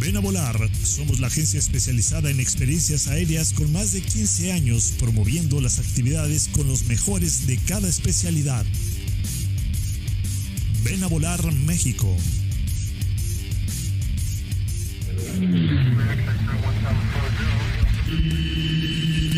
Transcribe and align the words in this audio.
Ven 0.00 0.16
a 0.16 0.20
volar. 0.20 0.56
Somos 0.84 1.18
la 1.18 1.26
agencia 1.26 1.58
especializada 1.58 2.30
en 2.30 2.38
experiencias 2.40 3.08
aéreas 3.08 3.52
con 3.52 3.72
más 3.72 3.92
de 3.92 4.00
15 4.00 4.52
años 4.52 4.94
promoviendo 4.98 5.60
las 5.60 5.78
actividades 5.78 6.48
con 6.48 6.68
los 6.68 6.84
mejores 6.84 7.46
de 7.46 7.58
cada 7.58 7.88
especialidad. 7.88 8.64
Ven 10.84 11.02
a 11.02 11.08
volar 11.08 11.52
México. 11.52 12.16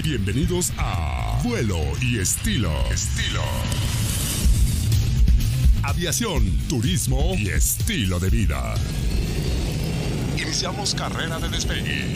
Bienvenidos 0.04 0.72
a 0.76 1.40
Vuelo 1.42 1.80
y 2.02 2.18
Estilo. 2.18 2.72
Estilo. 2.92 3.42
Aviación, 5.82 6.44
turismo 6.68 7.34
y 7.38 7.48
estilo 7.48 8.20
de 8.20 8.30
vida. 8.30 8.74
Iniciamos 10.54 10.96
carrera 10.96 11.38
de 11.38 11.48
despegue. 11.48 12.06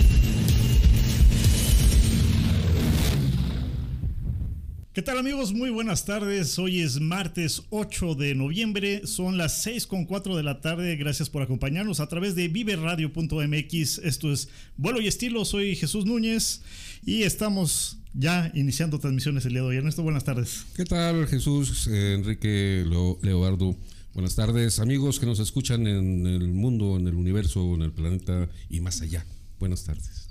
¿Qué 4.93 5.03
tal 5.03 5.19
amigos? 5.19 5.53
Muy 5.53 5.71
buenas 5.71 6.05
tardes. 6.05 6.59
Hoy 6.59 6.81
es 6.81 6.99
martes 7.01 7.63
8 7.71 8.17
de 8.17 8.35
noviembre. 8.35 9.07
Son 9.07 9.39
las 9.39 9.63
6 9.63 9.87
con 9.87 10.05
4 10.05 10.37
de 10.37 10.43
la 10.43 10.61
tarde. 10.61 10.97
Gracias 10.97 11.31
por 11.31 11.43
acompañarnos 11.43 12.01
a 12.01 12.09
través 12.09 12.35
de 12.35 12.49
viveradio.mx. 12.49 13.99
Esto 13.99 14.33
es 14.33 14.49
Vuelo 14.77 15.01
y 15.01 15.07
Estilo. 15.07 15.45
Soy 15.45 15.77
Jesús 15.77 16.05
Núñez 16.05 16.63
y 17.07 17.23
estamos 17.23 17.99
ya 18.15 18.51
iniciando 18.53 18.99
transmisiones 18.99 19.47
el 19.47 19.53
día 19.53 19.61
de 19.63 19.69
hoy. 19.69 19.77
Ernesto, 19.77 20.03
buenas 20.03 20.25
tardes. 20.25 20.65
¿Qué 20.77 20.85
tal 20.85 21.29
Jesús, 21.29 21.87
eh, 21.87 22.15
Enrique, 22.19 22.85
Leo- 22.85 23.17
Leobardo? 23.23 23.77
Buenas 24.15 24.37
tardes, 24.37 24.79
amigos 24.79 25.19
que 25.19 25.27
nos 25.27 25.41
escuchan 25.41 25.87
en 25.87 26.27
el 26.27 26.53
mundo, 26.53 26.97
en 26.97 27.09
el 27.09 27.15
universo, 27.15 27.75
en 27.75 27.83
el 27.83 27.93
planeta 27.93 28.49
y 28.69 28.81
más 28.81 29.01
allá. 29.03 29.25
Buenas 29.59 29.83
tardes. 29.85 30.29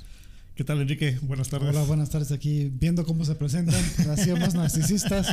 ¿Qué 0.56 0.64
tal 0.64 0.80
Enrique? 0.82 1.18
Buenas 1.24 1.50
tardes. 1.50 1.70
Hola, 1.70 1.84
buenas 1.84 2.10
tardes 2.10 2.32
aquí, 2.32 2.72
viendo 2.80 3.06
cómo 3.06 3.26
se 3.26 3.36
presentan, 3.36 3.82
nació 4.08 4.38
más 4.38 4.54
narcisistas. 4.56 5.28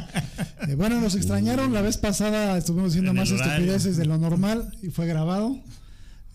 Eh, 0.69 0.75
bueno, 0.75 1.01
nos 1.01 1.15
extrañaron, 1.15 1.73
la 1.73 1.83
vez 1.83 1.97
pasada 1.98 2.56
estuvimos 2.59 2.91
haciendo 2.91 3.10
En 3.12 3.19
más 3.19 3.31
estupideces 3.31 3.97
de 3.97 4.06
lo 4.06 4.19
normal 4.19 4.72
y 4.83 4.89
fue 4.89 5.06
grabado. 5.06 5.56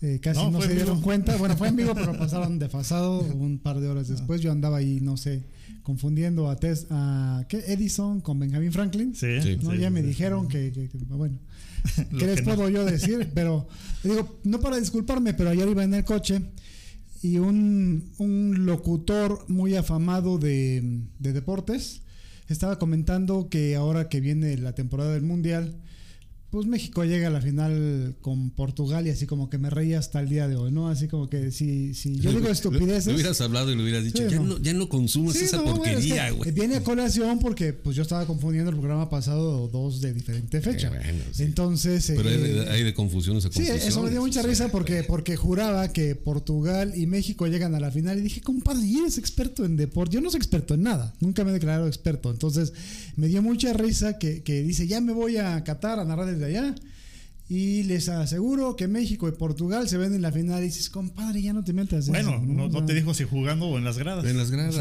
Eh, 0.02 0.20
casi 0.22 0.40
No, 0.50 0.60
se 0.62 0.68
dieron 0.74 0.96
vivo. 0.96 1.02
cuenta. 1.04 1.36
Bueno, 1.36 1.56
fue 1.56 1.68
en 1.68 1.76
vivo, 1.76 1.92
pero 1.94 2.12
pasaron 2.18 2.58
desfasado 2.58 3.20
un 3.20 3.58
par 3.58 3.80
de 3.80 3.88
horas 3.88 4.08
después. 4.08 4.40
Yo 4.40 4.52
andaba 4.52 4.76
ahí, 4.78 5.00
no 5.00 5.16
sé, 5.16 5.42
confundiendo 5.82 6.48
a, 6.48 6.56
Tes, 6.56 6.86
a 6.90 7.44
¿qué? 7.48 7.58
Edison 7.66 8.20
con 8.20 8.38
Benjamin 8.38 8.72
Franklin. 8.72 9.14
Sí, 9.14 9.40
Sí. 9.42 9.56
¿no? 9.62 9.72
sí, 9.72 9.78
ya 9.78 9.88
sí, 9.88 9.94
me 9.94 10.00
sí. 10.02 10.06
dijeron 10.06 10.48
que, 10.48 10.70
que- 10.72 10.88
que- 10.88 10.98
bueno, 10.98 11.38
¿qué 12.18 12.26
les 12.26 12.44
no. 12.44 12.54
puedo 12.54 12.68
yo 12.68 12.84
decir? 12.84 13.30
Pero 13.34 13.68
digo, 14.02 14.38
no 14.44 14.60
para 14.60 14.78
disculparme, 14.78 15.34
pero 15.34 15.50
ayer 15.50 15.68
iba 15.68 15.84
en 15.84 15.94
el 15.94 16.04
coche 16.04 16.42
y 17.22 17.38
un, 17.38 18.12
un 18.18 18.66
locutor 18.66 19.44
muy 19.48 19.74
afamado 19.74 20.38
de, 20.38 21.00
de 21.18 21.32
deportes 21.32 22.02
estaba 22.48 22.78
comentando 22.78 23.48
que 23.48 23.74
ahora 23.74 24.08
que 24.08 24.20
viene 24.20 24.56
la 24.56 24.74
temporada 24.74 25.12
del 25.12 25.22
Mundial, 25.22 25.74
pues 26.50 26.66
México 26.66 27.04
llega 27.04 27.26
a 27.28 27.30
la 27.30 27.40
final 27.40 28.14
con 28.20 28.50
Portugal 28.50 29.06
y 29.06 29.10
así 29.10 29.26
como 29.26 29.50
que 29.50 29.58
me 29.58 29.68
reía 29.68 29.98
hasta 29.98 30.20
el 30.20 30.28
día 30.28 30.46
de 30.48 30.56
hoy, 30.56 30.70
¿no? 30.70 30.88
Así 30.88 31.08
como 31.08 31.28
que 31.28 31.50
si, 31.50 31.92
si 31.94 32.18
yo 32.20 32.30
digo 32.30 32.48
estupideces... 32.50 33.08
Le 33.08 33.14
hubieras 33.14 33.40
hablado 33.40 33.72
y 33.72 33.76
le 33.76 33.82
hubieras 33.82 34.04
dicho, 34.04 34.22
Sí, 34.22 34.30
ya, 34.30 34.36
no. 34.36 34.44
no. 34.44 34.58
ya 34.58 34.72
no 34.72 34.88
consumas 34.88 35.34
Sí, 35.34 35.44
esa 35.44 35.56
no, 35.56 35.64
bueno, 35.64 35.76
es 35.76 35.88
que 35.88 35.94
porquería, 35.94 36.30
güey. 36.30 36.50
Viene 36.52 36.76
a 36.76 36.82
colación 36.84 37.38
porque 37.40 37.72
pues 37.72 37.96
yo 37.96 38.02
estaba 38.02 38.26
confundiendo 38.26 38.70
el 38.70 38.76
programa 38.76 39.10
pasado 39.10 39.68
dos 39.68 40.00
de 40.00 40.14
diferente 40.14 40.60
fecha. 40.60 40.88
Eh, 40.88 40.90
bueno, 40.90 41.24
sí. 41.32 41.42
Entonces, 41.42 42.12
Pero 42.16 42.28
hay 42.28 42.34
eh, 42.34 42.38
de, 42.38 42.70
hay 42.70 42.82
de 42.84 42.94
confusiones 42.94 43.44
a 43.44 43.50
Sí, 43.50 43.66
eso 43.66 44.02
me 44.02 44.10
dio 44.10 44.20
mucha 44.20 44.42
risa 44.42 44.68
porque, 44.68 45.02
porque 45.02 45.36
juraba 45.36 45.92
que 45.92 46.14
Portugal 46.14 46.92
y 46.96 47.06
México 47.06 47.46
llegan 47.46 47.74
a 47.74 47.80
la 47.80 47.90
final 47.90 48.18
y 48.18 48.22
dije, 48.22 48.40
compadre, 48.40 48.86
¿y 48.86 48.98
eres 48.98 49.18
experto 49.18 49.64
en 49.64 49.76
deporte? 49.76 50.14
Yo 50.14 50.20
no 50.20 50.30
soy 50.30 50.38
experto 50.38 50.74
en 50.74 50.82
nada, 50.82 51.14
nunca 51.20 51.44
me 51.44 51.50
he 51.50 51.54
declarado 51.54 51.86
experto. 51.88 52.30
Entonces 52.30 52.72
me 53.16 53.28
dio 53.28 53.42
mucha 53.42 53.72
risa 53.72 54.18
que, 54.18 54.42
que 54.42 54.62
dice, 54.62 54.86
ya 54.86 55.00
me 55.00 55.12
voy 55.12 55.38
a 55.38 55.62
Qatar 55.64 55.98
a 55.98 56.04
narrar 56.04 56.35
desde 56.36 56.56
allá 56.56 56.74
y 57.48 57.84
les 57.84 58.08
aseguro 58.08 58.74
que 58.74 58.88
México 58.88 59.28
y 59.28 59.32
Portugal 59.32 59.88
se 59.88 59.96
ven 59.98 60.12
en 60.14 60.22
la 60.22 60.32
final 60.32 60.62
y 60.62 60.66
dices, 60.66 60.90
compadre, 60.90 61.40
ya 61.40 61.52
no 61.52 61.62
te 61.62 61.72
metas. 61.72 62.08
en 62.08 62.14
Bueno, 62.14 62.30
eso", 62.30 62.40
no, 62.40 62.68
no 62.68 62.84
te 62.84 62.92
dijo 62.92 63.14
si 63.14 63.22
jugando 63.22 63.66
o 63.66 63.78
en 63.78 63.84
las 63.84 63.98
gradas. 63.98 64.24
En 64.24 64.36
las 64.36 64.50
gradas, 64.50 64.74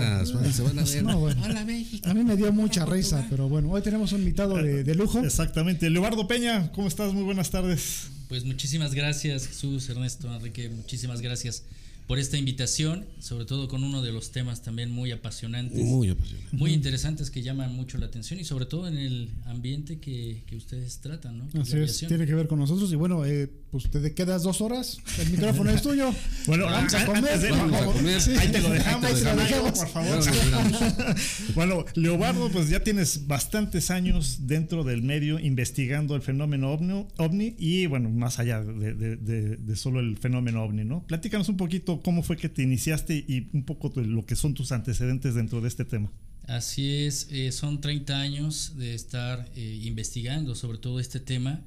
se 0.53 0.63
van 0.63 0.79
a 0.79 0.83
ver. 0.83 1.03
no, 1.03 1.19
bueno. 1.19 1.43
Hola, 1.43 1.63
México. 1.63 2.09
A 2.09 2.13
mí 2.15 2.23
me 2.23 2.35
dio 2.35 2.51
mucha 2.51 2.85
risa, 2.85 3.27
pero 3.29 3.47
bueno, 3.47 3.69
hoy 3.69 3.83
tenemos 3.83 4.11
un 4.13 4.21
invitado 4.21 4.55
de, 4.55 4.83
de 4.83 4.95
lujo. 4.95 5.19
Exactamente. 5.19 5.89
Leobardo 5.91 6.27
Peña, 6.27 6.71
¿cómo 6.71 6.87
estás? 6.87 7.13
Muy 7.13 7.23
buenas 7.23 7.51
tardes. 7.51 8.07
Pues 8.27 8.43
muchísimas 8.43 8.95
gracias 8.95 9.45
Jesús, 9.45 9.87
Ernesto, 9.87 10.33
Enrique, 10.33 10.69
muchísimas 10.69 11.21
gracias 11.21 11.63
por 12.07 12.19
esta 12.19 12.37
invitación, 12.37 13.05
sobre 13.19 13.45
todo 13.45 13.67
con 13.67 13.83
uno 13.83 14.01
de 14.03 14.11
los 14.11 14.31
temas 14.31 14.61
también 14.61 14.91
muy 14.91 15.11
apasionantes, 15.11 15.77
muy, 15.79 16.07
Muy 16.07 16.09
apasionante. 16.09 16.71
interesantes 16.71 17.31
que 17.31 17.41
llaman 17.41 17.75
mucho 17.75 17.97
la 17.97 18.05
atención 18.05 18.39
y 18.39 18.43
sobre 18.43 18.65
todo 18.65 18.87
en 18.87 18.97
el 18.97 19.29
ambiente 19.45 19.99
que, 19.99 20.43
que 20.45 20.55
ustedes 20.55 20.99
tratan, 20.99 21.39
¿no? 21.39 21.61
Así 21.61 21.77
es, 21.77 21.97
tiene 22.07 22.25
que 22.27 22.35
ver 22.35 22.47
con 22.47 22.59
nosotros. 22.59 22.91
Y 22.91 22.95
bueno, 22.95 23.25
eh, 23.25 23.49
pues 23.83 23.89
te 24.03 24.13
quedas 24.13 24.43
dos 24.43 24.61
horas, 24.61 24.99
el 25.19 25.29
micrófono 25.31 25.69
es 25.71 25.81
tuyo. 25.81 26.11
Bueno, 26.47 26.65
vamos 26.65 26.93
a 26.93 27.05
comer. 27.05 27.23
antes 27.25 27.41
de- 27.41 27.49
por 27.49 27.57
vamos 27.57 27.73
a 27.73 27.79
favor. 27.79 27.95
comer. 27.95 28.21
Sí. 28.21 28.31
Ahí 28.37 28.51
te 28.51 28.61
lo 28.61 28.69
dejamos, 28.69 29.05
Ahí 29.05 29.13
te 29.15 29.23
lo 29.23 29.35
dejamos. 29.35 29.79
por 29.79 29.87
favor. 29.89 30.19
Bueno, 31.55 31.85
Leobardo, 31.95 32.49
pues 32.51 32.69
ya 32.69 32.81
tienes 32.83 33.27
bastantes 33.27 33.89
años 33.91 34.47
dentro 34.47 34.83
del 34.83 35.01
medio 35.01 35.39
investigando 35.39 36.15
el 36.15 36.21
fenómeno 36.21 36.71
ovni, 36.71 37.07
ovni 37.17 37.55
y 37.57 37.85
bueno, 37.87 38.09
más 38.09 38.39
allá 38.39 38.61
de, 38.63 38.93
de- 38.93 39.15
de- 39.17 39.57
de 39.57 39.75
solo 39.75 39.99
el 39.99 40.17
fenómeno 40.17 40.63
ovni, 40.63 40.83
¿no? 40.83 41.05
Platícanos 41.07 41.49
un 41.49 41.57
poquito 41.57 42.01
cómo 42.01 42.23
fue 42.23 42.37
que 42.37 42.49
te 42.49 42.61
iniciaste 42.63 43.15
y 43.15 43.49
un 43.53 43.63
poco 43.63 43.91
lo 43.95 44.25
que 44.25 44.35
son 44.35 44.53
tus 44.53 44.71
antecedentes 44.71 45.35
dentro 45.35 45.61
de 45.61 45.67
este 45.67 45.85
tema. 45.85 46.11
Así 46.47 47.05
es, 47.05 47.27
eh, 47.31 47.51
son 47.51 47.81
30 47.81 48.19
años 48.19 48.73
de 48.77 48.93
estar 48.93 49.49
eh, 49.55 49.79
investigando 49.83 50.53
sobre 50.53 50.77
todo 50.77 50.99
este 50.99 51.19
tema, 51.19 51.61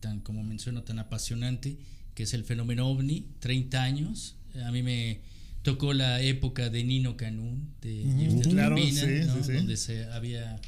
tan 0.00 0.20
como 0.20 0.42
menciono, 0.42 0.82
tan 0.82 0.98
apasionante, 0.98 1.78
que 2.14 2.24
es 2.24 2.34
el 2.34 2.44
fenómeno 2.44 2.88
ovni, 2.88 3.26
30 3.40 3.82
años. 3.82 4.36
A 4.64 4.72
mí 4.72 4.82
me 4.82 5.20
tocó 5.62 5.92
la 5.92 6.20
época 6.22 6.70
de 6.70 6.84
Nino 6.84 7.16
Canún, 7.16 7.68
de 7.80 8.04
Houston 8.18 8.52
claro, 8.52 8.76
Turbina, 8.76 9.00
sí, 9.00 9.26
¿no? 9.26 9.34
sí, 9.34 9.44
sí. 9.44 9.52
donde 9.52 9.76
se, 9.76 10.04
había 10.06 10.60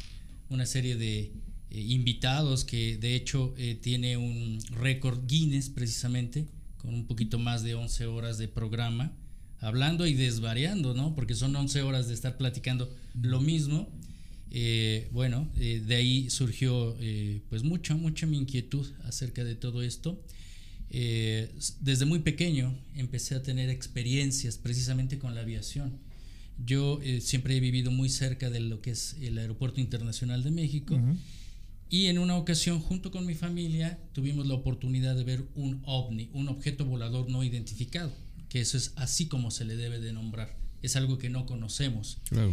una 0.49 0.67
serie 0.67 0.97
de 0.97 1.33
eh, 1.71 1.81
invitados 1.81 2.65
que 2.65 2.99
de 2.99 3.15
hecho 3.15 3.55
eh, 3.57 3.79
tiene 3.81 4.17
un 4.17 4.59
récord 4.71 5.27
Guinness 5.27 5.71
precisamente, 5.71 6.47
con 6.77 6.95
un 6.95 7.07
poquito 7.07 7.39
más 7.39 7.63
de 7.63 7.75
11 7.75 8.07
horas 8.07 8.39
de 8.39 8.49
programa 8.49 9.13
hablando 9.61 10.07
y 10.07 10.15
desvariando, 10.15 10.95
¿no? 10.95 11.15
Porque 11.15 11.35
son 11.35 11.55
11 11.55 11.83
horas 11.83 12.09
de 12.09 12.15
estar 12.15 12.37
platicando 12.37 12.93
lo 13.15 13.41
mismo. 13.41 13.89
Eh, 14.51 15.09
bueno, 15.13 15.49
eh, 15.59 15.83
de 15.87 15.95
ahí 15.95 16.31
surgió 16.31 16.97
eh, 17.01 17.41
pues 17.49 17.63
mucha, 17.63 17.95
mucha 17.95 18.27
mi 18.27 18.37
inquietud 18.37 18.87
acerca 19.05 19.45
de 19.45 19.55
todo 19.55 19.83
esto. 19.83 20.21
Eh, 20.91 21.53
desde 21.81 22.05
muy 22.05 22.19
pequeño 22.21 22.77
empecé 22.97 23.37
a 23.37 23.43
tener 23.43 23.71
experiencias 23.71 24.59
precisamente 24.59 25.19
con 25.19 25.35
la 25.35 25.43
aviación. 25.43 25.99
Yo 26.67 27.01
siempre 27.21 27.57
he 27.57 27.61
vivido 27.61 27.91
muy 27.91 28.11
cerca 28.11 28.51
de 28.51 28.61
lo 28.61 28.83
que 28.83 28.91
es 28.91 29.17
el 29.23 29.39
Aeropuerto 29.39 29.81
Internacional 29.81 30.43
de 30.43 30.51
México 30.51 31.01
y 31.89 32.07
en 32.07 32.19
una 32.19 32.37
ocasión 32.37 32.81
junto 32.81 33.11
con 33.11 33.25
mi 33.25 33.35
familia 33.35 33.99
tuvimos 34.13 34.47
la 34.47 34.55
oportunidad 34.55 35.17
de 35.17 35.25
ver 35.25 35.43
un 35.55 35.81
ovni, 35.87 36.29
un 36.35 36.51
objeto 36.51 36.85
volador 36.85 37.31
no 37.31 37.43
identificado, 37.43 38.13
que 38.51 38.61
eso 38.61 38.77
es 38.77 38.93
así 38.97 39.25
como 39.25 39.51
se 39.51 39.65
le 39.65 39.75
debe 39.77 40.01
de 40.01 40.13
nombrar 40.13 40.61
es 40.83 40.97
algo 40.97 41.19
que 41.19 41.29
no 41.29 41.47
conocemos. 41.47 42.19
Claro. 42.29 42.53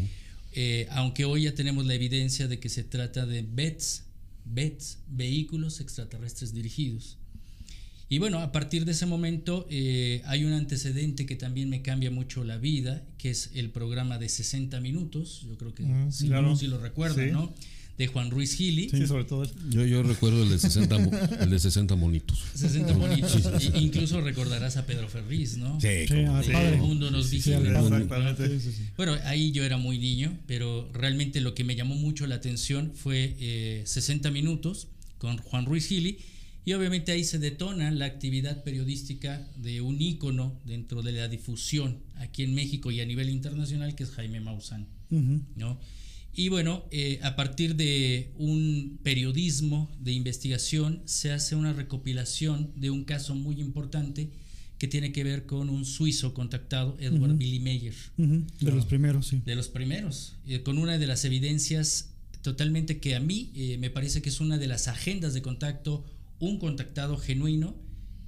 Eh, 0.59 0.87
aunque 0.89 1.23
hoy 1.23 1.43
ya 1.43 1.53
tenemos 1.53 1.85
la 1.85 1.93
evidencia 1.93 2.47
de 2.47 2.59
que 2.59 2.67
se 2.69 2.83
trata 2.83 3.27
de 3.27 3.43
BETS, 3.43 4.05
BETS, 4.43 4.97
vehículos 5.07 5.79
extraterrestres 5.81 6.51
dirigidos. 6.51 7.19
Y 8.09 8.17
bueno, 8.17 8.39
a 8.39 8.51
partir 8.51 8.83
de 8.85 8.93
ese 8.93 9.05
momento 9.05 9.67
eh, 9.69 10.23
hay 10.25 10.45
un 10.45 10.53
antecedente 10.53 11.27
que 11.27 11.35
también 11.35 11.69
me 11.69 11.83
cambia 11.83 12.09
mucho 12.09 12.43
la 12.43 12.57
vida, 12.57 13.03
que 13.19 13.29
es 13.29 13.51
el 13.53 13.69
programa 13.69 14.17
de 14.17 14.29
60 14.29 14.79
minutos, 14.81 15.45
yo 15.47 15.57
creo 15.59 15.75
que 15.75 15.83
Mm, 15.83 16.11
sí, 16.11 16.25
claro. 16.27 16.55
sí 16.55 16.65
lo 16.65 16.79
recuerdan, 16.79 17.25
Sí. 17.27 17.31
¿no? 17.31 17.53
De 17.97 18.05
Juan 18.07 18.29
Ruiz 18.29 18.55
Gili. 18.55 18.89
Sí, 18.89 19.07
sobre 19.07 19.23
todo 19.23 19.43
él. 19.43 19.49
Yo, 19.69 19.83
yo 19.85 20.03
recuerdo 20.03 20.43
el 20.43 20.49
de 20.49 20.59
60, 20.59 20.97
mo- 20.99 21.11
el 21.39 21.49
de 21.49 21.59
60 21.59 21.95
monitos. 21.95 22.39
60 22.53 22.93
bonitos. 22.93 23.35
I- 23.59 23.77
incluso 23.85 24.21
recordarás 24.21 24.77
a 24.77 24.85
Pedro 24.85 25.07
Ferriz, 25.09 25.57
¿no? 25.57 25.79
Sí, 25.81 26.05
no. 26.23 26.33
padre. 26.33 26.69
El 26.75 26.77
mundo 26.77 27.09
nos 27.09 27.27
Sí, 27.27 27.37
vigila. 27.37 27.57
Bueno, 28.97 29.15
ahí 29.25 29.51
yo 29.51 29.63
era 29.63 29.77
muy 29.77 29.97
niño, 29.97 30.37
pero 30.45 30.89
realmente 30.93 31.41
lo 31.41 31.55
que 31.55 31.63
me 31.63 31.75
llamó 31.75 31.95
mucho 31.95 32.27
la 32.27 32.35
atención 32.35 32.91
fue 32.93 33.35
eh, 33.39 33.81
60 33.85 34.29
minutos 34.29 34.87
con 35.17 35.37
Juan 35.37 35.65
Ruiz 35.65 35.87
Gili 35.87 36.19
y 36.65 36.73
obviamente 36.73 37.11
ahí 37.13 37.23
se 37.23 37.39
detona 37.39 37.89
la 37.91 38.05
actividad 38.05 38.63
periodística 38.63 39.47
de 39.55 39.81
un 39.81 39.99
ícono 40.01 40.59
dentro 40.65 41.01
de 41.01 41.13
la 41.13 41.27
difusión 41.29 41.97
aquí 42.17 42.43
en 42.43 42.53
México 42.53 42.91
y 42.91 42.99
a 42.99 43.05
nivel 43.05 43.29
internacional 43.29 43.95
que 43.95 44.03
es 44.03 44.11
Jaime 44.11 44.39
Maussan. 44.41 44.85
¿no? 45.55 45.79
Y 46.37 46.49
bueno, 46.49 46.85
eh, 46.91 47.19
a 47.23 47.35
partir 47.35 47.75
de 47.75 48.31
un 48.37 48.99
periodismo 49.01 49.91
de 49.99 50.11
investigación 50.11 51.01
se 51.05 51.31
hace 51.31 51.55
una 51.55 51.73
recopilación 51.73 52.71
de 52.75 52.91
un 52.91 53.05
caso 53.05 53.33
muy 53.33 53.59
importante 53.59 54.29
que 54.77 54.87
tiene 54.87 55.11
que 55.11 55.23
ver 55.23 55.47
con 55.47 55.67
un 55.67 55.83
suizo 55.83 56.35
contactado, 56.35 56.95
Edward 56.99 57.37
Billy 57.37 57.59
Meyer 57.59 57.95
De 58.17 58.71
los 58.71 58.85
primeros, 58.85 59.25
sí. 59.25 59.41
de 59.43 59.55
los 59.55 59.67
primeros, 59.67 60.35
eh, 60.45 60.61
con 60.61 60.77
una 60.77 60.99
de 60.99 61.07
las 61.07 61.25
evidencias 61.25 62.13
totalmente 62.43 62.99
que 62.99 63.15
a 63.15 63.19
mí 63.19 63.49
eh, 63.55 63.79
me 63.79 63.89
parece 63.89 64.21
que 64.21 64.29
es 64.29 64.39
una 64.39 64.59
de 64.59 64.67
las 64.67 64.87
agendas 64.87 65.33
de 65.33 65.41
contacto, 65.41 66.05
un 66.37 66.59
contactado 66.59 67.17
genuino 67.17 67.75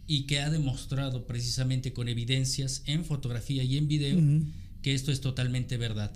y 0.07 0.23
que 0.23 0.39
ha 0.39 0.50
demostrado 0.50 1.27
precisamente 1.27 1.94
con 1.94 2.09
evidencias 2.09 2.81
en 2.88 3.06
fotografía 3.06 3.61
y 3.61 3.77
en 3.77 3.88
video 3.88 4.19
que 4.81 4.95
esto 4.95 5.11
es 5.11 5.21
totalmente 5.21 5.77
verdad. 5.77 6.11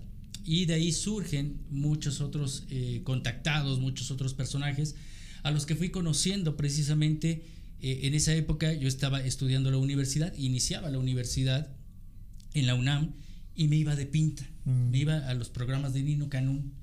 Y 0.45 0.65
de 0.65 0.73
ahí 0.75 0.91
surgen 0.91 1.61
muchos 1.69 2.21
otros 2.21 2.65
eh, 2.69 3.01
contactados, 3.03 3.79
muchos 3.79 4.11
otros 4.11 4.33
personajes 4.33 4.95
a 5.43 5.51
los 5.51 5.65
que 5.65 5.75
fui 5.75 5.89
conociendo 5.89 6.57
precisamente 6.57 7.43
eh, 7.81 8.01
en 8.03 8.13
esa 8.13 8.33
época. 8.33 8.73
Yo 8.73 8.87
estaba 8.87 9.21
estudiando 9.23 9.71
la 9.71 9.77
universidad, 9.77 10.33
iniciaba 10.37 10.89
la 10.89 10.99
universidad 10.99 11.75
en 12.53 12.65
la 12.67 12.75
UNAM 12.75 13.13
y 13.55 13.67
me 13.67 13.75
iba 13.75 13.95
de 13.95 14.05
pinta. 14.05 14.49
Me 14.65 14.99
iba 14.99 15.17
a 15.27 15.33
los 15.33 15.49
programas 15.49 15.93
de 15.93 16.03
Nino 16.03 16.29
Canún. 16.29 16.73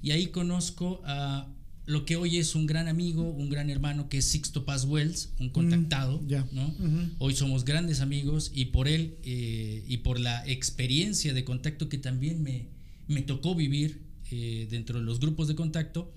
Y 0.00 0.12
ahí 0.12 0.28
conozco 0.28 1.02
a 1.04 1.52
lo 1.84 2.06
que 2.06 2.16
hoy 2.16 2.38
es 2.38 2.54
un 2.54 2.66
gran 2.66 2.88
amigo, 2.88 3.22
un 3.30 3.50
gran 3.50 3.68
hermano, 3.68 4.08
que 4.08 4.18
es 4.18 4.24
Sixto 4.24 4.64
Paz 4.64 4.84
Wells, 4.84 5.34
un 5.38 5.50
contactado. 5.50 6.22
ya. 6.26 6.46
¿no? 6.52 6.74
Hoy 7.18 7.34
somos 7.34 7.66
grandes 7.66 8.00
amigos 8.00 8.50
y 8.54 8.66
por 8.66 8.88
él 8.88 9.18
eh, 9.22 9.84
y 9.86 9.98
por 9.98 10.18
la 10.18 10.46
experiencia 10.48 11.34
de 11.34 11.44
contacto 11.44 11.90
que 11.90 11.98
también 11.98 12.42
me, 12.42 12.68
me 13.08 13.22
tocó 13.22 13.54
vivir 13.54 14.02
eh, 14.30 14.66
dentro 14.70 14.98
de 14.98 15.04
los 15.04 15.20
grupos 15.20 15.48
de 15.48 15.54
contacto, 15.54 16.12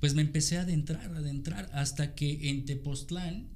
pues 0.00 0.14
me 0.14 0.22
empecé 0.22 0.58
a 0.58 0.62
adentrar, 0.62 1.14
a 1.14 1.18
adentrar, 1.18 1.70
hasta 1.72 2.14
que 2.14 2.50
en 2.50 2.64
Tepoztlán, 2.64 3.48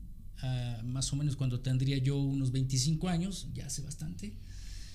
ah, 0.42 0.80
más 0.84 1.12
o 1.12 1.16
menos 1.16 1.34
cuando 1.36 1.60
tendría 1.60 1.98
yo 1.98 2.16
unos 2.18 2.52
25 2.52 3.08
años, 3.08 3.48
ya 3.54 3.66
hace 3.66 3.82
bastante, 3.82 4.34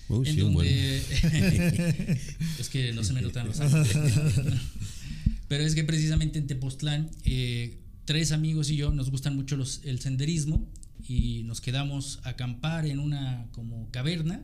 Uy, 0.08 0.28
en 0.28 0.34
sí, 0.34 0.40
donde 0.40 0.96
es 2.58 2.68
que 2.70 2.92
no 2.92 3.04
se 3.04 3.12
me 3.12 3.20
notan 3.22 3.46
los 3.46 3.60
años. 3.60 3.88
Pero 5.48 5.64
es 5.64 5.74
que 5.74 5.84
precisamente 5.84 6.38
en 6.38 6.46
Tepoztlán, 6.46 7.10
eh, 7.24 7.78
tres 8.06 8.32
amigos 8.32 8.70
y 8.70 8.76
yo 8.76 8.90
nos 8.92 9.10
gustan 9.10 9.36
mucho 9.36 9.56
los, 9.56 9.80
el 9.84 10.00
senderismo 10.00 10.66
y 11.06 11.42
nos 11.44 11.60
quedamos 11.60 12.20
a 12.24 12.30
acampar 12.30 12.86
en 12.86 12.98
una 12.98 13.46
como 13.52 13.90
caverna 13.90 14.42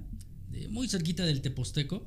de- 0.50 0.68
muy 0.68 0.88
cerquita 0.88 1.24
del 1.24 1.40
Teposteco. 1.40 2.06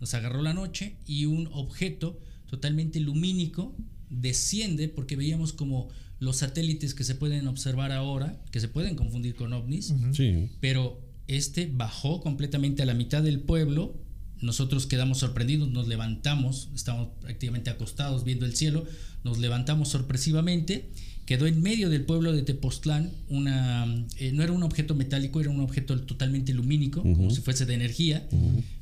Nos 0.00 0.14
agarró 0.14 0.42
la 0.42 0.54
noche 0.54 0.96
y 1.06 1.26
un 1.26 1.48
objeto 1.52 2.18
totalmente 2.46 3.00
lumínico 3.00 3.76
desciende 4.08 4.88
porque 4.88 5.16
veíamos 5.16 5.52
como 5.52 5.88
los 6.18 6.36
satélites 6.38 6.94
que 6.94 7.04
se 7.04 7.14
pueden 7.14 7.46
observar 7.48 7.92
ahora, 7.92 8.42
que 8.50 8.60
se 8.60 8.68
pueden 8.68 8.96
confundir 8.96 9.34
con 9.34 9.52
ovnis, 9.52 9.94
Sí. 10.12 10.48
pero 10.60 11.00
este 11.28 11.70
bajó 11.72 12.20
completamente 12.20 12.82
a 12.82 12.86
la 12.86 12.94
mitad 12.94 13.22
del 13.22 13.40
pueblo. 13.40 13.96
Nosotros 14.40 14.86
quedamos 14.86 15.18
sorprendidos, 15.18 15.70
nos 15.70 15.86
levantamos, 15.86 16.70
estábamos 16.74 17.08
prácticamente 17.20 17.70
acostados 17.70 18.24
viendo 18.24 18.46
el 18.46 18.56
cielo, 18.56 18.84
nos 19.22 19.38
levantamos 19.38 19.88
sorpresivamente. 19.90 20.90
Quedó 21.30 21.46
en 21.46 21.62
medio 21.62 21.90
del 21.90 22.02
pueblo 22.02 22.32
de 22.32 22.42
Tepoztlán 22.42 23.12
una. 23.28 23.86
eh, 24.18 24.32
no 24.32 24.42
era 24.42 24.50
un 24.50 24.64
objeto 24.64 24.96
metálico, 24.96 25.40
era 25.40 25.48
un 25.48 25.60
objeto 25.60 25.96
totalmente 26.00 26.52
lumínico, 26.52 27.02
como 27.02 27.30
si 27.30 27.40
fuese 27.40 27.66
de 27.66 27.74
energía, 27.74 28.28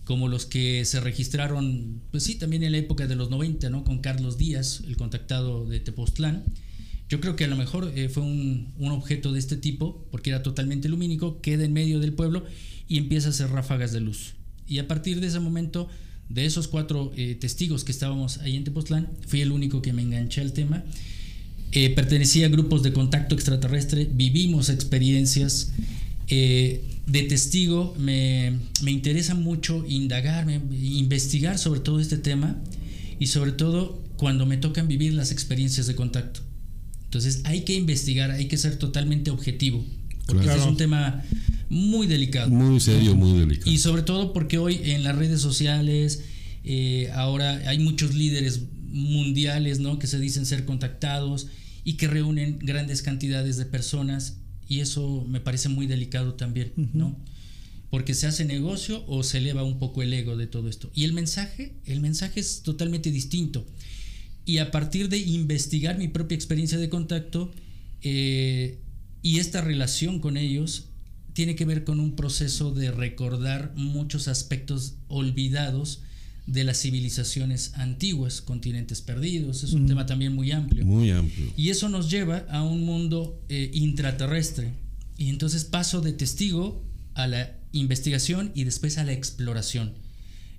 como 0.05 0.29
los 0.29 0.47
que 0.47 0.87
se 0.87 0.99
registraron, 1.01 2.01
pues 2.11 2.23
sí, 2.23 2.37
también 2.37 2.63
en 2.63 2.73
la 2.73 2.79
época 2.79 3.07
de 3.07 3.17
los 3.17 3.29
90, 3.29 3.69
¿no? 3.69 3.85
Con 3.85 3.99
Carlos 3.99 4.39
Díaz, 4.39 4.83
el 4.87 4.97
contactado 4.97 5.67
de 5.69 5.79
Tepoztlán. 5.81 6.43
Yo 7.11 7.21
creo 7.21 7.37
que 7.37 7.45
a 7.45 7.49
lo 7.49 7.57
mejor 7.57 7.93
eh, 7.95 8.09
fue 8.09 8.23
un, 8.23 8.73
un 8.79 8.93
objeto 8.93 9.35
de 9.35 9.41
este 9.41 9.59
tipo, 9.59 10.07
porque 10.11 10.31
era 10.31 10.43
totalmente 10.43 10.89
lumínico, 10.89 11.43
queda 11.43 11.67
en 11.67 11.75
medio 11.75 12.01
del 12.01 12.15
pueblo 12.15 12.47
y 12.89 12.97
empieza 12.97 13.27
a 13.29 13.33
hacer 13.33 13.51
ráfagas 13.51 13.93
de 13.93 14.01
luz. 14.01 14.37
Y 14.67 14.79
a 14.79 14.89
partir 14.89 15.21
de 15.21 15.27
ese 15.27 15.41
momento, 15.41 15.89
de 16.31 16.47
esos 16.47 16.67
cuatro 16.67 17.13
eh, 17.15 17.35
testigos 17.35 17.85
que 17.85 17.93
estábamos 17.93 18.39
ahí 18.39 18.57
en 18.57 18.65
Tepoztlán, 18.65 19.11
fui 19.27 19.43
el 19.43 19.53
único 19.53 19.83
que 19.83 19.93
me 19.93 20.01
enganché 20.01 20.41
al 20.41 20.55
tema. 20.55 20.83
Eh, 21.73 21.91
pertenecía 21.91 22.47
a 22.47 22.49
grupos 22.49 22.83
de 22.83 22.93
contacto 22.93 23.35
extraterrestre, 23.35 24.09
vivimos 24.13 24.69
experiencias. 24.71 25.73
eh, 26.31 26.83
de 27.07 27.23
testigo 27.23 27.95
me, 27.99 28.53
me 28.83 28.91
interesa 28.91 29.35
mucho 29.35 29.83
indagar, 29.89 30.47
investigar 30.51 31.59
sobre 31.59 31.81
todo 31.81 32.01
este 32.01 32.19
tema 32.19 32.59
y 33.19 33.29
sobre 33.29 33.53
todo 33.53 34.03
cuando 34.19 34.45
me 34.45 34.59
tocan 34.59 34.89
vivir 34.89 35.15
las 35.15 35.33
experiencias 35.33 35.87
de 35.87 35.95
contacto. 35.95 36.41
Entonces 37.05 37.41
hay 37.45 37.63
que 37.63 37.75
investigar, 37.75 38.31
hay 38.31 38.47
que 38.47 38.59
ser 38.59 38.77
totalmente 38.77 39.31
objetivo, 39.31 39.83
porque 40.27 40.43
Claro. 40.43 40.59
este 40.59 40.65
es 40.65 40.71
un 40.71 40.77
tema 40.77 41.25
muy 41.71 42.07
delicado. 42.07 42.51
Muy 42.51 42.79
serio, 42.79 43.17
muy 43.17 43.39
delicado. 43.39 43.71
Y 43.71 43.79
sobre 43.79 44.03
todo 44.03 44.35
porque 44.35 44.59
hoy 44.59 44.79
en 44.85 45.03
las 45.03 45.17
redes 45.17 45.41
sociales, 45.41 46.21
eh, 46.65 47.11
ahora 47.15 47.63
hay 47.67 47.79
muchos 47.79 48.15
líderes 48.15 48.61
mundiales 48.89 49.81
¿no? 49.81 49.99
que 49.99 50.07
se 50.07 50.19
dicen 50.19 50.47
ser 50.47 50.65
contactados 50.65 51.49
y 51.85 51.95
que 51.95 52.09
reúnen 52.09 52.59
grandes 52.59 53.03
cantidades 53.03 53.57
de 53.57 53.67
personas 53.67 54.39
y 54.69 54.81
eso 54.81 55.25
me 55.27 55.41
parece 55.41 55.69
muy 55.69 55.87
delicado 55.87 56.35
también, 56.35 56.73
¿no? 56.93 57.17
Porque 57.91 58.13
se 58.13 58.27
hace 58.27 58.45
negocio 58.45 59.03
o 59.07 59.23
se 59.23 59.39
eleva 59.39 59.63
un 59.63 59.79
poco 59.79 60.03
el 60.03 60.13
ego 60.13 60.37
de 60.37 60.47
todo 60.47 60.69
esto. 60.69 60.91
Y 60.95 61.05
el 61.05 61.15
mensaje, 61.15 61.75
el 61.87 62.03
mensaje 62.03 62.41
es 62.41 62.63
totalmente 62.63 63.11
distinto. 63.11 63.67
Y 64.45 64.59
a 64.59 64.71
partir 64.71 65.09
de 65.09 65.17
investigar 65.17 65.97
mi 65.97 66.09
propia 66.09 66.37
experiencia 66.37 66.77
de 66.77 66.91
contacto 66.91 67.51
eh, 68.03 68.79
y 69.23 69.39
esta 69.39 69.63
relación 69.63 70.21
con 70.21 70.37
ellos, 70.37 70.91
tiene 71.33 71.55
que 71.55 71.65
ver 71.65 71.85
con 71.85 72.01
un 72.01 72.17
proceso 72.17 72.73
de 72.73 72.91
recordar 72.91 73.73
muchos 73.77 74.29
aspectos 74.29 74.97
olvidados 75.07 76.03
de 76.49 76.65
las 76.65 76.81
civilizaciones 76.81 77.73
antiguas, 77.75 78.41
continentes 78.41 79.03
perdidos. 79.03 79.65
Es 79.65 79.75
un 79.75 79.87
tema 79.87 80.07
también 80.07 80.35
muy 80.35 80.51
amplio. 80.51 80.85
Muy 80.85 81.11
amplio. 81.11 81.53
Y 81.57 81.69
eso 81.69 81.91
nos 81.91 82.11
lleva 82.11 82.47
a 82.49 82.63
un 82.63 82.85
mundo 82.85 83.39
eh, 83.51 83.71
intraterrestre. 83.75 84.73
Y 85.19 85.29
entonces 85.29 85.65
paso 85.65 86.01
de 86.01 86.15
testigo 86.15 86.83
a 87.15 87.27
la 87.27 87.55
investigación 87.73 88.51
y 88.55 88.65
después 88.65 88.97
a 88.97 89.05
la 89.05 89.13
exploración. 89.13 89.93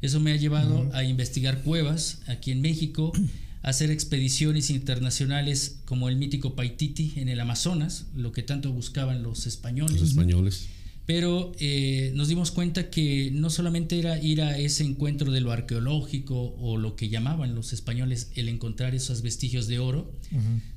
Eso 0.02 0.20
me 0.20 0.32
ha 0.32 0.36
llevado 0.36 0.90
a 0.94 1.04
investigar 1.04 1.64
cuevas 1.64 2.20
aquí 2.28 2.52
en 2.52 2.62
México, 2.62 3.12
a 3.64 3.70
hacer 3.70 3.90
expediciones 3.90 4.70
internacionales 4.70 5.80
como 5.86 6.08
el 6.08 6.18
mítico 6.18 6.56
Paititi 6.56 7.14
en 7.16 7.30
el 7.30 7.40
Amazonas, 7.40 8.06
lo 8.16 8.32
que 8.32 8.44
tanto 8.44 8.72
buscaban 8.72 9.24
los 9.24 9.48
españoles. 9.48 10.00
Los 10.00 10.10
españoles. 10.12 10.68
Pero 11.10 11.52
eh, 11.60 12.12
nos 12.14 12.28
dimos 12.28 12.52
cuenta 12.52 12.92
que 12.92 13.32
no 13.34 13.50
solamente 13.50 13.98
era 13.98 14.22
ir 14.22 14.44
a 14.44 14.60
ese 14.60 14.84
encuentro 14.84 15.32
de 15.32 15.42
lo 15.42 15.52
arqueológico 15.52 16.36
o 16.60 16.78
lo 16.78 16.96
que 16.96 17.10
llamaban 17.10 17.56
los 17.56 17.74
españoles 17.74 18.30
el 18.36 18.48
encontrar 18.48 18.94
esos 18.94 19.24
vestigios 19.24 19.66
de 19.68 19.80
oro, 19.80 20.14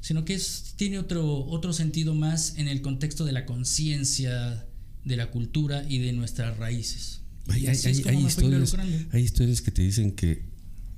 sino 0.01 0.25
que 0.25 0.33
es, 0.33 0.73
tiene 0.77 0.99
otro, 0.99 1.45
otro 1.45 1.75
sentido 1.75 2.15
más 2.15 2.57
en 2.57 2.67
el 2.69 2.81
contexto 2.81 3.27
de 3.27 3.33
la 3.33 3.45
conciencia, 3.45 4.67
de 5.05 5.17
la 5.17 5.31
cultura 5.31 5.85
y 5.87 5.99
de 5.99 6.15
nuestras 6.15 6.57
raíces. 6.57 7.21
Hay, 7.49 8.17
historias, 8.29 8.71
hay 9.12 9.23
historias 9.25 9.61
que 9.61 9.71
te 9.71 9.83
dicen 9.83 10.12
que 10.12 10.47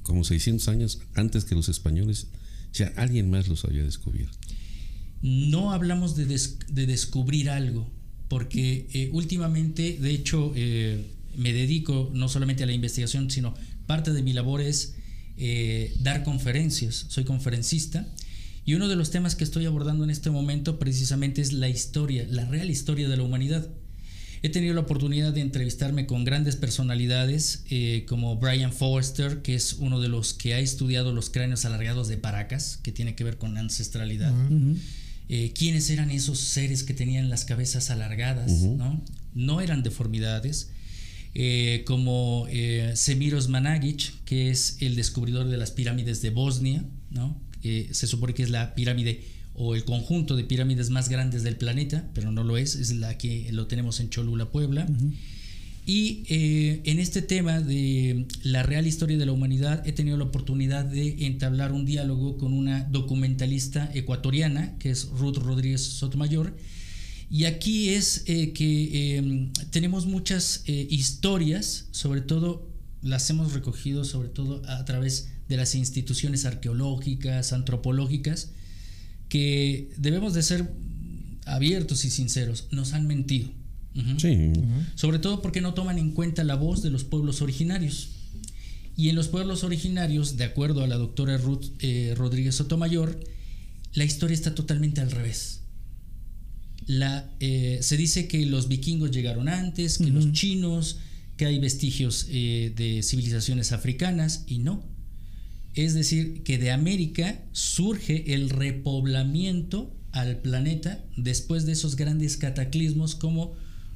como 0.05 0.23
600 0.23 0.69
años 0.69 1.01
antes 1.15 1.45
que 1.45 1.57
los 1.57 1.69
españoles, 1.69 2.29
ya 2.73 2.93
alguien 2.97 3.31
más 3.31 3.49
los 3.49 3.65
había 3.65 3.83
descubierto. 3.83 4.39
no 5.23 5.73
hablamos 5.73 6.15
de, 6.15 6.27
des- 6.27 6.59
de 6.71 6.87
descubrir 6.87 7.51
algo, 7.51 7.91
porque 8.35 8.89
eh, 8.93 9.11
últimamente, 9.13 9.97
de 10.01 10.11
hecho, 10.11 10.53
eh, 10.57 11.07
me 11.37 11.53
dedico 11.53 12.11
no 12.15 12.29
solamente 12.29 12.65
a 12.65 12.67
la 12.67 12.73
investigación, 12.73 13.31
sino 13.31 13.55
parte 13.87 14.13
de 14.13 14.25
mi 14.25 14.33
labor 14.33 14.61
es 14.61 14.97
eh, 15.39 15.95
dar 16.01 16.25
conferencias. 16.25 17.07
Soy 17.11 17.23
conferencista 17.23 18.09
y 18.67 18.75
uno 18.75 18.89
de 18.89 18.97
los 18.97 19.13
temas 19.13 19.37
que 19.37 19.45
estoy 19.45 19.67
abordando 19.67 20.03
en 20.03 20.11
este 20.11 20.31
momento 20.31 20.81
precisamente 20.81 21.43
es 21.43 21.53
la 21.53 21.69
historia, 21.69 22.27
la 22.29 22.45
real 22.45 22.71
historia 22.71 23.09
de 23.09 23.17
la 23.17 23.23
humanidad. 23.23 23.69
He 24.43 24.49
tenido 24.49 24.75
la 24.75 24.81
oportunidad 24.81 25.33
de 25.33 25.41
entrevistarme 25.41 26.07
con 26.07 26.25
grandes 26.25 26.57
personalidades 26.57 27.63
eh, 27.71 28.05
como 28.09 28.35
Brian 28.35 28.73
Forster, 28.73 29.43
que 29.43 29.55
es 29.55 29.75
uno 29.75 30.01
de 30.01 30.09
los 30.09 30.35
que 30.35 30.55
ha 30.55 30.59
estudiado 30.59 31.13
los 31.13 31.31
cráneos 31.31 31.65
alargados 31.67 32.09
de 32.09 32.17
Paracas, 32.17 32.81
que 32.83 32.91
tiene 32.91 33.15
que 33.15 33.23
ver 33.23 33.39
con 33.39 33.57
ancestralidad. 33.57 34.35
Eh, 35.29 35.53
quiénes 35.55 35.89
eran 35.91 36.11
esos 36.11 36.39
seres 36.39 36.83
que 36.83 36.93
tenían 36.93 37.31
las 37.31 37.45
cabezas 37.45 37.91
alargadas, 37.91 38.53
¿no? 38.53 39.03
No 39.35 39.61
eran 39.61 39.83
deformidades. 39.83 40.71
Eh, 41.37 41.83
como 41.87 42.47
eh, 42.49 42.93
Semiros 42.95 43.49
Managic, 43.49 44.13
que 44.25 44.51
es 44.51 44.77
el 44.81 44.95
descubridor 44.95 45.49
de 45.49 45.57
las 45.57 45.73
pirámides 45.73 46.23
de 46.23 46.31
Bosnia, 46.31 46.85
¿no? 47.11 47.43
se 47.63 48.07
supone 48.07 48.35
que 48.35 48.43
es 48.43 48.51
la 48.51 48.75
pirámide 48.75 49.25
o 49.55 49.75
el 49.75 49.87
conjunto 49.87 50.37
de 50.37 50.45
pirámides 50.45 50.91
más 50.91 51.09
grandes 51.09 51.43
del 51.43 51.57
planeta, 51.57 52.11
pero 52.13 52.31
no 52.31 52.45
lo 52.45 52.59
es, 52.59 52.75
es 52.75 52.95
la 52.95 53.17
que 53.17 53.49
lo 53.53 53.67
tenemos 53.69 54.01
en 54.01 54.11
Cholula, 54.11 54.53
Puebla. 54.53 54.87
Y 55.87 56.25
eh, 56.29 56.81
en 56.85 56.99
este 56.99 57.21
tema 57.21 57.61
de 57.61 58.27
la 58.43 58.63
real 58.63 58.87
historia 58.87 59.19
de 59.19 59.27
la 59.27 59.33
humanidad 59.33 59.87
he 59.87 59.93
tenido 59.93 60.17
la 60.17 60.25
oportunidad 60.25 60.85
de 60.85 61.27
entablar 61.27 61.73
un 61.73 61.85
diálogo 61.85 62.39
con 62.39 62.55
una 62.55 62.85
documentalista 62.85 63.91
ecuatoriana, 63.93 64.79
que 64.79 64.91
es 64.91 65.09
Ruth 65.11 65.37
Rodríguez 65.37 65.83
Sotomayor. 65.83 66.57
Y 67.31 67.45
aquí 67.45 67.91
es 67.91 68.23
eh, 68.27 68.53
que 68.53 69.17
em, 69.17 69.53
tenemos 69.71 70.07
muchas 70.07 70.63
eh, 70.67 70.87
historias, 70.89 71.89
sobre 71.91 72.23
todo 72.23 72.71
las 73.03 73.29
hemos 73.29 73.53
recogido 73.53 74.05
sobre 74.05 74.29
todo 74.29 74.63
a 74.67 74.87
través 74.87 75.29
de 75.49 75.59
las 75.59 75.75
instituciones 75.75 76.47
arqueológicas, 76.47 77.53
antropológicas, 77.53 78.53
que 79.29 79.91
debemos 79.99 80.33
de 80.33 80.43
ser 80.43 80.73
abiertos 81.45 82.07
y 82.07 82.11
sinceros, 82.11 82.69
nos 82.71 82.95
han 82.95 83.07
mentido 83.07 83.51
Sí. 84.19 84.53
Sobre 84.95 85.19
todo 85.19 85.41
porque 85.41 85.61
no 85.61 85.75
toman 85.75 85.99
en 85.99 86.11
cuenta 86.11 86.43
la 86.45 86.57
voz 86.57 86.83
de 86.83 86.91
los 86.91 87.05
pueblos 87.05 87.43
originarios. 87.43 88.11
Y 88.97 89.09
en 89.09 89.17
los 89.17 89.29
pueblos 89.29 89.65
originarios, 89.65 90.37
de 90.37 90.45
acuerdo 90.45 90.83
a 90.83 90.87
la 90.87 90.97
doctora 90.97 91.37
Ruth 91.37 91.65
eh, 91.81 92.15
Rodríguez 92.17 92.55
Sotomayor, 92.57 93.19
la 93.93 94.05
historia 94.05 94.35
está 94.35 94.55
totalmente 94.55 95.01
al 95.01 95.11
revés. 95.11 95.61
La, 96.87 97.33
eh, 97.41 97.79
se 97.81 97.97
dice 97.97 98.29
que 98.29 98.45
los 98.47 98.69
vikingos 98.69 99.11
llegaron 99.11 99.49
antes, 99.49 99.99
que 99.99 100.11
los 100.11 100.33
chinos, 100.33 100.99
que 101.37 101.47
hay 101.47 101.59
vestigios 101.59 102.27
eh, 102.31 102.73
de 102.77 103.03
civilizaciones 103.03 103.73
africanas, 103.73 104.45
y 104.47 104.59
no. 104.59 104.85
Es 105.75 105.95
decir, 105.95 106.43
que 106.45 106.59
de 106.59 106.71
América 106.71 107.43
surge 107.53 108.35
el 108.35 108.51
repoblamiento 108.51 109.93
al 110.13 110.39
planeta 110.39 111.05
después 111.17 111.67
de 111.67 111.73
esos 111.73 111.97
grandes 111.97 112.37
cataclismos 112.37 113.17
como 113.17 113.55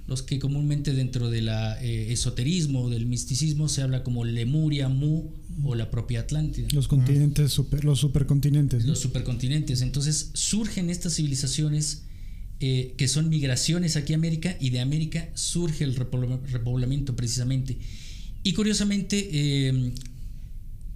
los 0.09 0.23
que 0.23 0.38
comúnmente 0.38 0.95
dentro 0.95 1.29
del 1.29 1.50
eh, 1.50 2.12
esoterismo 2.12 2.85
o 2.85 2.91
del 2.91 3.05
misticismo 3.05 3.69
se 3.69 3.83
habla 3.83 4.03
como 4.03 4.25
Lemuria, 4.25 4.88
Mu 4.88 5.35
o 5.62 5.75
la 5.75 5.91
propia 5.91 6.21
Atlántida. 6.21 6.67
Los 6.73 6.88
continentes, 6.88 7.53
super, 7.53 7.85
los 7.85 8.00
supercontinentes. 8.00 8.87
Los 8.87 9.00
supercontinentes. 9.00 9.83
Entonces 9.83 10.31
surgen 10.33 10.88
estas 10.88 11.17
civilizaciones 11.17 12.05
eh, 12.59 12.95
que 12.97 13.07
son 13.07 13.29
migraciones 13.29 13.97
aquí 13.97 14.15
a 14.15 14.17
América 14.17 14.57
y 14.59 14.71
de 14.71 14.81
América 14.81 15.29
surge 15.35 15.85
el 15.85 15.95
repoblamiento 15.95 17.15
precisamente. 17.15 17.77
Y 18.43 18.55
curiosamente 18.55 19.29
eh, 19.31 19.93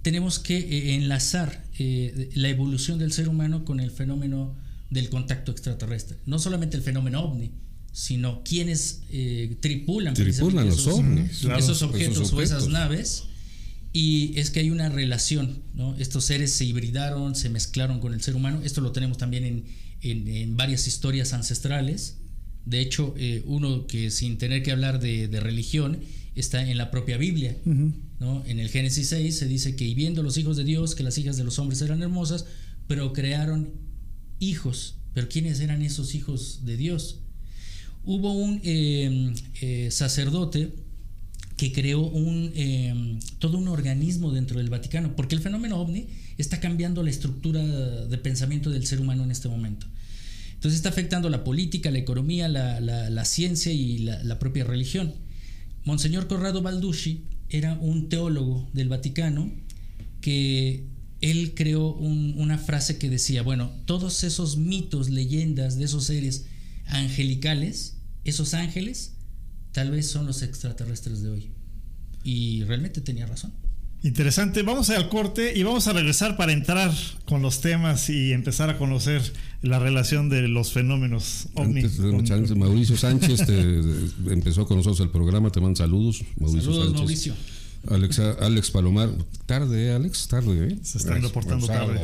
tenemos 0.01 0.39
que 0.39 0.95
enlazar 0.95 1.63
la 1.77 2.49
evolución 2.49 2.97
del 2.97 3.11
ser 3.11 3.29
humano 3.29 3.63
con 3.63 3.79
el 3.79 3.91
fenómeno 3.91 4.55
del 4.89 5.09
contacto 5.09 5.51
extraterrestre. 5.51 6.17
No 6.25 6.39
solamente 6.39 6.77
el 6.77 6.83
fenómeno 6.83 7.21
ovni, 7.21 7.51
sino 7.93 8.41
quienes 8.43 9.03
eh, 9.11 9.55
tripulan, 9.61 10.15
tripulan 10.15 10.65
los 10.65 10.79
esos, 10.79 10.95
ovnis, 10.95 11.45
esos, 11.57 11.83
objetos 11.83 12.33
o 12.33 12.41
esas 12.41 12.67
naves. 12.67 13.25
Y 13.93 14.33
es 14.39 14.49
que 14.49 14.59
hay 14.59 14.71
una 14.71 14.89
relación, 14.89 15.61
¿no? 15.75 15.95
Estos 15.97 16.25
seres 16.25 16.51
se 16.51 16.65
hibridaron, 16.65 17.35
se 17.35 17.49
mezclaron 17.49 17.99
con 17.99 18.15
el 18.15 18.21
ser 18.23 18.35
humano. 18.35 18.61
Esto 18.63 18.81
lo 18.81 18.91
tenemos 18.91 19.19
también 19.19 19.45
en, 19.45 20.27
en, 20.27 20.57
varias 20.57 20.87
historias 20.87 21.33
ancestrales. 21.33 22.17
De 22.65 22.81
hecho, 22.81 23.13
eh, 23.15 23.43
uno 23.45 23.85
que 23.85 24.09
sin 24.09 24.39
tener 24.39 24.63
que 24.63 24.71
hablar 24.71 24.99
de, 24.99 25.27
de, 25.27 25.39
religión 25.39 25.99
está 26.33 26.67
en 26.67 26.75
la 26.79 26.89
propia 26.89 27.17
Biblia. 27.17 27.55
¿no? 28.19 28.43
En 28.47 28.59
el 28.59 28.69
Génesis 28.69 29.09
6 29.09 29.37
se 29.37 29.47
dice 29.47 29.75
que 29.75 29.85
y 29.85 29.93
viendo 29.93 30.23
los 30.23 30.37
hijos 30.37 30.57
de 30.57 30.63
Dios 30.63 30.95
que 30.95 31.03
las 31.03 31.19
hijas 31.19 31.37
de 31.37 31.43
los 31.43 31.59
hombres 31.59 31.79
eran 31.83 32.01
hermosas, 32.01 32.45
pero 32.87 33.13
crearon 33.13 33.69
hijos. 34.39 34.95
Pero 35.13 35.29
¿quiénes 35.29 35.59
eran 35.59 35.83
esos 35.83 36.15
hijos 36.15 36.61
de 36.65 36.77
Dios? 36.77 37.19
Hubo 38.05 38.33
un 38.33 38.59
em, 38.63 39.33
eh, 39.61 39.89
sacerdote 39.91 40.73
que 41.57 41.71
creó 41.71 42.01
un, 42.01 42.51
em, 42.55 43.19
todo 43.39 43.57
un 43.57 43.67
organismo 43.67 44.31
dentro 44.31 44.57
del 44.57 44.69
Vaticano, 44.69 45.15
porque 45.15 45.35
el 45.35 45.41
fenómeno 45.41 45.79
ovni 45.79 46.07
está 46.37 46.59
cambiando 46.59 47.03
la 47.03 47.09
estructura 47.09 47.63
de 47.63 48.17
pensamiento 48.17 48.69
del 48.69 48.85
ser 48.85 48.99
humano 48.99 49.23
en 49.23 49.31
este 49.31 49.47
momento. 49.47 49.87
Entonces 50.63 50.77
está 50.77 50.89
afectando 50.89 51.29
la 51.29 51.43
política, 51.43 51.91
la 51.91 51.99
economía, 51.99 52.47
la, 52.47 53.25
ciencia 53.25 53.71
y 53.71 53.99
la, 53.99 54.39
propia 54.39 54.63
religión. 54.63 55.13
Monseñor 55.83 56.27
Corrado 56.27 56.61
Balducci 56.61 57.25
era 57.49 57.73
un 57.75 58.07
teólogo 58.07 58.69
del 58.73 58.87
Vaticano 58.87 59.51
que 60.21 60.85
él 61.19 61.53
creó 61.53 61.93
una 61.93 62.57
frase 62.57 62.97
que 62.97 63.09
decía, 63.09 63.43
bueno, 63.43 63.71
todos 63.85 64.23
esos 64.23 64.55
mitos, 64.55 65.09
leyendas 65.09 65.77
de 65.77 65.83
esos 65.83 66.05
seres 66.05 66.45
angelicales, 66.85 67.92
esos 68.23 68.53
ángeles, 68.53 69.13
tal 69.71 69.91
vez 69.91 70.07
son 70.09 70.25
los 70.25 70.41
extraterrestres 70.41 71.21
de 71.21 71.29
hoy. 71.29 71.51
Y 72.23 72.63
realmente 72.63 73.01
tenía 73.01 73.25
razón. 73.25 73.53
Interesante, 74.03 74.63
vamos 74.63 74.89
al 74.89 75.07
corte 75.07 75.57
y 75.57 75.63
vamos 75.63 75.87
a 75.87 75.93
regresar 75.93 76.35
para 76.35 76.51
entrar 76.51 76.91
con 77.25 77.41
los 77.41 77.61
temas 77.61 78.09
y 78.09 78.33
empezar 78.33 78.69
a 78.69 78.77
conocer 78.77 79.21
la 79.61 79.79
relación 79.79 80.27
de 80.27 80.49
los 80.49 80.73
fenómenos 80.73 81.47
ovni. 81.53 81.83
Mauricio 82.57 82.97
Sánchez 82.97 83.47
empezó 84.29 84.65
con 84.65 84.75
nosotros 84.75 84.99
el 84.99 85.09
programa, 85.09 85.51
te 85.51 85.61
mandan 85.61 85.77
saludos. 85.77 86.21
Mauricio 86.37 86.73
saludos, 86.73 86.93
Mauricio. 86.95 87.33
Alex, 87.87 88.19
Alex 88.19 88.71
Palomar, 88.71 89.09
tarde, 89.45 89.93
Alex, 89.93 90.27
tarde. 90.27 90.67
¿eh? 90.67 90.77
Se 90.83 90.97
están 90.97 91.21
reportando 91.21 91.65
tarde. 91.65 92.01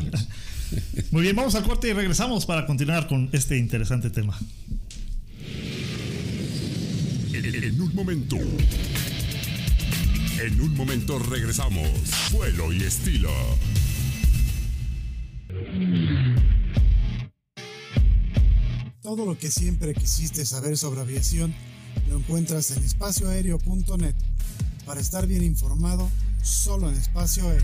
Muy 1.11 1.23
bien, 1.23 1.35
vamos 1.35 1.55
al 1.55 1.63
corte 1.63 1.89
y 1.89 1.93
regresamos 1.93 2.45
para 2.45 2.65
continuar 2.65 3.07
con 3.07 3.29
este 3.33 3.57
interesante 3.57 4.09
tema. 4.09 4.37
En 7.41 7.79
un 7.79 7.95
momento. 7.95 8.35
En 8.35 8.51
un 10.61 10.75
momento 10.75 11.17
regresamos. 11.19 11.87
Vuelo 12.33 12.73
y 12.73 12.83
estilo. 12.83 13.31
Todo 19.01 19.25
lo 19.25 19.37
que 19.37 19.49
siempre 19.49 19.93
quisiste 19.93 20.45
saber 20.45 20.77
sobre 20.77 20.99
aviación 20.99 21.55
lo 22.09 22.17
encuentras 22.17 22.71
en 22.71 22.83
espacioaéreo.net. 22.83 24.15
Para 24.85 24.99
estar 24.99 25.25
bien 25.25 25.43
informado, 25.43 26.09
solo 26.41 26.89
en 26.89 26.97
espacio 26.97 27.47
aéreo. 27.47 27.63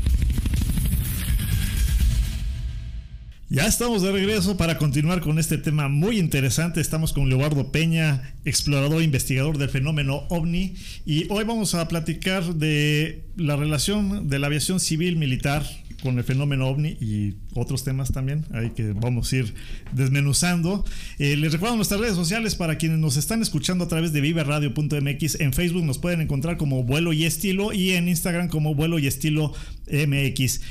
Ya 3.53 3.67
estamos 3.67 4.01
de 4.01 4.13
regreso 4.13 4.55
para 4.55 4.77
continuar 4.77 5.19
con 5.19 5.37
este 5.37 5.57
tema 5.57 5.89
muy 5.89 6.19
interesante. 6.19 6.79
Estamos 6.79 7.11
con 7.11 7.27
Leobardo 7.27 7.69
Peña, 7.69 8.33
explorador 8.45 9.01
e 9.01 9.03
investigador 9.03 9.57
del 9.57 9.67
fenómeno 9.67 10.23
ovni. 10.29 10.75
Y 11.05 11.25
hoy 11.29 11.43
vamos 11.43 11.75
a 11.75 11.85
platicar 11.89 12.55
de 12.55 13.25
la 13.35 13.57
relación 13.57 14.29
de 14.29 14.39
la 14.39 14.47
aviación 14.47 14.79
civil 14.79 15.17
militar 15.17 15.65
con 16.01 16.17
el 16.17 16.23
fenómeno 16.23 16.65
ovni 16.69 16.95
y 17.01 17.33
otros 17.53 17.83
temas 17.83 18.13
también, 18.13 18.45
ahí 18.53 18.69
que 18.69 18.93
vamos 18.93 19.33
a 19.33 19.35
ir 19.35 19.53
desmenuzando. 19.91 20.85
Eh, 21.19 21.35
les 21.35 21.51
recuerdo 21.51 21.75
nuestras 21.75 21.99
redes 21.99 22.15
sociales 22.15 22.55
para 22.55 22.77
quienes 22.77 22.99
nos 22.99 23.17
están 23.17 23.41
escuchando 23.41 23.83
a 23.83 23.89
través 23.89 24.13
de 24.13 24.21
viveradio.mx. 24.21 25.41
En 25.41 25.51
Facebook 25.51 25.83
nos 25.83 25.97
pueden 25.97 26.21
encontrar 26.21 26.55
como 26.55 26.85
Vuelo 26.85 27.11
y 27.11 27.25
Estilo 27.25 27.73
y 27.73 27.89
en 27.91 28.07
Instagram 28.07 28.47
como 28.47 28.75
Vuelo 28.75 28.97
y 28.97 29.07
Estilo 29.07 29.51
MX. 29.91 30.61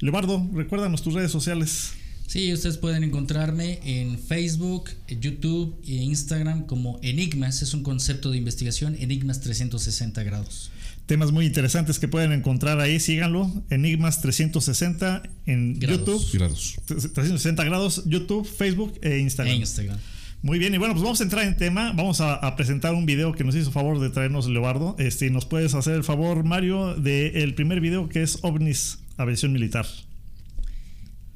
Leobardo, 0.00 0.48
recuérdanos 0.54 1.02
tus 1.02 1.12
redes 1.12 1.30
sociales. 1.30 1.92
Sí, 2.32 2.50
ustedes 2.50 2.78
pueden 2.78 3.04
encontrarme 3.04 3.78
en 3.84 4.18
Facebook, 4.18 4.88
YouTube 5.06 5.76
e 5.86 5.96
Instagram 5.96 6.64
como 6.64 6.98
Enigmas. 7.02 7.60
Es 7.60 7.74
un 7.74 7.82
concepto 7.82 8.30
de 8.30 8.38
investigación, 8.38 8.96
Enigmas 8.98 9.42
360 9.42 10.22
grados. 10.22 10.70
Temas 11.04 11.30
muy 11.30 11.44
interesantes 11.44 11.98
que 11.98 12.08
pueden 12.08 12.32
encontrar 12.32 12.80
ahí, 12.80 13.00
síganlo. 13.00 13.52
Enigmas 13.68 14.22
360 14.22 15.24
en 15.44 15.78
YouTube. 15.78 16.26
Grados. 16.32 16.76
360 16.86 17.64
grados, 17.64 18.02
YouTube, 18.06 18.46
Facebook 18.46 18.98
e 19.02 19.18
Instagram. 19.18 19.54
E 19.54 19.58
Instagram. 19.58 19.98
Muy 20.40 20.58
bien, 20.58 20.74
y 20.74 20.78
bueno, 20.78 20.94
pues 20.94 21.02
vamos 21.02 21.20
a 21.20 21.24
entrar 21.24 21.46
en 21.46 21.58
tema. 21.58 21.92
Vamos 21.92 22.22
a, 22.22 22.36
a 22.36 22.56
presentar 22.56 22.94
un 22.94 23.04
video 23.04 23.34
que 23.34 23.44
nos 23.44 23.54
hizo 23.54 23.70
favor 23.72 24.00
de 24.00 24.08
traernos 24.08 24.48
Leobardo. 24.48 24.96
Este, 24.98 25.28
¿Nos 25.28 25.44
puedes 25.44 25.74
hacer 25.74 25.96
el 25.96 26.02
favor, 26.02 26.44
Mario, 26.44 26.94
del 26.94 27.54
primer 27.54 27.82
video 27.82 28.08
que 28.08 28.22
es 28.22 28.38
OVNIS, 28.40 29.00
aviación 29.18 29.52
militar? 29.52 29.84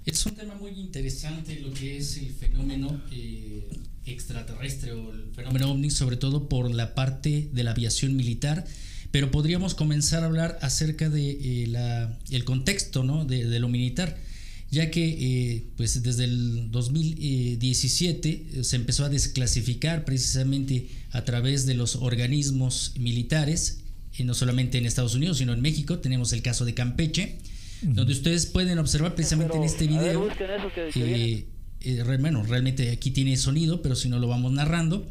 Es 0.06 0.24
un 0.24 0.36
tema 0.36 0.54
muy 0.54 0.70
interesante 0.70 1.58
lo 1.58 1.74
que 1.74 1.96
es 1.96 2.16
el 2.16 2.30
fenómeno 2.30 3.02
eh, 3.10 3.68
extraterrestre 4.04 4.92
o 4.92 5.12
el 5.12 5.32
fenómeno 5.34 5.72
ovni, 5.72 5.90
sobre 5.90 6.16
todo 6.16 6.48
por 6.48 6.72
la 6.72 6.94
parte 6.94 7.50
de 7.52 7.64
la 7.64 7.72
aviación 7.72 8.14
militar, 8.14 8.64
pero 9.10 9.32
podríamos 9.32 9.74
comenzar 9.74 10.22
a 10.22 10.26
hablar 10.26 10.60
acerca 10.62 11.10
de 11.10 11.30
eh, 11.30 11.66
la, 11.66 12.16
el 12.30 12.44
contexto 12.44 13.02
¿no? 13.02 13.24
de, 13.24 13.58
lo 13.58 13.68
militar, 13.68 14.16
ya 14.70 14.92
que 14.92 15.08
eh, 15.08 15.64
pues 15.76 16.00
desde 16.00 16.22
el 16.22 16.70
2017 16.70 18.62
se 18.62 18.76
empezó 18.76 19.06
a 19.06 19.08
desclasificar 19.08 20.04
precisamente 20.04 20.86
a 21.10 21.24
través 21.24 21.66
de 21.66 21.74
los 21.74 21.96
organismos 21.96 22.92
militares, 22.96 23.80
no 24.20 24.34
solamente 24.34 24.78
en 24.78 24.86
Estados 24.86 25.16
Unidos, 25.16 25.38
sino 25.38 25.52
en 25.52 25.60
México, 25.60 25.98
tenemos 25.98 26.32
el 26.32 26.42
caso 26.42 26.64
de 26.64 26.74
Campeche, 26.74 27.38
donde 27.82 28.12
ustedes 28.12 28.46
pueden 28.46 28.78
observar 28.78 29.14
precisamente 29.14 29.56
en 29.56 29.64
este 29.64 29.86
video. 29.86 30.28
Eh, 30.94 31.46
eh, 31.80 32.02
bueno, 32.20 32.42
realmente 32.42 32.90
aquí 32.90 33.10
tiene 33.10 33.36
sonido, 33.36 33.82
pero 33.82 33.94
si 33.94 34.08
no 34.08 34.18
lo 34.18 34.28
vamos 34.28 34.52
narrando. 34.52 35.06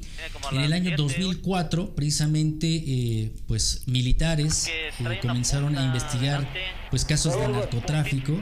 En 0.51 0.61
el 0.61 0.73
año 0.73 0.95
2004, 0.97 1.95
precisamente, 1.95 2.67
eh, 2.67 3.31
pues 3.47 3.83
militares 3.87 4.67
eh, 4.67 5.19
comenzaron 5.21 5.77
a 5.77 5.85
investigar 5.85 6.47
pues 6.89 7.03
casos 7.03 7.37
de 7.37 7.47
narcotráfico 7.47 8.41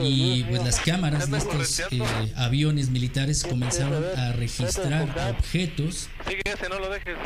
y 0.00 0.44
pues 0.44 0.62
las 0.64 0.80
cámaras 0.80 1.30
de 1.30 1.38
estos 1.38 1.80
eh, 1.90 2.02
aviones 2.36 2.90
militares 2.90 3.44
comenzaron 3.44 4.04
a 4.16 4.32
registrar 4.32 5.08
objetos 5.30 6.08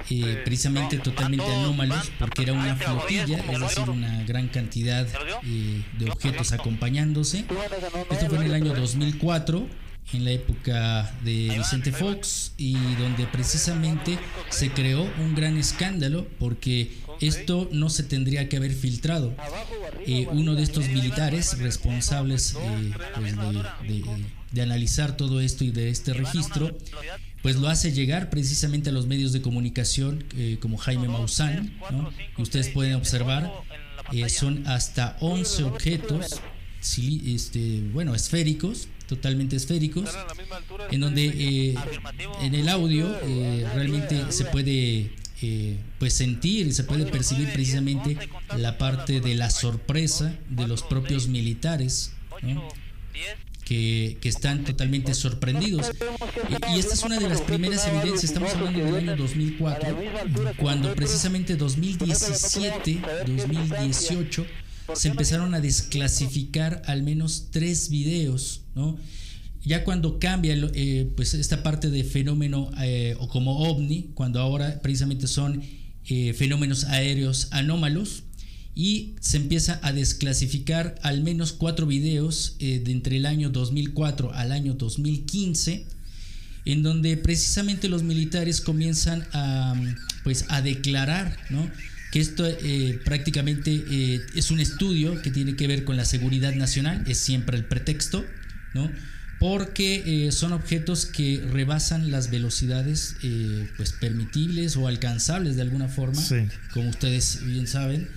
eh, 0.08 0.42
precisamente 0.44 0.98
totalmente 0.98 1.46
anómalos 1.52 2.10
porque 2.18 2.42
era 2.42 2.52
una 2.52 2.76
flotilla, 2.76 3.38
es 3.38 3.60
decir, 3.60 3.90
una 3.90 4.22
gran 4.24 4.48
cantidad 4.48 5.06
eh, 5.44 5.82
de 5.98 6.10
objetos 6.10 6.52
acompañándose. 6.52 7.44
Esto 8.10 8.26
fue 8.28 8.38
en 8.38 8.44
el 8.44 8.54
año 8.54 8.74
2004 8.74 9.66
en 10.12 10.24
la 10.24 10.30
época 10.30 11.14
de 11.24 11.52
Vicente 11.56 11.92
Fox 11.92 12.52
y 12.56 12.74
donde 12.94 13.26
precisamente 13.26 14.18
se 14.50 14.70
creó 14.70 15.02
un 15.18 15.34
gran 15.34 15.56
escándalo 15.56 16.26
porque 16.38 16.92
esto 17.20 17.68
no 17.72 17.90
se 17.90 18.02
tendría 18.02 18.48
que 18.48 18.56
haber 18.56 18.72
filtrado. 18.72 19.34
Eh, 20.06 20.28
uno 20.30 20.54
de 20.54 20.62
estos 20.62 20.88
militares 20.88 21.58
responsables 21.58 22.54
eh, 22.54 22.92
pues 23.14 23.36
de, 23.36 23.42
de, 23.94 24.04
de, 24.52 24.62
analizar 24.62 25.16
todo 25.16 25.40
esto 25.40 25.64
y 25.64 25.70
de 25.70 25.90
este 25.90 26.12
registro, 26.12 26.76
pues 27.42 27.56
lo 27.56 27.68
hace 27.68 27.92
llegar 27.92 28.30
precisamente 28.30 28.90
a 28.90 28.92
los 28.92 29.06
medios 29.06 29.32
de 29.32 29.42
comunicación 29.42 30.24
eh, 30.36 30.58
como 30.60 30.76
Jaime 30.76 31.08
Maussan, 31.08 31.76
¿no? 31.90 32.12
ustedes 32.38 32.68
pueden 32.68 32.94
observar, 32.94 33.50
son 34.28 34.66
hasta 34.66 35.16
11 35.20 35.64
objetos, 35.64 36.40
este, 36.80 37.82
bueno, 37.92 38.14
esféricos, 38.14 38.88
totalmente 39.06 39.56
esféricos, 39.56 40.10
en 40.90 41.00
donde 41.00 41.26
eh, 41.26 41.74
en 42.42 42.54
el 42.54 42.68
audio 42.68 43.14
eh, 43.22 43.66
realmente 43.74 44.32
se 44.32 44.44
puede 44.46 45.12
eh, 45.42 45.78
pues 45.98 46.14
sentir 46.14 46.66
y 46.66 46.72
se 46.72 46.84
puede 46.84 47.06
percibir 47.06 47.52
precisamente 47.52 48.16
la 48.56 48.78
parte 48.78 49.20
de 49.20 49.34
la 49.34 49.50
sorpresa 49.50 50.34
de 50.48 50.66
los 50.66 50.82
propios 50.82 51.28
militares 51.28 52.12
¿no? 52.42 52.66
que, 53.64 54.16
que, 54.20 54.28
están 54.28 54.64
totalmente 54.64 55.12
sorprendidos. 55.14 55.90
Y, 56.48 56.74
y, 56.74 56.78
esta 56.78 56.94
es 56.94 57.02
una 57.02 57.18
de 57.18 57.28
las 57.28 57.40
primeras 57.42 57.86
evidencias, 57.86 58.24
estamos 58.24 58.54
hablando 58.54 58.84
del 58.84 58.94
año 58.94 59.16
2004, 59.16 59.98
cuando 60.56 60.94
precisamente 60.94 61.56
2017, 61.56 63.00
2018, 63.26 64.46
se 64.94 65.08
empezaron 65.08 65.54
a 65.54 65.60
desclasificar 65.60 66.82
al 66.86 67.02
menos 67.02 67.48
tres 67.50 67.88
videos, 67.88 68.62
¿no? 68.74 68.96
Ya 69.64 69.82
cuando 69.82 70.20
cambia 70.20 70.54
eh, 70.74 71.10
pues 71.16 71.34
esta 71.34 71.64
parte 71.64 71.90
de 71.90 72.04
fenómeno 72.04 72.70
eh, 72.80 73.16
o 73.18 73.26
como 73.26 73.68
ovni, 73.68 74.10
cuando 74.14 74.40
ahora 74.40 74.80
precisamente 74.80 75.26
son 75.26 75.60
eh, 76.08 76.34
fenómenos 76.34 76.84
aéreos 76.84 77.48
anómalos, 77.50 78.22
y 78.76 79.16
se 79.20 79.38
empieza 79.38 79.80
a 79.82 79.92
desclasificar 79.92 80.96
al 81.02 81.22
menos 81.22 81.52
cuatro 81.52 81.86
videos 81.86 82.56
de 82.58 82.84
entre 82.92 83.16
el 83.16 83.24
año 83.24 83.48
2004 83.48 84.34
al 84.34 84.52
año 84.52 84.74
2015, 84.74 85.86
en 86.66 86.82
donde 86.82 87.16
precisamente 87.16 87.88
los 87.88 88.02
militares 88.02 88.60
comienzan 88.60 89.26
a, 89.32 89.74
pues, 90.24 90.44
a 90.48 90.60
declarar, 90.60 91.38
¿no? 91.48 91.70
Que 92.16 92.22
esto 92.22 92.46
eh, 92.46 92.98
prácticamente 93.04 93.84
eh, 93.90 94.22
es 94.34 94.50
un 94.50 94.58
estudio 94.58 95.20
que 95.20 95.30
tiene 95.30 95.54
que 95.54 95.66
ver 95.66 95.84
con 95.84 95.98
la 95.98 96.06
seguridad 96.06 96.54
nacional, 96.54 97.04
es 97.06 97.18
siempre 97.18 97.58
el 97.58 97.66
pretexto, 97.66 98.24
¿no? 98.72 98.90
Porque 99.38 100.26
eh, 100.26 100.32
son 100.32 100.54
objetos 100.54 101.04
que 101.04 101.44
rebasan 101.52 102.10
las 102.10 102.30
velocidades 102.30 103.16
pues 103.76 103.92
permitibles 103.92 104.78
o 104.78 104.88
alcanzables 104.88 105.56
de 105.56 105.62
alguna 105.62 105.88
forma, 105.88 106.14
sí. 106.14 106.36
como 106.72 106.88
ustedes 106.88 107.44
bien 107.44 107.66
saben. 107.66 108.08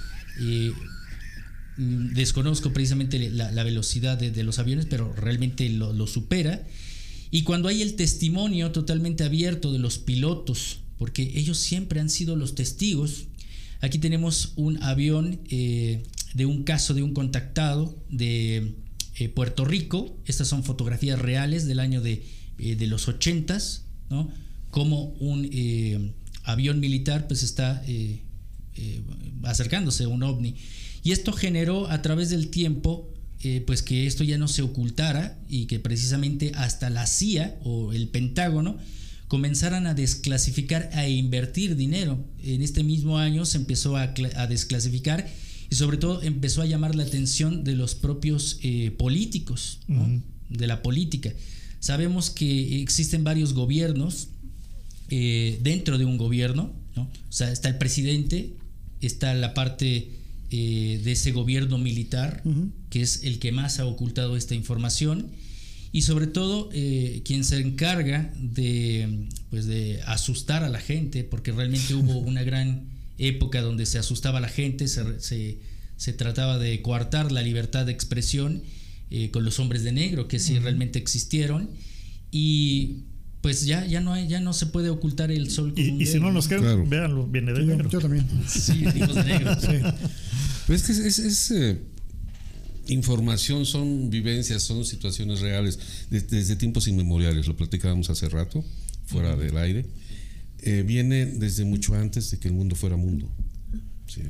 Mm, 1.76 2.14
desconozco 2.14 2.72
precisamente 2.72 3.30
la, 3.32 3.52
la 3.52 3.64
velocidad 3.64 4.18
de, 4.18 4.32
de, 4.32 4.44
los 4.44 4.60
aviones, 4.60 4.86
pero 4.86 5.12
realmente 5.12 5.68
lo, 5.68 5.92
lo 5.92 6.08
supera. 6.08 6.66
Y 7.32 7.44
cuando 7.44 7.68
hay 7.68 7.82
el 7.82 7.98
testimonio 7.98 8.72
totalmente 8.72 9.26
abierto 9.26 9.74
de 9.74 9.80
los 9.80 10.00
pilotos, 10.00 10.80
porque 10.98 11.34
ellos 11.36 11.58
siempre 11.58 12.00
han 12.00 12.10
sido 12.10 12.38
los 12.38 12.56
testigos 12.56 13.26
Aquí 13.82 13.98
tenemos 13.98 14.54
un 14.58 14.82
avión 14.84 15.40
eh, 15.50 16.04
de 16.34 16.46
un 16.46 16.64
caso 16.64 16.94
de 16.94 17.02
un 17.02 17.14
contactado 17.14 17.98
de 18.10 18.76
eh, 19.16 19.30
Puerto 19.30 19.64
Rico. 19.64 20.18
Estas 20.26 20.50
son 20.50 20.64
fotografías 20.64 21.18
reales 21.18 21.66
del 21.66 21.80
año 21.80 22.02
de, 22.02 22.26
eh, 22.58 22.76
de 22.76 22.88
los 22.88 23.08
80 23.08 23.58
¿no? 24.10 24.30
Como 24.70 25.06
un 25.20 26.14
avión 26.44 26.80
militar 26.80 27.28
pues 27.28 27.42
está 27.42 27.84
acercándose 29.44 30.04
a 30.04 30.08
un 30.10 30.24
ovni. 30.24 30.56
Y 31.04 31.12
esto 31.12 31.32
generó 31.32 31.90
a 31.90 32.02
través 32.02 32.30
del 32.30 32.50
tiempo 32.50 33.12
pues 33.66 33.82
que 33.82 34.06
esto 34.06 34.24
ya 34.24 34.38
no 34.38 34.48
se 34.48 34.62
ocultara 34.62 35.40
y 35.48 35.66
que 35.66 35.80
precisamente 35.80 36.52
hasta 36.56 36.92
la 36.92 37.08
CIA 37.08 37.58
o 37.64 37.94
el 37.94 38.10
Pentágono 38.10 38.78
comenzaran 39.30 39.86
a 39.86 39.94
desclasificar 39.94 40.90
e 40.92 41.12
invertir 41.12 41.76
dinero. 41.78 42.18
En 42.44 42.62
este 42.64 42.84
mismo 42.84 43.20
año 43.20 43.46
se 43.46 43.60
empezó 43.60 43.96
a, 43.96 44.14
a 44.36 44.48
desclasificar 44.48 45.30
y 45.70 45.76
sobre 45.76 45.98
todo 45.98 46.22
empezó 46.24 46.64
a 46.64 46.66
llamar 46.66 46.96
la 46.96 47.04
atención 47.04 47.64
de 47.64 47.76
los 47.76 47.94
propios 47.94 48.58
eh, 48.64 48.92
políticos, 48.92 49.80
¿no? 49.88 50.02
uh 50.02 50.08
-huh. 50.08 50.22
de 50.50 50.68
la 50.68 50.82
política. 50.82 51.32
Sabemos 51.80 52.32
que 52.32 52.82
existen 52.82 53.24
varios 53.24 53.54
gobiernos 53.54 54.30
eh, 55.10 55.60
dentro 55.62 56.00
de 56.00 56.06
un 56.06 56.18
gobierno, 56.18 56.74
¿no? 56.96 57.04
o 57.04 57.32
sea, 57.32 57.52
está 57.52 57.70
el 57.70 57.78
presidente, 57.78 58.56
está 59.00 59.36
la 59.36 59.54
parte 59.54 60.10
eh, 60.50 61.02
de 61.04 61.12
ese 61.12 61.32
gobierno 61.32 61.78
militar, 61.78 62.42
uh 62.46 62.50
-huh. 62.50 62.72
que 62.90 63.02
es 63.02 63.24
el 63.24 63.38
que 63.38 63.52
más 63.52 63.80
ha 63.80 63.86
ocultado 63.86 64.38
esta 64.38 64.56
información 64.56 65.28
y 65.92 66.02
sobre 66.04 66.28
todo 66.28 66.70
eh, 66.74 67.22
quien 67.26 67.44
se 67.44 67.60
encarga 67.60 68.32
de, 68.38 69.28
pues 69.50 69.66
de 69.66 70.02
asustar 70.06 70.64
a 70.64 70.70
la 70.70 70.80
gente, 70.80 71.24
porque 71.24 71.52
realmente 71.52 71.94
hubo 71.96 72.18
una 72.20 72.44
gran 72.44 72.84
época 73.18 73.62
donde 73.62 73.86
se 73.86 73.98
asustaba 73.98 74.38
a 74.38 74.42
la 74.42 74.50
gente, 74.50 74.88
se, 74.88 75.20
se, 75.20 75.58
se 75.98 76.14
trataba 76.14 76.58
de 76.60 76.82
coartar 76.82 77.32
la 77.32 77.42
libertad 77.42 77.86
de 77.86 77.92
expresión 77.92 78.62
eh, 79.12 79.32
con 79.32 79.44
los 79.44 79.60
hombres 79.60 79.84
de 79.84 79.92
negro, 79.92 80.28
que 80.28 80.40
sí 80.40 80.60
realmente 80.60 81.00
existieron. 81.00 81.70
Y 82.32 82.98
pues 83.42 83.66
ya, 83.66 83.86
ya 83.86 84.02
no 84.02 84.14
hay, 84.14 84.28
ya 84.28 84.40
no 84.40 84.54
se 84.54 84.68
puede 84.68 84.90
ocultar 84.90 85.32
el 85.32 85.50
sol. 85.50 85.74
con 85.74 85.84
Y, 85.84 85.90
un 85.90 86.02
y 86.02 86.06
si 86.06 86.20
no 86.20 86.32
nos 86.32 86.48
queda, 86.48 86.60
Claro. 86.60 86.86
véanlo, 86.86 87.26
viene 87.28 87.54
de 87.54 87.60
Yo, 87.62 87.66
negro. 87.66 87.90
yo 87.90 88.00
también. 88.00 88.28
Sí, 88.48 88.80
de 88.84 89.24
negro. 89.26 89.58
Pero 90.68 90.76
es 90.78 90.84
que 90.84 90.92
es, 90.92 91.00
es- 91.00 91.20
es, 91.20 91.52
eh, 91.52 91.80
información, 92.90 93.66
son 93.66 94.10
vivencias, 94.10 94.64
son 94.64 94.84
situaciones 94.86 95.40
reales 95.40 95.80
de- 96.10 96.22
desde 96.22 96.56
tiempos 96.56 96.88
inmemoriales. 96.88 97.48
Lo 97.48 97.56
platicábamos 97.56 98.10
hace 98.10 98.28
rato, 98.30 98.64
fuera 99.06 99.36
del 99.36 99.58
aire. 99.58 99.86
Eh, 100.62 100.84
viene 100.86 101.26
desde 101.26 101.64
mucho 101.66 101.96
antes 101.96 102.32
de 102.32 102.40
que 102.40 102.48
el 102.50 102.54
mundo 102.54 102.76
fuera 102.76 102.98
mundo. 102.98 103.30
¿sí? 104.08 104.22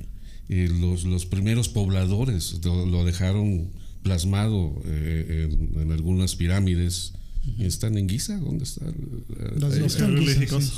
Eh, 0.50 0.70
los, 0.80 1.04
los 1.04 1.26
primeros 1.26 1.70
pobladores 1.70 2.60
lo, 2.64 2.86
lo 2.86 3.06
dejaron 3.06 3.70
plasmado 4.04 4.82
eh, 4.86 5.50
en, 5.52 5.82
en 5.82 5.92
algunas 5.92 6.36
pirámides. 6.36 7.14
¿Están 7.58 7.98
en 7.98 8.08
Giza? 8.10 8.38
¿Dónde 8.38 8.64
están? 8.66 8.94
Las 9.60 9.80
dos 9.80 9.94
sí. 9.94 10.00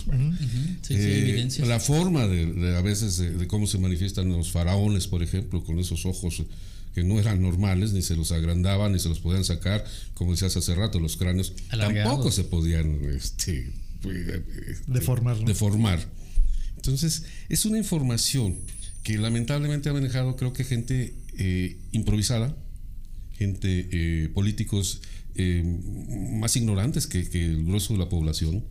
Ujú. 0.08 0.15
Ujú, 0.15 0.36
Sí, 0.84 0.94
eh, 0.94 1.20
evidencias. 1.30 1.67
la 1.67 1.80
forma 1.80 2.28
de, 2.28 2.46
de 2.46 2.78
a 2.78 2.82
veces 2.82 3.17
de, 3.17 3.32
de 3.32 3.48
cómo 3.48 3.65
se 3.67 3.78
manifiestan 3.78 4.30
los 4.30 4.52
faraones, 4.52 5.08
por 5.08 5.22
ejemplo, 5.24 5.63
con 5.63 5.80
esos 5.80 6.06
ojos 6.06 6.44
que 6.93 7.04
no 7.04 7.19
eran 7.19 7.41
normales, 7.41 7.93
ni 7.93 8.01
se 8.01 8.15
los 8.15 8.32
agrandaban, 8.32 8.91
ni 8.91 8.99
se 8.99 9.10
los 9.10 9.19
podían 9.19 9.43
sacar, 9.43 9.86
como 10.13 10.32
decías 10.32 10.56
hace 10.58 10.75
rato, 10.75 10.99
los 10.99 11.17
cráneos 11.17 11.54
Alargados. 11.69 12.10
tampoco 12.10 12.32
se 12.32 12.43
podían 12.43 12.99
este, 13.15 13.71
pues, 14.01 14.17
este, 14.17 14.91
Deformar, 14.91 15.39
¿no? 15.39 15.45
deformar. 15.45 15.99
Entonces, 16.75 17.23
es 17.49 17.65
una 17.65 17.77
información 17.77 18.58
que 19.04 19.17
lamentablemente 19.17 19.89
ha 19.89 19.93
manejado, 19.93 20.36
creo 20.36 20.54
que 20.54 20.63
gente 20.63 21.13
eh, 21.38 21.77
improvisada, 21.91 22.56
gente, 23.34 23.88
eh, 23.91 24.30
políticos 24.34 25.01
eh, 25.36 25.63
más 26.32 26.56
ignorantes 26.56 27.08
que, 27.08 27.30
que 27.30 27.45
el 27.45 27.65
grueso 27.65 27.93
de 27.93 27.99
la 27.99 28.10
población. 28.10 28.63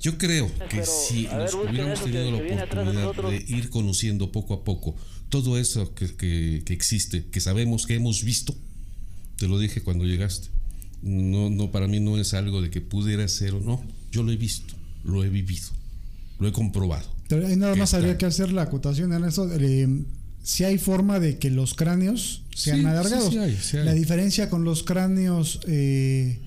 Yo 0.00 0.18
creo 0.18 0.48
que 0.68 0.78
Pero, 0.78 0.86
si 0.86 1.26
ver, 1.26 1.36
nos 1.36 1.52
busquen 1.52 1.70
hubiéramos 1.70 2.04
tenido 2.04 2.30
la 2.30 2.36
oportunidad 2.38 3.30
de, 3.30 3.44
ir 3.46 3.70
conociendo 3.70 4.32
poco 4.32 4.54
a 4.54 4.64
poco 4.64 4.96
todo 5.32 5.58
eso 5.58 5.94
que, 5.94 6.14
que- 6.14 6.62
que 6.64 6.74
existe, 6.74 7.24
que 7.32 7.40
sabemos, 7.40 7.86
que 7.86 7.94
hemos 7.94 8.22
visto, 8.22 8.54
te 9.38 9.48
lo 9.48 9.58
dije 9.58 9.80
cuando 9.82 10.04
llegaste. 10.04 10.48
No, 11.02 11.48
no, 11.50 11.72
para 11.72 11.88
mí 11.88 11.98
no 12.00 12.18
es 12.18 12.34
algo 12.34 12.60
de 12.62 12.68
que 12.70 12.80
pudiera 12.82 13.26
ser 13.26 13.54
o 13.54 13.60
no. 13.60 13.82
Yo 14.12 14.22
lo 14.22 14.30
he 14.30 14.36
visto, 14.36 14.74
lo 15.04 15.24
he 15.24 15.30
vivido, 15.30 15.68
lo 16.38 16.46
he 16.48 16.52
comprobado. 16.52 17.08
Pero 17.28 17.46
ahí 17.46 17.56
nada 17.56 17.74
más 17.74 17.88
está. 17.88 17.96
habría 17.96 18.18
que 18.18 18.26
hacer 18.26 18.52
la 18.52 18.62
acotación 18.62 19.12
en 19.14 19.24
eso. 19.24 19.48
eh, 19.58 19.88
si 20.44 20.64
hay 20.64 20.76
forma 20.76 21.18
de 21.18 21.38
que 21.38 21.50
los 21.50 21.72
cráneos 21.74 22.42
sean 22.54 22.80
Sí, 22.80 22.84
alargados. 22.86 23.24
sí, 23.26 23.32
sí 23.32 23.38
hay, 23.38 23.56
sí 23.60 23.76
hay. 23.78 23.84
La 23.86 23.94
diferencia 23.94 24.50
con 24.50 24.64
los 24.64 24.82
cráneos 24.82 25.60
eh, 25.66 26.40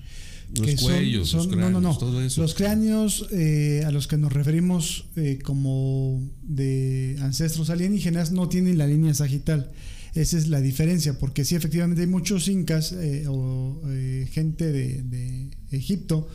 Los 0.54 0.66
que 0.66 0.76
son- 0.76 0.84
cuellos, 0.92 1.32
los 1.32 1.44
son- 1.44 1.50
no, 1.50 1.56
no, 1.56 1.62
cráneos, 1.62 1.82
no. 1.82 1.98
todo 1.98 2.22
eso. 2.22 2.40
Los 2.40 2.54
cráneos 2.54 3.26
eh, 3.32 3.82
a 3.86 3.90
los 3.90 4.06
que 4.06 4.16
nos 4.16 4.32
referimos 4.32 5.06
eh, 5.16 5.38
como 5.42 6.22
de 6.42 7.16
ancestros 7.20 7.68
alienígenas 7.70 8.32
no 8.32 8.48
tienen 8.48 8.78
la 8.78 8.86
línea 8.86 9.12
sagital. 9.14 9.72
Esa 10.14 10.38
es 10.38 10.48
la 10.48 10.60
diferencia, 10.62 11.18
porque 11.18 11.44
sí, 11.44 11.56
efectivamente 11.56 12.00
hay 12.02 12.06
muchos 12.06 12.48
incas 12.48 12.92
eh, 12.92 13.24
o 13.28 13.82
eh, 13.88 14.26
gente 14.32 14.72
de, 14.72 15.02
de 15.02 15.50
Egipto 15.72 16.26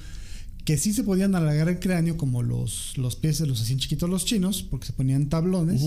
que 0.65 0.78
sí 0.78 0.93
se 0.93 1.04
podían 1.04 1.34
alargar 1.34 1.67
el 1.69 1.80
cráneo, 1.80 2.15
como 2.17 2.43
los, 2.43 2.95
los 2.97 3.15
pies 3.15 3.38
se 3.38 3.47
los 3.47 3.60
hacían 3.60 3.80
chiquitos 3.80 4.08
los 4.08 4.26
chinos, 4.26 4.62
porque 4.62 4.86
se 4.86 4.93
ponían 4.93 5.28
tablones, 5.28 5.82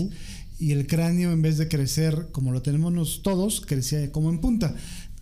y 0.59 0.71
el 0.71 0.85
cráneo 0.87 1.31
en 1.31 1.41
vez 1.41 1.57
de 1.57 1.69
crecer 1.69 2.27
como 2.33 2.51
lo 2.51 2.61
tenemos 2.61 3.21
todos, 3.23 3.61
crecía 3.61 4.11
como 4.11 4.29
en 4.29 4.39
punta. 4.39 4.75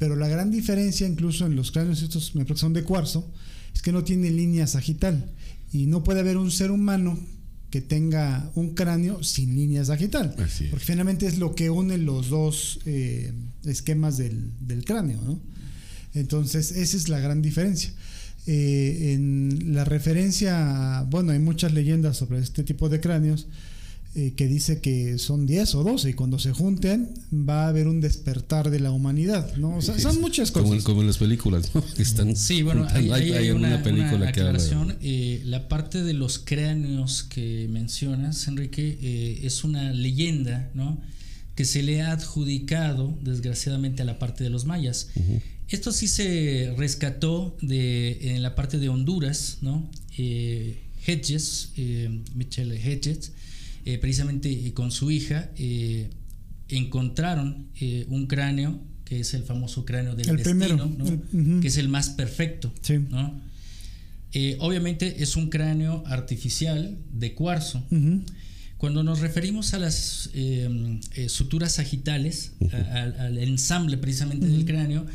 Pero 0.04 0.18
la 0.18 0.28
gran 0.28 0.52
diferencia, 0.52 1.08
incluso 1.08 1.46
en 1.46 1.56
los 1.56 1.72
cráneos, 1.72 2.02
estos 2.02 2.36
me 2.36 2.44
parece 2.44 2.56
que 2.56 2.60
son 2.60 2.74
de 2.74 2.84
cuarzo, 2.84 3.32
es 3.74 3.82
que 3.82 3.94
no 3.94 4.04
tiene 4.04 4.32
línea 4.32 4.68
sagital. 4.68 5.32
Y 5.72 5.86
no 5.86 6.04
puede 6.04 6.20
haber 6.20 6.36
un 6.36 6.52
ser 6.52 6.72
humano 6.72 7.18
que 7.70 7.80
tenga 7.80 8.52
un 8.54 8.76
cráneo 8.76 9.24
sin 9.24 9.56
línea 9.56 9.86
sagital. 9.86 10.36
Así 10.39 10.66
es. 10.66 10.72
Porque 10.72 10.84
finalmente 10.84 11.26
es 11.26 11.38
lo 11.38 11.56
que 11.56 11.70
une 11.70 11.98
los 11.98 12.28
dos 12.28 12.82
eh, 12.86 13.32
esquemas 13.63 14.18
del, 14.18 14.52
del 14.60 14.84
cráneo. 14.84 15.22
¿no? 15.22 15.39
Entonces, 16.13 16.74
esa 16.74 16.98
es 16.98 17.08
la 17.08 17.22
gran 17.22 17.42
diferencia. 17.42 17.94
Eh, 18.46 19.13
en 19.13 19.74
la 19.74 19.86
referencia, 19.86 21.08
bueno, 21.10 21.32
hay 21.32 21.39
muchas 21.39 21.72
leyendas 21.72 22.18
sobre 22.18 22.39
este 22.39 22.63
tipo 22.63 22.89
de 22.89 23.00
cráneos 23.00 23.48
eh, 24.15 24.34
que 24.36 24.47
dice 24.47 24.80
que 24.80 25.17
son 25.17 25.45
10 25.47 25.73
o 25.76 25.84
12 25.84 26.12
y 26.12 26.13
cuando 26.13 26.38
se 26.38 26.52
junten 26.52 27.10
va 27.34 27.65
a 27.65 27.67
haber 27.69 27.88
un 27.88 27.99
despertar 27.99 28.69
de 28.69 28.80
la 28.80 28.91
humanidad, 28.91 29.56
¿no? 29.58 29.78
O 29.78 29.82
sea, 29.82 29.97
son 29.99 30.21
muchas 30.21 30.52
Como, 30.52 30.65
cosas. 30.65 30.80
en- 30.80 30.86
como 30.86 31.02
en 31.02 31.08
las 31.08 31.17
películas, 31.17 31.71
¿no? 31.73 31.84
Que 31.95 32.04
están 32.04 32.36
Sí, 32.36 32.62
bueno, 32.62 32.84
juntando. 32.84 33.13
ahí 33.15 33.32
hay, 33.32 33.49
una, 33.49 33.69
una 33.69 33.84
película 33.84 34.15
una 34.15 34.32
que 34.32 34.41
habla. 34.41 34.97
Eh, 35.02 35.41
la 35.45 35.67
parte 35.67 36.04
de 36.04 36.13
los 36.13 36.38
cráneos 36.39 37.23
que 37.23 37.67
mencionas, 37.71 38.47
Enrique, 38.47 38.97
eh, 39.02 39.39
es 39.43 39.63
una 39.63 39.91
leyenda, 39.93 40.69
¿no? 40.73 41.02
Que 41.56 41.65
se 41.65 41.82
le 41.84 42.02
ha 42.02 42.12
adjudicado, 42.12 43.17
desgraciadamente, 43.23 44.02
a 44.02 44.06
la 44.06 44.19
parte 44.19 44.43
de 44.43 44.49
los 44.49 44.65
mayas. 44.65 45.10
Esto 45.69 45.91
sí 45.91 46.08
se 46.08 46.73
rescató 46.78 47.58
de, 47.62 48.36
en 48.36 48.43
la 48.43 48.54
parte 48.54 48.78
de 48.80 48.89
Honduras, 48.89 49.58
¿no? 49.62 49.89
Eh, 50.17 50.82
Hedges, 51.06 51.69
eh, 51.78 52.21
Michelle 52.36 52.76
Hedges, 52.76 53.32
eh, 53.86 53.98
precisamente 53.98 54.50
eh, 54.52 54.74
con 54.74 54.91
su 54.91 55.12
hija, 55.12 55.50
eh, 55.58 56.10
encontraron 56.69 57.67
eh, 57.80 58.06
un 58.10 58.28
cráneo 58.28 58.80
que 59.06 59.19
es 59.19 59.34
el 59.34 59.43
famoso 59.43 59.86
cráneo 59.86 60.15
del 60.15 60.30
El 60.30 60.38
destino, 60.38 60.91
que 61.62 61.67
es 61.67 61.78
el 61.78 61.89
más 61.89 62.10
perfecto. 62.10 62.74
Sí. 62.82 63.00
¿no? 63.10 63.39
Eh, 64.32 64.58
obviamente 64.60 65.22
es 65.22 65.36
un 65.36 65.50
cráneo 65.50 66.04
artificial 66.08 66.98
de 67.12 67.34
cuarzo. 67.34 67.84
Cuando 68.78 69.04
nos 69.04 69.19
referimos 69.19 69.74
a 69.74 69.80
las 69.80 70.30
eh, 70.34 71.00
eh, 71.15 71.30
suturas 71.30 71.74
sagitales, 71.74 72.54
a- 72.72 73.02
al, 73.04 73.19
al 73.19 73.38
ensamble 73.38 73.98
precisamente 73.98 74.48
del 74.48 74.65
cráneo, 74.65 75.06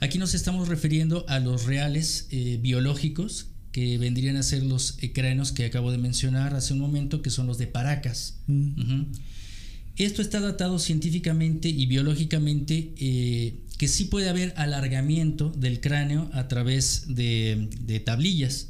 aquí 0.00 0.18
nos 0.18 0.34
estamos 0.34 0.68
refiriendo 0.68 1.24
a 1.28 1.38
los 1.40 1.64
reales 1.64 2.28
eh, 2.30 2.58
biológicos 2.62 3.48
que 3.72 3.98
vendrían 3.98 4.36
a 4.36 4.42
ser 4.42 4.62
los 4.62 4.96
cráneos 5.14 5.52
que 5.52 5.64
acabo 5.64 5.90
de 5.90 5.98
mencionar 5.98 6.54
hace 6.54 6.72
un 6.72 6.80
momento, 6.80 7.22
que 7.22 7.30
son 7.30 7.46
los 7.46 7.58
de 7.58 7.66
Paracas. 7.66 8.38
Mm. 8.46 9.02
Esto 9.96 10.22
está 10.22 10.40
datado 10.40 10.78
científicamente 10.78 11.68
y 11.68 11.86
biológicamente 11.86 12.92
eh, 12.98 13.54
que 13.78 13.88
sí 13.88 14.04
puede 14.04 14.28
haber 14.28 14.54
alargamiento 14.56 15.50
del 15.50 15.80
cráneo 15.80 16.30
a 16.32 16.46
través 16.46 17.14
de, 17.14 17.68
de 17.80 17.98
tablillas, 17.98 18.68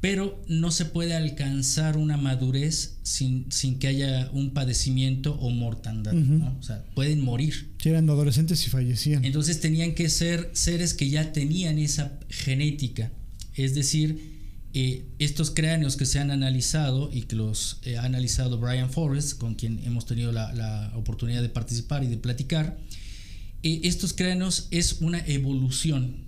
pero 0.00 0.42
no 0.48 0.70
se 0.70 0.84
puede 0.84 1.14
alcanzar 1.14 1.96
una 1.96 2.16
madurez 2.16 2.98
sin, 3.02 3.50
sin 3.50 3.78
que 3.78 3.88
haya 3.88 4.30
un 4.32 4.54
padecimiento 4.54 5.34
o 5.34 5.50
mortandad. 5.50 6.12
¿no? 6.12 6.56
O 6.58 6.62
sea, 6.62 6.84
pueden 6.94 7.20
morir. 7.20 7.70
Si 7.82 7.88
eran 7.88 8.08
adolescentes 8.08 8.64
y 8.66 8.70
fallecían. 8.70 9.24
Entonces 9.24 9.60
tenían 9.60 9.94
que 9.94 10.08
ser 10.08 10.50
seres 10.52 10.94
que 10.94 11.10
ya 11.10 11.32
tenían 11.32 11.78
esa 11.78 12.18
genética. 12.28 13.10
Es 13.58 13.74
decir, 13.74 14.38
eh, 14.72 15.04
estos 15.18 15.50
cráneos 15.50 15.96
que 15.96 16.06
se 16.06 16.18
han 16.18 16.30
analizado 16.30 17.10
y 17.12 17.22
que 17.22 17.36
los 17.36 17.80
eh, 17.82 17.96
ha 17.96 18.04
analizado 18.04 18.58
Brian 18.58 18.90
Forrest, 18.90 19.38
con 19.38 19.54
quien 19.54 19.80
hemos 19.84 20.06
tenido 20.06 20.32
la, 20.32 20.52
la 20.52 20.92
oportunidad 20.94 21.42
de 21.42 21.48
participar 21.48 22.04
y 22.04 22.06
de 22.06 22.16
platicar, 22.16 22.78
eh, 23.62 23.80
estos 23.84 24.12
cráneos 24.12 24.68
es 24.70 25.00
una 25.00 25.18
evolución, 25.26 26.26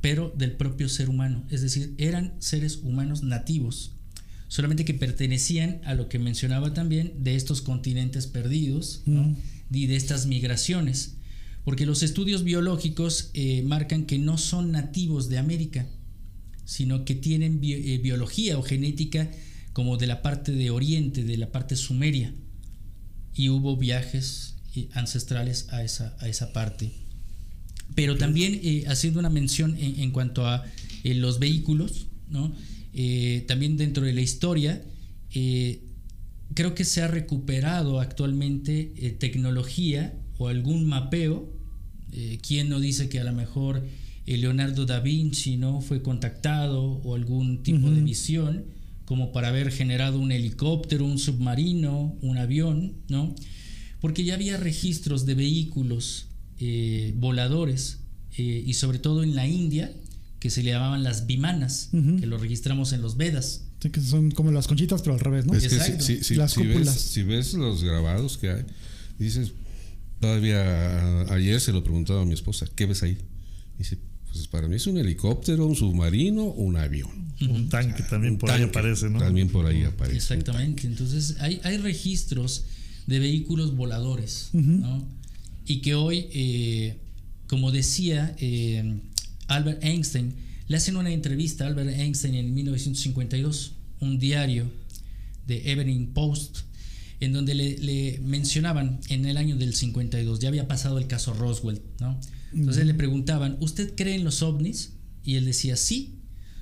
pero 0.00 0.32
del 0.36 0.52
propio 0.52 0.88
ser 0.88 1.08
humano. 1.08 1.44
Es 1.50 1.62
decir, 1.62 1.94
eran 1.98 2.34
seres 2.40 2.80
humanos 2.82 3.22
nativos, 3.22 3.92
solamente 4.48 4.84
que 4.84 4.94
pertenecían 4.94 5.80
a 5.84 5.94
lo 5.94 6.08
que 6.08 6.18
mencionaba 6.18 6.74
también 6.74 7.12
de 7.22 7.36
estos 7.36 7.62
continentes 7.62 8.26
perdidos 8.26 9.02
¿no? 9.06 9.36
y 9.70 9.86
de 9.86 9.96
estas 9.96 10.26
migraciones. 10.26 11.14
Porque 11.64 11.86
los 11.86 12.02
estudios 12.02 12.42
biológicos 12.42 13.30
eh, 13.34 13.62
marcan 13.62 14.06
que 14.06 14.18
no 14.18 14.38
son 14.38 14.72
nativos 14.72 15.28
de 15.28 15.38
América, 15.38 15.86
sino 16.70 17.04
que 17.04 17.16
tienen 17.16 17.60
bio- 17.60 17.76
eh, 17.76 17.98
biología 17.98 18.56
o 18.56 18.62
genética 18.62 19.28
como 19.72 19.96
de 19.96 20.06
la 20.06 20.22
parte 20.22 20.52
de 20.52 20.70
Oriente, 20.70 21.24
de 21.24 21.36
la 21.36 21.50
parte 21.50 21.74
sumeria. 21.74 22.32
Y 23.34 23.48
hubo 23.48 23.76
viajes 23.76 24.54
eh, 24.76 24.88
ancestrales 24.92 25.66
a 25.70 25.82
esa, 25.82 26.16
a 26.20 26.28
esa 26.28 26.52
parte. 26.52 26.92
Pero 27.96 28.16
también 28.16 28.60
eh, 28.62 28.84
haciendo 28.86 29.18
una 29.18 29.30
mención 29.30 29.76
en, 29.80 29.98
en 29.98 30.12
cuanto 30.12 30.46
a 30.46 30.64
eh, 31.02 31.14
los 31.14 31.40
vehículos, 31.40 32.06
¿no? 32.28 32.54
Eh, 32.94 33.44
también 33.48 33.76
dentro 33.76 34.04
de 34.04 34.12
la 34.12 34.20
historia, 34.20 34.80
creo 36.54 36.74
que 36.76 36.84
se 36.84 37.02
ha 37.02 37.08
recuperado 37.08 37.98
actualmente 38.00 39.16
tecnología 39.18 40.14
o 40.38 40.46
algún 40.46 40.86
mapeo. 40.86 41.52
¿Quién 42.42 42.68
no 42.68 42.80
dice 42.80 43.08
que 43.08 43.20
a 43.20 43.24
lo 43.24 43.32
mejor 43.32 43.86
Leonardo 44.38 44.86
da 44.86 45.00
Vinci 45.00 45.56
no 45.56 45.80
fue 45.80 46.02
contactado 46.02 46.82
o 46.84 47.14
algún 47.14 47.62
tipo 47.62 47.90
de 47.90 48.00
visión 48.02 48.64
como 49.04 49.32
para 49.32 49.48
haber 49.48 49.72
generado 49.72 50.18
un 50.20 50.30
helicóptero, 50.30 51.04
un 51.04 51.18
submarino, 51.18 52.16
un 52.22 52.38
avión, 52.38 52.94
¿no? 53.08 53.34
Porque 54.00 54.22
ya 54.24 54.34
había 54.34 54.56
registros 54.56 55.26
de 55.26 55.34
vehículos 55.34 56.28
eh, 56.58 57.12
voladores 57.16 57.98
eh, 58.38 58.62
y 58.64 58.74
sobre 58.74 58.98
todo 58.98 59.22
en 59.24 59.34
la 59.34 59.46
India 59.48 59.92
que 60.38 60.48
se 60.48 60.62
le 60.62 60.70
llamaban 60.70 61.02
las 61.02 61.26
bimanas, 61.26 61.90
que 61.92 62.26
lo 62.26 62.38
registramos 62.38 62.92
en 62.94 63.02
los 63.02 63.16
Vedas. 63.18 63.64
Sí, 63.82 63.90
que 63.90 64.00
son 64.00 64.30
como 64.30 64.50
las 64.52 64.68
conchitas, 64.68 65.02
pero 65.02 65.14
al 65.14 65.20
revés, 65.20 65.44
¿no? 65.44 65.54
Es 65.54 65.66
que 65.68 65.74
Exacto. 65.74 66.04
si, 66.04 66.22
si- 66.24 66.34
Las 66.36 66.52
si 66.52 66.60
ves, 66.62 66.72
cúpulas. 66.72 66.94
si 67.00 67.22
ves 67.24 67.54
los 67.54 67.82
grabados 67.84 68.38
que 68.38 68.48
hay, 68.50 68.62
dices, 69.18 69.52
todavía 70.20 70.62
a- 71.22 71.34
ayer 71.34 71.60
se 71.60 71.72
lo 71.72 71.82
preguntaba 71.82 72.22
a 72.22 72.24
mi 72.24 72.34
esposa, 72.34 72.66
¿qué 72.74 72.86
ves 72.86 73.02
ahí? 73.02 73.18
Dice, 73.78 73.98
pues 74.32 74.46
para 74.46 74.68
mí 74.68 74.76
es 74.76 74.86
un 74.86 74.98
helicóptero, 74.98 75.66
un 75.66 75.74
submarino, 75.74 76.44
un 76.44 76.76
avión. 76.76 77.30
Un 77.40 77.68
tanque 77.68 78.02
también 78.02 78.36
por 78.36 78.50
ahí 78.50 78.62
aparece, 78.62 79.08
¿no? 79.08 79.18
También 79.18 79.48
por 79.48 79.66
ahí 79.66 79.84
aparece. 79.84 80.16
Exactamente. 80.16 80.86
Entonces 80.86 81.36
hay, 81.40 81.60
hay 81.64 81.78
registros 81.78 82.64
de 83.06 83.18
vehículos 83.18 83.74
voladores, 83.74 84.50
¿no? 84.52 85.08
Y 85.66 85.80
que 85.80 85.94
hoy, 85.94 86.26
eh, 86.32 86.98
como 87.46 87.72
decía 87.72 88.34
eh, 88.38 89.00
Albert 89.48 89.82
Einstein, 89.82 90.34
le 90.68 90.76
hacen 90.76 90.96
una 90.96 91.10
entrevista 91.10 91.64
a 91.64 91.68
Albert 91.68 91.90
Einstein 91.98 92.34
en 92.34 92.54
1952, 92.54 93.72
un 94.00 94.18
diario 94.18 94.70
de 95.46 95.72
Evening 95.72 96.08
Post, 96.08 96.58
en 97.20 97.32
donde 97.32 97.54
le, 97.54 97.78
le 97.78 98.20
mencionaban 98.22 99.00
en 99.08 99.26
el 99.26 99.36
año 99.36 99.56
del 99.56 99.74
52, 99.74 100.38
ya 100.38 100.48
había 100.48 100.68
pasado 100.68 100.98
el 100.98 101.06
caso 101.06 101.34
Roswell, 101.34 101.82
¿no? 102.00 102.20
Entonces 102.54 102.86
le 102.86 102.94
preguntaban, 102.94 103.56
¿usted 103.60 103.94
cree 103.96 104.14
en 104.16 104.24
los 104.24 104.42
ovnis? 104.42 104.94
Y 105.24 105.36
él 105.36 105.44
decía, 105.44 105.76
sí, 105.76 106.16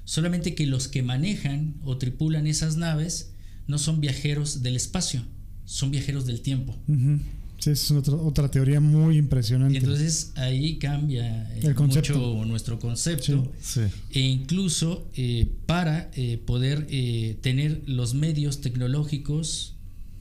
solamente 0.04 0.54
que 0.54 0.66
los 0.66 0.88
que 0.88 1.02
manejan 1.02 1.76
o 1.82 1.96
tripulan 1.98 2.46
esas 2.46 2.76
naves 2.76 3.32
no 3.66 3.78
son 3.78 4.00
viajeros 4.00 4.62
del 4.62 4.76
espacio, 4.76 5.22
son 5.64 5.90
viajeros 5.90 6.26
del 6.26 6.40
tiempo. 6.40 6.76
Ujú. 6.88 7.18
Sí, 7.60 7.70
es 7.70 7.90
otra, 7.90 8.14
otra 8.14 8.48
teoría 8.50 8.78
muy 8.80 9.16
Y 9.16 9.18
impresionante. 9.18 9.78
entonces 9.78 10.30
ahí 10.36 10.78
cambia 10.78 11.52
eh, 11.56 11.60
El 11.64 11.74
concepto. 11.74 12.16
mucho 12.16 12.44
nuestro 12.44 12.78
concepto 12.78 13.50
Sí. 13.60 13.80
e 14.12 14.20
incluso 14.20 15.10
eh, 15.16 15.48
para 15.66 16.08
eh, 16.14 16.38
poder 16.38 16.86
eh, 16.88 17.36
tener 17.42 17.82
los 17.86 18.14
medios 18.14 18.60
tecnológicos 18.60 19.74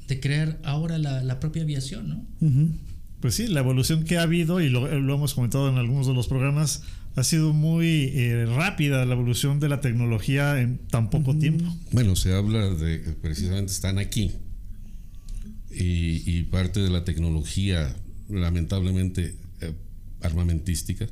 de 0.07 0.19
crear 0.19 0.59
ahora 0.63 0.97
la, 0.97 1.21
la 1.23 1.39
propia 1.39 1.61
aviación, 1.61 2.09
¿no? 2.09 2.25
Ujú. 2.41 2.69
Pues 3.19 3.35
sí, 3.35 3.47
la 3.47 3.61
evolución 3.61 4.03
que 4.03 4.17
ha 4.17 4.23
habido, 4.23 4.61
y 4.61 4.69
lo, 4.69 4.87
lo 4.99 5.15
hemos 5.15 5.33
comentado 5.33 5.69
en 5.69 5.77
algunos 5.77 6.07
de 6.07 6.13
los 6.13 6.27
programas, 6.27 6.83
ha 7.15 7.23
sido 7.23 7.51
muy 7.51 8.11
eh, 8.13 8.45
rápida 8.45 9.03
la 9.05 9.13
evolución 9.13 9.59
de 9.59 9.69
la 9.69 9.81
tecnología 9.81 10.61
en 10.61 10.77
tan 10.77 11.09
poco 11.09 11.35
tiempo. 11.35 11.65
Bueno, 11.91 12.15
se 12.15 12.33
habla 12.33 12.69
de 12.69 13.01
que 13.01 13.11
precisamente 13.13 13.71
están 13.71 13.97
aquí. 13.97 14.31
Y, 15.71 16.23
y 16.25 16.43
parte 16.43 16.79
de 16.79 16.89
la 16.89 17.03
tecnología, 17.05 17.95
lamentablemente, 18.29 19.35
eh, 19.61 19.73
armamentística, 20.21 21.07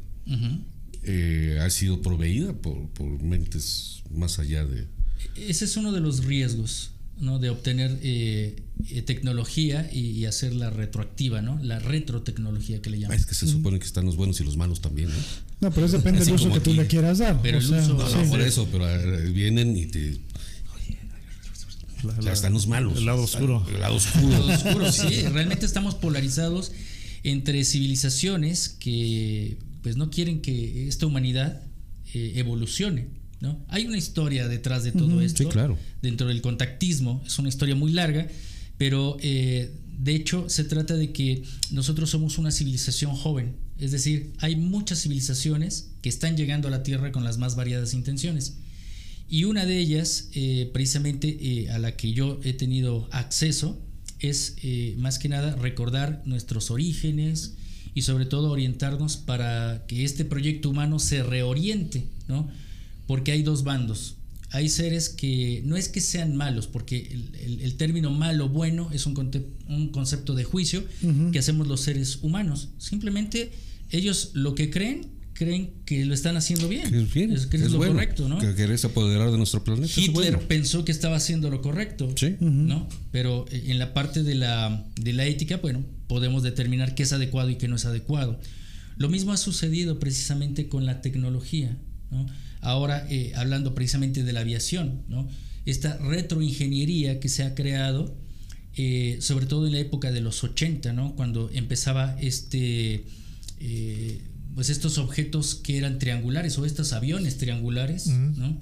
eh, 1.04 1.60
ha 1.62 1.70
sido 1.70 2.02
proveída 2.02 2.54
por, 2.54 2.88
por 2.90 3.22
mentes 3.22 4.04
más 4.12 4.40
allá 4.40 4.66
de... 4.66 4.88
Ese 5.36 5.66
es 5.66 5.78
uno 5.78 5.92
de 5.92 6.02
los 6.02 6.26
riesgos, 6.26 6.95
¿no? 7.20 7.40
De 7.40 7.50
obtener 7.50 7.98
eh, 8.04 8.56
eh, 8.90 9.02
tecnología 9.02 9.90
y, 9.92 10.00
y 10.12 10.26
hacerla 10.26 10.70
retroactiva, 10.70 11.42
¿no? 11.42 11.58
La 11.64 11.80
retrotecnología 11.80 12.82
que 12.82 12.90
le 12.90 12.98
Ah, 12.98 13.00
llaman. 13.02 13.18
Es 13.18 13.26
que 13.26 13.36
se 13.36 13.48
supone 13.48 13.80
que 13.80 13.86
están 13.86 14.06
los 14.06 14.16
buenos 14.16 14.40
y 14.42 14.44
los 14.44 14.58
malos 14.58 14.82
también, 14.82 15.10
¿no? 15.10 15.16
No, 15.62 15.72
pero 15.72 15.86
eso 15.86 15.98
depende 15.98 16.20
Así 16.22 16.32
del 16.32 16.40
uso 16.42 16.52
que 16.54 16.60
tú 16.60 16.74
le 16.74 16.86
quieras 16.88 17.20
dar. 17.20 17.42
Pero 17.42 17.58
o 17.58 17.62
el 17.62 17.68
sea, 17.68 17.80
uso- 17.82 17.94
No, 17.94 18.10
Sí, 18.10 18.16
no, 18.24 18.30
por 18.30 18.42
eso, 18.42 18.68
pero 18.72 18.90
eh, 18.90 19.30
vienen 19.32 19.76
y 19.78 19.86
te... 19.86 20.18
La- 22.04 22.16
Ya 22.18 22.22
la- 22.22 22.34
están 22.34 22.54
los 22.54 22.68
malos. 22.68 22.98
El 22.98 23.06
lado 23.06 23.24
oscuro. 23.24 23.66
El 23.74 23.80
lado 23.80 23.96
oscuro. 23.96 24.30
Lado 24.30 24.48
oscuro, 24.48 24.92
sí, 24.92 25.22
realmente 25.24 25.66
estamos 25.66 25.96
polarizados 25.96 26.72
entre 27.24 27.64
civilizaciones 27.64 28.70
que 28.70 29.58
pues 29.82 29.98
no 29.98 30.10
quieren 30.12 30.42
que 30.42 30.88
esta 30.88 31.06
humanidad 31.08 31.64
eh, 32.14 32.34
evolucione, 32.36 33.08
¿no? 33.42 33.66
Hay 33.70 33.86
una 33.86 33.98
historia 33.98 34.48
detrás 34.48 34.84
de 34.84 34.92
todo 34.92 35.22
esto. 35.22 35.44
Sí, 35.44 35.50
claro. 35.50 35.78
Dentro 36.02 36.28
del 36.28 36.42
contactismo, 36.42 37.24
es 37.26 37.38
una 37.40 37.50
historia 37.50 37.76
muy 37.76 37.92
larga, 37.92 38.28
pero 38.78 39.18
eh, 39.22 39.72
de 39.98 40.16
hecho 40.16 40.50
se 40.50 40.64
trata 40.64 40.96
de 40.96 41.12
que 41.12 41.44
nosotros 41.72 42.10
somos 42.10 42.38
una 42.38 42.52
civilización 42.52 43.16
joven, 43.16 43.56
es 43.78 43.92
decir, 43.92 44.34
hay 44.40 44.56
muchas 44.56 45.02
civilizaciones 45.02 45.92
que 46.02 46.10
están 46.10 46.38
llegando 46.38 46.68
a 46.68 46.72
la 46.72 46.84
Tierra 46.84 47.12
con 47.12 47.24
las 47.24 47.38
más 47.38 47.56
variadas 47.56 47.94
intenciones. 47.94 48.58
Y 49.28 49.44
una 49.46 49.66
de 49.66 49.78
ellas, 49.80 50.30
eh, 50.34 50.70
precisamente 50.72 51.38
eh, 51.42 51.70
a 51.72 51.80
la 51.80 51.98
que 51.98 52.14
yo 52.14 52.40
he 52.44 52.54
tenido 52.54 53.10
acceso, 53.12 53.82
es 54.20 54.56
eh, 54.64 54.96
más 54.98 55.20
que 55.20 55.30
nada 55.30 55.56
recordar 55.56 56.22
nuestros 56.26 56.72
orígenes 56.72 57.56
y 57.94 58.04
sobre 58.04 58.26
todo 58.26 58.52
orientarnos 58.52 59.18
para 59.18 59.86
que 59.88 60.06
este 60.06 60.26
proyecto 60.26 60.70
humano 60.70 61.00
se 61.00 61.24
reoriente, 61.24 62.08
¿no? 62.28 62.50
Porque 63.08 63.32
hay 63.32 63.44
dos 63.44 63.64
bandos. 63.64 64.18
Hay 64.52 64.70
seres 64.70 65.10
que 65.10 65.62
no 65.66 65.76
es 65.76 65.90
que 65.90 66.00
sean 66.02 66.36
malos, 66.36 66.68
porque 66.68 67.10
el, 67.12 67.36
el- 67.36 67.62
el 67.62 67.76
término 67.76 68.10
malo 68.12 68.48
bueno 68.48 68.90
es 68.94 69.06
un, 69.06 69.14
conte- 69.14 69.46
un 69.68 69.90
concepto 69.90 70.34
de 70.34 70.44
juicio 70.44 70.84
que 71.32 71.40
hacemos 71.40 71.68
los 71.68 71.82
seres 71.82 72.20
humanos. 72.22 72.70
Simplemente 72.78 73.52
ellos 73.92 74.32
lo 74.34 74.56
que 74.56 74.70
creen, 74.70 75.08
creen 75.34 75.74
que 75.86 76.06
lo 76.06 76.14
están 76.14 76.38
haciendo 76.38 76.70
bien. 76.70 76.90
Que 76.90 77.02
es 77.02 77.14
bien. 77.14 77.32
Es, 77.32 77.48
que 77.48 77.58
es 77.58 77.64
es 77.64 77.72
lo 77.72 77.80
bueno. 77.80 77.94
correcto, 77.94 78.30
¿no? 78.30 78.38
Que 78.40 78.56
querés 78.56 78.86
apoderar 78.86 79.30
de 79.32 79.38
nuestro 79.38 79.64
planeta. 79.64 79.92
Hitler 80.00 80.14
bueno. 80.14 80.40
pensó 80.48 80.86
que 80.86 80.92
estaba 80.94 81.18
haciendo 81.18 81.50
lo 81.50 81.62
correcto, 81.62 82.14
Sí. 82.16 82.36
¿no? 82.40 82.88
Pero 83.12 83.46
eh, 83.52 83.64
en 83.68 83.78
la 83.80 83.94
parte 83.94 84.24
de 84.24 84.36
la, 84.36 84.86
de 85.02 85.12
la 85.14 85.26
ética, 85.26 85.58
bueno, 85.58 85.84
podemos 86.08 86.44
determinar 86.44 86.96
qué 86.96 87.04
es 87.04 87.12
adecuado 87.12 87.50
y 87.50 87.58
qué 87.58 87.68
no 87.68 87.76
es 87.76 87.86
adecuado. 87.86 88.40
Lo 88.98 89.10
mismo 89.10 89.34
ha 89.34 89.38
sucedido 89.38 90.00
precisamente 90.00 90.70
con 90.70 90.86
la 90.86 91.02
tecnología, 91.02 91.78
¿no? 92.12 92.26
Ahora, 92.66 93.06
eh, 93.10 93.32
hablando 93.36 93.74
precisamente 93.76 94.24
de 94.24 94.34
la 94.34 94.42
aviación, 94.42 95.04
¿no? 95.08 95.28
Esta 95.66 95.98
retroingeniería 95.98 97.20
que 97.20 97.30
se 97.30 97.44
ha 97.44 97.56
creado, 97.56 98.16
eh, 98.76 99.18
sobre 99.22 99.46
todo 99.46 99.66
en 99.68 99.74
la 99.74 99.80
época 99.80 100.12
de 100.12 100.22
los 100.22 100.44
80, 100.44 100.92
¿no? 100.94 101.16
Cuando 101.16 101.50
empezaba 101.54 102.18
este... 102.20 103.06
eh, 103.60 104.22
pues 104.56 104.70
estos 104.70 104.98
objetos 104.98 105.56
que 105.56 105.78
eran 105.78 106.00
triangulares 106.00 106.58
o 106.58 106.66
estos 106.66 106.94
aviones 106.94 107.38
triangulares, 107.38 108.08
¿no? 108.08 108.62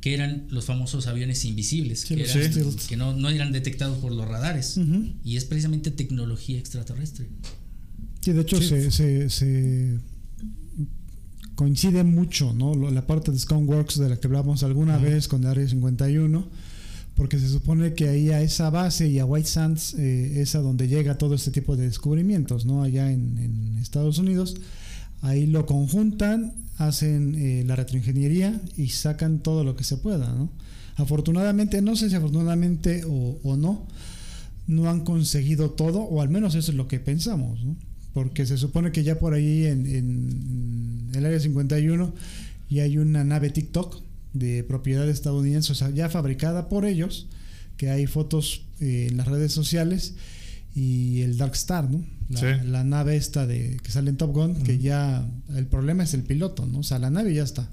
que 0.00 0.14
eran 0.14 0.46
los 0.50 0.64
famosos 0.64 1.06
aviones 1.08 1.44
invisibles, 1.44 2.00
Sí, 2.02 2.14
que, 2.14 2.22
eran- 2.22 2.52
no, 2.96 3.12
no 3.16 3.28
eran 3.28 3.52
detectados 3.52 3.98
por 3.98 4.12
los 4.12 4.26
radares. 4.26 4.78
Y 5.24 5.36
es 5.36 5.44
precisamente 5.44 5.90
tecnología 5.90 6.58
extraterrestre. 6.58 7.26
Sí, 8.22 8.32
de 8.32 8.40
hecho 8.40 8.58
Sí. 8.62 8.68
Se, 8.68 8.90
se- 8.90 9.28
se 9.30 9.98
coincide 11.56 12.04
mucho, 12.04 12.52
¿no? 12.52 12.74
La 12.90 13.06
parte 13.06 13.32
de 13.32 13.38
Skunkworks 13.38 13.98
de 13.98 14.10
la 14.10 14.20
que 14.20 14.28
hablamos 14.28 14.62
alguna 14.62 14.98
vez 14.98 15.26
con 15.26 15.42
el 15.42 15.48
Área 15.48 15.66
51, 15.66 16.46
porque 17.16 17.38
se 17.38 17.48
supone 17.48 17.94
que 17.94 18.08
ahí 18.08 18.30
a 18.30 18.42
esa 18.42 18.68
base 18.68 19.08
y 19.08 19.18
a 19.18 19.24
White 19.24 19.48
Sands 19.48 19.94
eh, 19.94 20.42
es 20.42 20.54
a 20.54 20.60
donde 20.60 20.86
llega 20.86 21.16
todo 21.16 21.34
este 21.34 21.50
tipo 21.50 21.74
de 21.74 21.84
descubrimientos, 21.84 22.66
¿no? 22.66 22.82
Allá 22.82 23.10
en, 23.10 23.38
en 23.38 23.78
Estados 23.78 24.18
Unidos. 24.18 24.56
Ahí 25.22 25.46
lo 25.46 25.64
conjuntan, 25.64 26.52
hacen 26.76 27.34
eh, 27.34 27.64
la 27.66 27.74
retroingeniería 27.74 28.60
y 28.76 28.88
sacan 28.90 29.38
todo 29.38 29.64
lo 29.64 29.76
que 29.76 29.84
se 29.84 29.96
pueda, 29.96 30.30
¿no? 30.34 30.50
Afortunadamente, 30.96 31.80
no 31.80 31.96
sé 31.96 32.10
si 32.10 32.16
afortunadamente 32.16 33.04
o, 33.06 33.38
o 33.42 33.56
no, 33.56 33.86
no 34.66 34.90
han 34.90 35.04
conseguido 35.04 35.70
todo, 35.70 36.00
o 36.00 36.20
al 36.20 36.28
menos 36.28 36.54
eso 36.54 36.70
es 36.70 36.76
lo 36.76 36.86
que 36.86 37.00
pensamos, 37.00 37.64
¿no? 37.64 37.76
Porque 38.16 38.46
se 38.46 38.56
supone 38.56 38.92
que 38.92 39.04
ya 39.04 39.18
por 39.18 39.34
ahí 39.34 39.66
en, 39.66 39.84
en 39.84 41.10
el 41.14 41.26
área 41.26 41.38
51 41.38 42.14
ya 42.70 42.84
hay 42.84 42.96
una 42.96 43.24
nave 43.24 43.50
TikTok 43.50 44.00
de 44.32 44.64
propiedad 44.64 45.06
estadounidense, 45.06 45.72
o 45.72 45.74
sea, 45.74 45.90
ya 45.90 46.08
fabricada 46.08 46.70
por 46.70 46.86
ellos, 46.86 47.26
que 47.76 47.90
hay 47.90 48.06
fotos 48.06 48.62
eh, 48.80 49.08
en 49.10 49.18
las 49.18 49.28
redes 49.28 49.52
sociales 49.52 50.14
y 50.74 51.20
el 51.20 51.36
Dark 51.36 51.52
Star, 51.56 51.90
¿no? 51.90 52.02
La, 52.30 52.40
Sí. 52.40 52.46
la 52.66 52.84
nave 52.84 53.16
esta 53.16 53.46
de 53.46 53.76
que 53.82 53.90
sale 53.92 54.08
en 54.08 54.16
Top 54.16 54.32
Gun, 54.32 54.62
que 54.62 54.78
ya 54.78 55.28
el 55.54 55.66
problema 55.66 56.02
es 56.04 56.14
el 56.14 56.22
piloto, 56.22 56.64
¿no? 56.64 56.78
O 56.78 56.82
sea, 56.84 56.98
la 56.98 57.10
nave 57.10 57.34
ya 57.34 57.42
está. 57.44 57.68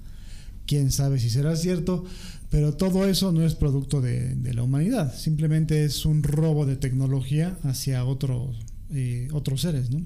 Quién 0.66 0.92
sabe 0.92 1.22
si 1.22 1.30
será 1.30 1.56
cierto, 1.56 2.04
pero 2.50 2.74
todo 2.74 3.08
eso 3.08 3.32
no 3.32 3.46
es 3.46 3.56
producto 3.56 4.02
de, 4.02 4.36
de 4.36 4.54
la 4.54 4.64
humanidad, 4.64 5.16
simplemente 5.18 5.86
es 5.86 6.06
un 6.06 6.22
robo 6.22 6.66
de 6.66 6.76
tecnología 6.76 7.58
hacia 7.64 8.04
otros 8.04 8.58
eh, 8.94 9.28
otros 9.32 9.62
seres, 9.62 9.90
¿no? 9.90 10.02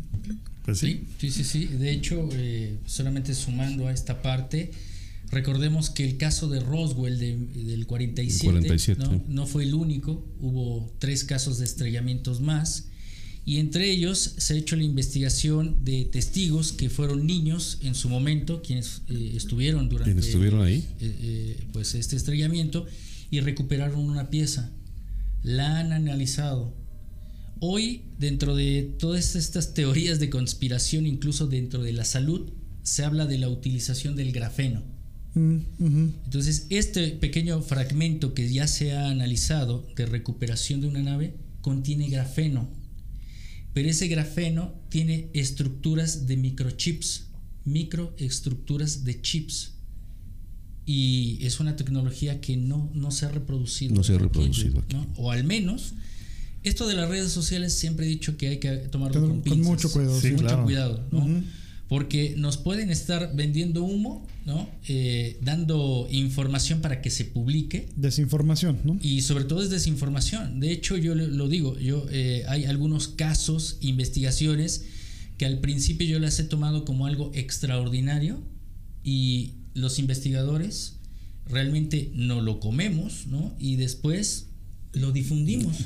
Pues 0.63 0.79
sí. 0.79 1.01
Sí, 1.19 1.31
sí, 1.31 1.43
sí. 1.43 1.65
De 1.65 1.91
hecho, 1.91 2.27
eh, 2.33 2.77
solamente 2.85 3.33
sumando 3.35 3.87
a 3.87 3.93
esta 3.93 4.21
parte, 4.21 4.71
recordemos 5.31 5.89
que 5.89 6.05
el 6.05 6.17
caso 6.17 6.47
de 6.49 6.59
Roswell 6.59 7.19
de- 7.19 7.37
del 7.63 7.85
47, 7.87 8.43
47, 8.45 9.03
¿no? 9.03 9.23
no 9.27 9.45
fue 9.47 9.63
el 9.63 9.73
único, 9.73 10.25
hubo 10.39 10.91
tres 10.99 11.23
casos 11.23 11.57
de 11.59 11.65
estrellamientos 11.65 12.41
más. 12.41 12.85
Y 13.45 13.59
entre 13.59 13.89
ellos 13.89 14.33
se 14.37 14.55
ha 14.55 14.57
hecho 14.57 14.75
la 14.75 14.83
investigación 14.83 15.77
de 15.85 16.03
testigos 16.03 16.73
que 16.73 16.89
fueron 16.89 17.25
niños 17.25 17.77
en 17.81 17.95
su 17.95 18.09
momento, 18.09 18.61
quienes 18.61 19.03
eh, 19.07 19.31
estuvieron 19.37 19.87
durante 19.87 20.11
Quienes 20.11 20.25
estuvieron 20.27 20.61
ahí. 20.65 20.85
eh, 20.99 21.15
eh, 21.21 21.63
pues 21.71 21.95
este 21.95 22.17
estrellamiento 22.17 22.85
y 23.31 23.39
recuperaron 23.39 24.01
una 24.01 24.29
pieza. 24.29 24.69
La 25.43 25.79
han 25.79 25.93
analizado. 25.93 26.73
Hoy, 27.59 28.03
dentro 28.19 28.55
de 28.55 28.93
todas 28.99 29.35
estas 29.35 29.73
teorías 29.73 30.19
de 30.19 30.29
conspiración, 30.29 31.05
incluso 31.05 31.47
dentro 31.47 31.83
de 31.83 31.93
la 31.93 32.05
salud, 32.05 32.51
se 32.83 33.03
habla 33.03 33.25
de 33.25 33.37
la 33.37 33.49
utilización 33.49 34.15
del 34.15 34.31
grafeno. 34.31 34.83
Mm. 35.33 35.59
Entonces, 36.25 36.67
este 36.69 37.09
pequeño 37.09 37.61
fragmento 37.61 38.33
que 38.33 38.51
ya 38.51 38.67
se 38.67 38.93
ha 38.93 39.09
analizado 39.09 39.87
de 39.95 40.05
recuperación 40.05 40.81
de 40.81 40.87
una 40.87 41.03
nave 41.03 41.35
contiene 41.61 42.09
grafeno. 42.09 42.69
Pero 43.73 43.89
ese 43.89 44.07
grafeno 44.07 44.73
tiene 44.89 45.29
estructuras 45.33 46.25
de 46.25 46.37
microchips, 46.37 47.27
microestructuras 47.65 49.03
de 49.03 49.21
chips. 49.21 49.73
Y 50.85 51.39
es 51.41 51.59
una 51.59 51.75
tecnología 51.75 52.39
que 52.39 52.55
no, 52.55 52.89
no 52.93 53.11
se 53.11 53.25
ha 53.25 53.29
reproducido. 53.29 53.93
No 53.93 54.03
se 54.03 54.13
ha 54.13 54.15
aquí, 54.15 54.23
reproducido 54.23 54.79
aquí. 54.79 54.95
¿no? 54.95 55.07
O 55.17 55.31
al 55.31 55.43
menos, 55.43 55.93
esto 56.67 56.87
de 56.87 56.95
las 56.95 57.09
redes 57.09 57.31
sociales 57.31 57.73
siempre 57.73 58.05
he 58.05 58.09
dicho 58.09 58.37
que 58.37 58.47
hay 58.49 58.57
que 58.59 58.69
tomarlo 58.89 59.19
Con- 59.21 59.29
con, 59.29 59.41
pinzas. 59.41 59.65
mucho 59.65 59.91
cuidado, 59.91 60.19
Sí, 60.21 60.31
mucho 60.31 60.43
claro. 60.45 60.63
cuidado, 60.63 61.07
¿no? 61.11 61.43
Porque 61.87 62.35
nos 62.37 62.57
pueden 62.57 62.89
estar 62.89 63.33
vendiendo 63.33 63.81
humo, 63.83 64.27
¿no? 64.45 64.69
Eh, 64.89 65.39
dando 65.41 66.05
información 66.11 66.81
para 66.81 67.01
que 67.01 67.09
se 67.09 67.23
publique 67.23 67.87
Desinformación, 67.95 68.79
¿no? 68.83 68.99
y 69.01 69.21
sobre 69.21 69.45
todo 69.45 69.63
es 69.63 69.69
desinformación. 69.69 70.59
De 70.59 70.71
hecho, 70.73 70.97
yo 70.97 71.15
lo 71.15 71.27
lo 71.27 71.47
digo, 71.47 71.79
yo 71.79 72.05
eh, 72.11 72.43
hay 72.49 72.65
algunos 72.65 73.07
casos, 73.07 73.77
investigaciones 73.79 74.83
que 75.37 75.45
al 75.45 75.59
principio 75.59 76.05
yo 76.07 76.19
las 76.19 76.37
he 76.39 76.43
tomado 76.43 76.83
como 76.83 77.05
algo 77.05 77.31
extraordinario 77.33 78.41
y 79.03 79.53
los 79.73 79.99
investigadores 79.99 80.95
realmente 81.45 82.11
no 82.13 82.41
lo 82.41 82.59
comemos, 82.59 83.27
¿no? 83.27 83.55
Y 83.59 83.77
después 83.77 84.46
lo 84.97 85.11
difundimos. 85.11 85.77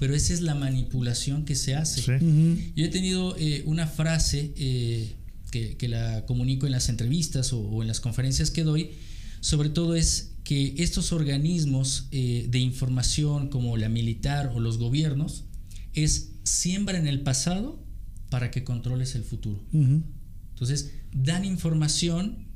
Pero 0.00 0.14
esa 0.14 0.32
es 0.32 0.40
la 0.40 0.54
manipulación 0.54 1.44
que 1.44 1.54
se 1.54 1.74
hace. 1.74 2.00
Sí. 2.00 2.10
Ujú. 2.12 2.58
Yo 2.74 2.84
he 2.86 2.88
tenido 2.88 3.36
eh, 3.38 3.62
una 3.66 3.86
frase 3.86 4.52
eh, 4.56 5.12
que, 5.50 5.76
que 5.76 5.88
la 5.88 6.24
comunico 6.26 6.66
en 6.66 6.72
las 6.72 6.88
entrevistas 6.88 7.52
o, 7.52 7.60
o 7.60 7.82
en 7.82 7.88
las 7.88 8.00
conferencias 8.00 8.50
que 8.50 8.64
doy, 8.64 8.90
sobre 9.40 9.68
todo 9.68 9.94
es 9.94 10.32
que 10.42 10.74
estos 10.78 11.12
organismos 11.12 12.08
eh, 12.10 12.46
de 12.50 12.58
información 12.58 13.48
como 13.48 13.76
la 13.76 13.88
militar 13.88 14.52
o 14.54 14.60
los 14.60 14.78
gobiernos 14.78 15.44
es 15.92 16.32
siembra 16.44 16.98
en 16.98 17.06
el 17.06 17.20
pasado 17.20 17.82
para 18.30 18.50
que 18.50 18.64
controles 18.64 19.14
el 19.14 19.22
futuro. 19.22 19.62
Ujú. 19.72 20.02
Entonces, 20.50 20.92
dan 21.12 21.44
información, 21.44 22.48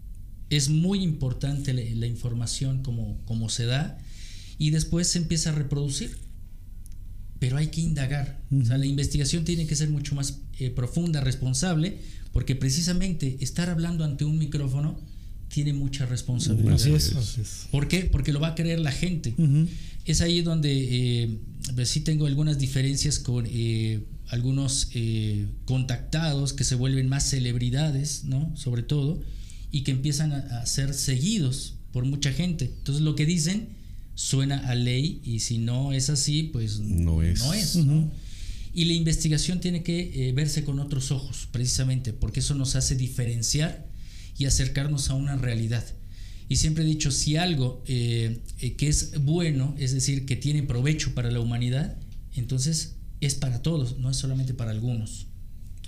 es 0.51 0.71
muy 0.71 1.03
importante 1.03 1.73
la, 1.73 1.83
la 1.94 2.07
información 2.07 2.83
como, 2.83 3.18
como 3.27 3.49
se 3.49 3.66
da, 3.66 3.99
y 4.59 4.71
después 4.71 5.09
se 5.09 5.18
empieza 5.18 5.51
a 5.51 5.53
reproducir. 5.53 6.18
Pero 7.38 7.57
hay 7.57 7.68
que 7.68 7.81
indagar. 7.81 8.42
O 8.51 8.64
sea, 8.64 8.79
la 8.79 8.87
investigación 8.87 9.44
tiene 9.44 9.66
que 9.66 9.77
ser 9.77 9.90
mucho 9.90 10.16
más 10.16 10.40
eh, 10.59 10.71
profunda, 10.71 11.21
responsable, 11.21 11.99
porque 12.33 12.57
precisamente 12.57 13.38
estar 13.40 13.71
hablando 13.71 14.05
ante 14.05 14.25
un 14.25 14.38
micrófono 14.38 14.99
tiene 15.49 15.73
mucha 15.73 16.05
responsabilidad. 16.07 16.75
Así 16.75 16.92
es. 16.92 17.14
Así 17.14 17.40
es. 17.40 17.68
¿Por 17.71 17.88
qué? 17.88 18.05
Porque 18.05 18.33
lo 18.33 18.40
va 18.40 18.49
a 18.49 18.55
creer 18.55 18.81
la 18.81 18.92
gente. 18.92 19.35
Ujú. 19.38 19.68
Es 20.05 20.21
ahí 20.21 20.42
donde 20.42 21.23
eh, 21.23 21.38
pues 21.75 21.88
sí 21.90 22.01
tengo 22.01 22.27
algunas 22.27 22.59
diferencias 22.59 23.18
con 23.18 23.47
eh, 23.49 24.05
algunos 24.29 24.88
eh, 24.94 25.47
contactados 25.64 26.53
que 26.53 26.64
se 26.64 26.75
vuelven 26.75 27.09
más 27.09 27.29
celebridades, 27.29 28.25
¿no? 28.25 28.55
Sobre 28.57 28.83
todo, 28.83 29.23
y 29.71 29.83
que 29.83 29.92
empiezan 29.92 30.33
a, 30.33 30.61
a 30.61 30.66
ser 30.66 30.92
seguidos 30.92 31.77
por 31.92 32.05
mucha 32.05 32.33
gente. 32.33 32.66
Entonces 32.66 33.03
lo 33.03 33.14
que 33.14 33.27
dicen 33.27 33.78
suena 34.18 34.59
a 34.68 34.74
ley 34.74 35.20
y 35.22 35.38
si 35.38 35.59
no 35.59 35.92
es 35.92 36.11
así, 36.11 36.42
pues 36.42 36.81
No 36.81 37.22
es. 37.22 37.38
No 37.38 37.54
es 37.54 37.76
¿no? 37.76 38.11
Y 38.74 38.87
la 38.87 38.92
investigación 38.92 39.61
tiene 39.61 39.85
que 39.85 40.28
eh, 40.28 40.33
verse 40.33 40.64
con 40.64 40.81
otros 40.81 41.12
ojos, 41.12 41.48
precisamente, 41.52 42.12
porque 42.12 42.40
eso 42.40 42.57
nos 42.57 42.74
hace 42.74 42.96
diferenciar 42.96 43.88
y 44.37 44.46
acercarnos 44.46 45.11
a 45.11 45.14
una 45.14 45.37
realidad. 45.37 45.85
Y 46.48 46.57
siempre 46.57 46.83
he 46.83 46.87
dicho, 46.87 47.12
si 47.12 47.37
algo 47.37 47.85
eh, 47.87 48.42
eh, 48.59 48.74
que 48.74 48.88
es 48.88 49.22
bueno, 49.22 49.76
es 49.78 49.94
decir, 49.94 50.26
que 50.26 50.35
tiene 50.35 50.64
provecho 50.64 51.14
para 51.14 51.31
la 51.31 51.38
humanidad, 51.38 51.96
entonces 52.35 52.96
es 53.20 53.37
para 53.37 53.62
todos, 53.62 53.98
no 53.98 54.11
es 54.11 54.16
solamente 54.16 54.52
para 54.52 54.72
algunos. 54.72 55.28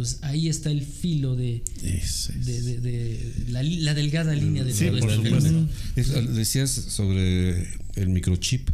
Entonces 0.00 0.22
ahí 0.22 0.48
está 0.48 0.70
el 0.70 0.80
filo 0.82 1.36
de, 1.36 1.62
Ese 1.82 2.32
es. 2.38 2.46
de- 2.46 2.62
de- 2.62 2.80
de 2.80 3.44
la, 3.50 3.92
delgada 3.92 4.34
línea 4.34 4.64
de 4.64 4.72
Sí, 4.72 4.86
todo 4.86 4.98
por 5.00 5.10
este 5.10 5.24
supuesto. 5.24 5.48
fenómeno. 5.50 5.68
Es- 5.94 6.34
decías 6.34 6.70
sobre 6.70 7.68
el 7.96 8.08
microchip, 8.08 8.70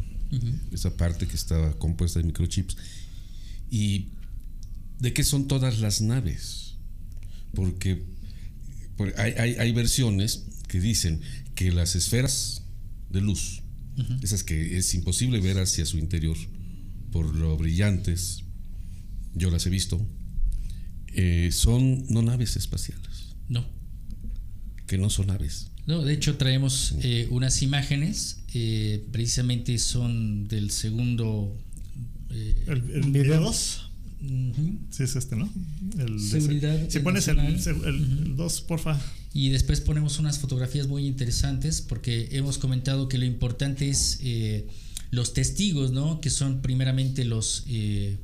esa 0.70 0.96
parte 0.96 1.26
que 1.26 1.34
estaba 1.34 1.76
compuesta 1.78 2.20
de 2.20 2.26
microchips. 2.26 2.76
¿Y 3.72 4.06
de 5.00 5.12
qué 5.12 5.24
son 5.24 5.48
todas 5.48 5.80
las 5.80 6.00
naves? 6.00 6.74
Porque, 7.54 8.04
hay- 9.16 9.56
hay 9.58 9.72
versiones 9.72 10.44
que 10.68 10.78
dicen 10.78 11.20
que 11.56 11.72
las 11.72 11.96
esferas 11.96 12.62
de 13.10 13.20
luz, 13.20 13.62
esas 14.22 14.44
que 14.44 14.78
es 14.78 14.94
imposible 14.94 15.40
ver 15.40 15.58
hacia 15.58 15.86
su 15.86 15.98
interior 15.98 16.36
por 17.10 17.34
lo 17.34 17.56
brillantes, 17.56 18.44
yo 19.34 19.50
las 19.50 19.66
he 19.66 19.70
visto, 19.70 20.06
eh, 21.16 21.50
son 21.52 22.04
no 22.08 22.22
naves 22.22 22.56
espaciales, 22.56 23.34
No, 23.48 23.64
que 24.86 24.98
no 24.98 25.10
son 25.10 25.26
naves. 25.28 25.70
No, 25.86 26.02
de 26.04 26.14
hecho 26.14 26.36
traemos 26.36 26.94
eh, 27.02 27.28
unas 27.30 27.62
imágenes, 27.62 28.40
eh, 28.54 29.04
precisamente 29.12 29.78
son 29.78 30.48
del 30.48 30.70
segundo... 30.70 31.56
eh, 32.30 32.54
El, 32.66 32.72
el 32.90 33.00
Video. 33.02 33.22
video 33.22 33.40
2. 33.42 33.90
ujú. 34.22 34.78
Sí, 34.90 35.02
es 35.04 35.14
este, 35.16 35.36
¿no? 35.36 35.48
El 35.98 36.18
de- 36.18 36.18
Seguridad 36.18 36.90
Si 36.90 36.98
pones 37.00 37.28
el 37.28 37.36
nacional. 37.36 38.36
2, 38.36 38.60
porfa. 38.62 39.00
Y 39.32 39.50
después 39.50 39.80
ponemos 39.80 40.18
unas 40.18 40.38
fotografías 40.40 40.88
muy 40.88 41.06
interesantes 41.06 41.82
porque 41.82 42.30
hemos 42.32 42.58
comentado 42.58 43.08
que 43.08 43.18
lo 43.18 43.24
importante 43.26 43.88
es 43.88 44.18
eh, 44.22 44.66
los 45.12 45.34
testigos, 45.34 45.92
¿no? 45.92 46.20
Que 46.20 46.30
son 46.30 46.62
primeramente 46.62 47.24
los 47.24 47.62
eh, 47.68 48.16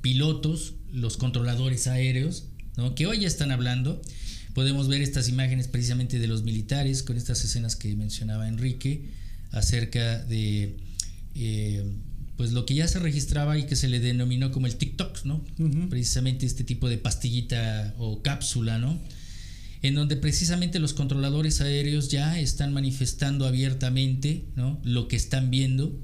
pilotos, 0.00 0.74
los 0.92 1.16
controladores 1.16 1.86
aéreos, 1.86 2.44
¿no? 2.76 2.94
Que 2.94 3.06
hoy 3.06 3.20
ya 3.20 3.26
están 3.26 3.50
hablando. 3.50 4.00
Podemos 4.54 4.88
ver 4.88 5.00
estas 5.00 5.28
imágenes 5.28 5.68
precisamente 5.68 6.18
de 6.18 6.26
los 6.26 6.42
militares 6.42 7.02
con 7.02 7.16
estas 7.16 7.42
escenas 7.44 7.76
que 7.76 7.94
mencionaba 7.96 8.48
Enrique 8.48 9.08
acerca 9.50 10.22
de 10.24 10.76
eh, 11.34 11.84
pues 12.36 12.52
lo 12.52 12.66
que 12.66 12.74
ya 12.74 12.88
se 12.88 12.98
registraba 12.98 13.58
y 13.58 13.64
que 13.64 13.76
se 13.76 13.88
le 13.88 14.00
denominó 14.00 14.50
como 14.50 14.66
el 14.66 14.76
TikTok, 14.76 15.24
¿no? 15.24 15.44
Precisamente 15.88 16.44
este 16.46 16.64
tipo 16.64 16.88
de 16.88 16.98
pastillita 16.98 17.94
o 17.98 18.22
cápsula, 18.22 18.78
¿no? 18.78 18.98
En 19.82 19.94
donde 19.94 20.16
precisamente 20.16 20.78
los 20.78 20.92
controladores 20.92 21.60
aéreos 21.60 22.08
ya 22.08 22.38
están 22.38 22.72
manifestando 22.72 23.46
abiertamente, 23.46 24.44
¿no? 24.56 24.80
Lo 24.84 25.08
que 25.08 25.16
están 25.16 25.50
viendo. 25.50 25.98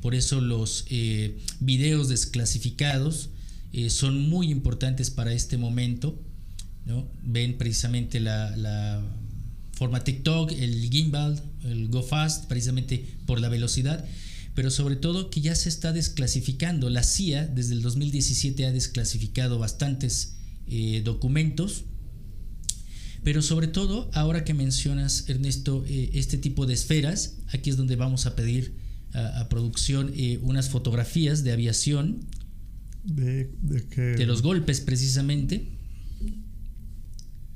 Por 0.00 0.14
eso 0.14 0.40
los 0.40 0.86
eh, 0.90 1.38
videos 1.60 2.08
desclasificados 2.08 3.30
eh, 3.72 3.90
son 3.90 4.28
muy 4.28 4.50
importantes 4.50 5.10
para 5.10 5.32
este 5.32 5.56
momento. 5.56 6.20
¿no? 6.84 7.08
Ven 7.22 7.58
precisamente 7.58 8.20
la, 8.20 8.56
la 8.56 9.02
forma 9.82 10.04
TikTok, 10.04 10.52
el 10.52 10.88
gimbal, 10.90 11.42
el 11.64 11.88
go 11.88 12.02
fast, 12.02 12.46
precisamente 12.46 13.04
por 13.26 13.40
la 13.40 13.48
velocidad, 13.48 14.04
pero 14.54 14.70
sobre 14.70 14.96
todo 14.96 15.30
que 15.30 15.40
ya 15.40 15.54
se 15.54 15.68
está 15.68 15.92
desclasificando. 15.92 16.90
La 16.90 17.02
CIA 17.02 17.46
desde 17.46 17.74
el 17.74 17.82
2017 17.82 18.66
ha 18.66 18.72
desclasificado 18.72 19.58
bastantes 19.58 20.34
eh, 20.66 21.02
documentos, 21.04 21.84
pero 23.24 23.40
sobre 23.40 23.68
todo 23.68 24.10
ahora 24.14 24.44
que 24.44 24.54
mencionas, 24.54 25.28
Ernesto, 25.28 25.84
eh, 25.88 26.10
este 26.14 26.38
tipo 26.38 26.66
de 26.66 26.74
esferas, 26.74 27.38
aquí 27.52 27.70
es 27.70 27.76
donde 27.76 27.96
vamos 27.96 28.26
a 28.26 28.36
pedir 28.36 28.74
a, 29.14 29.40
a 29.40 29.48
producción 29.48 30.12
eh, 30.14 30.38
unas 30.42 30.68
fotografías 30.68 31.44
de 31.44 31.52
aviación 31.52 32.26
De, 33.04 33.50
de 33.62 33.84
que. 33.86 34.00
de 34.00 34.26
los 34.26 34.42
golpes 34.42 34.80
precisamente. 34.80 35.68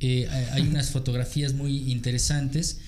Eh, 0.00 0.28
hay 0.52 0.62
unas 0.62 0.90
fotografías 0.90 1.54
muy 1.54 1.90
interesantes 1.90 2.80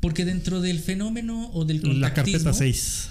porque 0.00 0.24
dentro 0.24 0.60
del 0.60 0.78
fenómeno 0.78 1.50
o 1.52 1.64
del 1.64 1.78
La 1.78 2.12
contactismo, 2.14 2.44
carpeta 2.44 2.52
6. 2.52 3.08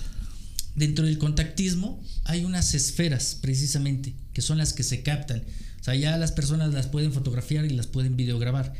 dentro 0.75 1.05
del 1.05 1.17
contactismo 1.17 2.01
hay 2.23 2.45
unas 2.45 2.73
esferas 2.75 3.37
precisamente 3.41 4.13
que 4.33 4.41
son 4.41 4.57
las 4.57 4.73
que 4.73 4.83
se 4.83 5.03
captan. 5.03 5.43
O 5.79 5.83
sea, 5.83 5.95
ya 5.95 6.15
las 6.17 6.31
personas 6.31 6.73
las 6.73 6.87
pueden 6.87 7.11
fotografiar 7.11 7.65
y 7.65 7.69
las 7.71 7.87
pueden 7.87 8.15
videograbar. 8.15 8.73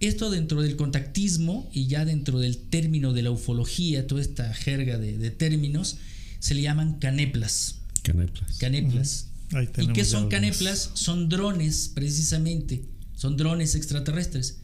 Esto 0.00 0.30
dentro 0.30 0.62
del 0.62 0.76
contactismo 0.76 1.68
y 1.72 1.86
ya 1.88 2.04
dentro 2.04 2.38
del 2.38 2.56
término 2.56 3.12
de 3.12 3.22
la 3.22 3.30
ufología, 3.30 4.06
toda 4.06 4.22
esta 4.22 4.54
jerga 4.54 4.96
de, 4.96 5.18
de 5.18 5.30
términos, 5.30 5.96
se 6.38 6.54
le 6.54 6.62
llaman 6.62 6.98
caneplas. 7.00 7.76
Caneplas. 8.04 8.58
Caneplas. 8.58 9.27
Ahí 9.52 9.68
¿Y 9.78 9.88
qué 9.88 10.04
son 10.04 10.28
caneplas? 10.28 10.90
Son 10.94 11.28
drones, 11.28 11.90
precisamente. 11.94 12.84
Son 13.14 13.36
drones 13.36 13.74
extraterrestres. 13.74 14.58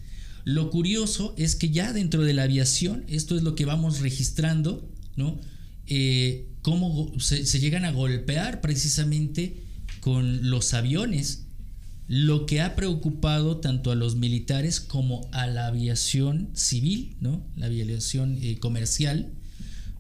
Lo 0.45 0.71
curioso 0.71 1.35
es 1.39 1.57
que 1.57 1.71
ya 1.71 1.93
dentro 1.93 2.23
de 2.23 2.35
la 2.35 2.43
aviación, 2.43 3.05
esto 3.09 3.37
es 3.37 3.43
lo 3.43 3.55
que 3.55 3.65
vamos 3.65 4.01
registrando, 4.01 4.89
¿no? 5.17 5.41
eh, 5.87 6.49
cómo 6.63 7.13
se, 7.19 7.47
se 7.47 7.61
llegan 7.61 7.85
a 7.85 7.93
golpear 7.93 8.61
precisamente 8.61 9.63
con 10.01 10.51
los 10.51 10.75
aviones, 10.75 11.47
lo 12.07 12.47
que 12.47 12.61
ha 12.61 12.77
preocupado 12.77 13.59
tanto 13.59 13.91
a 13.91 13.95
los 13.95 14.17
militares 14.17 14.81
como 14.81 15.29
a 15.33 15.47
la 15.47 15.67
aviación 15.67 16.51
civil, 16.55 17.17
¿no? 17.21 17.47
la 17.57 17.67
aviación 17.67 18.39
eh, 18.43 18.59
comercial, 18.59 19.33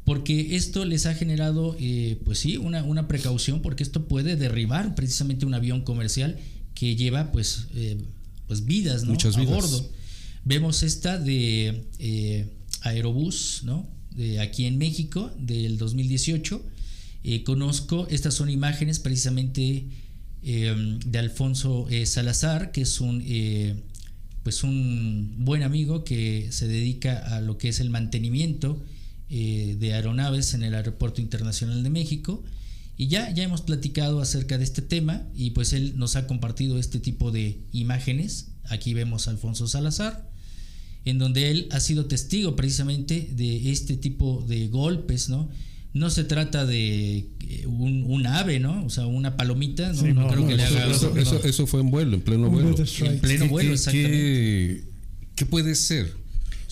porque 0.04 0.56
esto 0.56 0.84
les 0.84 1.06
ha 1.06 1.14
generado, 1.14 1.76
eh, 1.80 2.20
pues 2.24 2.38
sí, 2.38 2.56
una, 2.56 2.82
una, 2.84 3.08
precaución, 3.08 3.62
porque 3.62 3.82
esto 3.82 4.06
puede 4.06 4.36
derribar 4.36 4.94
precisamente 4.94 5.46
un 5.46 5.54
avión 5.54 5.82
comercial 5.82 6.38
que 6.74 6.96
lleva 6.96 7.32
pues, 7.32 7.68
eh, 7.74 7.98
pues 8.46 8.64
vidas, 8.64 9.04
¿no? 9.04 9.12
Muchas 9.12 9.36
vidas. 9.36 9.52
a 9.52 9.56
bordo. 9.56 9.90
Vemos 10.44 10.82
esta 10.82 11.18
de 11.18 11.84
eh, 11.98 12.46
Aerobús, 12.82 13.62
¿no? 13.64 13.88
De 14.10 14.40
aquí 14.40 14.66
en 14.66 14.78
México, 14.78 15.32
del 15.38 15.78
2018. 15.78 16.62
Eh, 17.24 17.42
conozco, 17.42 18.06
estas 18.10 18.34
son 18.34 18.50
imágenes 18.50 18.98
precisamente 18.98 19.86
eh, 20.46 20.98
de 21.06 21.18
Alfonso 21.18 21.86
eh, 21.88 22.04
Salazar, 22.04 22.70
que 22.70 22.82
es 22.82 23.00
un, 23.00 23.22
eh, 23.26 23.76
pues 24.42 24.62
un 24.62 25.36
buen 25.38 25.62
amigo 25.62 26.04
que 26.04 26.48
se 26.50 26.68
dedica 26.68 27.16
a 27.34 27.40
lo 27.40 27.56
que 27.56 27.70
es 27.70 27.80
el 27.80 27.88
mantenimiento 27.88 28.84
eh, 29.30 29.76
de 29.78 29.94
aeronaves 29.94 30.54
en 30.54 30.62
el 30.62 30.74
Aeropuerto 30.74 31.20
Internacional 31.20 31.82
de 31.82 31.90
México. 31.90 32.42
Y 32.96 33.08
ya, 33.08 33.30
ya 33.34 33.42
hemos 33.42 33.60
platicado 33.62 34.20
acerca 34.20 34.56
de 34.58 34.64
este 34.64 34.80
tema 34.82 35.26
y 35.34 35.50
pues 35.50 35.72
él 35.72 35.94
nos 35.96 36.14
ha 36.16 36.26
compartido 36.28 36.78
este 36.78 37.00
tipo 37.00 37.32
de 37.32 37.58
imágenes. 37.72 38.48
Aquí 38.68 38.94
vemos 38.94 39.26
a 39.26 39.32
Alfonso 39.32 39.66
Salazar, 39.66 40.30
en 41.04 41.18
donde 41.18 41.50
él 41.50 41.68
ha 41.72 41.80
sido 41.80 42.06
testigo 42.06 42.54
precisamente 42.54 43.28
de 43.34 43.70
este 43.72 43.96
tipo 43.96 44.44
de 44.48 44.68
golpes, 44.68 45.28
¿no? 45.28 45.48
No 45.92 46.10
se 46.10 46.24
trata 46.24 46.66
de 46.66 47.28
eh, 47.48 47.66
un, 47.66 48.04
un 48.06 48.26
ave, 48.26 48.58
¿no? 48.58 48.84
O 48.84 48.90
sea, 48.90 49.06
una 49.06 49.36
palomita, 49.36 49.92
no, 49.92 50.00
Sí, 50.00 50.12
no 50.12 50.22
no, 50.22 50.28
creo 50.28 50.40
no, 50.42 50.48
que 50.48 50.56
le 50.56 50.64
Eso, 50.64 50.76
haga... 50.78 50.90
eso- 50.92 51.16
eso- 51.16 51.44
eso 51.44 51.66
fue 51.66 51.80
en 51.80 51.90
vuelo, 51.90 52.14
en 52.16 52.22
pleno 52.22 52.48
vuelo. 52.50 52.70
En 52.76 53.18
pleno 53.20 53.44
¿Qué- 53.44 53.50
vuelo, 53.50 53.68
qué- 53.70 53.74
exactamente. 53.74 54.10
qué- 54.12 54.84
qué 55.36 55.46
puede 55.46 55.74
ser 55.74 56.12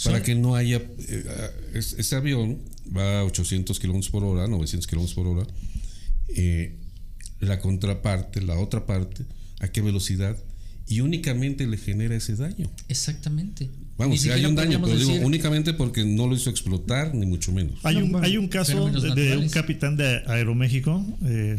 para 0.05 0.23
que 0.23 0.35
no 0.35 0.55
haya... 0.55 0.77
eh, 1.09 1.51
es- 1.75 1.95
ese 1.99 2.17
avión 2.17 2.59
va 2.97 3.21
a 3.21 3.25
800 3.25 3.79
kilómetros 3.81 4.11
por 4.11 4.25
hora, 4.25 4.47
900 4.49 4.87
kilómetros 4.87 5.15
por 5.15 5.27
hora. 5.27 5.47
eh, 6.35 6.77
la 7.41 7.59
contraparte, 7.59 8.41
la 8.41 8.57
otra 8.59 8.87
parte, 8.87 9.25
a 9.61 9.69
qué 9.69 9.81
velocidad 9.83 10.37
y 10.87 11.01
únicamente 11.01 11.67
le 11.67 11.77
genera 11.77 12.15
ese 12.15 12.37
daño. 12.37 12.71
Exactamente. 12.89 13.69
Vamos, 13.99 14.21
si 14.21 14.31
hay 14.31 14.45
un 14.47 14.55
daño, 14.55 14.81
pero 14.83 14.97
digo 14.97 15.13
únicamente 15.27 15.75
porque 15.75 16.05
no 16.05 16.27
lo 16.29 16.35
hizo 16.37 16.51
explotar, 16.51 17.15
ni 17.15 17.27
mucho 17.27 17.51
menos. 17.53 17.75
Hay 17.85 17.97
un, 17.97 18.23
hay 18.25 18.37
un 18.37 18.49
caso 18.49 18.89
de, 18.91 19.15
de 19.15 19.37
un 19.37 19.49
capitán 19.49 19.97
de 19.97 20.23
Aeroméxico, 20.27 21.05
eh, 21.25 21.59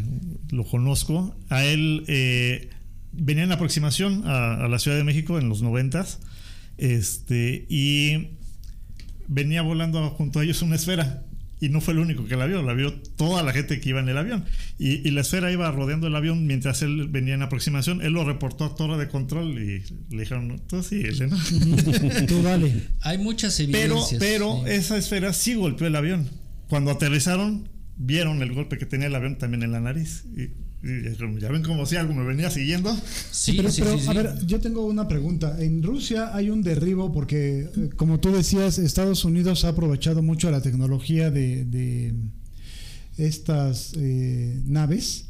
lo 0.52 0.64
conozco. 0.66 1.36
A 1.50 1.66
él 1.66 2.04
eh, 2.08 2.70
venía 3.12 3.44
en 3.44 3.52
aproximación 3.52 4.24
a, 4.26 4.64
a 4.66 4.68
la 4.68 4.80
Ciudad 4.80 4.98
de 4.98 5.04
México 5.04 5.38
en 5.38 5.50
los 5.50 5.62
noventas 5.62 6.20
este, 6.84 7.66
y 7.70 8.32
venía 9.30 9.62
volando 9.62 10.10
junto 10.10 10.40
a 10.40 10.44
ellos 10.44 10.62
una 10.62 10.76
esfera. 10.76 11.24
Y 11.62 11.70
no 11.70 11.80
fue 11.80 11.94
el 11.94 12.02
único 12.02 12.26
que 12.26 12.36
la 12.36 12.46
vio, 12.46 12.62
la 12.62 12.74
vio 12.74 12.94
toda 12.94 13.42
la 13.42 13.54
gente 13.54 13.80
que 13.80 13.88
iba 13.88 14.02
en 14.02 14.10
el 14.10 14.18
avión. 14.18 14.44
Y, 14.78 15.08
y 15.08 15.12
la 15.12 15.22
esfera 15.22 15.50
iba 15.50 15.72
rodeando 15.72 16.08
el 16.08 16.16
avión 16.18 16.46
mientras 16.46 16.82
él 16.82 17.08
venía 17.08 17.36
en 17.36 17.42
aproximación. 17.42 18.02
Él 18.02 18.12
lo 18.12 18.26
reportó 18.26 18.66
a 18.66 18.76
torre 18.76 18.98
de 18.98 19.08
control 19.08 19.58
y 19.58 19.82
le 20.14 20.20
dijeron, 20.24 20.62
tú 20.68 20.84
síguele, 20.84 21.28
¿no? 21.28 21.38
Tú 22.28 22.44
dale. 22.44 22.74
Hay 23.00 23.18
muchas 23.18 23.56
Pero, 23.72 23.94
evidencias. 23.96 24.20
pero 24.20 24.62
sí. 24.66 24.72
esa 24.72 24.98
esfera 24.98 25.32
sí 25.32 25.54
golpeó 25.54 25.88
el 25.88 25.96
avión. 25.96 26.28
Cuando 26.68 26.92
aterrizaron, 26.92 27.70
vieron 27.96 28.42
el 28.42 28.52
golpe 28.52 28.78
que 28.78 28.86
tenía 28.86 29.08
el 29.08 29.16
avión 29.16 29.38
también 29.38 29.64
en 29.64 29.72
la 29.72 29.80
nariz. 29.80 30.26
Y, 30.36 30.50
ya 31.40 31.50
ven 31.50 31.64
como 31.64 31.86
si 31.86 31.96
algo 31.96 32.14
me 32.14 32.26
venía 32.26 32.50
siguiendo. 32.50 32.94
Sí, 33.32 33.54
pero, 33.56 33.72
sí, 33.72 33.82
pero, 33.82 33.98
sí, 33.98 34.08
a 34.10 34.14
ver, 34.14 34.46
yo 34.46 34.60
tengo 34.60 34.86
una 34.86 35.08
pregunta. 35.08 35.56
En 35.62 35.82
Rusia 35.82 36.36
hay 36.36 36.50
un 36.50 36.62
derribo 36.62 37.14
porque, 37.14 37.70
eh, 37.76 37.90
como 37.96 38.20
tú 38.20 38.32
decías, 38.32 38.80
Estados 38.80 39.24
Unidos 39.24 39.64
ha 39.64 39.70
aprovechado 39.70 40.22
mucho 40.22 40.52
la 40.52 40.62
tecnología 40.62 41.32
de, 41.32 41.64
de 41.64 42.14
estas 43.18 43.94
eh, 43.96 44.62
naves, 44.66 45.26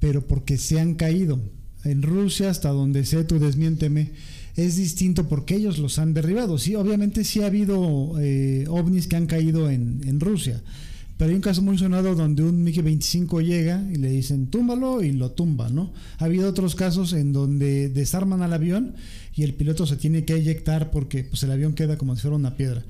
pero 0.00 0.26
porque 0.26 0.56
se 0.56 0.80
han 0.80 0.94
caído. 0.94 1.38
En 1.84 2.02
Rusia, 2.02 2.50
hasta 2.50 2.70
donde 2.70 3.04
sé, 3.04 3.24
tú 3.24 3.38
desmiénteme, 3.38 4.12
es 4.56 4.76
distinto 4.76 5.28
porque 5.28 5.54
ellos 5.56 5.78
los 5.78 5.98
han 5.98 6.14
derribado. 6.14 6.56
Sí, 6.58 6.74
obviamente 6.74 7.24
sí 7.24 7.42
ha 7.42 7.46
habido 7.46 8.14
eh, 8.20 8.64
ovnis 8.68 9.06
que 9.06 9.16
han 9.16 9.26
caído 9.26 9.70
en, 9.70 10.00
en 10.06 10.18
Rusia. 10.18 10.62
Pero 11.18 11.30
hay 11.30 11.34
un 11.34 11.42
caso 11.42 11.62
muy 11.62 11.76
sonado 11.76 12.14
donde 12.14 12.44
un 12.44 12.64
MiG-25 12.64 13.42
llega 13.44 13.84
y 13.92 13.96
le 13.96 14.08
dicen 14.08 14.46
túmbalo 14.46 15.02
y 15.02 15.10
lo 15.10 15.32
tumba, 15.32 15.68
¿no? 15.68 15.92
Ha 16.18 16.26
habido 16.26 16.48
otros 16.48 16.76
casos 16.76 17.12
en 17.12 17.32
donde 17.32 17.88
desarman 17.88 18.40
al 18.40 18.52
avión 18.52 18.94
y 19.34 19.42
el 19.42 19.54
piloto 19.54 19.84
se 19.84 19.96
tiene 19.96 20.24
que 20.24 20.34
eyectar 20.34 20.92
porque 20.92 21.24
pues, 21.24 21.42
el 21.42 21.50
avión 21.50 21.74
queda 21.74 21.98
como 21.98 22.14
si 22.14 22.22
fuera 22.22 22.36
una 22.36 22.56
piedra. 22.56 22.84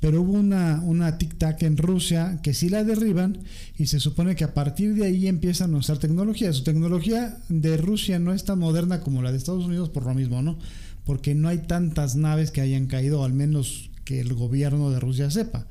Pero 0.00 0.22
hubo 0.22 0.32
una, 0.32 0.80
una 0.84 1.18
tic-tac 1.18 1.62
en 1.64 1.76
Rusia 1.76 2.40
que 2.42 2.54
sí 2.54 2.70
la 2.70 2.82
derriban 2.82 3.40
y 3.76 3.86
se 3.86 4.00
supone 4.00 4.36
que 4.36 4.44
a 4.44 4.54
partir 4.54 4.94
de 4.94 5.04
ahí 5.04 5.26
empiezan 5.26 5.74
a 5.74 5.78
usar 5.78 5.98
tecnología. 5.98 6.54
Su 6.54 6.64
tecnología 6.64 7.36
de 7.50 7.76
Rusia 7.76 8.18
no 8.18 8.32
es 8.32 8.44
tan 8.44 8.58
moderna 8.58 9.00
como 9.00 9.20
la 9.20 9.32
de 9.32 9.38
Estados 9.38 9.66
Unidos 9.66 9.90
por 9.90 10.06
lo 10.06 10.14
mismo, 10.14 10.40
¿no? 10.40 10.58
Porque 11.04 11.34
no 11.34 11.48
hay 11.48 11.58
tantas 11.58 12.16
naves 12.16 12.50
que 12.50 12.62
hayan 12.62 12.86
caído, 12.86 13.22
al 13.22 13.34
menos 13.34 13.90
que 14.04 14.20
el 14.20 14.32
gobierno 14.32 14.90
de 14.90 15.00
Rusia 15.00 15.30
sepa. 15.30 15.66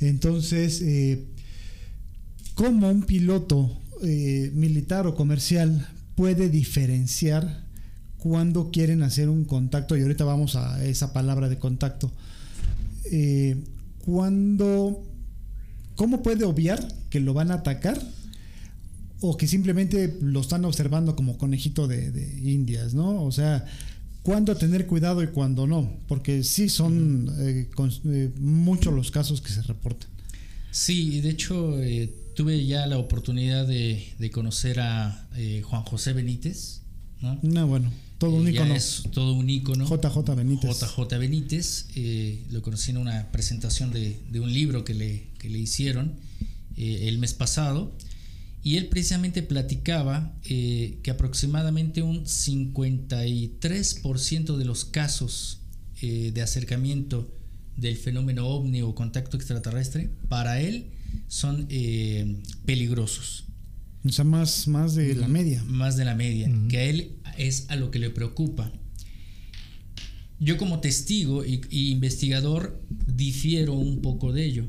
Entonces, 0.00 0.80
eh, 0.82 1.24
¿cómo 2.54 2.90
un 2.90 3.02
piloto 3.02 3.80
eh, 4.02 4.50
militar 4.54 5.06
o 5.06 5.14
comercial 5.14 5.88
puede 6.14 6.48
diferenciar 6.48 7.66
cuando 8.18 8.70
quieren 8.70 9.02
hacer 9.02 9.28
un 9.28 9.44
contacto? 9.44 9.96
Y 9.96 10.02
ahorita 10.02 10.24
vamos 10.24 10.56
a 10.56 10.84
esa 10.84 11.12
palabra 11.12 11.48
de 11.48 11.58
contacto. 11.58 12.12
Eh, 13.10 13.56
cuando, 14.04 15.04
¿Cómo 15.96 16.22
puede 16.22 16.44
obviar 16.44 16.86
que 17.10 17.20
lo 17.20 17.34
van 17.34 17.50
a 17.50 17.54
atacar? 17.54 18.00
O 19.20 19.36
que 19.36 19.48
simplemente 19.48 20.16
lo 20.20 20.40
están 20.40 20.64
observando 20.64 21.16
como 21.16 21.38
conejito 21.38 21.88
de, 21.88 22.12
de 22.12 22.50
indias, 22.50 22.94
¿no? 22.94 23.24
O 23.24 23.32
sea, 23.32 23.66
cuándo 24.22 24.54
tener 24.56 24.86
cuidado 24.86 25.22
y 25.22 25.28
cuándo 25.28 25.66
no, 25.66 25.90
porque 26.06 26.42
sí 26.44 26.68
son 26.68 27.28
eh, 27.38 27.68
eh, 28.04 28.30
muchos 28.38 28.92
los 28.94 29.10
casos 29.10 29.40
que 29.40 29.50
se 29.50 29.62
reportan. 29.62 30.08
Sí, 30.70 31.20
de 31.20 31.30
hecho 31.30 31.80
eh, 31.82 32.12
tuve 32.34 32.64
ya 32.66 32.86
la 32.86 32.98
oportunidad 32.98 33.66
de, 33.66 34.14
de 34.18 34.30
conocer 34.30 34.80
a 34.80 35.28
eh, 35.36 35.62
Juan 35.64 35.82
José 35.82 36.12
Benítez, 36.12 36.82
¿no? 37.20 37.38
No, 37.42 37.66
bueno, 37.66 37.90
todo 38.18 38.32
un 38.32 38.46
Eh, 38.46 38.76
es 38.76 39.02
todo 39.10 39.32
un 39.32 39.48
ícono. 39.48 39.86
JJ 39.86 40.34
Benítez. 40.36 40.70
JJ 40.70 41.18
Benítez, 41.18 41.86
eh, 41.96 42.44
lo 42.50 42.62
conocí 42.62 42.90
en 42.90 42.98
una 42.98 43.32
presentación 43.32 43.90
de, 43.90 44.20
de 44.30 44.40
un 44.40 44.52
libro 44.52 44.84
que 44.84 44.94
le, 44.94 45.28
que 45.38 45.48
le 45.48 45.58
hicieron 45.58 46.12
el 46.76 47.18
mes 47.18 47.34
pasado. 47.34 47.92
Y 48.68 48.76
él 48.76 48.88
precisamente 48.88 49.42
platicaba 49.42 50.36
eh, 50.44 50.98
que 51.02 51.10
aproximadamente 51.10 52.02
un 52.02 52.26
53% 52.26 54.56
de 54.58 54.64
los 54.66 54.84
casos 54.84 55.62
eh, 56.02 56.32
de 56.34 56.42
acercamiento 56.42 57.34
del 57.78 57.96
fenómeno 57.96 58.46
ovni 58.46 58.82
o 58.82 58.94
contacto 58.94 59.38
extraterrestre, 59.38 60.10
para 60.28 60.60
él 60.60 60.90
son 61.28 61.66
eh, 61.70 62.42
peligrosos 62.66 63.46
O 64.04 64.10
sea, 64.10 64.26
más, 64.26 64.68
más 64.68 64.94
de 64.94 65.14
la 65.14 65.28
media. 65.28 65.64
más 65.64 65.96
de 65.96 66.04
la 66.04 66.14
media, 66.14 66.52
que 66.68 66.76
a 66.76 66.84
él 66.84 67.12
es 67.38 67.70
a 67.70 67.76
lo 67.76 67.90
que 67.90 67.98
le 67.98 68.10
preocupa. 68.10 68.70
Yo 70.40 70.58
como 70.58 70.80
testigo 70.80 71.42
y, 71.42 71.62
y 71.70 71.90
investigador 71.90 72.78
difiero 73.06 73.72
un 73.72 74.02
poco 74.02 74.34
de 74.34 74.44
ello, 74.44 74.66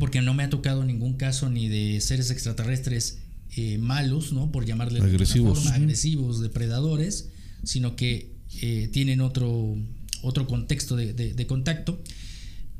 porque 0.00 0.20
no 0.22 0.34
me 0.34 0.42
ha 0.42 0.50
tocado 0.50 0.82
ningún 0.84 1.14
caso 1.14 1.48
ni 1.48 1.68
de 1.68 2.00
seres 2.00 2.30
extraterrestres 2.32 3.18
eh, 3.56 3.78
malos, 3.78 4.32
¿no? 4.32 4.50
Por 4.50 4.64
llamarle 4.66 4.94
de 4.98 5.04
alguna 5.04 5.14
Agresivos. 5.22 5.58
forma, 5.58 5.70
Ujú. 5.76 5.82
agresivos, 5.84 6.40
depredadores, 6.40 7.28
sino 7.62 7.94
que 7.94 8.32
eh, 8.62 8.88
tienen 8.92 9.20
otro, 9.20 9.76
otro 10.22 10.46
contexto 10.48 10.96
de, 10.96 11.12
de- 11.12 11.34
de 11.34 11.46
contacto. 11.46 12.02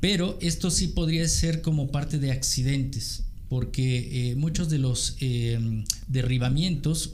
Pero 0.01 0.37
esto 0.41 0.71
sí 0.71 0.89
podría 0.89 1.29
ser 1.29 1.61
como 1.61 1.91
parte 1.93 2.19
de 2.19 2.33
accidentes, 2.33 3.25
porque 3.51 4.31
eh, 4.31 4.37
muchos 4.37 4.71
de 4.71 4.79
los 4.79 5.17
eh, 5.21 5.85
derribamientos 6.09 7.13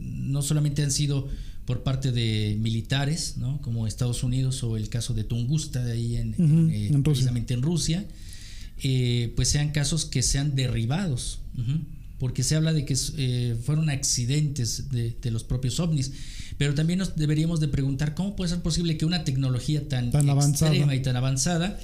no 0.00 0.42
solamente 0.42 0.82
han 0.82 0.90
sido 0.90 1.28
por 1.66 1.82
parte 1.82 2.10
de 2.12 2.56
militares, 2.60 3.34
¿no? 3.36 3.60
como 3.60 3.86
Estados 3.86 4.22
Unidos 4.24 4.62
o 4.64 4.76
el 4.76 4.88
caso 4.88 5.14
de 5.14 5.24
Tungusta, 5.24 5.84
de 5.84 5.92
ahí 5.92 6.16
en, 6.16 7.02
precisamente 7.02 7.54
en 7.54 7.62
Rusia, 7.62 8.04
eh, 8.82 9.32
pues 9.36 9.48
sean 9.48 9.70
casos 9.70 10.04
que 10.06 10.22
sean 10.22 10.54
derribados, 10.54 11.38
porque 12.18 12.42
se 12.42 12.54
habla 12.56 12.72
de 12.72 12.84
que 12.84 12.96
eh, 13.16 13.56
fueron 13.64 13.90
accidentes 13.90 14.90
de, 14.90 15.14
de 15.20 15.30
los 15.30 15.44
propios 15.44 15.78
ovnis, 15.80 16.12
pero 16.58 16.74
también 16.74 16.98
nos 16.98 17.16
deberíamos 17.16 17.60
de 17.60 17.68
preguntar 17.68 18.14
cómo 18.14 18.36
puede 18.36 18.50
ser 18.50 18.60
posible 18.60 18.96
que 18.96 19.04
una 19.04 19.24
tecnología 19.24 19.88
tan, 19.88 20.10
Tan 20.10 20.28
avanzada. 20.30 20.70
extrema 20.72 20.94
y 20.94 21.00
tan 21.02 21.16
avanzada 21.16 21.78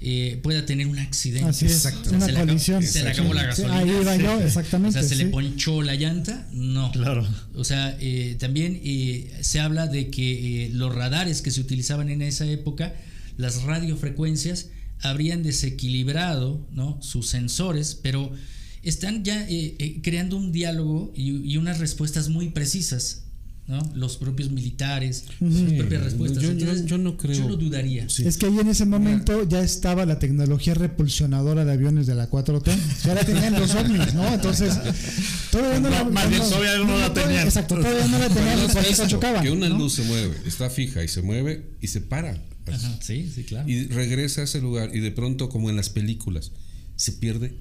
eh, 0.00 0.38
pueda 0.42 0.64
tener 0.66 0.86
un 0.86 0.98
accidente. 0.98 1.48
Así 1.48 1.66
es, 1.66 1.84
una 2.10 2.26
se 2.26 2.32
le 2.32 2.38
acabó- 2.38 2.46
colisión. 2.46 2.82
se 2.84 3.02
le 3.02 3.10
acabó 3.10 3.34
la 3.34 3.40
Sí, 3.40 3.62
gasolina. 3.62 3.78
ahí 3.78 3.88
iba 4.02 4.16
yo, 4.16 4.34
O 4.34 4.40
exactamente. 4.40 4.92
sea, 5.00 5.08
se 5.08 5.16
le 5.16 5.26
ponchó 5.26 5.82
la 5.82 5.94
llanta, 5.96 6.46
no. 6.52 6.92
Claro. 6.92 7.26
O 7.54 7.64
sea, 7.64 7.96
eh, 8.00 8.36
también 8.38 8.80
eh, 8.84 9.28
se 9.40 9.58
habla 9.60 9.86
de 9.88 10.08
que 10.10 10.66
eh, 10.66 10.70
los 10.72 10.94
radares 10.94 11.42
que 11.42 11.50
se 11.50 11.60
utilizaban 11.60 12.10
en 12.10 12.22
esa 12.22 12.46
época, 12.46 12.94
las 13.38 13.62
radiofrecuencias, 13.62 14.66
habrían 15.02 15.42
desequilibrado 15.42 16.66
¿no? 16.72 16.98
sus 17.02 17.28
sensores, 17.28 17.94
pero 18.02 18.30
están 18.82 19.24
ya 19.24 19.42
eh, 19.48 19.76
eh, 19.78 20.00
creando 20.02 20.36
un 20.36 20.52
diálogo 20.52 21.12
y, 21.14 21.30
y 21.52 21.56
unas 21.56 21.78
respuestas 21.78 22.28
muy 22.28 22.50
precisas. 22.50 23.24
¿no? 23.66 23.78
Los 23.94 24.16
propios 24.16 24.50
militares, 24.50 25.24
sus 25.38 25.72
propias 25.74 26.02
respuestas. 26.02 26.42
Yo- 26.42 26.52
Entonces, 26.52 26.86
yo 26.86 26.96
no 26.96 27.18
creo- 27.18 27.36
Yo 27.36 27.48
lo 27.50 27.56
dudaría. 27.56 28.08
Sí. 28.08 28.26
Es 28.26 28.38
que 28.38 28.46
ahí 28.46 28.58
en 28.58 28.68
ese 28.68 28.86
momento 28.86 29.46
ya 29.46 29.60
estaba 29.60 30.06
la 30.06 30.18
tecnología 30.18 30.72
repulsionadora 30.72 31.66
de 31.66 31.72
aviones 31.72 32.06
de 32.06 32.14
la 32.14 32.30
4T. 32.30 32.72
Ya 33.04 33.12
la 33.12 33.24
tenían 33.24 33.60
los 33.60 33.74
ovnis, 33.74 34.14
¿no? 34.14 34.26
Entonces, 34.32 34.72
todavía 35.50 35.80
no 35.80 35.90
la 35.90 36.02
No, 36.04 36.10
más 36.12 36.30
bien, 36.30 36.40
todavía 36.40 36.78
no 36.78 36.98
la 36.98 37.12
todavía- 37.12 37.24
tenían. 37.24 37.46
Exacto, 37.46 37.74
todavía 37.74 38.06
no 38.06 38.18
la 38.18 38.28
tenían, 38.30 38.56
¿No 38.58 38.64
has 38.68 38.72
por 38.74 38.86
eso 38.86 39.06
chocaban. 39.06 39.42
que 39.44 39.50
una 39.50 39.68
¿no? 39.68 39.76
luz 39.76 39.92
se 39.92 40.02
mueve, 40.04 40.34
está 40.46 40.70
fija 40.70 41.04
y 41.04 41.08
se 41.08 41.20
mueve 41.20 41.76
y 41.82 41.88
se 41.88 42.00
para. 42.00 42.42
Ajá, 42.74 42.98
sí, 43.02 43.30
sí, 43.34 43.44
claro. 43.44 43.68
Y 43.68 43.86
regresa 43.88 44.40
a 44.42 44.44
ese 44.44 44.60
lugar 44.60 44.94
y 44.94 45.00
de 45.00 45.10
pronto, 45.12 45.48
como 45.48 45.70
en 45.70 45.76
las 45.76 45.88
películas, 45.90 46.52
se 46.96 47.12
pierde, 47.12 47.54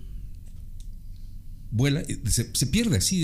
vuela, 1.71 2.03
se, 2.29 2.49
se 2.53 2.67
pierde 2.67 2.97
así, 2.97 3.23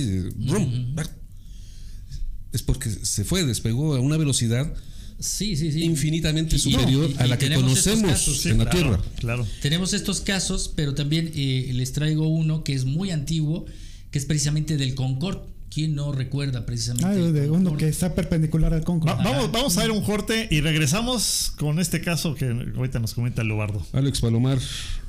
es 2.52 2.62
porque 2.62 2.90
se 2.90 3.24
fue, 3.24 3.44
despegó 3.46 3.96
a 3.96 4.00
una 4.00 4.18
velocidad 4.18 4.74
Sí, 5.20 5.56
sí, 5.56 5.72
sí. 5.72 5.84
infinitamente 5.84 6.56
Y- 6.56 6.60
y- 6.60 6.62
superior 6.62 7.10
y- 7.10 7.16
a 7.22 7.28
la 7.28 7.38
que 7.38 7.54
conocemos 7.54 8.12
casos, 8.12 8.42
sí, 8.42 8.50
en 8.50 8.58
la 8.60 8.70
claro, 8.70 8.98
Tierra. 8.98 9.04
Claro. 9.20 9.48
Tenemos 9.62 9.94
estos 9.94 10.22
casos, 10.22 10.72
pero 10.76 10.94
también 10.94 11.32
eh, 11.34 11.72
les 11.74 11.94
traigo 11.94 12.28
uno 12.28 12.64
que 12.64 12.74
es 12.74 12.86
muy 12.86 13.12
antiguo, 13.12 13.66
que 14.12 14.20
es 14.20 14.26
precisamente 14.26 14.76
del 14.78 14.96
Concorde. 14.96 15.53
¿Quién 15.74 15.96
no 15.96 16.12
recuerda 16.12 16.66
precisamente? 16.66 17.08
Ah, 17.08 17.14
de 17.16 17.50
uno 17.50 17.76
que 17.78 17.88
está 17.88 18.14
perpendicular 18.14 18.74
al. 18.74 18.82
Va- 18.82 19.16
vamos, 19.16 19.52
vamos 19.52 19.78
a 19.78 19.82
ver 19.82 19.92
un 19.92 20.04
corte 20.04 20.48
y 20.52 20.62
regresamos 20.62 21.52
con 21.58 21.80
este 21.80 22.00
caso 22.02 22.36
que 22.36 22.46
ahorita 22.76 23.00
nos 23.00 23.14
comenta 23.16 23.44
Leobardo. 23.44 23.84
Alex 23.94 24.22
Palomar, 24.22 24.60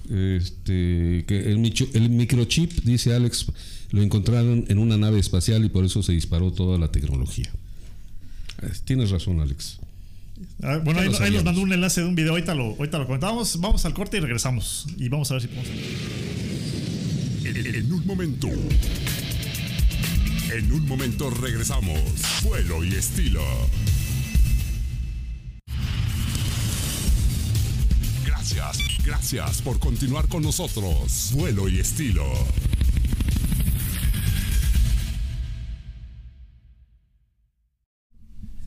este, 0.05 1.25
que 1.27 1.51
el, 1.51 1.59
micho- 1.59 1.89
el 1.95 2.09
microchip, 2.09 2.73
dice 2.85 3.15
Alex, 3.15 3.47
lo 3.91 4.03
encontraron 4.03 4.65
en 4.69 4.79
una 4.79 4.97
nave 4.97 5.19
espacial 5.21 5.65
y 5.65 5.69
por 5.69 5.85
eso 5.85 6.03
se 6.03 6.13
disparó 6.13 6.51
toda 6.53 6.79
la 6.79 6.91
tecnología. 6.91 7.51
Eh, 8.63 8.71
Tienes 8.85 9.11
razón, 9.11 9.41
Alex. 9.41 9.79
Ah, 10.63 10.81
bueno, 10.83 11.01
ahí, 11.01 11.31
nos 11.31 11.45
mandó 11.45 11.61
un 11.61 11.73
enlace 11.73 12.01
de 12.01 12.07
un 12.07 12.15
video, 12.15 12.31
ahorita 12.33 12.55
lo, 12.55 12.75
ahorita 12.77 12.99
lo 12.99 13.07
comentamos. 13.07 13.61
Vamos 13.61 13.85
al 13.85 13.93
corte 13.95 14.17
y 14.17 14.21
regresamos. 14.21 14.87
Y 14.97 15.09
vamos 15.09 15.31
a 15.31 15.35
ver 15.35 15.43
si 15.43 15.49
podemos. 15.49 15.69
En, 17.45 17.75
en 17.75 17.93
un 17.93 18.07
momento. 18.07 18.49
En 20.55 20.71
un 20.71 20.87
momento 20.87 21.31
regresamos. 21.31 21.99
Vuelo 22.45 22.85
y 22.85 22.95
estilo. 22.95 23.43
Gracias, 28.25 28.79
gracias 29.05 29.63
por 29.63 29.81
continuar 29.81 30.29
con 30.29 30.45
nosotros. 30.45 31.33
Vuelo 31.35 31.69
y 31.69 31.81
estilo. 31.81 32.23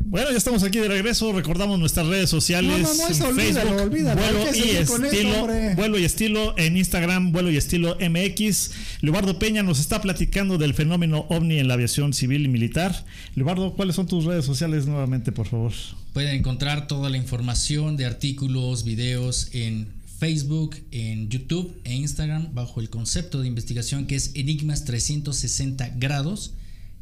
Bueno, 0.10 0.32
ya 0.32 0.38
estamos 0.38 0.64
aquí 0.64 0.80
de 0.80 0.88
regreso. 0.88 1.34
Recordamos 1.34 1.78
nuestras 1.78 2.08
redes 2.08 2.30
sociales. 2.30 2.82
No, 2.82 2.88
no, 2.88 2.96
no, 2.96 3.08
eso 3.10 3.26
en 3.26 3.32
olvídalo, 3.32 3.70
Facebook, 3.70 3.82
olvídalo, 3.82 4.22
Vuelo 4.22 4.56
y 4.56 4.70
eso, 4.70 5.04
estilo. 5.04 5.48
vuelo 5.76 6.00
y 6.00 6.06
estilo 6.06 6.58
en 6.58 6.78
Instagram, 6.78 7.34
vuelo 7.34 7.52
y 7.52 7.58
estilo 7.58 7.98
MX. 8.00 8.72
Leobardo 9.02 9.38
Peña 9.38 9.64
nos 9.64 9.82
está 9.82 10.02
platicando 10.02 10.58
del 10.58 10.74
fenómeno 10.74 11.26
ovni 11.28 11.60
en 11.60 11.68
la 11.68 11.74
aviación 11.74 12.14
civil 12.14 12.46
y 12.46 12.48
militar. 12.48 13.06
Leobardo, 13.36 13.74
¿cuáles 13.74 13.98
son 13.98 14.08
tus 14.08 14.24
redes 14.24 14.46
sociales 14.46 14.86
nuevamente, 14.86 15.34
por 15.34 15.48
favor? 15.48 15.74
Pueden 16.14 16.36
encontrar 16.36 16.88
toda 16.88 17.10
la 17.10 17.18
información 17.18 17.98
de 17.98 18.06
artículos, 18.06 18.86
videos 18.86 19.50
en 19.52 19.90
Facebook, 20.20 20.78
en 20.92 21.28
YouTube 21.28 21.76
e 21.84 21.94
Instagram 21.94 22.54
bajo 22.54 22.80
el 22.80 22.90
concepto 22.90 23.42
de 23.42 23.50
investigación 23.50 24.08
que 24.08 24.16
es 24.16 24.32
Enigmas 24.36 24.86
360 24.86 25.96
grados, 25.98 26.54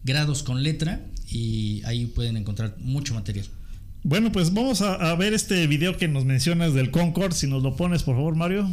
grados 0.03 0.41
con 0.41 0.63
letra 0.63 1.05
y 1.29 1.81
ahí 1.85 2.05
pueden 2.07 2.37
encontrar 2.37 2.75
mucho 2.79 3.13
material. 3.13 3.45
Bueno, 4.03 4.31
pues 4.31 4.53
vamos 4.53 4.81
a, 4.81 4.93
a 5.11 5.15
ver 5.15 5.33
este 5.33 5.65
video 5.67 5.97
que 5.97 6.07
nos 6.07 6.25
mencionas 6.25 6.73
del 6.73 6.91
Concorde. 6.91 7.35
Si 7.35 7.47
nos 7.47 7.63
lo 7.63 7.75
pones, 7.75 8.03
por 8.03 8.15
favor, 8.15 8.35
Mario. 8.35 8.69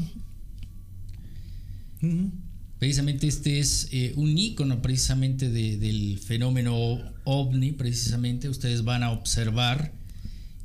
Precisamente 2.79 3.29
este 3.29 3.61
es 3.61 3.89
eh, 3.93 4.13
un 4.17 4.37
icono 4.37 4.83
precisamente 4.83 5.49
de- 5.51 5.77
del 5.79 6.19
fenómeno 6.19 6.99
ovni, 7.25 7.71
precisamente 7.73 8.49
ustedes 8.49 8.83
van 8.83 9.05
a 9.05 9.13
observar 9.13 9.93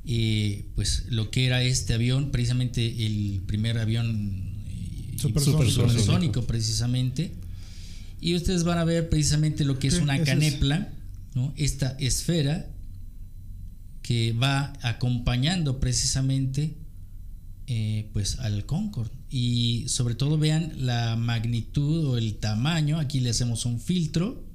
eh, 0.09 0.65
pues 0.75 1.05
lo 1.09 1.29
que 1.29 1.45
era 1.45 1.61
este 1.63 1.93
avión, 1.93 2.31
precisamente 2.31 3.05
el 3.05 3.41
primer 3.45 3.77
avión 3.77 4.63
eh, 4.67 5.15
Supersónico. 5.19 5.69
supersónico, 5.69 6.43
precisamente. 6.47 7.33
Y 8.19 8.33
ustedes 8.33 8.63
van 8.63 8.79
a 8.79 8.83
ver 8.83 9.09
precisamente 9.09 9.63
lo 9.63 9.77
que 9.77 9.89
es 9.89 9.95
Sí, 9.95 10.01
una 10.01 10.19
canepla, 10.23 10.91
esta 11.55 11.95
esfera 11.99 12.67
que 14.01 14.33
va 14.33 14.73
acompañando 14.81 15.79
precisamente 15.79 16.77
eh, 17.67 18.09
pues 18.13 18.39
al 18.39 18.65
Concorde 18.65 19.11
y 19.29 19.85
sobre 19.89 20.15
todo 20.15 20.37
vean 20.37 20.71
la 20.85 21.17
magnitud 21.17 22.05
o 22.07 22.17
el 22.17 22.37
tamaño. 22.37 22.99
Aquí 22.99 23.19
le 23.19 23.31
hacemos 23.31 23.65
un 23.65 23.79
filtro 23.79 24.45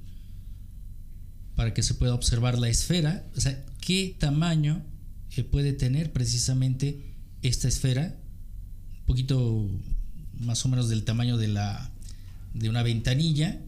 para 1.55 1.73
que 1.73 1.83
se 1.83 1.93
pueda 1.93 2.15
observar 2.15 2.57
la 2.57 2.69
esfera. 2.69 3.27
O 3.37 3.41
sea 3.41 3.63
qué 3.79 4.15
tamaño 4.17 4.81
eh, 5.35 5.43
puede 5.43 5.73
tener 5.73 6.11
precisamente 6.11 7.13
esta 7.43 7.67
esfera 7.67 8.15
un 9.01 9.05
poquito 9.05 9.69
más 10.39 10.65
o 10.65 10.69
menos 10.69 10.89
del 10.89 11.03
tamaño 11.03 11.37
de 11.37 11.49
la 11.49 11.91
de 12.53 12.69
una 12.69 12.83
ventanilla 12.83 13.59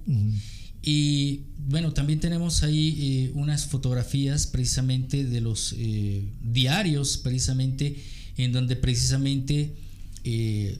y 0.85 1.41
bueno, 1.67 1.93
también 1.93 2.19
tenemos 2.19 2.61
ahí 2.61 2.97
eh, 2.99 3.31
unas 3.33 3.65
fotografías 3.65 4.45
precisamente 4.45 5.25
de 5.25 5.41
los 5.41 5.73
eh, 5.77 6.23
diarios, 6.43 7.17
precisamente 7.17 7.95
en 8.37 8.51
donde 8.51 8.75
precisamente 8.75 9.73
eh, 10.23 10.77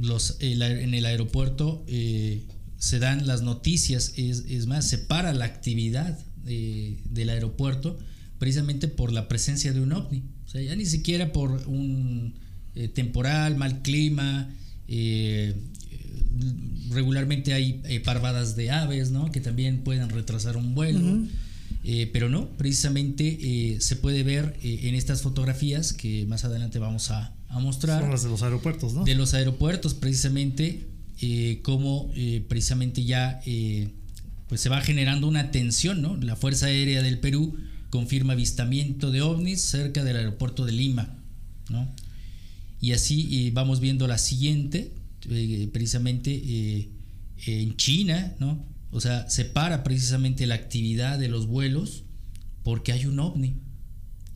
los, 0.00 0.36
en 0.40 0.94
el 0.94 1.04
aeropuerto 1.04 1.84
eh, 1.88 2.44
se 2.78 3.00
dan 3.00 3.26
las 3.26 3.42
noticias, 3.42 4.12
es, 4.16 4.44
es 4.48 4.66
más, 4.66 4.88
se 4.88 4.98
para 4.98 5.32
la 5.32 5.46
actividad 5.46 6.18
eh, 6.46 6.96
del 7.10 7.30
aeropuerto 7.30 7.98
precisamente 8.38 8.86
por 8.86 9.12
la 9.12 9.28
presencia 9.28 9.72
de 9.72 9.80
un 9.80 9.92
ovni. 9.92 10.22
O 10.44 10.48
sea, 10.48 10.62
ya 10.62 10.76
ni 10.76 10.86
siquiera 10.86 11.32
por 11.32 11.50
un 11.66 12.34
eh, 12.74 12.88
temporal, 12.88 13.56
mal 13.56 13.82
clima, 13.82 14.48
eh, 14.86 15.54
regularmente 16.90 17.52
hay 17.52 17.80
eh, 17.84 18.00
parvadas 18.00 18.56
de 18.56 18.70
aves, 18.70 19.10
¿no? 19.10 19.30
Que 19.30 19.40
también 19.40 19.82
pueden 19.84 20.08
retrasar 20.10 20.56
un 20.56 20.74
vuelo. 20.74 21.26
Eh, 21.88 22.10
pero 22.12 22.28
no, 22.28 22.48
precisamente 22.56 23.38
eh, 23.40 23.80
se 23.80 23.94
puede 23.96 24.24
ver 24.24 24.56
eh, 24.62 24.80
en 24.84 24.96
estas 24.96 25.22
fotografías 25.22 25.92
que 25.92 26.26
más 26.26 26.44
adelante 26.44 26.80
vamos 26.80 27.12
a, 27.12 27.32
a 27.48 27.60
mostrar 27.60 28.00
Son 28.00 28.10
las 28.10 28.24
de 28.24 28.28
los 28.28 28.42
aeropuertos, 28.42 28.92
¿no? 28.92 29.04
de 29.04 29.14
los 29.14 29.34
aeropuertos 29.34 29.94
precisamente 29.94 30.86
eh, 31.22 31.60
cómo 31.62 32.10
eh, 32.14 32.44
precisamente 32.48 33.04
ya 33.04 33.40
eh, 33.46 33.88
pues 34.48 34.60
se 34.60 34.68
va 34.68 34.80
generando 34.80 35.28
una 35.28 35.50
tensión 35.50 36.02
no 36.02 36.16
la 36.16 36.34
fuerza 36.36 36.66
aérea 36.66 37.02
del 37.02 37.18
Perú 37.18 37.56
confirma 37.90 38.32
avistamiento 38.32 39.10
de 39.10 39.22
ovnis 39.22 39.60
cerca 39.62 40.02
del 40.04 40.16
aeropuerto 40.16 40.64
de 40.64 40.72
Lima 40.72 41.16
no 41.70 41.88
y 42.80 42.92
así 42.92 43.46
eh, 43.46 43.50
vamos 43.54 43.80
viendo 43.80 44.06
la 44.08 44.18
siguiente 44.18 44.92
eh, 45.30 45.68
precisamente 45.72 46.30
eh, 46.34 46.90
en 47.46 47.76
China 47.76 48.34
no 48.40 48.64
o 48.90 49.00
sea 49.00 49.28
se 49.28 49.44
para 49.44 49.82
precisamente 49.84 50.46
la 50.46 50.54
actividad 50.54 51.18
de 51.18 51.28
los 51.28 51.46
vuelos 51.46 52.04
porque 52.62 52.92
hay 52.92 53.06
un 53.06 53.18
ovni 53.20 53.54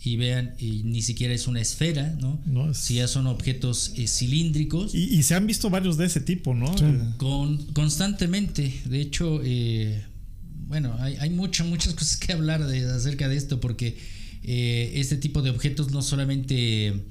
y 0.03 0.17
vean 0.17 0.55
y 0.59 0.83
ni 0.85 1.03
siquiera 1.03 1.35
es 1.35 1.47
una 1.47 1.61
esfera 1.61 2.17
no, 2.21 2.41
No, 2.47 2.71
es- 2.71 2.79
si 2.79 2.95
ya 2.95 3.07
son 3.09 3.27
objetos 3.27 3.93
eh, 3.97 4.07
cilíndricos 4.09 4.95
Y, 4.95 5.05
y 5.15 5.23
se 5.25 5.35
han 5.35 5.47
visto 5.47 5.69
varios 5.69 5.97
de 5.99 6.07
ese 6.07 6.21
tipo, 6.23 6.55
¿no? 6.55 6.77
Sí. 6.79 6.85
Con, 7.19 7.59
constantemente. 7.75 8.81
De 8.87 8.99
hecho, 9.01 9.41
eh, 9.45 10.03
bueno, 10.69 10.97
hay, 11.01 11.17
hay 11.17 11.29
muchas, 11.31 11.67
muchas 11.67 11.93
cosas 11.99 12.17
que 12.17 12.33
hablar 12.33 12.67
de, 12.67 12.87
acerca 12.91 13.29
de 13.29 13.37
esto 13.37 13.61
porque 13.61 13.99
eh, 14.43 14.93
este 14.95 15.17
tipo 15.19 15.43
de 15.43 15.51
objetos 15.51 15.91
no 15.91 16.01
solamente 16.01 17.05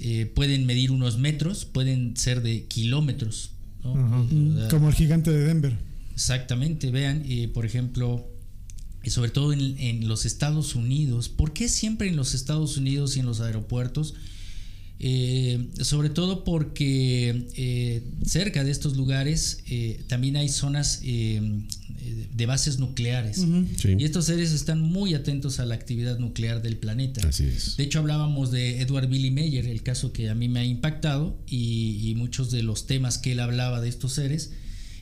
eh, 0.00 0.26
pueden 0.34 0.66
medir 0.66 0.90
unos 0.90 1.18
metros, 1.18 1.64
pueden 1.64 2.16
ser 2.16 2.42
de 2.42 2.64
kilómetros. 2.64 3.50
Como 3.82 4.88
el 4.88 4.94
gigante 4.94 5.30
de 5.30 5.44
Denver. 5.44 5.76
Exactamente, 6.14 6.90
vean, 6.90 7.22
eh, 7.26 7.48
por 7.48 7.66
ejemplo, 7.66 8.26
sobre 9.06 9.30
todo 9.30 9.52
en, 9.52 9.78
en 9.78 10.08
los 10.08 10.24
Estados 10.24 10.74
Unidos, 10.74 11.28
¿por 11.28 11.52
qué 11.52 11.68
siempre 11.68 12.08
en 12.08 12.16
los 12.16 12.34
Estados 12.34 12.76
Unidos 12.76 13.16
y 13.16 13.20
en 13.20 13.26
los 13.26 13.40
aeropuertos 13.40 14.14
Eh, 15.00 15.70
sobre 15.82 16.08
todo 16.08 16.44
porque 16.44 17.48
eh, 17.56 18.04
cerca 18.24 18.62
de 18.62 18.70
estos 18.70 18.96
lugares 18.96 19.58
también 20.06 20.36
hay 20.36 20.48
zonas 20.48 21.02
de 22.34 22.46
bases 22.46 22.78
nucleares. 22.78 23.36
Sí. 23.76 23.94
Y 23.98 24.04
estos 24.04 24.26
seres 24.26 24.52
están 24.52 24.80
muy 24.80 25.14
atentos 25.14 25.60
a 25.60 25.64
la 25.66 25.74
actividad 25.74 26.18
nuclear 26.18 26.62
del 26.62 26.76
planeta. 26.76 27.26
Así 27.28 27.44
es. 27.44 27.76
De 27.76 27.84
hecho, 27.84 27.98
hablábamos 28.00 28.50
de 28.50 28.80
Edward 28.80 29.08
Billy 29.08 29.30
Meyer, 29.30 29.66
el 29.66 29.82
caso 29.82 30.12
que 30.12 30.28
a 30.28 30.34
mí 30.34 30.48
me 30.48 30.60
ha 30.60 30.64
impactado, 30.64 31.38
y, 31.46 32.00
y 32.08 32.14
muchos 32.14 32.50
de 32.50 32.62
los 32.62 32.86
temas 32.86 33.18
que 33.18 33.32
él 33.32 33.40
hablaba 33.40 33.80
de 33.80 33.88
estos 33.88 34.12
seres, 34.14 34.50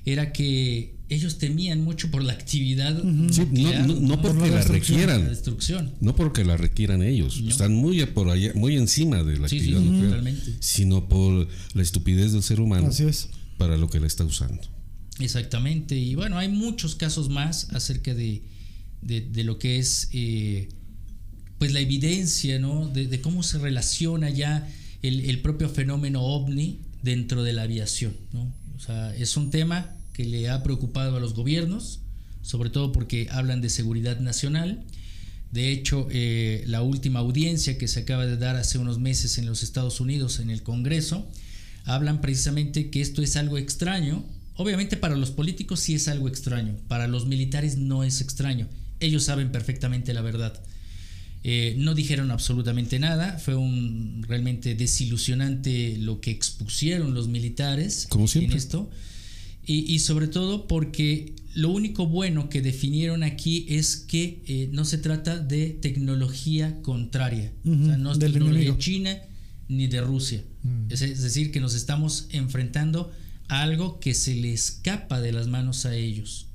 era 0.05 0.33
que 0.33 0.97
ellos 1.09 1.39
temían 1.39 1.81
mucho 1.83 2.11
por 2.11 2.23
la 2.25 2.33
actividad. 2.33 2.97
Sí, 3.01 3.07
no, 3.07 3.13
nuclear, 3.47 3.87
no- 3.87 3.95
no 4.01 4.21
porque 4.23 4.39
Por 4.39 4.49
la 4.49 4.55
la 4.55 4.57
destrucción. 4.57 5.01
La 5.01 5.07
requieran, 5.07 5.29
destrucción. 5.31 5.93
no 6.01 6.17
porque 6.17 6.45
la 6.45 6.57
requieran 6.57 7.03
ellos, 7.03 7.41
No. 7.41 7.51
están 7.51 7.73
muy 7.75 8.05
por 8.07 8.29
allá, 8.31 8.53
muy 8.55 8.77
encima 8.77 9.23
de 9.23 9.39
la 9.39 9.49
Sí, 9.49 9.59
sí, 9.61 9.67
actividad 9.67 9.81
nuclear, 9.81 10.07
totalmente. 10.09 10.53
sino 10.61 11.09
por 11.09 11.49
la 11.75 11.83
estupidez 11.83 12.33
del 12.33 12.43
ser 12.43 12.61
humano 12.61 12.89
Así 12.89 13.05
es. 13.05 13.29
para 13.59 13.77
lo 13.77 13.89
que 13.91 14.01
la 14.01 14.07
está 14.07 14.25
usando. 14.25 14.61
Exactamente. 15.23 15.97
Y 15.97 16.15
bueno, 16.15 16.39
hay 16.39 16.49
muchos 16.49 16.95
casos 16.95 17.29
más 17.29 17.69
acerca 17.73 18.15
de, 18.15 18.43
de- 19.03 19.45
lo 19.45 19.59
que 19.59 19.79
es 19.79 20.09
eh, 20.13 20.69
pues 21.59 21.73
la 21.73 21.81
evidencia, 21.81 22.59
¿no? 22.59 22.89
De, 22.89 23.07
de 23.07 23.21
cómo 23.21 23.43
se 23.43 23.59
relaciona 23.59 24.31
ya 24.31 24.69
el, 25.03 25.21
el 25.27 25.41
propio 25.41 25.69
fenómeno 25.69 26.23
ovni 26.23 26.81
dentro 27.03 27.43
de 27.43 27.53
la 27.53 27.63
aviación, 27.63 28.17
¿no? 28.33 28.53
O 28.77 28.81
sea, 28.81 29.15
es 29.15 29.37
un 29.37 29.51
tema 29.51 29.95
que 30.13 30.25
le 30.25 30.49
ha 30.49 30.63
preocupado 30.63 31.17
a 31.17 31.21
los 31.21 31.35
gobiernos, 31.35 32.01
sobre 32.43 32.71
todo 32.71 32.91
porque 32.93 33.29
hablan 33.31 33.61
de 33.61 33.71
seguridad 33.71 34.19
nacional. 34.21 34.83
De 35.53 35.71
hecho, 35.71 36.09
eh, 36.11 36.65
la 36.67 36.83
última 36.83 37.21
audiencia 37.21 37.79
que 37.79 37.87
se 37.87 38.01
acaba 38.01 38.27
de 38.27 38.37
dar 38.39 38.57
hace 38.57 38.79
unos 38.79 38.99
meses 38.99 39.39
en 39.39 39.47
los 39.47 39.63
Estados 39.63 40.01
Unidos, 40.01 40.41
en 40.41 40.51
el 40.51 40.63
Congreso, 40.63 41.29
hablan 41.85 42.21
precisamente 42.21 42.91
que 42.91 43.01
esto 43.01 43.23
es 43.23 43.37
algo 43.37 43.59
extraño. 43.59 44.25
Obviamente 44.57 44.97
para 44.97 45.17
los 45.17 45.31
políticos 45.31 45.81
sí 45.81 45.95
es 45.95 46.09
algo 46.09 46.29
extraño, 46.29 46.77
para 46.89 47.07
los 47.09 47.27
militares 47.27 47.77
no 47.79 48.05
es 48.05 48.21
extraño. 48.21 48.69
Ellos 49.01 49.25
saben 49.25 49.51
perfectamente 49.51 50.13
la 50.15 50.21
verdad. 50.23 50.61
Eh, 51.45 51.75
no 51.77 51.95
dijeron 51.95 52.31
absolutamente 52.31 52.99
nada, 53.01 53.39
fue 53.39 53.57
un 53.57 54.25
realmente 54.29 54.77
desilusionante 54.77 55.97
lo 55.99 56.21
que 56.21 56.31
expusieron 56.31 57.15
los 57.15 57.27
militares 57.29 58.07
Como 58.09 58.27
en 58.35 58.53
esto. 58.53 58.89
Y, 59.67 59.93
y 59.93 59.99
sobre 60.01 60.29
todo 60.29 60.67
porque 60.69 61.35
lo 61.55 61.71
único 61.71 62.07
bueno 62.07 62.49
que 62.49 62.63
definieron 62.63 63.23
aquí 63.23 63.67
es 63.69 63.97
que 63.97 64.43
eh, 64.47 64.69
no 64.73 64.85
se 64.85 64.99
trata 64.99 65.39
de 65.39 65.71
tecnología 65.71 66.81
contraria. 66.83 67.53
o 67.65 67.69
sea, 67.69 67.75
Ujú, 67.75 68.03
no 68.03 68.13
es 68.13 68.19
tecnología 68.19 68.51
enemigo. 68.61 68.79
china 68.79 69.19
ni 69.69 69.87
de 69.89 70.01
Rusia. 70.01 70.43
Es, 70.91 71.03
es 71.03 71.23
decir, 71.23 71.51
que 71.51 71.61
nos 71.61 71.75
estamos 71.75 72.27
enfrentando 72.31 73.11
algo 73.61 74.01
que 74.01 74.15
se 74.15 74.35
le 74.35 74.53
escapa 74.53 75.21
de 75.21 75.33
las 75.33 75.47
manos 75.49 75.85
a 75.87 75.95
ellos. 75.95 76.47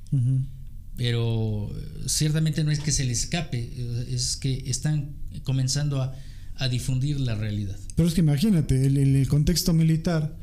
Pero 0.96 1.70
eh, 1.76 2.04
ciertamente 2.08 2.64
no 2.64 2.72
es 2.72 2.80
que 2.80 2.92
se 2.92 3.04
le 3.06 3.12
escape, 3.12 3.60
eh, 3.72 4.06
es 4.10 4.36
que 4.38 4.64
están 4.68 5.10
comenzando 5.44 6.02
a, 6.02 6.16
a 6.56 6.68
difundir 6.70 7.20
la 7.20 7.36
realidad. 7.36 7.78
Pero 7.96 8.08
es 8.08 8.16
que 8.16 8.22
imagínate, 8.22 8.86
en 8.86 8.98
el, 8.98 9.16
el 9.16 9.28
contexto 9.28 9.74
militar, 9.74 10.36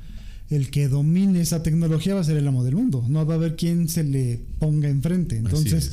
el 0.50 0.70
que 0.70 0.88
domine 0.88 1.40
esa 1.40 1.62
tecnología 1.62 2.14
va 2.14 2.20
a 2.20 2.24
ser 2.24 2.36
el 2.36 2.46
amo 2.46 2.62
del 2.62 2.76
mundo. 2.76 3.05
No 3.09 3.26
va 3.26 3.34
a 3.34 3.36
haber 3.36 3.57
quien 3.57 3.88
se 3.88 4.05
le 4.05 4.40
ponga 4.61 4.88
enfrente. 4.88 5.36
Entonces, 5.38 5.90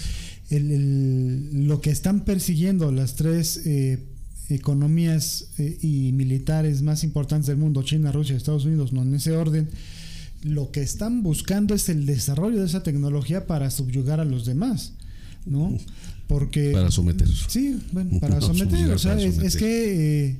el- 0.51 0.70
el- 0.72 1.68
lo 1.68 1.82
que 1.82 1.89
están 1.89 2.24
persiguiendo 2.26 2.91
las 2.91 3.16
tres 3.16 3.62
eh, 3.66 4.03
economías 4.49 5.45
eh, 5.57 5.78
y 5.82 6.12
militares 6.12 6.82
más 6.84 7.03
importantes 7.03 7.47
del 7.47 7.57
mundo, 7.57 7.82
China, 7.84 8.12
Rusia, 8.12 8.36
Estados 8.36 8.66
Unidos, 8.66 8.93
no 8.93 9.01
en 9.01 9.16
ese 9.16 9.32
orden, 9.32 9.70
lo 10.44 10.72
que 10.72 10.82
están 10.82 11.24
buscando 11.24 11.76
es 11.76 11.89
el 11.89 12.06
desarrollo 12.06 12.60
de 12.60 12.66
esa 12.66 12.84
tecnología 12.84 13.48
para 13.48 13.70
subyugar 13.70 14.20
a 14.20 14.26
los 14.26 14.46
demás, 14.46 14.94
¿no? 15.46 15.78
Porque 16.28 16.72
Para 16.72 16.92
someter. 16.92 17.28
Sí, 17.28 17.80
bueno, 17.92 18.20
para 18.20 18.36
No, 18.36 18.42
someter. 18.48 18.70
subyugar 18.70 18.96
O 18.96 19.00
sea, 19.00 19.20
es, 19.20 19.56
que 19.56 20.28
eh, 20.30 20.38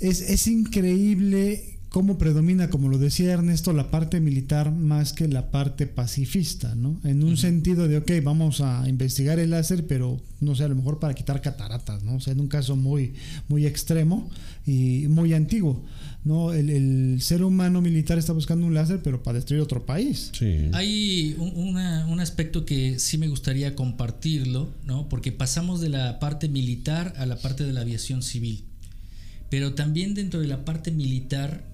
es, 0.00 0.20
es 0.22 0.46
increíble 0.46 1.78
cómo 1.90 2.18
predomina, 2.18 2.70
como 2.70 2.88
lo 2.88 2.98
decía 2.98 3.32
Ernesto, 3.32 3.72
la 3.72 3.90
parte 3.90 4.20
militar 4.20 4.72
más 4.72 5.12
que 5.12 5.26
la 5.28 5.50
parte 5.50 5.86
pacifista, 5.86 6.74
¿no? 6.76 7.00
En 7.04 7.24
un 7.24 7.36
sentido 7.36 7.88
de, 7.88 7.98
ok, 7.98 8.12
vamos 8.22 8.60
a 8.60 8.88
investigar 8.88 9.40
el 9.40 9.50
láser, 9.50 9.86
pero 9.86 10.20
no 10.40 10.54
sé, 10.54 10.64
a 10.64 10.68
lo 10.68 10.76
mejor 10.76 11.00
para 11.00 11.14
quitar 11.14 11.42
cataratas, 11.42 12.04
¿no? 12.04 12.14
O 12.14 12.20
sea, 12.20 12.32
en 12.32 12.40
un 12.40 12.46
caso 12.48 12.76
muy, 12.76 13.14
muy 13.48 13.66
extremo 13.66 14.30
y 14.64 15.06
muy 15.08 15.34
antiguo, 15.34 15.84
¿no? 16.24 16.52
El, 16.52 16.68
el 16.70 17.22
ser 17.22 17.42
humano 17.42 17.80
militar 17.80 18.18
está 18.18 18.32
buscando 18.32 18.66
un 18.66 18.74
láser, 18.74 19.00
pero 19.02 19.22
para 19.22 19.36
destruir 19.36 19.62
otro 19.62 19.86
país. 19.86 20.30
Sí. 20.38 20.68
Hay 20.72 21.34
un, 21.38 21.52
una- 21.56 22.06
un 22.06 22.20
aspecto 22.20 22.64
que 22.64 22.98
sí 22.98 23.16
me 23.18 23.28
gustaría 23.28 23.74
compartirlo, 23.74 24.68
¿no? 24.84 25.08
Porque 25.08 25.32
pasamos 25.32 25.80
de 25.80 25.88
la 25.88 26.18
parte 26.18 26.48
militar 26.48 27.14
a 27.16 27.26
la 27.26 27.36
parte 27.36 27.64
de 27.64 27.72
la 27.72 27.80
aviación 27.80 28.22
civil. 28.22 28.64
Pero 29.48 29.74
también 29.74 30.14
dentro 30.14 30.40
de 30.40 30.46
la 30.46 30.64
parte 30.64 30.90
militar, 30.92 31.64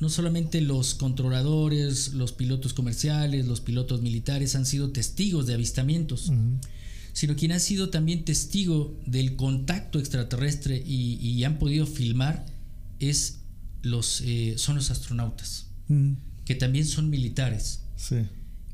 no 0.00 0.08
solamente 0.10 0.60
los 0.60 0.94
controladores, 0.94 2.12
los 2.14 2.32
pilotos 2.32 2.74
comerciales, 2.74 3.46
los 3.46 3.60
pilotos 3.60 4.02
militares 4.02 4.54
han 4.56 4.66
sido 4.66 4.90
testigos 4.90 5.46
de 5.46 5.54
avistamientos, 5.54 6.30
sino 7.12 7.36
quien 7.36 7.52
ha 7.52 7.58
sido 7.60 7.88
también 7.90 8.24
testigo 8.24 8.98
del 9.06 9.36
contacto 9.36 9.98
extraterrestre 9.98 10.82
y, 10.84 11.14
y 11.20 11.44
han 11.44 11.58
podido 11.58 11.86
filmar 11.86 12.44
es 12.98 13.38
los, 13.82 14.20
eh, 14.22 14.54
son 14.56 14.76
los 14.76 14.90
astronautas, 14.90 15.66
Mm, 15.88 16.12
que 16.44 16.54
también 16.54 16.86
son 16.86 17.10
militares. 17.10 17.82
sí. 17.96 18.16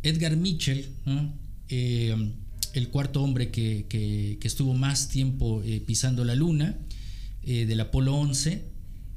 Edgar 0.05 0.37
Mitchell, 0.37 0.87
¿no? 1.07 1.35
Eh, 1.69 2.15
el 2.73 2.89
cuarto 2.89 3.21
hombre 3.23 3.51
que, 3.51 3.87
que- 3.89 4.39
que 4.41 4.47
estuvo 4.49 4.73
más 4.75 5.09
tiempo 5.09 5.61
eh, 5.65 5.81
pisando 5.81 6.25
la 6.25 6.35
luna, 6.37 6.79
del 7.45 7.81
Apolo 7.81 8.15
11, 8.15 8.63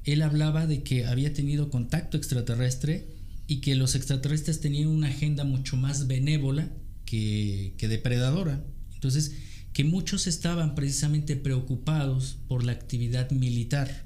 él 0.06 0.22
hablaba 0.22 0.66
de 0.66 0.84
que 0.84 1.06
había 1.06 1.34
tenido 1.34 1.70
contacto 1.70 2.16
extraterrestre 2.18 3.10
y 3.48 3.58
que 3.58 3.76
los 3.76 3.94
extraterrestres 3.96 4.62
tenían 4.62 4.88
una 4.88 5.08
agenda 5.10 5.44
mucho 5.44 5.76
más 5.76 6.08
benévola 6.08 6.72
que, 7.06 7.74
que 7.78 7.90
depredadora. 7.90 8.64
Entonces, 8.94 9.34
que 9.74 9.84
muchos 9.84 10.28
estaban 10.28 10.76
precisamente 10.76 11.36
preocupados 11.36 12.38
por 12.48 12.64
la 12.64 12.72
actividad 12.72 13.30
militar. 13.32 14.06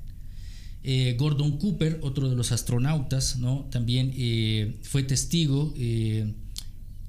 Eh, 0.87 1.15
Gordon 1.17 1.57
Cooper, 1.57 1.99
otro 2.03 2.29
de 2.29 2.35
los 2.35 2.51
astronautas, 2.51 3.37
¿no? 3.39 3.67
también 3.71 4.11
eh, 4.15 4.77
fue 4.83 5.01
testigo 5.03 5.73
eh, 5.77 6.33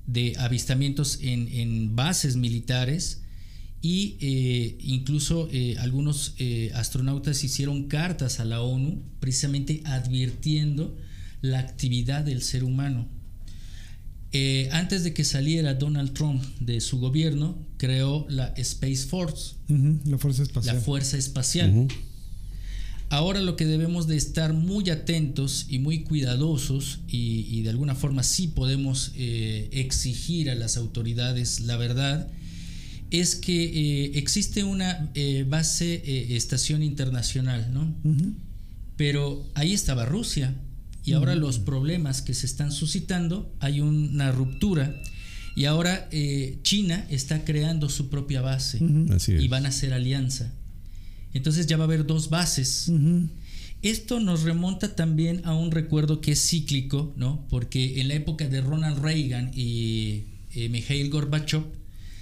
de 0.06 0.34
avistamientos 0.38 1.18
en, 1.20 1.48
en 1.52 1.94
bases 1.94 2.36
militares 2.36 3.22
y 3.82 4.16
eh, 4.20 4.78
incluso 4.80 5.48
eh, 5.52 5.76
algunos 5.78 6.34
eh, 6.38 6.70
astronautas 6.74 7.44
hicieron 7.44 7.88
cartas 7.88 8.40
a 8.40 8.46
la 8.46 8.62
ONU 8.62 9.02
precisamente 9.20 9.82
advirtiendo 9.84 10.96
la 11.42 11.58
actividad 11.58 12.24
del 12.24 12.40
ser 12.42 12.64
humano. 12.64 13.06
Eh, 14.32 14.68
antes 14.72 15.04
de 15.04 15.12
que 15.12 15.24
saliera 15.24 15.74
Donald 15.74 16.12
Trump 16.14 16.42
de 16.60 16.80
su 16.80 16.98
gobierno, 16.98 17.56
creó 17.76 18.26
la 18.28 18.48
Space 18.56 19.06
Force, 19.06 19.54
La 20.04 20.18
fuerza 20.18 20.42
espacial. 20.42 20.76
la 20.76 20.80
Fuerza 20.82 21.16
Espacial. 21.18 21.88
Ahora 23.08 23.40
lo 23.40 23.56
que 23.56 23.66
debemos 23.66 24.08
de 24.08 24.16
estar 24.16 24.52
muy 24.52 24.90
atentos 24.90 25.66
y 25.68 25.78
muy 25.78 26.02
cuidadosos 26.02 27.00
y, 27.08 27.46
y 27.48 27.62
de 27.62 27.70
alguna 27.70 27.94
forma 27.94 28.22
sí 28.22 28.48
podemos 28.48 29.12
eh, 29.14 29.68
exigir 29.72 30.50
a 30.50 30.54
las 30.54 30.76
autoridades 30.76 31.60
la 31.60 31.76
verdad 31.76 32.28
es 33.10 33.36
que 33.36 33.64
eh, 33.64 34.18
existe 34.18 34.64
una 34.64 35.10
eh, 35.14 35.44
base 35.48 36.02
eh, 36.04 36.36
estación 36.36 36.82
internacional, 36.82 37.70
¿no? 37.72 37.94
Pero 38.96 39.46
ahí 39.54 39.72
estaba 39.72 40.06
Rusia 40.06 40.54
y 41.04 41.12
ahora 41.12 41.34
los 41.36 41.58
problemas 41.58 42.22
que 42.22 42.34
se 42.34 42.46
están 42.46 42.72
suscitando, 42.72 43.54
hay 43.60 43.80
una 43.80 44.32
ruptura 44.32 45.00
y 45.54 45.66
ahora 45.66 46.08
eh, 46.10 46.58
China 46.62 47.06
está 47.10 47.44
creando 47.44 47.88
su 47.88 48.10
propia 48.10 48.40
base 48.40 48.78
y 48.80 49.48
van 49.48 49.66
a 49.66 49.68
hacer 49.68 49.92
alianza. 49.92 50.52
Entonces 51.36 51.66
ya 51.66 51.76
va 51.76 51.84
a 51.84 51.86
haber 51.86 52.06
dos 52.06 52.30
bases. 52.30 52.90
Esto 53.82 54.20
nos 54.20 54.42
remonta 54.42 54.96
también 54.96 55.42
a 55.44 55.54
un 55.54 55.70
recuerdo 55.70 56.20
que 56.20 56.32
es 56.32 56.40
cíclico, 56.40 57.12
¿no? 57.16 57.46
Porque 57.48 58.00
en 58.00 58.08
la 58.08 58.14
época 58.14 58.48
de 58.48 58.60
Ronald 58.60 58.98
Reagan 58.98 59.50
y 59.54 60.24
eh, 60.54 60.68
Mikhail 60.68 61.10
Gorbachev 61.10 61.64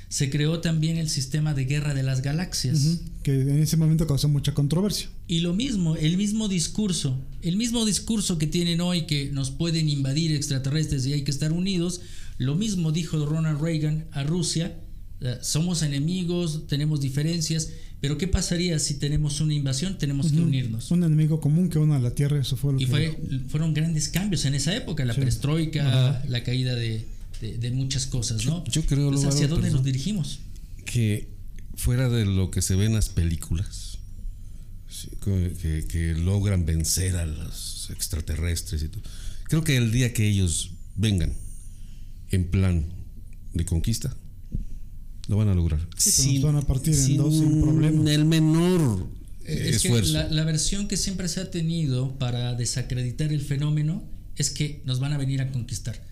se 0.08 0.30
creó 0.30 0.60
también 0.60 0.96
el 0.96 1.08
sistema 1.08 1.54
de 1.54 1.64
guerra 1.64 1.92
de 1.92 2.02
las 2.02 2.22
galaxias. 2.22 3.00
Que 3.22 3.40
en 3.40 3.58
ese 3.60 3.76
momento 3.76 4.06
causó 4.06 4.28
mucha 4.28 4.54
controversia. 4.54 5.08
Y 5.26 5.40
lo 5.40 5.54
mismo, 5.54 5.96
el 5.96 6.16
mismo 6.16 6.46
discurso, 6.46 7.18
el 7.42 7.56
mismo 7.56 7.84
discurso 7.84 8.38
que 8.38 8.46
tienen 8.46 8.80
hoy 8.80 9.06
que 9.06 9.32
nos 9.32 9.50
pueden 9.50 9.88
invadir 9.88 10.32
extraterrestres 10.32 11.04
y 11.06 11.14
hay 11.14 11.24
que 11.24 11.32
estar 11.32 11.52
unidos, 11.52 12.00
lo 12.38 12.54
mismo 12.54 12.92
dijo 12.92 13.24
Ronald 13.26 13.60
Reagan 13.60 14.06
a 14.12 14.22
Rusia, 14.22 14.78
eh, 15.20 15.38
somos 15.40 15.82
enemigos, 15.82 16.66
tenemos 16.68 17.00
diferencias, 17.00 17.70
Pero 18.04 18.18
¿qué 18.18 18.28
pasaría 18.28 18.78
si 18.78 18.96
tenemos 18.98 19.40
una 19.40 19.54
invasión? 19.54 19.96
Tenemos 19.96 20.30
que 20.30 20.38
unirnos. 20.38 20.90
Un 20.90 21.04
enemigo 21.04 21.40
común 21.40 21.70
que 21.70 21.78
una 21.78 21.96
a 21.96 21.98
la 21.98 22.10
Tierra, 22.14 22.38
eso 22.38 22.54
fue 22.54 22.74
lo 22.74 22.78
Y 22.78 22.84
que 22.84 22.90
fue, 22.90 23.18
fueron 23.48 23.72
grandes 23.72 24.10
cambios 24.10 24.44
en 24.44 24.52
esa 24.54 24.76
época, 24.76 25.06
la 25.06 25.14
perestroika, 25.14 26.22
la 26.28 26.42
caída 26.44 26.74
de, 26.74 27.06
de- 27.40 27.56
de 27.56 27.70
muchas 27.70 28.04
cosas, 28.04 28.44
¿no? 28.44 28.62
Yo 28.66 28.84
creo, 28.84 29.06
Entonces, 29.08 29.34
¿hacia 29.34 29.48
dónde 29.48 29.70
nos 29.70 29.82
dirigimos? 29.84 30.40
que 30.84 31.28
fuera 31.76 32.10
de 32.10 32.26
lo 32.26 32.50
que 32.50 32.60
se 32.60 32.74
ve 32.76 32.84
en 32.84 32.92
las 32.92 33.08
películas, 33.08 33.96
sí, 34.86 35.08
que- 35.24 35.86
que 35.88 36.12
logran 36.12 36.66
vencer 36.66 37.16
a 37.16 37.24
los 37.24 37.88
extraterrestres 37.90 38.82
y 38.82 38.88
todo. 38.90 39.02
Creo 39.44 39.64
que 39.64 39.78
el 39.78 39.90
día 39.92 40.12
que 40.12 40.28
ellos 40.28 40.72
vengan 40.94 41.32
en 42.30 42.44
plan 42.50 42.84
de 43.54 43.64
conquista, 43.64 44.14
lo 45.28 45.36
van 45.36 45.48
a 45.48 45.54
lograr. 45.54 45.80
pues 45.90 46.26
nos 46.26 46.42
van 46.42 46.56
a 46.56 46.62
partir 46.62 46.94
en 46.94 47.16
dos 47.16 47.34
sin 47.34 47.60
problema. 47.60 48.10
el 48.12 48.24
menor 48.24 49.06
eh, 49.44 49.70
Es 49.70 49.82
que 49.82 49.88
esfuerzo. 49.88 50.12
la, 50.12 50.28
la 50.28 50.44
versión 50.44 50.86
que 50.88 50.96
siempre 50.96 51.28
se 51.28 51.40
ha 51.40 51.50
tenido 51.50 52.18
para 52.18 52.54
desacreditar 52.54 53.32
el 53.32 53.40
fenómeno 53.40 54.02
es 54.36 54.50
que 54.50 54.82
nos 54.84 55.00
van 55.00 55.12
a 55.12 55.18
venir 55.18 55.40
a 55.40 55.50
conquistar. 55.52 56.02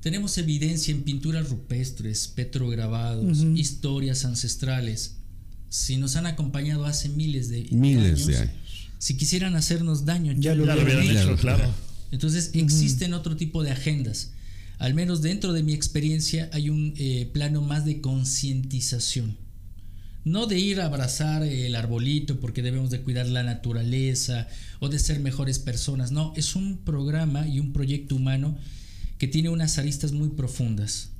Tenemos 0.00 0.38
evidencia 0.38 0.94
en 0.94 1.02
pinturas 1.02 1.48
rupestres, 1.48 2.28
petrograbados, 2.28 3.38
historias 3.56 4.24
ancestrales. 4.24 5.16
Si 5.70 5.96
nos 5.96 6.16
han 6.16 6.26
acompañado 6.26 6.86
hace 6.86 7.08
miles 7.08 7.48
de 7.48 7.66
Miles 7.72 8.26
de 8.26 8.36
años. 8.38 8.52
Si 8.98 9.16
quisieran 9.16 9.54
hacernos 9.56 10.04
daño, 10.04 10.32
Ya 10.38 10.54
lo 10.54 10.64
Ya 10.66 10.74
lo 10.76 10.82
hubieran 10.82 11.04
hecho, 11.08 11.36
claro. 11.36 11.64
entonces 12.10 12.50
existen 12.54 13.12
otro 13.12 13.36
tipo 13.36 13.62
de 13.62 13.70
agendas. 13.72 14.30
Al 14.78 14.94
menos 14.94 15.22
dentro 15.22 15.52
de 15.52 15.62
mi 15.62 15.72
experiencia 15.72 16.48
hay 16.52 16.70
un 16.70 16.94
eh, 16.96 17.28
plano 17.32 17.62
más 17.62 17.84
de 17.84 18.00
concientización. 18.00 19.36
No 20.24 20.46
de 20.46 20.58
ir 20.58 20.80
a 20.80 20.86
abrazar 20.86 21.42
el 21.42 21.74
arbolito 21.74 22.38
porque 22.38 22.62
debemos 22.62 22.90
de 22.90 23.00
cuidar 23.00 23.26
la 23.26 23.42
naturaleza 23.42 24.48
o 24.78 24.88
de 24.88 24.98
ser 24.98 25.20
mejores 25.20 25.58
personas. 25.58 26.12
No, 26.12 26.32
es 26.36 26.54
un 26.54 26.78
programa 26.78 27.48
y 27.48 27.60
un 27.60 27.72
proyecto 27.72 28.16
humano 28.16 28.56
que 29.18 29.28
tiene 29.28 29.48
unas 29.48 29.78
aristas 29.78 30.12
muy 30.12 30.28
profundas. 30.30 31.10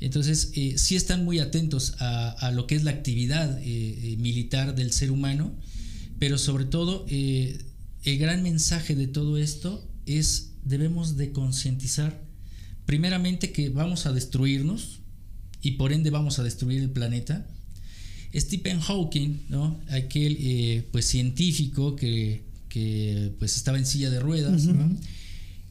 Entonces, 0.00 0.52
eh, 0.54 0.74
sí 0.76 0.96
están 0.96 1.24
muy 1.24 1.38
atentos 1.38 1.94
a, 1.98 2.50
lo 2.54 2.66
que 2.66 2.74
es 2.74 2.84
la 2.84 2.90
actividad 2.90 3.58
eh, 3.58 3.64
eh, 3.64 4.16
militar 4.18 4.74
del 4.74 4.92
ser 4.92 5.10
humano, 5.10 5.52
pero 6.18 6.38
sobre 6.38 6.64
todo 6.64 7.06
el 7.08 8.18
gran 8.18 8.42
mensaje 8.42 8.94
de 8.94 9.06
todo 9.06 9.36
esto 9.36 9.86
es 10.06 10.52
debemos 10.64 11.16
de 11.16 11.32
concientizar 11.32 12.22
primeramente 12.86 13.52
que 13.52 13.68
vamos 13.68 14.06
a 14.06 14.12
destruirnos 14.12 15.00
y 15.60 15.72
por 15.72 15.92
ende 15.92 16.10
vamos 16.10 16.38
a 16.38 16.44
destruir 16.44 16.82
el 16.82 16.90
planeta. 16.90 17.46
Stephen 18.34 18.80
Hawking, 18.80 19.46
¿no? 19.48 19.80
aquel 19.88 20.36
eh, 20.40 20.88
pues 20.92 21.06
científico 21.06 21.96
que, 21.96 22.44
que, 22.68 23.32
pues 23.38 23.56
estaba 23.56 23.78
en 23.78 23.86
silla 23.86 24.10
de 24.10 24.20
ruedas, 24.20 24.64
¿no? 24.64 24.96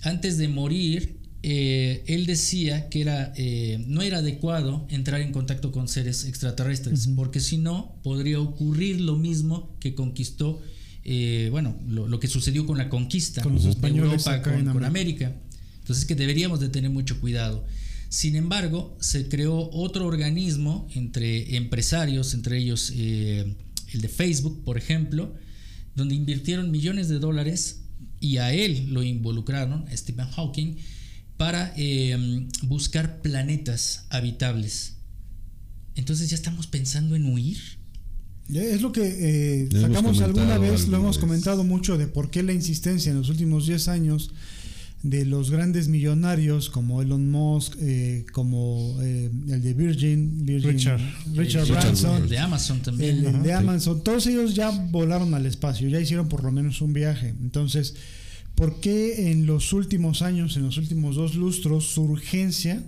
antes 0.03 0.37
de 0.37 0.47
morir, 0.47 1.17
eh, 1.47 2.03
él 2.07 2.25
decía 2.25 2.89
que 2.89 3.01
era, 3.01 3.31
eh, 3.35 3.83
no 3.87 4.01
era 4.01 4.17
adecuado 4.17 4.87
entrar 4.89 5.21
en 5.21 5.31
contacto 5.31 5.71
con 5.71 5.87
seres 5.87 6.25
extraterrestres, 6.25 7.07
porque 7.15 7.39
si 7.39 7.57
no, 7.57 7.95
podría 8.01 8.39
ocurrir 8.39 8.99
lo 9.01 9.15
mismo 9.15 9.75
que 9.79 9.93
conquistó, 9.93 10.59
eh, 11.03 11.49
bueno, 11.51 11.77
lo, 11.87 12.07
lo 12.07 12.19
que 12.19 12.27
sucedió 12.27 12.65
con 12.65 12.79
la 12.79 12.89
conquista 12.89 13.43
Con 13.43 13.53
los 13.53 13.63
de 13.63 13.69
españoles 13.69 14.25
Europa 14.25 14.41
con 14.41 14.83
América. 14.83 15.35
Entonces 15.85 16.05
que 16.05 16.15
deberíamos 16.15 16.59
de 16.59 16.69
tener 16.69 16.89
mucho 16.89 17.21
cuidado. 17.21 17.63
Sin 18.09 18.35
embargo, 18.35 18.97
se 18.99 19.29
creó 19.29 19.69
otro 19.71 20.07
organismo 20.07 20.87
entre 20.95 21.57
empresarios, 21.57 22.33
entre 22.33 22.57
ellos 22.57 22.91
eh, 22.95 23.55
el 23.93 24.01
de 24.01 24.09
Facebook, 24.09 24.63
por 24.63 24.79
ejemplo, 24.79 25.35
donde 25.95 26.15
invirtieron 26.15 26.71
millones 26.71 27.07
de 27.07 27.19
dólares 27.19 27.81
y 28.19 28.37
a 28.37 28.51
él 28.51 28.87
lo 28.89 29.03
involucraron, 29.03 29.87
a 29.87 29.95
Stephen 29.95 30.25
Hawking, 30.31 30.77
para 31.37 31.71
eh, 31.77 32.47
buscar 32.63 33.21
planetas 33.21 34.07
habitables. 34.09 34.95
Entonces 35.93 36.31
ya 36.31 36.35
estamos 36.35 36.65
pensando 36.65 37.15
en 37.15 37.31
huir. 37.31 37.59
Es 38.51 38.81
lo 38.81 38.91
que 38.91 39.65
eh, 39.65 39.69
sacamos 39.71 40.19
alguna 40.21 40.57
vez, 40.57 40.87
lo 40.87 40.97
hemos 40.97 41.19
comentado 41.19 41.63
mucho 41.63 41.95
de 41.99 42.07
por 42.07 42.31
qué 42.31 42.41
la 42.41 42.53
insistencia 42.53 43.11
en 43.11 43.19
los 43.19 43.29
últimos 43.29 43.67
10 43.67 43.87
años 43.87 44.31
de 45.05 45.23
los 45.23 45.51
grandes 45.51 45.87
millonarios 45.87 46.71
como 46.71 46.99
Elon 46.99 47.29
Musk, 47.29 47.75
eh, 47.79 48.25
como 48.31 48.97
eh, 49.03 49.29
el 49.49 49.61
de 49.61 49.73
Virgin, 49.75 50.43
Virgin 50.43 50.71
Richard. 50.71 51.01
Richard 51.35 51.67
Branson, 51.67 52.23
el 52.23 52.29
de 52.29 52.39
Amazon 52.39 52.79
también. 52.81 53.17
el, 53.17 53.25
el 53.25 53.43
de. 53.43 53.53
Amazon, 53.53 54.03
todos 54.03 54.25
ellos 54.25 54.55
ya 54.55 54.71
volaron 54.71 55.35
al 55.35 55.45
espacio, 55.45 55.87
ya 55.89 55.99
hicieron 55.99 56.27
por 56.27 56.43
lo 56.43 56.51
menos 56.51 56.81
un 56.81 56.93
viaje. 56.93 57.35
Entonces, 57.39 57.93
¿por 58.55 58.79
qué 58.79 59.31
en 59.31 59.45
los 59.45 59.73
últimos 59.73 60.23
años, 60.23 60.57
en 60.57 60.63
los 60.63 60.77
últimos 60.79 61.15
dos 61.15 61.35
lustros, 61.35 61.85
su 61.85 62.01
urgencia 62.01 62.81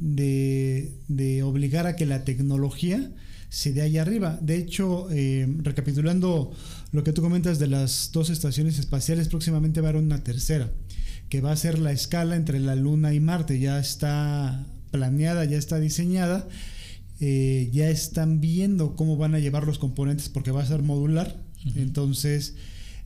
de, 0.00 0.92
de 1.06 1.44
obligar 1.44 1.86
a 1.86 1.94
que 1.94 2.04
la 2.04 2.24
tecnología 2.24 3.12
se 3.48 3.72
dé 3.72 3.82
allá 3.82 4.02
arriba? 4.02 4.40
De 4.42 4.56
hecho, 4.56 5.06
eh, 5.12 5.46
recapitulando 5.62 6.52
lo 6.90 7.04
que 7.04 7.12
tú 7.12 7.22
comentas 7.22 7.60
de 7.60 7.68
las 7.68 8.10
dos 8.12 8.30
estaciones 8.30 8.80
espaciales, 8.80 9.28
próximamente 9.28 9.80
va 9.80 9.88
a 9.88 9.90
haber 9.90 10.02
una 10.02 10.24
tercera, 10.24 10.72
que 11.34 11.40
va 11.40 11.50
a 11.50 11.56
ser 11.56 11.80
la 11.80 11.90
escala 11.90 12.36
entre 12.36 12.60
la 12.60 12.76
Luna 12.76 13.12
y 13.12 13.18
Marte. 13.18 13.58
Ya 13.58 13.80
está 13.80 14.64
planeada, 14.92 15.44
ya 15.44 15.58
está 15.58 15.80
diseñada 15.80 16.46
eh, 17.18 17.70
ya 17.72 17.90
están 17.90 18.40
viendo 18.40 18.94
cómo 18.94 19.16
van 19.16 19.34
a 19.34 19.40
llevar 19.40 19.66
los 19.66 19.80
componentes 19.80 20.28
porque 20.28 20.52
va 20.52 20.62
a 20.62 20.66
ser 20.66 20.82
modular. 20.82 21.36
Entonces, 21.74 22.54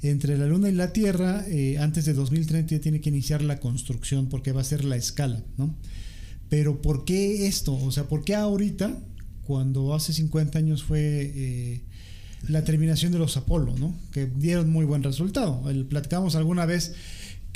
entre 0.03 0.37
la 0.37 0.47
Luna 0.47 0.69
y 0.69 0.73
la 0.73 0.93
Tierra, 0.93 1.43
eh, 1.49 1.79
antes 1.79 2.05
de 2.05 2.13
2030 2.13 2.75
ya 2.77 2.83
tiene 2.83 3.01
que 3.01 3.09
iniciar 3.09 3.41
la 3.41 3.61
construcción 3.61 4.29
porque 4.29 4.53
va 4.53 4.61
a 4.61 4.65
ser 4.65 4.85
la 4.85 4.97
escala, 4.97 5.43
¿no? 5.57 5.75
Pero 6.51 6.83
¿por 6.83 7.07
qué 7.07 7.47
esto? 7.47 7.75
O 7.77 7.91
sea, 7.93 8.09
¿por 8.09 8.25
qué 8.25 8.35
ahorita, 8.35 8.95
cuando 9.45 9.95
hace 9.95 10.13
50 10.13 10.59
años 10.59 10.83
fue 10.83 11.33
eh, 11.35 11.81
la 12.47 12.63
terminación 12.63 13.11
de 13.11 13.19
los 13.21 13.39
Apolo, 13.39 13.75
¿no? 13.79 13.95
Que 14.13 14.27
dieron 14.27 14.69
muy 14.69 14.85
buen 14.85 15.03
resultado. 15.03 15.71
El, 15.71 15.87
platicamos 15.87 16.37
alguna 16.37 16.67
vez 16.67 16.93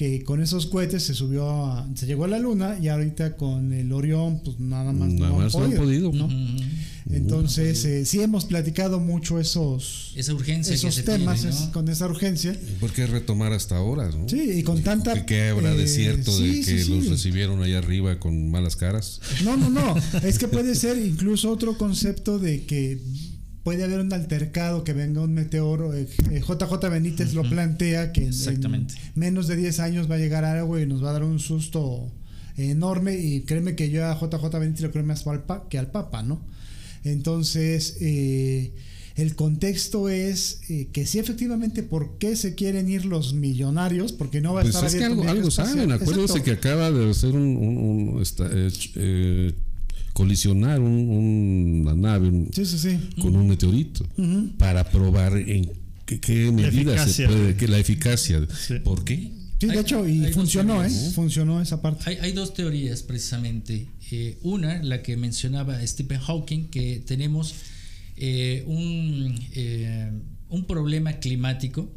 que 0.03 0.25
con 0.25 0.43
esos 0.43 0.67
cohetes 0.67 1.05
se 1.05 1.15
subió 1.15 1.49
a, 1.49 1.87
se 1.95 2.07
llegó 2.07 2.25
a 2.25 2.29
la 2.29 2.41
luna 2.41 2.77
y 2.83 2.89
ahorita 2.89 3.37
con 3.37 3.73
el 3.73 3.93
Orión 3.93 4.41
pues 4.45 4.59
nada 4.59 4.91
más 4.93 5.13
Nada 5.13 5.29
no 5.31 5.37
más 5.39 5.55
han 5.55 5.63
podido, 5.63 6.11
podido. 6.11 6.13
¿no? 6.13 6.25
Ujú. 6.27 6.63
Entonces, 7.11 7.85
eh, 7.85 8.05
sí 8.05 8.21
hemos 8.21 8.45
platicado 8.47 8.99
mucho 8.99 9.39
esos, 9.39 10.13
Esa 10.17 10.35
urgencia 10.35 10.73
que 10.73 10.77
esos 10.77 10.95
se 10.95 11.03
temas 11.03 11.41
tiene, 11.43 11.55
¿no? 11.55 11.63
es- 11.63 11.69
con 11.71 11.89
esa 11.89 12.07
urgencia. 12.07 12.57
¿Por 12.81 12.93
qué 12.93 13.07
retomar 13.07 13.53
hasta 13.53 13.77
ahora? 13.77 14.09
¿no? 14.11 14.29
Sí, 14.29 14.41
y 14.57 14.63
con 14.65 14.83
tanta... 14.83 15.15
Que, 15.15 15.27
que 15.27 15.49
habrá 15.51 15.73
eh, 15.73 15.77
de 15.79 15.87
cierto 15.87 16.37
de 16.37 16.53
sí, 16.53 16.65
que 16.65 16.83
sí. 16.83 16.91
los 16.95 17.07
recibieron 17.09 17.63
allá 17.63 17.79
arriba 17.79 18.19
con 18.19 18.51
malas 18.51 18.75
caras. 18.77 19.21
No, 19.45 19.57
no, 19.57 19.69
no. 19.71 19.95
Es 20.25 20.39
que 20.39 20.49
puede 20.49 20.75
ser 20.75 20.99
incluso 20.99 21.51
otro 21.53 21.77
concepto 21.79 22.39
de 22.39 22.65
que 22.65 23.01
puede 23.65 23.85
haber 23.85 24.01
un 24.01 24.13
altercado, 24.13 24.83
que 24.85 24.93
venga 24.93 25.21
un 25.21 25.33
meteoro. 25.35 25.95
eh, 25.95 26.09
eh, 26.31 26.41
JJ 26.41 26.89
Benítez 26.91 27.33
lo 27.35 27.43
plantea, 27.43 28.13
que 28.13 28.23
en- 28.23 28.29
Exactamente. 28.29 28.95
en 28.95 29.13
menos 29.15 29.47
de 29.49 29.57
10 29.57 29.79
años 29.81 30.11
va 30.11 30.17
a 30.17 30.19
llegar 30.19 30.45
algo 30.45 30.79
y 30.79 30.87
nos 30.87 31.03
va 31.05 31.11
a 31.11 31.13
dar 31.15 31.25
un 31.25 31.39
susto 31.39 32.11
enorme. 32.57 33.17
Y 33.19 33.43
créeme 33.43 33.75
que 33.77 33.91
yo 33.91 34.05
a 34.07 34.19
JJ 34.19 34.59
Benítez 34.59 34.83
lo 34.83 34.91
creo 34.91 35.05
más 35.05 35.27
al 35.27 35.45
pa- 35.45 35.69
que 35.69 35.79
al 35.79 35.91
Papa, 35.91 36.23
¿no? 36.23 36.41
Entonces, 37.05 37.97
eh, 38.01 38.73
el 39.17 39.35
contexto 39.35 40.09
es 40.09 40.61
eh, 40.69 40.89
que 40.93 41.05
sí, 41.07 41.19
efectivamente, 41.19 41.83
¿por 41.83 42.17
qué 42.19 42.35
se 42.37 42.55
quieren 42.55 42.89
ir 42.89 43.05
los 43.05 43.35
millonarios? 43.35 44.13
Porque 44.13 44.41
no 44.41 44.55
va 44.55 44.61
a 44.61 44.63
Pues 44.65 44.75
estar 44.75 44.89
es 44.89 44.95
que 44.97 45.05
algo, 45.05 45.51
saben. 45.51 45.93
Acuérdense 45.93 46.39
Exacto. 46.39 46.45
que 46.45 46.51
acaba 46.53 46.91
de 46.91 47.11
hacer 47.11 47.31
un, 47.35 47.43
un- 47.57 47.79
un- 48.15 48.23
esta- 48.23 48.49
eh, 48.53 48.71
eh, 48.97 49.53
colisionar 50.13 50.81
un- 50.81 51.81
una 51.83 51.95
nave 51.95 52.29
un- 52.29 52.51
Sí, 52.53 52.65
sí, 52.67 52.79
sí. 52.79 52.99
con 53.21 53.35
un 53.37 53.49
meteorito 53.49 54.07
para 54.59 54.85
probar 54.91 55.37
en 55.37 55.71
qué, 56.07 56.21
qué 56.21 56.51
medidas 56.53 57.11
se 57.13 57.27
puede, 57.27 57.57
que 57.57 57.69
la 57.69 57.79
eficacia. 57.79 58.47
Sí. 58.67 58.75
¿Por 58.85 59.05
qué? 59.05 59.33
Sí, 59.61 59.67
de 59.69 59.73
Hay- 59.75 59.79
hecho, 59.79 60.09
y 60.09 60.27
funcionó, 60.33 60.85
¿eh? 60.85 60.91
Funcionó 61.15 61.61
esa 61.61 61.81
parte. 61.81 62.03
Hay, 62.07 62.17
hay 62.21 62.33
dos 62.33 62.53
teorías 62.53 63.03
precisamente. 63.05 63.87
Eh, 64.11 64.39
una, 64.43 64.83
la 64.83 65.03
que 65.03 65.17
mencionaba 65.17 65.85
Stephen 65.87 66.19
Hawking, 66.21 66.65
que 66.69 67.03
tenemos 67.07 67.55
eh, 68.17 68.63
un, 68.67 69.35
eh, 69.55 70.11
un 70.51 70.65
problema 70.67 71.15
climático 71.15 71.91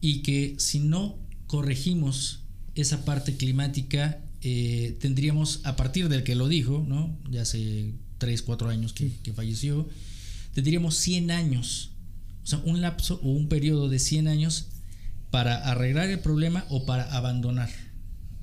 y 0.00 0.22
que 0.22 0.54
si 0.58 0.78
no 0.80 1.16
corregimos 1.46 2.40
esa 2.74 3.04
parte 3.04 3.36
climática, 3.36 4.18
eh, 4.42 4.96
tendríamos, 5.00 5.60
a 5.64 5.76
partir 5.76 6.08
del 6.08 6.24
que 6.24 6.34
lo 6.34 6.48
dijo, 6.48 6.84
¿no? 6.86 7.18
ya 7.30 7.42
hace 7.42 7.92
3, 8.18 8.42
4 8.42 8.68
años 8.68 8.92
que, 8.92 9.10
que 9.22 9.32
falleció, 9.32 9.88
tendríamos 10.54 10.96
100 10.96 11.30
años, 11.30 11.90
o 12.44 12.46
sea, 12.46 12.60
un 12.64 12.80
lapso 12.80 13.20
o 13.22 13.30
un 13.30 13.48
periodo 13.48 13.88
de 13.88 13.98
100 13.98 14.28
años 14.28 14.68
para 15.30 15.56
arreglar 15.70 16.08
el 16.08 16.20
problema 16.20 16.64
o 16.68 16.86
para 16.86 17.12
abandonar. 17.14 17.70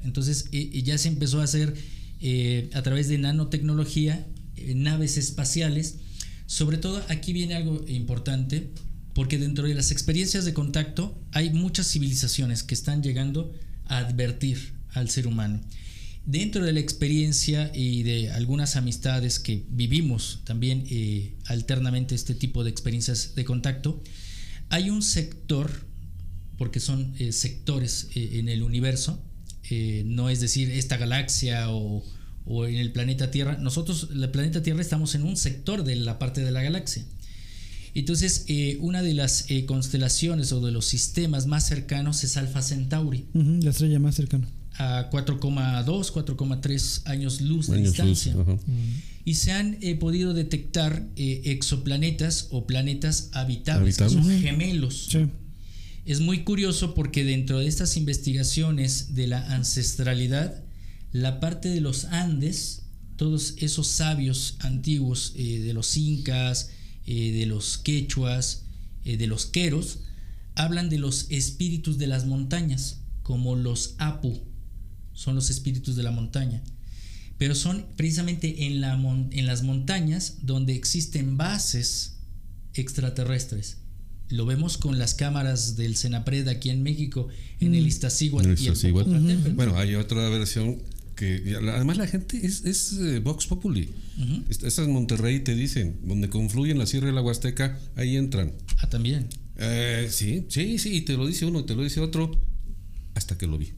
Entonces 0.04 0.50
eh, 0.52 0.82
ya 0.84 0.98
se 0.98 1.08
empezó 1.08 1.42
a 1.42 1.46
hacer 1.46 1.74
eh, 2.22 2.70
a 2.74 2.82
través 2.82 3.08
de 3.08 3.18
nanotecnología, 3.18 4.28
eh, 4.56 4.76
naves 4.76 5.18
espaciales, 5.18 5.98
Sobre 6.46 6.78
todo 6.78 7.02
aquí 7.10 7.34
viene 7.34 7.56
algo 7.56 7.84
importante, 7.88 8.70
porque 9.14 9.40
dentro 9.40 9.68
de 9.68 9.74
las 9.74 9.92
experiencias 9.92 10.46
de 10.46 10.54
contacto 10.54 11.18
hay 11.32 11.52
muchas 11.52 11.88
civilizaciones 11.88 12.64
que 12.64 12.76
están 12.76 13.02
llegando 13.02 13.52
a 13.86 13.98
advertir 14.00 14.74
al 14.90 15.10
ser 15.10 15.26
humano. 15.26 15.62
Dentro 16.26 16.64
de 16.64 16.72
la 16.72 16.80
experiencia 16.80 17.72
y 17.76 18.04
de 18.04 18.32
algunas 18.32 18.76
amistades 18.76 19.40
que 19.40 19.66
vivimos 19.70 20.42
también 20.46 20.86
eh, 20.90 21.36
alternamente 21.46 22.16
este 22.16 22.34
tipo 22.34 22.64
de 22.64 22.70
experiencias 22.70 23.36
de 23.36 23.44
contacto, 23.44 24.02
hay 24.70 24.90
un 24.90 25.02
sector, 25.02 25.70
porque 26.58 26.80
son 26.80 27.14
eh, 27.20 27.32
sectores 27.32 28.08
eh, 28.16 28.40
en 28.40 28.50
el 28.50 28.64
universo, 28.64 29.22
no 30.06 30.30
es 30.30 30.40
decir 30.40 30.70
esta 30.70 30.98
galaxia 30.98 31.72
o, 31.72 32.04
o 32.46 32.66
en 32.66 32.76
el 32.76 32.92
planeta 32.92 33.32
Tierra, 33.32 33.58
nosotros, 33.58 34.10
el 34.14 34.30
planeta 34.30 34.62
Tierra, 34.62 34.82
estamos 34.82 35.16
en 35.16 35.24
un 35.24 35.36
sector 35.36 35.84
de 35.84 35.96
la 35.96 36.20
parte 36.20 36.44
de 36.44 36.52
la 36.52 36.62
galaxia. 36.62 37.04
Entonces, 37.96 38.46
eh, 38.48 38.78
una 38.82 39.04
de 39.04 39.14
las 39.14 39.50
eh, 39.50 39.66
constelaciones 39.66 40.52
o 40.52 40.62
de 40.62 40.72
los 40.72 40.86
sistemas 40.86 41.46
más 41.46 41.68
cercanos 41.68 42.24
es 42.24 42.38
Alpha 42.38 42.62
Centauri. 42.62 43.28
Ujú, 43.34 43.60
la 43.62 43.70
estrella 43.70 44.00
más 44.00 44.16
cercana. 44.16 44.48
A 44.80 45.10
4,2, 45.12 46.12
4,3 46.12 47.02
años 47.06 47.42
luz 47.42 47.68
de 47.68 47.78
Años 47.78 47.98
luz, 48.00 48.08
distancia. 48.08 48.34
ajá. 48.42 48.58
Y 49.26 49.36
se 49.36 49.52
han 49.52 49.78
eh, 49.82 49.96
podido 49.96 50.34
detectar 50.34 51.08
eh, 51.16 51.42
exoplanetas 51.46 52.48
o 52.52 52.66
planetas 52.68 53.30
habitables, 53.34 53.98
que 53.98 54.04
Habitables. 54.04 54.34
son 54.34 54.42
gemelos. 54.42 55.08
Sí. 55.12 55.28
Es 56.06 56.20
muy 56.20 56.44
curioso 56.44 56.94
porque 56.94 57.24
dentro 57.24 57.60
de 57.60 57.68
estas 57.68 57.96
investigaciones 57.96 59.14
de 59.16 59.28
la 59.28 59.54
ancestralidad, 59.54 60.64
la 61.14 61.40
parte 61.40 61.70
de 61.70 61.80
los 61.80 62.06
Andes, 62.06 62.82
todos 63.16 63.54
esos 63.58 63.88
sabios 63.88 64.58
antiguos 64.60 65.34
eh, 65.38 65.60
de 65.60 65.74
los 65.74 65.96
incas, 65.96 66.72
eh, 67.06 67.32
de 67.32 67.46
los 67.46 67.78
quechuas, 67.78 68.64
eh, 69.06 69.16
de 69.18 69.28
los 69.28 69.46
queros, 69.46 70.00
hablan 70.56 70.90
de 70.90 70.98
los 70.98 71.28
espíritus 71.30 71.98
de 71.98 72.08
las 72.08 72.26
montañas, 72.26 73.00
como 73.22 73.56
los 73.56 73.96
apu, 74.00 74.42
son 75.14 75.36
los 75.36 75.50
espíritus 75.50 75.96
de 75.96 76.04
la 76.04 76.12
montaña. 76.12 76.62
Pero 77.38 77.56
son 77.56 77.86
precisamente 77.98 78.66
en, 78.68 78.80
la 78.82 78.96
mon- 78.96 79.30
en 79.34 79.46
las 79.48 79.64
montañas 79.64 80.36
donde 80.44 80.76
existen 80.76 81.36
bases 81.38 82.14
extraterrestres. 82.74 83.78
Lo 84.30 84.46
vemos 84.46 84.78
con 84.78 84.98
las 84.98 85.14
cámaras 85.14 85.76
del 85.76 85.96
Senapred 85.96 86.48
aquí 86.48 86.70
en 86.70 86.82
México, 86.84 87.28
en 87.60 87.76
el 87.76 87.86
Iztaccíhuatl 87.88 88.46
En 88.48 88.52
el 88.54 88.58
y 88.60 88.66
el 88.68 88.74
Iztaccíhuatl. 88.74 89.10
Popocatépetl. 89.12 89.56
Bueno, 89.56 89.78
hay 89.78 89.96
otra 89.96 90.28
versión 90.30 90.80
que 91.16 91.56
además 91.72 91.98
la 91.98 92.08
gente 92.08 92.44
es, 92.44 92.66
es 92.66 92.94
eh, 92.94 93.20
Vox 93.20 93.46
Populi. 93.46 93.90
Est- 94.50 94.64
Estas 94.64 94.86
en 94.88 94.94
Monterrey 94.94 95.40
te 95.42 95.56
dicen, 95.56 96.00
donde 96.04 96.30
confluyen 96.30 96.78
la 96.80 96.88
Sierra 96.88 97.10
y 97.10 97.14
la 97.14 97.22
Huasteca, 97.22 97.78
ahí 97.96 98.16
entran. 98.16 98.54
Ah, 98.78 98.90
también. 98.90 99.28
Eh, 99.58 100.08
sí, 100.10 100.46
sí, 100.50 100.80
sí, 100.80 100.96
y 100.98 101.02
te 101.02 101.14
lo 101.16 101.28
dice 101.28 101.46
uno, 101.46 101.64
te 101.66 101.76
lo 101.76 101.84
dice 101.84 102.00
otro, 102.00 102.32
hasta 103.14 103.38
que 103.38 103.46
lo 103.46 103.58
vi. 103.60 103.74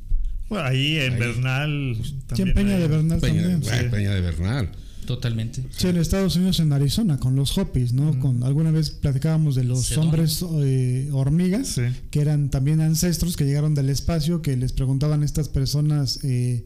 Bueno, 0.49 0.67
ahí 0.67 0.97
en 0.97 1.13
Ahí. 1.13 1.19
Bernal. 1.19 1.97
También 2.27 2.49
en 2.49 2.53
Peña 2.55 2.75
hay- 2.75 2.81
de 2.81 2.87
Bernal 2.87 3.19
Peña, 3.19 3.41
también. 3.41 3.63
sí. 3.63 3.89
Peña 3.91 4.11
de 4.11 4.21
Bernal. 4.21 4.69
Totalmente. 5.05 5.63
Sí, 5.69 5.87
en 5.87 5.97
Estados 5.97 6.35
Unidos, 6.35 6.59
en 6.59 6.73
Arizona, 6.73 7.19
con 7.19 7.35
los 7.35 7.55
Hopis, 7.57 7.93
¿no? 7.93 8.19
Con 8.19 8.43
alguna 8.43 8.71
vez 8.71 8.89
platicábamos 8.89 9.53
de 9.55 9.63
los 9.63 9.85
Sedona. 9.85 10.05
hombres 10.05 10.43
eh, 10.63 11.09
hormigas, 11.11 11.67
Sí. 11.67 11.81
que 12.09 12.21
eran 12.21 12.49
también 12.49 12.81
ancestros 12.81 13.37
que 13.37 13.45
llegaron 13.45 13.75
del 13.75 13.89
espacio, 13.89 14.41
que 14.41 14.57
les 14.57 14.71
preguntaban 14.73 15.21
a 15.21 15.25
estas 15.25 15.47
personas, 15.47 16.19
eh, 16.23 16.65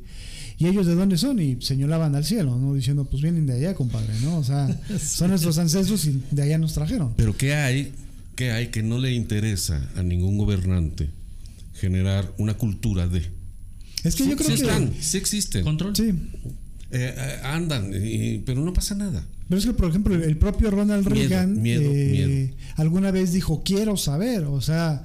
¿y 0.57 0.67
ellos 0.67 0.85
de 0.87 0.95
dónde 0.95 1.17
son? 1.17 1.39
Y 1.41 1.57
señalaban 1.61 2.15
al 2.15 2.23
cielo, 2.23 2.57
¿no? 2.57 2.73
Diciendo, 2.75 3.03
pues 3.09 3.21
vienen 3.21 3.45
de 3.45 3.55
allá, 3.55 3.73
compadre, 3.75 4.13
¿no? 4.21 4.37
O 4.37 4.43
sea, 4.45 4.69
son 5.05 5.31
nuestros 5.31 5.57
ancestros 5.57 6.05
y 6.05 6.21
de 6.31 6.41
allá 6.41 6.57
nos 6.57 6.73
trajeron. 6.73 7.13
Pero 7.17 7.35
¿qué 7.35 7.55
hay? 7.55 7.91
¿Qué 8.35 8.51
hay 8.51 8.67
que 8.67 8.83
no 8.83 8.99
le 8.99 9.11
interesa 9.13 9.85
a 9.97 10.01
ningún 10.01 10.37
gobernante 10.37 11.09
generar 11.73 12.31
una 12.37 12.53
cultura 12.53 13.05
de? 13.09 13.37
Es 14.03 14.15
que 14.15 14.27
yo 14.27 14.35
creo 14.35 14.49
sí 14.49 14.55
que... 14.55 14.61
están, 14.61 14.93
sí 14.99 15.17
existen, 15.17 15.63
Control. 15.63 15.95
Sí, 15.95 16.09
eh, 16.91 17.13
eh, 17.17 17.39
andan, 17.43 17.91
y- 17.93 18.39
pero 18.39 18.61
no 18.63 18.73
pasa 18.73 18.95
nada. 18.95 19.25
Pero 19.47 19.59
es 19.59 19.65
que, 19.65 19.73
por 19.73 19.89
ejemplo, 19.89 20.15
el 20.15 20.37
propio 20.37 20.69
Ronald 20.71 21.07
Miedo, 21.11 21.29
Reagan 21.29 21.61
miedo, 21.61 21.81
eh, 21.83 22.09
miedo. 22.11 22.55
alguna 22.75 23.11
vez 23.11 23.33
dijo, 23.33 23.63
quiero 23.63 23.97
saber, 23.97 24.43
o 24.45 24.61
sea, 24.61 25.03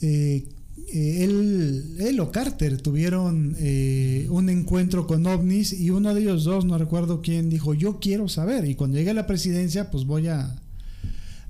eh, 0.00 0.44
él, 0.92 1.96
él 2.00 2.20
o 2.20 2.30
Carter 2.30 2.80
tuvieron 2.80 3.56
eh, 3.58 4.26
un 4.30 4.48
encuentro 4.50 5.06
con 5.06 5.26
ovnis 5.26 5.72
y 5.72 5.90
uno 5.90 6.14
de 6.14 6.20
ellos 6.20 6.44
dos, 6.44 6.64
no 6.64 6.76
recuerdo 6.78 7.22
quién, 7.22 7.48
dijo, 7.50 7.74
yo 7.74 7.98
quiero 7.98 8.28
saber. 8.28 8.66
Y 8.68 8.74
cuando 8.74 8.98
llegue 8.98 9.10
a 9.10 9.14
la 9.14 9.26
presidencia, 9.26 9.90
pues 9.90 10.04
voy 10.04 10.28
a, 10.28 10.54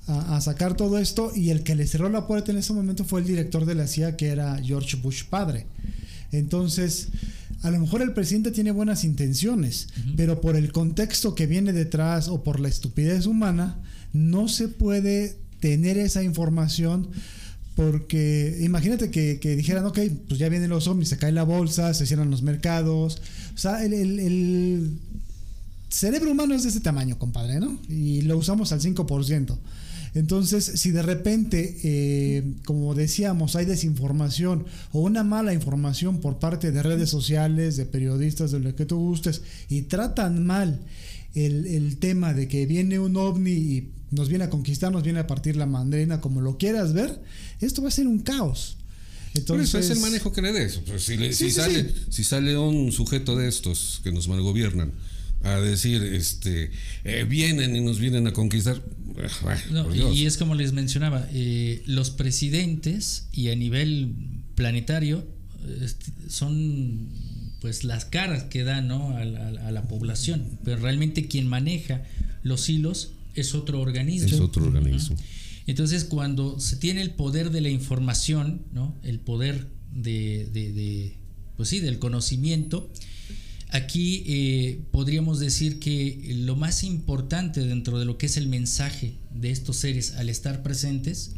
a, 0.07 0.37
a 0.37 0.41
sacar 0.41 0.77
todo 0.77 0.99
esto. 0.99 1.33
Y 1.35 1.51
el 1.51 1.63
que 1.65 1.75
le 1.75 1.87
cerró 1.87 2.09
la 2.09 2.27
puerta 2.27 2.53
en 2.53 2.59
ese 2.59 2.73
momento 2.73 3.05
fue 3.05 3.21
el 3.21 3.27
director 3.27 3.65
de 3.67 3.75
la 3.75 3.87
CIA, 3.89 4.17
que 4.17 4.29
era 4.29 4.59
George 4.63 4.97
Bush 4.99 5.25
padre. 5.25 5.67
Entonces, 6.33 7.09
a 7.63 7.71
lo 7.71 7.79
mejor 7.79 8.03
el 8.03 8.13
presidente 8.13 8.51
tiene 8.51 8.73
buenas 8.73 9.05
intenciones, 9.05 9.89
pero 10.17 10.41
por 10.41 10.57
el 10.57 10.73
contexto 10.73 11.35
que 11.35 11.47
viene 11.47 11.73
detrás 11.73 12.29
o 12.29 12.43
por 12.43 12.59
la 12.59 12.69
estupidez 12.69 13.27
humana, 13.27 13.79
no 14.13 14.49
se 14.49 14.69
puede 14.69 15.37
tener 15.61 15.97
esa 15.99 16.23
información 16.25 17.09
porque 17.75 18.59
imagínate 18.61 19.11
que, 19.11 19.39
que 19.41 19.57
dijeran, 19.57 19.87
ok, 19.87 19.99
pues 20.29 20.39
ya 20.39 20.49
vienen 20.51 20.69
los 20.69 20.85
zombies, 20.85 21.09
se 21.09 21.17
cae 21.17 21.33
la 21.33 21.45
bolsa, 21.45 21.95
se 21.95 22.05
cierran 22.07 22.31
los 22.31 22.43
mercados. 22.43 23.23
O 23.55 23.59
sea, 23.59 23.83
el, 23.85 23.95
el- 23.95 24.19
el 24.19 24.91
cerebro 25.89 26.33
humano 26.33 26.55
es 26.55 26.65
de 26.65 26.69
ese 26.71 26.81
tamaño, 26.81 27.19
compadre, 27.19 27.61
¿no? 27.61 27.79
Y 27.89 28.23
lo 28.23 28.37
usamos 28.37 28.73
al 28.73 28.81
5%. 28.81 29.57
Entonces, 30.15 30.65
si 30.77 30.91
de 30.91 31.03
repente, 31.03 31.79
eh, 31.85 32.55
como 32.67 32.95
decíamos, 32.95 33.57
hay 33.57 33.65
desinformación 33.65 34.67
o 34.93 35.01
una 35.01 35.25
mala 35.25 35.55
información 35.55 36.21
por 36.21 36.39
parte 36.39 36.71
de 36.71 36.83
redes 36.83 37.09
sociales, 37.09 37.77
de 37.77 37.87
periodistas, 37.87 38.51
de 38.53 38.61
lo 38.61 38.75
que 38.77 38.85
tú 38.85 38.99
gustes, 38.99 39.41
y 39.71 39.83
tratan 39.83 40.45
mal 40.45 40.81
el, 41.35 41.67
el 41.67 41.97
tema 41.97 42.35
de 42.35 42.47
que 42.47 42.67
viene 42.67 42.99
un 42.99 43.17
ovni 43.17 43.53
y 43.53 43.89
nos 44.11 44.29
viene 44.29 44.45
a 44.45 44.51
conquistar, 44.51 44.93
nos 44.93 45.03
viene 45.03 45.21
a 45.21 45.27
partir 45.27 45.57
la 45.57 45.65
mandrina, 45.65 46.21
como 46.21 46.43
lo 46.43 46.59
quieras 46.59 46.93
ver, 46.93 47.19
esto 47.63 47.81
va 47.81 47.89
a 47.89 47.93
ser 47.93 48.07
un 48.07 48.19
caos. 48.19 48.77
Entonces, 49.35 49.69
eso 49.71 49.79
es 49.79 49.89
el 49.91 50.01
manejo 50.01 50.31
que 50.31 50.43
le 50.43 50.53
des. 50.53 50.77
Pues 50.87 51.05
si, 51.05 51.17
le- 51.17 51.33
Sí, 51.33 51.45
si 51.47 51.51
sí, 51.53 51.57
sale, 51.57 51.85
sí. 51.85 51.95
si 52.11 52.23
sale 52.25 52.59
un 52.59 52.93
sujeto 52.93 53.35
de 53.35 53.49
estos 53.49 54.03
que 54.05 54.13
nos 54.13 54.29
malgobiernan 54.29 54.93
a 55.45 55.57
decir, 55.61 56.03
este, 56.03 56.71
eh, 57.05 57.25
vienen 57.29 57.75
y 57.77 57.81
nos 57.81 57.99
vienen 57.99 58.27
a 58.27 58.33
conquistar, 58.33 58.81
No, 59.71 59.95
y- 59.95 60.25
es 60.27 60.37
como 60.37 60.55
les 60.55 60.73
mencionaba, 60.73 61.27
eh, 61.33 61.83
los 61.87 62.11
presidentes 62.11 63.27
y 63.33 63.49
a 63.49 63.57
nivel 63.57 64.15
planetario 64.55 65.27
este, 65.83 66.13
son 66.29 67.09
pues 67.61 67.85
las 67.85 68.05
caras 68.05 68.45
que 68.45 68.65
dan 68.65 68.89
¿no? 68.89 69.17
a, 69.17 69.25
la, 69.25 69.49
a 69.69 69.71
la 69.71 69.87
población, 69.89 70.59
pero 70.65 70.79
realmente 70.79 71.29
quien 71.29 71.47
maneja 71.47 72.03
los 72.43 72.69
hilos 72.69 73.13
es 73.35 73.55
otro 73.55 73.81
organismo. 73.81 74.27
es 74.27 74.41
otro 74.41 74.65
organismo. 74.67 75.17
Entonces, 75.69 76.05
cuando 76.05 76.59
se 76.59 76.75
tiene 76.77 77.03
el 77.03 77.11
poder 77.11 77.51
de 77.51 77.61
la 77.61 77.69
información, 77.69 78.63
¿no? 78.73 78.97
El 79.05 79.21
poder 79.21 79.69
de, 79.95 80.49
de- 80.53 80.73
de, 80.73 81.15
pues 81.57 81.69
sí, 81.69 81.79
del 81.79 82.01
conocimiento, 82.01 82.91
aquí 83.73 84.23
eh, 84.27 84.85
podríamos 84.93 85.41
decir 85.41 85.81
que 85.81 86.35
lo 86.37 86.57
más 86.57 86.85
importante 86.85 87.61
dentro 87.63 87.99
de 87.99 88.05
lo 88.05 88.19
que 88.19 88.27
es 88.27 88.37
el 88.37 88.47
mensaje 88.47 89.15
de 89.31 89.51
estos 89.51 89.77
seres 89.77 90.13
al 90.13 90.29
estar 90.29 90.63
presentes 90.63 91.33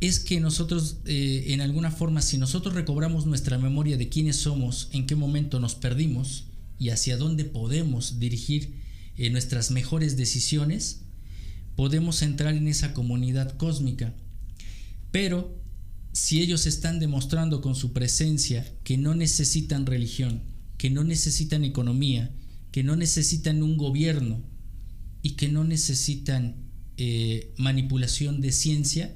es 0.00 0.20
que 0.20 0.40
nosotros, 0.40 0.98
eh, 1.04 1.46
en 1.48 1.60
alguna 1.60 1.90
forma, 1.90 2.22
si 2.22 2.38
nosotros 2.38 2.74
recobramos 2.74 3.26
nuestra 3.26 3.58
memoria 3.58 3.98
de 3.98 4.08
quiénes 4.08 4.36
somos, 4.36 4.88
en 4.92 5.06
qué 5.06 5.16
momento 5.16 5.60
nos 5.60 5.74
perdimos 5.74 6.46
y 6.78 6.88
hacia 6.88 7.18
dónde 7.18 7.44
podemos 7.44 8.18
dirigir 8.18 8.80
eh, 9.16 9.28
nuestras 9.28 9.72
mejores 9.72 10.16
decisiones, 10.16 11.02
podemos 11.74 12.22
entrar 12.22 12.54
en 12.54 12.68
esa 12.68 12.94
comunidad 12.94 13.56
cósmica. 13.56 14.14
Pero 15.10 15.60
si 16.12 16.40
ellos 16.40 16.66
están 16.66 17.00
demostrando 17.00 17.60
con 17.60 17.74
su 17.74 17.92
presencia 17.92 18.72
que 18.84 18.96
no 18.96 19.14
necesitan 19.14 19.84
religión, 19.84 20.49
que 20.80 20.88
no 20.88 21.04
necesitan 21.04 21.62
economía, 21.64 22.30
que 22.72 22.82
no 22.82 22.96
necesitan 22.96 23.62
un 23.62 23.76
gobierno 23.76 24.40
y 25.20 25.32
que 25.32 25.48
no 25.48 25.62
necesitan 25.64 26.54
eh, 26.96 27.52
manipulación 27.58 28.40
de 28.40 28.50
ciencia, 28.52 29.12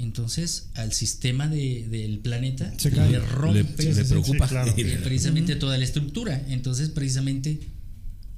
entonces 0.00 0.70
al 0.74 0.92
sistema 0.92 1.46
de- 1.48 1.86
del 1.88 2.18
planeta 2.18 2.72
Se 2.78 2.90
cae. 2.90 3.10
le 3.12 3.20
rompe 3.20 3.62
Le- 3.84 3.94
le 3.94 4.04
preocupa. 4.04 4.46
sí, 4.48 4.50
claro. 4.50 4.74
precisamente 5.04 5.54
toda 5.54 5.78
la 5.78 5.84
estructura. 5.84 6.44
Entonces, 6.48 6.88
precisamente 6.90 7.60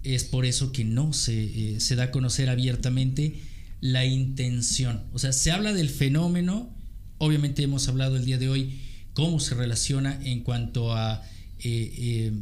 es 0.04 0.24
por 0.24 0.44
eso 0.44 0.70
que 0.70 0.84
no 0.84 1.12
se, 1.14 1.76
eh, 1.76 1.80
se 1.80 1.96
da 1.96 2.04
a 2.04 2.10
conocer 2.10 2.50
abiertamente 2.50 3.34
la 3.80 4.04
intención. 4.04 5.04
O 5.14 5.18
sea, 5.18 5.32
se 5.32 5.50
habla 5.52 5.72
del 5.72 5.88
fenómeno, 5.88 6.68
obviamente 7.16 7.62
hemos 7.62 7.88
hablado 7.88 8.16
el 8.16 8.24
día 8.26 8.36
de 8.38 8.48
hoy 8.50 8.78
cómo 9.14 9.40
se 9.40 9.54
relaciona 9.54 10.20
en 10.22 10.42
cuanto 10.44 10.92
a, 10.94 11.22
eh, 11.60 11.92
eh, 11.98 12.32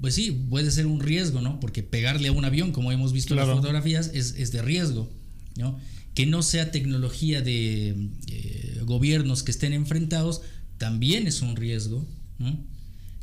pues 0.00 0.14
sí, 0.14 0.30
puede 0.30 0.70
ser 0.70 0.86
un 0.86 1.00
riesgo, 1.00 1.40
¿no? 1.40 1.60
Porque 1.60 1.82
pegarle 1.82 2.28
a 2.28 2.32
un 2.32 2.44
avión, 2.44 2.72
como 2.72 2.92
hemos 2.92 3.12
visto 3.12 3.34
en 3.34 3.40
las 3.40 3.48
fotografías, 3.48 4.10
es, 4.14 4.34
es 4.36 4.52
de 4.52 4.62
riesgo. 4.62 5.10
¿no? 5.56 5.78
Que 6.14 6.26
no 6.26 6.42
sea 6.42 6.70
tecnología 6.70 7.42
de 7.42 7.94
eh, 8.26 8.80
gobiernos 8.84 9.42
que 9.42 9.50
estén 9.50 9.72
enfrentados, 9.72 10.42
también 10.78 11.26
es 11.26 11.42
un 11.42 11.56
riesgo, 11.56 12.06
¿no? 12.38 12.58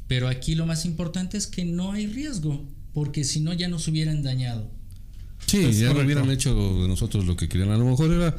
Pero 0.07 0.29
aquí 0.29 0.55
lo 0.55 0.65
más 0.65 0.85
importante 0.85 1.37
es 1.37 1.47
que 1.47 1.65
no 1.65 1.91
hay 1.91 2.07
riesgo, 2.07 2.65
porque 2.93 3.23
si 3.23 3.41
no 3.41 3.53
ya 3.53 3.67
nos 3.67 3.87
hubieran 3.87 4.23
dañado. 4.23 4.69
Sí, 5.45 5.57
ya 5.73 5.87
correcto. 5.87 6.05
hubieran 6.05 6.31
hecho 6.31 6.53
de 6.81 6.87
nosotros 6.87 7.25
lo 7.25 7.35
que 7.35 7.49
querían. 7.49 7.71
A 7.71 7.77
lo 7.77 7.85
mejor 7.85 8.11
era 8.11 8.37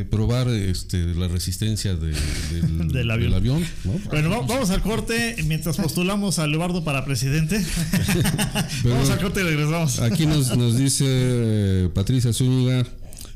eh, 0.00 0.04
probar 0.04 0.48
este, 0.48 1.14
la 1.14 1.28
resistencia 1.28 1.94
de- 1.94 2.12
del, 2.12 2.88
Del 2.92 3.10
avión. 3.10 3.62
¿no? 3.84 3.92
Bueno, 4.10 4.30
va- 4.30 4.40
vamos 4.40 4.70
al 4.70 4.82
corte 4.82 5.36
mientras 5.46 5.76
postulamos 5.76 6.38
a 6.38 6.46
Leobardo 6.46 6.84
para 6.84 7.04
presidente. 7.04 7.60
Pero- 8.82 8.94
vamos 8.94 9.10
al 9.10 9.20
corte 9.20 9.40
y 9.40 9.44
regresamos. 9.44 9.98
Aquí 10.00 10.26
nos, 10.26 10.56
nos 10.56 10.76
dice 10.76 11.04
eh, 11.08 11.88
Patricia 11.94 12.32
Zúñiga 12.32 12.86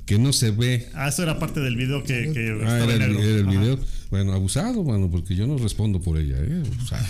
que 0.07 0.19
no 0.19 0.33
se 0.33 0.51
ve. 0.51 0.89
Ah, 0.95 1.09
eso 1.09 1.23
era 1.23 1.39
parte 1.39 1.61
del 1.61 1.77
video 1.77 2.03
que, 2.03 2.33
que 2.33 2.51
Ah, 2.65 2.79
estaba 2.79 2.95
era 2.95 2.95
en 2.95 3.03
el, 3.03 3.17
era 3.17 3.51
video. 3.51 3.79
Bueno, 4.11 4.33
abusado, 4.33 4.83
mano, 4.83 5.09
porque 5.09 5.37
yo 5.37 5.47
no 5.47 5.57
respondo 5.57 6.01
por 6.01 6.19
ella. 6.19 6.37
¿eh? 6.41 6.63
O 6.83 6.87
sea, 6.87 7.07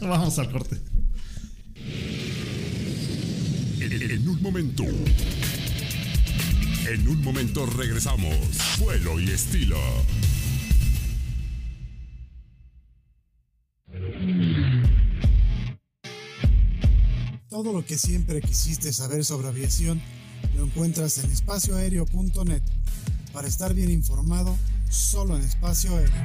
Vamos 0.02 0.38
al 0.38 0.50
corte. 0.52 0.76
En, 3.80 3.92
en 4.10 4.28
un 4.28 4.40
momento. 4.42 4.84
En 6.86 7.08
un 7.08 7.22
momento 7.22 7.64
regresamos. 7.64 8.36
Vuelo 8.78 9.18
y 9.18 9.30
estilo. 9.30 9.78
Todo 17.48 17.72
lo 17.72 17.84
que 17.86 17.96
siempre 17.96 18.42
quisiste 18.42 18.92
saber 18.92 19.24
sobre 19.24 19.48
aviación 19.48 20.02
lo 20.56 20.64
encuentras 20.64 21.18
en 21.18 21.30
espacioaéreo.net. 21.30 22.62
Para 23.32 23.48
estar 23.48 23.72
bien 23.72 23.90
informado, 23.90 24.54
solo 24.90 25.36
en 25.36 25.42
espacio 25.42 25.96
aéreo. 25.96 26.24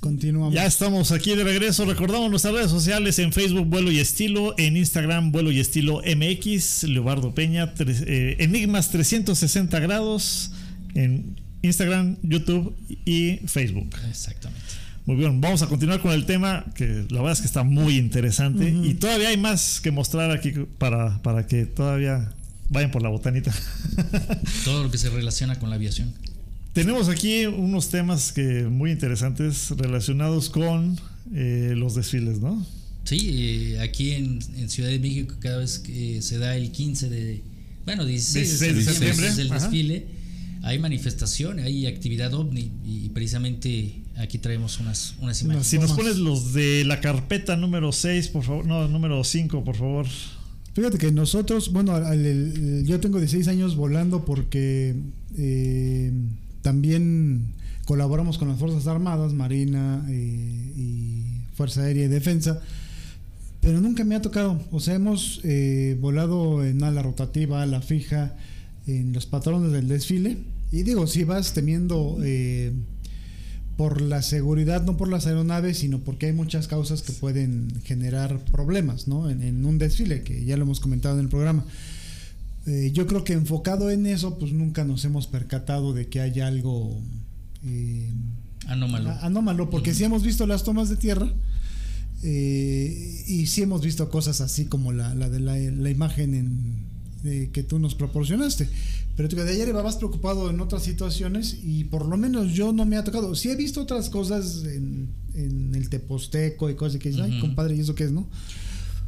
Continuamos. 0.00 0.54
Ya 0.54 0.64
estamos 0.66 1.12
aquí 1.12 1.34
de 1.34 1.44
regreso. 1.44 1.84
Recordamos 1.84 2.30
nuestras 2.30 2.54
redes 2.54 2.70
sociales 2.70 3.18
en 3.18 3.32
Facebook 3.34 3.66
Vuelo 3.66 3.92
y 3.92 3.98
Estilo, 3.98 4.54
en 4.58 4.76
Instagram 4.78 5.30
Vuelo 5.30 5.52
y 5.52 5.60
Estilo 5.60 6.00
MX, 6.04 6.84
Leobardo 6.84 7.34
Peña, 7.34 7.74
tres- 7.74 8.02
eh, 8.06 8.36
Enigmas 8.40 8.90
360 8.90 9.78
grados, 9.80 10.52
en 10.94 11.36
Instagram, 11.62 12.16
YouTube 12.22 12.74
y 13.04 13.40
Facebook. 13.46 13.90
Exactamente. 14.08 14.64
Muy 15.04 15.16
bien, 15.16 15.40
vamos 15.40 15.60
a 15.62 15.66
continuar 15.66 16.00
con 16.00 16.12
el 16.12 16.24
tema 16.24 16.64
que 16.74 17.04
la 17.10 17.18
verdad 17.20 17.32
es 17.32 17.40
que 17.40 17.46
está 17.46 17.62
muy 17.62 17.96
interesante 17.98 18.70
y 18.70 18.94
todavía 18.94 19.28
hay 19.28 19.36
más 19.36 19.80
que 19.82 19.90
mostrar 19.90 20.30
aquí 20.30 20.52
para, 20.78 21.20
para 21.22 21.46
que 21.46 21.66
todavía 21.66 22.32
vayan 22.68 22.90
por 22.90 23.02
la 23.02 23.08
botanita. 23.10 23.52
Todo 24.64 24.84
lo 24.84 24.90
que 24.90 24.98
se 24.98 25.10
relaciona 25.10 25.58
con 25.58 25.68
la 25.68 25.76
aviación. 25.76 26.12
Tenemos 26.72 27.08
aquí 27.08 27.46
unos 27.46 27.88
temas 27.88 28.32
que 28.32 28.64
muy 28.64 28.92
interesantes 28.92 29.70
relacionados 29.70 30.48
con 30.50 30.98
eh, 31.34 31.74
los 31.76 31.94
desfiles, 31.96 32.40
¿no? 32.40 32.64
Sí, 33.04 33.28
eh, 33.74 33.80
aquí 33.80 34.12
en, 34.12 34.38
en 34.56 34.68
Ciudad 34.70 34.88
de 34.90 34.98
México 35.00 35.34
cada 35.40 35.58
vez 35.58 35.78
que 35.80 36.22
se 36.22 36.38
da 36.38 36.56
el 36.56 36.70
15 36.70 37.08
de, 37.08 37.42
bueno, 37.84 38.04
16, 38.04 38.60
16 38.60 38.76
de 38.76 38.92
septiembre, 38.92 39.28
es 39.28 39.38
el 39.38 39.50
ajá. 39.50 39.58
desfile, 39.64 40.06
hay 40.62 40.78
manifestaciones, 40.78 41.64
hay 41.64 41.86
actividad 41.86 42.32
ovni 42.34 42.70
y 42.86 43.08
precisamente 43.08 43.94
aquí 44.16 44.38
traemos 44.38 44.78
unas, 44.78 45.14
unas 45.20 45.40
imágenes. 45.42 45.66
Si 45.66 45.78
nos 45.78 45.92
pones 45.92 46.18
los 46.18 46.52
de 46.52 46.84
la 46.84 47.00
carpeta 47.00 47.56
número 47.56 47.90
6, 47.90 48.28
por 48.28 48.44
favor, 48.44 48.64
no, 48.66 48.86
número 48.86 49.24
5, 49.24 49.64
por 49.64 49.76
favor. 49.76 50.06
Fíjate 50.74 50.98
que 50.98 51.10
nosotros, 51.10 51.72
bueno, 51.72 51.96
al- 51.96 52.04
al- 52.06 52.24
el- 52.24 52.84
yo 52.86 53.00
tengo 53.00 53.18
16 53.18 53.48
años 53.48 53.74
volando 53.74 54.24
porque 54.24 54.94
eh, 55.36 56.12
también 56.62 57.54
colaboramos 57.84 58.38
con 58.38 58.48
las 58.48 58.58
Fuerzas 58.58 58.86
Armadas, 58.86 59.32
Marina 59.32 60.06
eh, 60.08 60.72
y 60.76 61.24
Fuerza 61.54 61.82
Aérea 61.82 62.04
y 62.04 62.08
Defensa, 62.08 62.60
pero 63.60 63.80
nunca 63.80 64.04
me 64.04 64.14
ha 64.14 64.22
tocado. 64.22 64.60
O 64.70 64.80
sea, 64.80 64.94
hemos 64.94 65.40
eh, 65.44 65.96
volado 66.00 66.64
en 66.64 66.82
ala 66.82 67.02
rotativa, 67.02 67.62
ala 67.62 67.82
fija, 67.82 68.36
en 68.86 69.12
los 69.12 69.26
patrones 69.26 69.72
del 69.72 69.88
desfile. 69.88 70.38
Y 70.72 70.84
digo, 70.84 71.06
si 71.06 71.24
vas 71.24 71.52
temiendo 71.52 72.18
eh, 72.22 72.72
por 73.76 74.00
la 74.00 74.22
seguridad, 74.22 74.84
no 74.84 74.96
por 74.96 75.08
las 75.08 75.26
aeronaves, 75.26 75.78
sino 75.78 75.98
porque 75.98 76.26
hay 76.26 76.32
muchas 76.32 76.68
causas 76.68 77.02
que 77.02 77.12
pueden 77.12 77.72
generar 77.82 78.38
problemas, 78.44 79.08
¿no? 79.08 79.28
En, 79.28 79.42
en 79.42 79.64
un 79.64 79.78
desfile, 79.78 80.22
que 80.22 80.44
ya 80.44 80.56
lo 80.56 80.62
hemos 80.62 80.80
comentado 80.80 81.18
en 81.18 81.24
el 81.24 81.28
programa. 81.28 81.64
Eh, 82.66 82.90
yo 82.92 83.06
creo 83.06 83.24
que 83.24 83.32
enfocado 83.32 83.90
en 83.90 84.06
eso, 84.06 84.38
pues 84.38 84.52
nunca 84.52 84.84
nos 84.84 85.04
hemos 85.04 85.26
percatado 85.26 85.92
de 85.94 86.08
que 86.08 86.20
hay 86.20 86.40
algo 86.40 87.00
eh, 87.64 88.12
Anómalo. 88.66 89.10
anómalo, 89.22 89.70
porque 89.70 89.94
sí 89.94 90.04
hemos 90.04 90.22
visto 90.22 90.46
las 90.46 90.62
tomas 90.62 90.88
de 90.90 90.96
tierra 90.96 91.32
eh, 92.22 93.24
y 93.26 93.46
sí 93.46 93.62
hemos 93.62 93.82
visto 93.82 94.08
cosas 94.10 94.40
así 94.40 94.66
como 94.66 94.92
la, 94.92 95.14
la 95.14 95.28
de 95.30 95.40
la, 95.40 95.56
la 95.58 95.90
imagen 95.90 96.34
en- 96.34 96.90
que 97.52 97.62
tú 97.62 97.78
nos 97.78 97.94
proporcionaste. 97.94 98.66
Pero 99.16 99.28
tú, 99.28 99.36
de 99.36 99.50
ayer 99.50 99.74
más 99.74 99.96
preocupado 99.96 100.48
en 100.48 100.58
otras 100.60 100.82
situaciones 100.82 101.58
y 101.62 101.84
por 101.84 102.06
lo 102.06 102.16
menos 102.16 102.52
yo 102.54 102.72
no 102.72 102.86
me 102.86 102.96
ha 102.96 103.04
tocado. 103.04 103.34
Sí 103.34 103.50
he 103.50 103.56
visto 103.56 103.82
otras 103.82 104.08
cosas 104.08 104.64
en, 104.64 105.08
en 105.34 105.74
el 105.74 105.90
Teposteco 105.90 106.70
y 106.70 106.76
cosas 106.76 106.98
que 106.98 107.10
dicen, 107.10 107.24
ay, 107.24 107.38
compadre, 107.40 107.76
¿y 107.76 107.80
eso 107.80 107.94
qué 107.94 108.04
es, 108.04 108.10
no? 108.12 108.26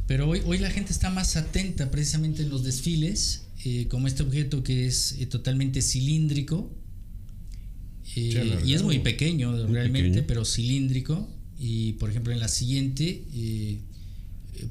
Pero 0.07 0.27
hoy, 0.29 0.41
hoy 0.45 0.57
la 0.57 0.69
gente 0.69 0.91
está 0.91 1.09
más 1.09 1.35
atenta 1.37 1.89
precisamente 1.91 2.43
en 2.43 2.49
los 2.49 2.63
desfiles, 2.63 3.45
eh, 3.65 3.87
como 3.87 4.07
este 4.07 4.23
objeto 4.23 4.63
que 4.63 4.85
es 4.87 5.13
eh, 5.19 5.25
totalmente 5.25 5.81
cilíndrico. 5.81 6.71
eh, 8.15 8.61
y 8.65 8.73
es 8.73 8.83
muy 8.83 8.99
pequeño 8.99 9.51
Muy 9.51 9.73
realmente, 9.73 10.09
pequeño. 10.09 10.27
pero 10.27 10.45
cilíndrico. 10.45 11.29
Y 11.57 11.93
por 11.93 12.09
ejemplo 12.09 12.33
en 12.33 12.39
la 12.39 12.49
siguiente 12.49 13.23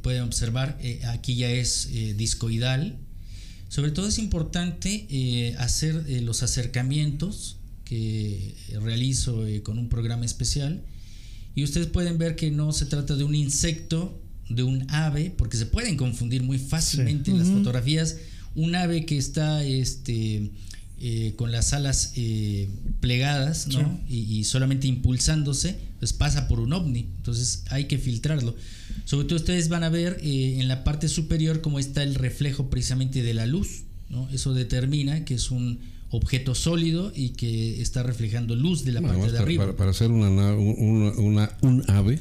pueden 0.02 0.22
observar, 0.22 0.78
aquí 1.08 1.36
ya 1.36 1.50
es 1.50 1.88
discoidal. 2.16 2.98
Sobre 3.68 3.90
todo 3.92 4.08
es 4.08 4.18
importante 4.18 5.06
eh, 5.08 5.54
hacer 5.58 6.04
los 6.22 6.42
acercamientos 6.42 7.56
que 7.86 8.54
realizo 8.82 9.44
con 9.62 9.78
un 9.78 9.88
programa 9.88 10.26
especial. 10.26 10.84
Y 11.54 11.64
ustedes 11.64 11.86
pueden 11.86 12.18
ver 12.18 12.36
que 12.36 12.50
no 12.50 12.72
se 12.72 12.84
trata 12.86 13.16
de 13.16 13.24
un 13.24 13.34
insecto, 13.34 14.21
de 14.54 14.62
un 14.62 14.86
ave, 14.90 15.32
porque 15.36 15.56
se 15.56 15.66
pueden 15.66 15.96
confundir 15.96 16.42
muy 16.42 16.58
fácilmente 16.58 17.30
en 17.30 17.38
las 17.38 17.48
fotografías. 17.48 18.16
Un 18.54 18.74
ave 18.74 19.06
que 19.06 19.16
está 19.18 19.64
este, 19.64 20.50
eh, 21.00 21.32
con 21.36 21.50
las 21.52 21.72
alas 21.72 22.12
eh, 22.16 22.68
plegadas 23.00 23.66
¿no? 23.68 24.00
y, 24.08 24.18
y 24.38 24.44
solamente 24.44 24.86
impulsándose, 24.86 25.76
pues 25.98 26.12
pasa 26.12 26.48
por 26.48 26.60
un 26.60 26.72
ovni. 26.72 27.08
Entonces 27.16 27.64
hay 27.70 27.84
que 27.86 27.98
filtrarlo. 27.98 28.54
Sobre 29.04 29.26
todo 29.26 29.36
ustedes 29.36 29.68
van 29.68 29.84
a 29.84 29.88
ver 29.88 30.18
eh, 30.22 30.58
en 30.60 30.68
la 30.68 30.84
parte 30.84 31.08
superior 31.08 31.60
cómo 31.60 31.78
está 31.78 32.02
el 32.02 32.14
reflejo 32.14 32.68
precisamente 32.70 33.22
de 33.22 33.34
la 33.34 33.46
luz. 33.46 33.84
¿no? 34.10 34.28
Eso 34.30 34.52
determina 34.54 35.24
que 35.24 35.34
es 35.34 35.50
un 35.50 35.80
objeto 36.10 36.54
sólido 36.54 37.10
y 37.16 37.30
que 37.30 37.80
está 37.80 38.02
reflejando 38.02 38.54
luz 38.54 38.84
de 38.84 38.92
la 38.92 39.00
parte 39.00 39.22
de 39.22 39.28
para, 39.30 39.42
arriba. 39.42 39.64
para- 39.64 39.76
para 39.78 39.90
hacer 39.92 40.10
una, 40.10 40.28
na- 40.28 40.54
una- 40.54 41.12
una- 41.12 41.56
un 41.62 41.82
ave, 41.88 42.20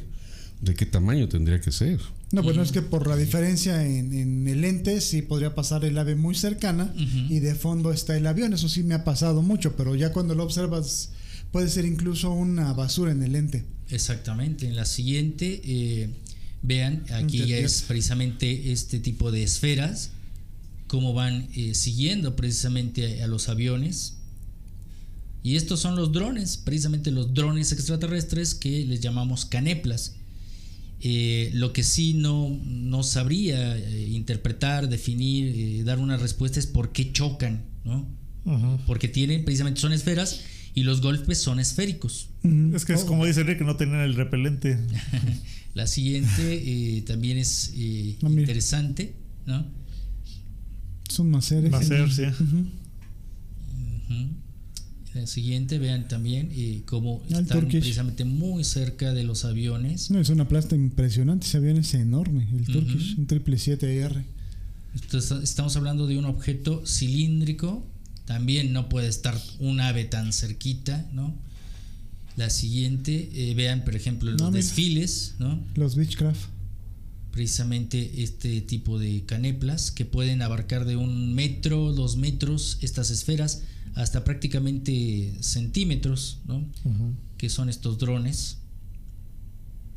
¿De 0.62 0.76
qué 0.76 0.86
tamaño 0.86 1.28
tendría 1.28 1.60
que 1.60 1.72
ser? 1.72 2.00
No, 2.32 2.44
pues 2.44 2.56
no 2.56 2.62
es 2.62 2.72
que 2.72 2.84
por 2.84 3.08
la 3.08 3.18
diferencia 3.18 3.86
en, 3.86 4.14
en 4.14 4.48
el 4.48 4.62
lente 4.62 5.02
sí 5.02 5.24
podría 5.24 5.56
pasar 5.56 5.84
el 5.84 5.98
ave 5.98 6.16
muy 6.16 6.36
cercana 6.36 6.94
y 7.30 7.40
de 7.40 7.56
fondo 7.56 7.92
está 7.92 8.16
el 8.16 8.28
avión. 8.28 8.54
Eso 8.54 8.70
sí 8.70 8.84
me 8.84 8.94
ha 8.94 9.04
pasado 9.04 9.42
mucho, 9.42 9.76
pero 9.76 9.96
ya 9.96 10.12
cuando 10.14 10.36
lo 10.36 10.44
observas 10.44 11.10
puede 11.52 11.68
ser 11.68 11.86
incluso 11.86 12.32
una 12.32 12.74
basura 12.74 13.12
en 13.12 13.24
el 13.24 13.34
lente. 13.34 13.66
Exactamente. 13.90 14.68
En 14.68 14.76
la 14.76 14.86
siguiente, 14.86 15.62
eh, 15.66 16.10
vean, 16.62 17.04
aquí 17.12 17.46
ya 17.46 17.58
es 17.58 17.82
precisamente 17.82 18.72
este 18.72 19.00
tipo 19.00 19.32
de 19.32 19.44
esferas, 19.44 20.12
cómo 20.88 21.14
van 21.14 21.50
eh, 21.56 21.74
siguiendo 21.74 22.36
precisamente 22.36 23.22
a, 23.22 23.26
a 23.26 23.28
los 23.28 23.50
aviones. 23.50 24.14
Y 25.44 25.56
estos 25.56 25.80
son 25.80 25.96
los 25.96 26.12
drones, 26.12 26.58
precisamente 26.58 27.10
los 27.10 27.34
drones 27.34 27.72
extraterrestres 27.72 28.54
que 28.54 28.86
les 28.86 29.02
llamamos 29.02 29.46
caneplas. 29.46 30.16
Eh, 31.04 31.50
lo 31.54 31.74
que 31.74 31.84
sí 31.84 32.14
no, 32.14 32.50
no 32.64 33.04
sabría 33.04 33.78
eh, 33.78 34.08
interpretar, 34.12 34.88
definir, 34.88 35.54
eh, 35.56 35.84
dar 35.84 36.00
una 36.00 36.18
respuesta 36.18 36.60
es 36.60 36.68
por 36.68 36.92
qué 36.92 37.12
chocan, 37.12 37.64
¿no? 37.84 38.08
Porque 38.88 39.08
tienen, 39.08 39.44
precisamente 39.46 39.80
son 39.82 39.94
esferas 39.94 40.42
y 40.74 40.84
los 40.84 41.02
golpes 41.02 41.40
son 41.40 41.60
esféricos. 41.60 42.30
Es 42.74 42.86
que 42.86 42.94
es 42.94 43.04
como 43.04 43.26
dice 43.26 43.42
Enrique, 43.42 43.64
no 43.64 43.76
tenían 43.76 44.02
el 44.02 44.16
repelente. 44.16 44.78
La 45.74 45.88
siguiente 45.88 46.98
eh, 46.98 47.02
también 47.04 47.38
es 47.38 47.74
eh, 47.76 48.18
Ah, 48.24 48.30
interesante, 48.30 49.14
¿no? 49.46 49.66
Son 51.10 51.30
más 51.32 51.46
seres. 51.46 51.72
Va 51.74 51.78
a 51.80 51.84
ser, 51.84 52.12
sí. 52.12 52.24
Ujú. 52.24 52.66
La 55.14 55.28
siguiente, 55.28 55.78
vean 55.78 56.08
también 56.08 56.50
eh, 56.54 56.84
cómo 56.86 57.22
El 57.28 57.40
están 57.42 57.60
Turkish. 57.62 57.82
precisamente 57.82 58.24
muy 58.24 58.64
cerca 58.64 59.14
de 59.14 59.24
los 59.26 59.44
aviones. 59.44 60.10
No, 60.10 60.20
es 60.20 60.30
una 60.30 60.48
plasta 60.48 60.76
impresionante. 60.76 61.46
Ese 61.48 61.58
avión 61.58 61.78
es 61.78 61.94
enorme. 61.94 62.48
El 62.56 62.66
Turkish, 62.66 63.18
un 63.18 63.28
777R. 63.28 64.24
Entonces, 64.96 65.44
estamos 65.44 65.76
hablando 65.76 66.08
de 66.08 66.18
un 66.18 66.26
objeto 66.26 66.84
cilíndrico. 66.86 67.86
También 68.26 68.72
no 68.72 68.88
puede 68.88 69.08
estar 69.10 69.38
un 69.60 69.82
ave 69.82 70.06
tan 70.06 70.32
cerquita, 70.32 71.06
¿no? 71.14 71.34
La 72.38 72.50
siguiente, 72.50 73.30
eh, 73.34 73.54
vean, 73.56 73.84
por 73.84 73.96
ejemplo, 73.96 74.32
los 74.32 74.40
No, 74.40 74.52
desfiles, 74.52 75.36
¿no? 75.40 75.60
Los 75.76 75.96
Beechcraft. 75.96 76.40
precisamente 77.32 78.24
este 78.24 78.60
tipo 78.62 79.00
de 79.00 79.24
caneplas 79.26 79.92
que 79.92 80.06
pueden 80.06 80.42
abarcar 80.42 80.86
de 80.86 80.96
un 80.98 81.34
metro, 81.34 81.94
dos 81.94 82.18
metros 82.18 82.78
estas 82.82 83.10
esferas 83.10 83.64
hasta 83.96 84.24
prácticamente 84.24 85.34
centímetros, 85.42 86.40
¿no? 86.48 86.66
que 87.38 87.50
son 87.50 87.70
estos 87.70 87.98
drones. 87.98 88.58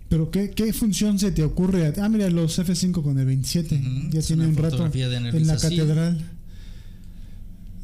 Pero 0.09 0.31
¿qué, 0.31 0.51
¿qué 0.51 0.73
función 0.73 1.19
se 1.19 1.33
te 1.33 1.43
ocurre? 1.43 1.87
a- 1.87 2.05
Ah, 2.05 2.09
mira, 2.09 2.29
los 2.31 2.59
F5 2.59 3.03
con 3.03 3.19
el 3.19 3.27
27. 3.27 3.75
Ujú, 3.77 4.11
Ya 4.11 4.21
es 4.21 4.27
tiene 4.27 4.47
un 4.47 4.57
rato 4.57 4.87
en 4.87 5.47
la 5.47 5.57
catedral. 5.57 6.31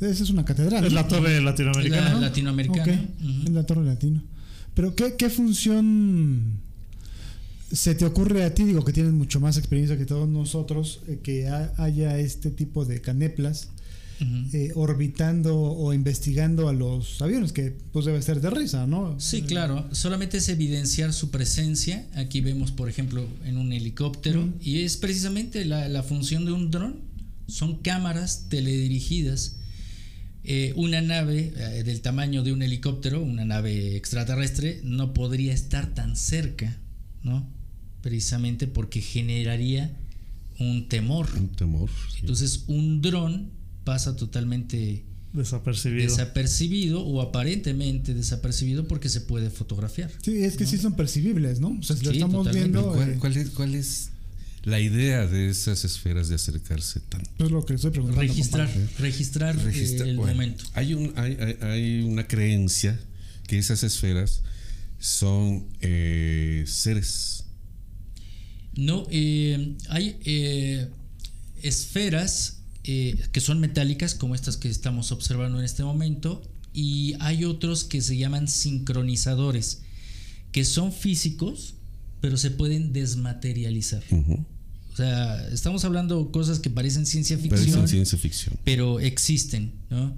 Esa 0.01 0.23
es 0.23 0.31
una 0.31 0.45
catedral. 0.45 0.85
Es 0.85 0.93
la 0.93 1.07
torre 1.07 1.41
latinoamericana. 1.41 2.15
La 2.15 2.21
latinoamericana. 2.21 3.01
Es 3.45 3.51
la 3.51 3.65
torre 3.67 3.85
latino. 3.85 4.23
Pero 4.75 4.95
¿qué, 4.95 5.17
¿qué 5.17 5.29
función 5.29 6.61
se 7.71 7.95
te 7.95 8.05
ocurre 8.07 8.45
a 8.45 8.55
ti? 8.55 8.65
Digo 8.65 8.85
que 8.85 8.93
tienes 8.93 9.13
mucho 9.13 9.41
más 9.41 9.57
experiencia 9.59 9.99
que 9.99 10.07
todos 10.07 10.29
nosotros, 10.29 11.01
eh, 11.09 11.21
que 11.23 11.49
ha- 11.49 11.73
haya 11.77 12.19
este 12.19 12.51
tipo 12.51 12.85
de 12.87 13.01
caneplas 13.03 13.69
Eh, 14.53 14.73
orbitando 14.75 15.59
o 15.59 15.95
investigando 15.95 16.69
a 16.69 16.75
los 16.75 17.23
aviones, 17.23 17.53
que 17.53 17.75
pues 17.93 18.05
debe 18.05 18.21
ser 18.21 18.43
de 18.43 18.51
risa, 18.51 18.87
¿no? 18.87 19.19
Sí, 19.19 19.43
claro, 19.43 19.89
solamente 19.93 20.37
es 20.37 20.49
evidenciar 20.51 21.15
su 21.15 21.31
presencia. 21.31 22.07
Aquí 22.15 22.43
vemos, 22.43 22.71
por 22.71 22.91
ejemplo, 22.91 23.27
en 23.47 23.57
un 23.57 23.73
helicóptero, 23.73 24.47
y 24.61 24.81
es 24.81 24.99
precisamente 24.99 25.65
la, 25.65 25.89
la 25.89 26.03
función 26.03 26.45
de 26.45 26.53
un 26.53 26.71
dron. 26.71 27.01
Son 27.47 27.79
cámaras 27.79 28.47
teledirigidas. 28.51 29.57
Eh, 30.45 30.73
una 30.77 31.01
nave 31.01 31.53
eh, 31.57 31.83
del 31.83 32.03
tamaño 32.03 32.43
de 32.43 32.53
un 32.53 32.63
helicóptero, 32.63 33.23
una 33.23 33.45
nave 33.47 33.97
extraterrestre, 33.97 34.81
no 34.85 35.15
podría 35.15 35.55
estar 35.55 35.95
tan 35.95 36.17
cerca, 36.17 36.79
¿no? 37.23 37.49
Precisamente 38.03 38.67
porque 38.67 39.01
generaría 39.01 39.97
un 40.59 40.89
temor. 40.89 41.29
Un 41.37 41.49
temor. 41.49 41.89
sí. 42.13 42.19
Entonces, 42.21 42.65
un 42.67 43.01
dron 43.01 43.60
pasa 43.91 44.15
totalmente 44.15 45.03
Desapercibido. 45.33 46.03
desapercibido 46.09 47.01
o 47.05 47.21
aparentemente 47.23 48.15
desapercibido 48.15 48.87
porque 48.87 49.09
se 49.09 49.21
puede 49.21 49.51
fotografiar. 49.51 50.11
Sí, 50.23 50.43
es 50.45 50.57
que 50.57 50.65
sí 50.65 50.77
son 50.79 50.95
percibibles, 50.95 51.59
¿no? 51.59 51.77
O 51.81 51.83
sea, 51.83 51.97
si 51.97 52.05
lo 52.05 52.13
estamos 52.13 52.47
totalmente. 52.47 52.79
viendo, 52.79 52.93
¿Cuál, 52.93 53.11
eh, 53.11 53.17
cuál 53.19 53.37
es, 53.37 53.51
cuál 53.51 53.75
es 53.75 54.11
la 54.63 54.79
idea 54.79 55.27
de 55.27 55.49
esas 55.51 55.85
esferas 55.85 56.29
de 56.29 56.35
acercarse 56.37 57.01
tanto? 57.01 57.29
es 57.45 57.51
lo 57.51 57.65
que 57.65 57.75
estoy 57.75 57.91
preguntando. 57.91 58.23
registrar, 58.23 58.69
compadre. 58.73 58.91
registrar, 58.99 59.57
Registra- 59.57 60.07
el 60.09 60.17
bueno, 60.17 60.33
momento. 60.35 60.65
Hay, 60.75 60.95
un, 60.95 61.13
hay, 61.17 61.37
hay- 61.41 61.57
hay 61.69 62.01
una 62.03 62.27
creencia 62.29 62.97
que 63.49 63.59
esas 63.59 63.83
esferas 63.83 64.43
son 65.01 65.67
eh, 65.81 66.63
seres. 66.67 67.45
No, 68.77 69.07
eh, 69.11 69.75
hay 69.89 70.17
eh, 70.25 70.89
esferas 71.63 72.60
eh, 72.93 73.17
que 73.31 73.41
son 73.41 73.61
metálicas, 73.61 74.17
como 74.17 74.35
estas 74.35 74.57
que 74.57 74.69
estamos 74.69 75.13
observando 75.13 75.61
en 75.61 75.65
este 75.65 75.85
momento, 75.85 76.43
y 76.73 77.15
hay 77.21 77.45
otros 77.45 77.85
que 77.85 78.01
se 78.01 78.17
llaman 78.17 78.49
sincronizadores, 78.49 79.83
que 80.51 80.65
son 80.65 80.93
físicos, 80.93 81.75
pero 82.21 82.37
se 82.37 82.51
pueden 82.51 82.93
desmaterializar. 82.93 84.03
O 84.93 84.97
sea, 84.97 85.49
estamos 85.51 85.85
hablando 85.85 86.33
cosas 86.33 86.59
que 86.59 86.69
parecen 86.69 87.07
ciencia 87.07 87.37
Parecen 87.37 87.59
ficción, 87.59 87.89
ciencia 87.89 88.19
ficción. 88.19 88.59
pero 88.65 88.99
existen, 88.99 89.73
¿no? 89.89 90.13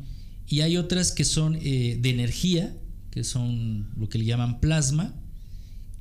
Y 0.48 0.62
hay 0.62 0.78
otras 0.78 1.12
que 1.12 1.26
son 1.26 1.58
eh, 1.60 1.98
de 2.00 2.08
energía, 2.08 2.74
que 3.10 3.22
son 3.22 3.90
lo 3.98 4.08
que 4.08 4.16
le 4.16 4.24
llaman 4.24 4.60
plasma, 4.60 5.14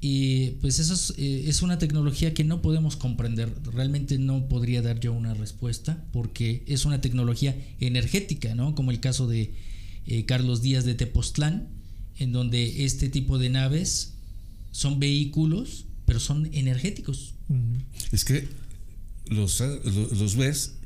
y 0.04 0.52
pues 0.62 0.80
eso 0.80 0.96
es, 0.96 1.14
eh, 1.18 1.44
es 1.48 1.62
una 1.62 1.78
tecnología 1.78 2.34
que 2.34 2.44
no 2.44 2.64
podemos 2.64 2.96
comprender. 2.96 3.54
Realmente 3.72 4.18
no 4.18 4.48
podría 4.48 4.82
dar 4.82 5.00
yo 5.00 5.14
una 5.14 5.36
respuesta 5.36 6.04
porque 6.12 6.64
es 6.66 6.86
una 6.86 7.02
tecnología 7.02 7.56
energética, 7.80 8.56
¿no? 8.56 8.74
Como 8.74 8.90
el 8.90 9.00
caso 9.00 9.28
de 9.28 9.54
eh, 10.08 10.26
Carlos 10.26 10.64
Díaz 10.64 10.86
de 10.86 10.96
Tepoztlán, 10.96 11.68
en 12.18 12.32
donde 12.32 12.84
este 12.84 13.10
tipo 13.10 13.38
de 13.38 13.52
naves 13.52 14.14
son 14.72 15.00
vehículos, 15.00 15.86
pero 16.08 16.20
son 16.20 16.50
energéticos. 16.52 17.36
Es 18.12 18.26
que 18.26 18.48
los, 19.28 19.60
los, 19.60 20.20
los 20.20 20.36
ves 20.36 20.78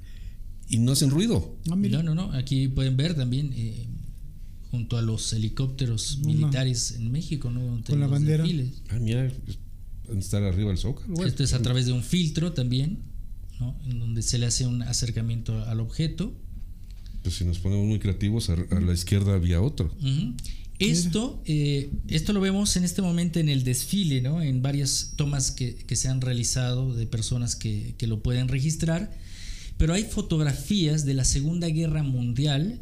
y 0.68 0.80
no 0.80 0.92
hacen 0.92 1.10
ruido. 1.10 1.56
Ah. 1.72 1.76
No, 1.76 2.04
no, 2.04 2.16
no. 2.16 2.32
Aquí 2.34 2.68
pueden 2.68 2.98
ver 2.98 3.16
también 3.16 3.54
eh, 3.56 3.86
junto 4.76 4.98
a 4.98 5.02
los 5.02 5.32
helicópteros 5.34 6.18
No, 6.20 6.28
no. 6.28 6.34
militares 6.34 6.92
en 6.98 7.12
México, 7.12 7.50
¿no? 7.50 7.82
Con 7.86 8.00
la 8.00 8.08
bandera. 8.08 8.44
desfiles. 8.44 8.82
Ah, 8.90 9.00
mira, 9.00 9.32
estar 10.18 10.44
arriba 10.44 10.70
del 10.70 10.78
zócalo. 10.78 11.26
Esto 11.26 11.44
es 11.44 11.54
a 11.54 11.62
través 11.62 11.86
de 11.86 11.94
un 11.94 12.04
filtro 12.04 12.52
también, 12.54 13.00
¿no? 13.60 13.76
En 13.86 14.00
donde 14.00 14.22
se 14.22 14.38
le 14.38 14.46
hace 14.46 14.68
un 14.68 14.82
acercamiento 14.84 15.64
al 15.66 15.80
objeto. 15.80 16.34
pues 17.24 17.36
si 17.36 17.46
nos 17.46 17.58
ponemos 17.60 17.86
muy 17.88 18.00
creativos, 18.00 18.50
a, 18.50 18.54
a 18.54 18.80
la 18.82 18.94
izquierda 18.94 19.34
había 19.34 19.62
otro. 19.62 19.92
Ujú. 20.00 20.34
Esto, 20.78 21.42
eh, 21.46 21.90
esto 22.10 22.34
lo 22.34 22.42
vemos 22.42 22.76
en 22.76 22.84
este 22.84 23.02
momento 23.02 23.40
en 23.40 23.48
el 23.48 23.64
desfile, 23.64 24.22
¿no? 24.22 24.42
En 24.42 24.62
varias 24.62 25.14
tomas 25.16 25.52
que, 25.52 25.74
que 25.76 25.96
se 25.96 26.10
han 26.10 26.20
realizado 26.20 26.94
de 26.94 27.08
personas 27.08 27.56
que, 27.56 27.96
que 27.98 28.08
lo 28.08 28.22
pueden 28.22 28.48
registrar. 28.50 29.12
Pero 29.78 29.94
hay 29.94 30.04
fotografías 30.04 31.06
de 31.06 31.14
la 31.14 31.24
Segunda 31.26 31.68
Guerra 31.70 32.04
Mundial 32.04 32.82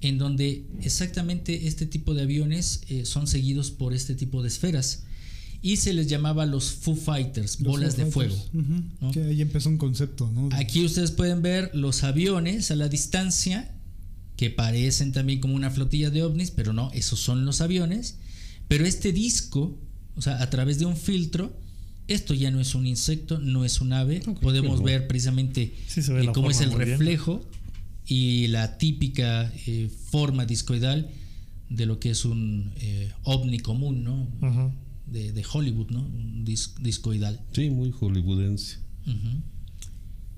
en 0.00 0.18
donde 0.18 0.66
exactamente 0.80 1.66
este 1.66 1.86
tipo 1.86 2.14
de 2.14 2.22
aviones 2.22 2.82
eh, 2.88 3.04
son 3.04 3.26
seguidos 3.26 3.70
por 3.70 3.92
este 3.92 4.14
tipo 4.14 4.42
de 4.42 4.48
esferas. 4.48 5.04
Y 5.62 5.76
se 5.76 5.92
les 5.92 6.06
llamaba 6.06 6.46
los 6.46 6.70
Foo 6.70 6.96
Fighters, 6.96 7.60
Los 7.60 7.72
bolas 7.72 7.96
de 7.96 8.06
fuego. 8.06 8.34
Que 9.12 9.24
ahí 9.24 9.42
empezó 9.42 9.68
un 9.68 9.76
concepto, 9.76 10.30
¿no? 10.32 10.48
Aquí 10.52 10.84
ustedes 10.84 11.10
pueden 11.10 11.42
ver 11.42 11.70
los 11.74 12.02
aviones 12.02 12.70
a 12.70 12.76
la 12.76 12.88
distancia, 12.88 13.70
que 14.36 14.48
parecen 14.48 15.12
también 15.12 15.38
como 15.40 15.54
una 15.54 15.70
flotilla 15.70 16.08
de 16.08 16.22
ovnis, 16.22 16.50
pero 16.50 16.72
no, 16.72 16.90
esos 16.94 17.20
son 17.20 17.44
los 17.44 17.60
aviones. 17.60 18.16
Pero 18.68 18.86
este 18.86 19.12
disco, 19.12 19.78
o 20.16 20.22
sea, 20.22 20.40
a 20.42 20.48
través 20.48 20.78
de 20.78 20.86
un 20.86 20.96
filtro, 20.96 21.54
esto 22.08 22.32
ya 22.34 22.50
no 22.50 22.58
es 22.60 22.74
un 22.74 22.86
insecto, 22.86 23.38
no 23.38 23.64
es 23.64 23.82
un 23.82 23.92
ave. 23.92 24.20
Podemos 24.40 24.82
ver 24.82 25.06
precisamente 25.06 25.74
Sí, 25.86 26.02
se 26.02 26.12
ve 26.12 26.24
eh, 26.24 26.30
cómo 26.32 26.50
es 26.50 26.60
el 26.62 26.70
bien. 26.70 26.98
Y 28.10 28.48
la 28.48 28.76
típica 28.76 29.50
eh, 29.66 29.88
forma 30.10 30.44
discoidal 30.44 31.08
de 31.68 31.86
lo 31.86 32.00
que 32.00 32.10
es 32.10 32.24
un 32.24 32.72
eh, 32.76 33.12
ovni 33.22 33.60
común, 33.60 34.02
¿no? 34.02 34.26
De, 35.06 35.30
de 35.32 35.44
Hollywood, 35.52 35.90
¿no? 35.90 36.00
Un 36.02 36.44
dis- 36.44 36.74
discoidal. 36.82 37.40
Sí, 37.52 37.70
muy 37.70 37.92
hollywoodense. 37.92 38.78
Ujú. 39.06 39.42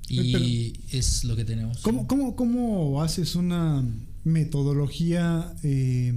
Y 0.09 0.75
es 0.91 1.25
lo 1.25 1.35
que 1.35 1.45
tenemos. 1.47 1.79
¿Cómo, 1.79 2.07
cómo, 2.07 2.37
cómo 2.37 3.03
haces 3.03 3.35
una 3.37 3.83
metodología 4.25 5.55
eh, 5.63 6.13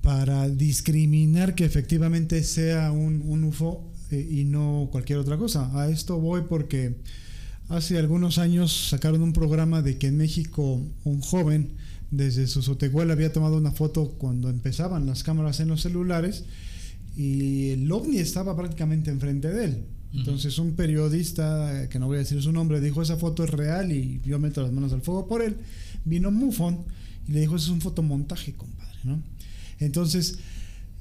para 0.00 0.48
discriminar 0.48 1.54
que 1.54 1.64
efectivamente 1.66 2.42
sea 2.42 2.92
un, 2.92 3.20
un 3.26 3.44
UFO 3.44 3.92
eh, 4.10 4.26
y 4.30 4.44
no 4.44 4.88
cualquier 4.90 5.18
otra 5.18 5.36
cosa. 5.36 5.70
A 5.78 5.88
esto 5.90 6.18
voy 6.18 6.42
porque 6.48 6.96
hace 7.70 7.98
algunos 7.98 8.38
años 8.38 8.88
sacaron 8.90 9.22
un 9.22 9.32
programa 9.32 9.80
de 9.80 9.96
que 9.96 10.08
en 10.08 10.16
México 10.16 10.82
un 11.04 11.20
joven 11.20 11.70
desde 12.10 12.48
su 12.48 12.62
sotehuela 12.62 13.12
había 13.12 13.32
tomado 13.32 13.56
una 13.56 13.70
foto 13.70 14.10
cuando 14.18 14.50
empezaban 14.50 15.06
las 15.06 15.22
cámaras 15.22 15.60
en 15.60 15.68
los 15.68 15.80
celulares 15.80 16.44
y 17.16 17.70
el 17.70 17.90
ovni 17.90 18.18
estaba 18.18 18.56
prácticamente 18.56 19.10
enfrente 19.10 19.48
de 19.48 19.64
él. 19.64 19.84
Entonces 20.12 20.58
un 20.58 20.74
periodista, 20.74 21.88
que 21.88 22.00
no 22.00 22.08
voy 22.08 22.16
a 22.16 22.20
decir 22.20 22.42
su 22.42 22.50
nombre, 22.50 22.80
dijo 22.80 23.00
esa 23.00 23.16
foto 23.16 23.44
es 23.44 23.50
real 23.50 23.92
y 23.92 24.20
yo 24.24 24.40
meto 24.40 24.62
las 24.62 24.72
manos 24.72 24.92
al 24.92 25.02
fuego 25.02 25.28
por 25.28 25.40
él. 25.40 25.56
Vino 26.04 26.32
Mufon 26.32 26.78
y 27.28 27.32
le 27.32 27.40
dijo, 27.40 27.54
eso 27.54 27.66
es 27.66 27.70
un 27.70 27.80
fotomontaje, 27.80 28.54
compadre. 28.54 28.98
¿no? 29.04 29.22
Entonces, 29.78 30.38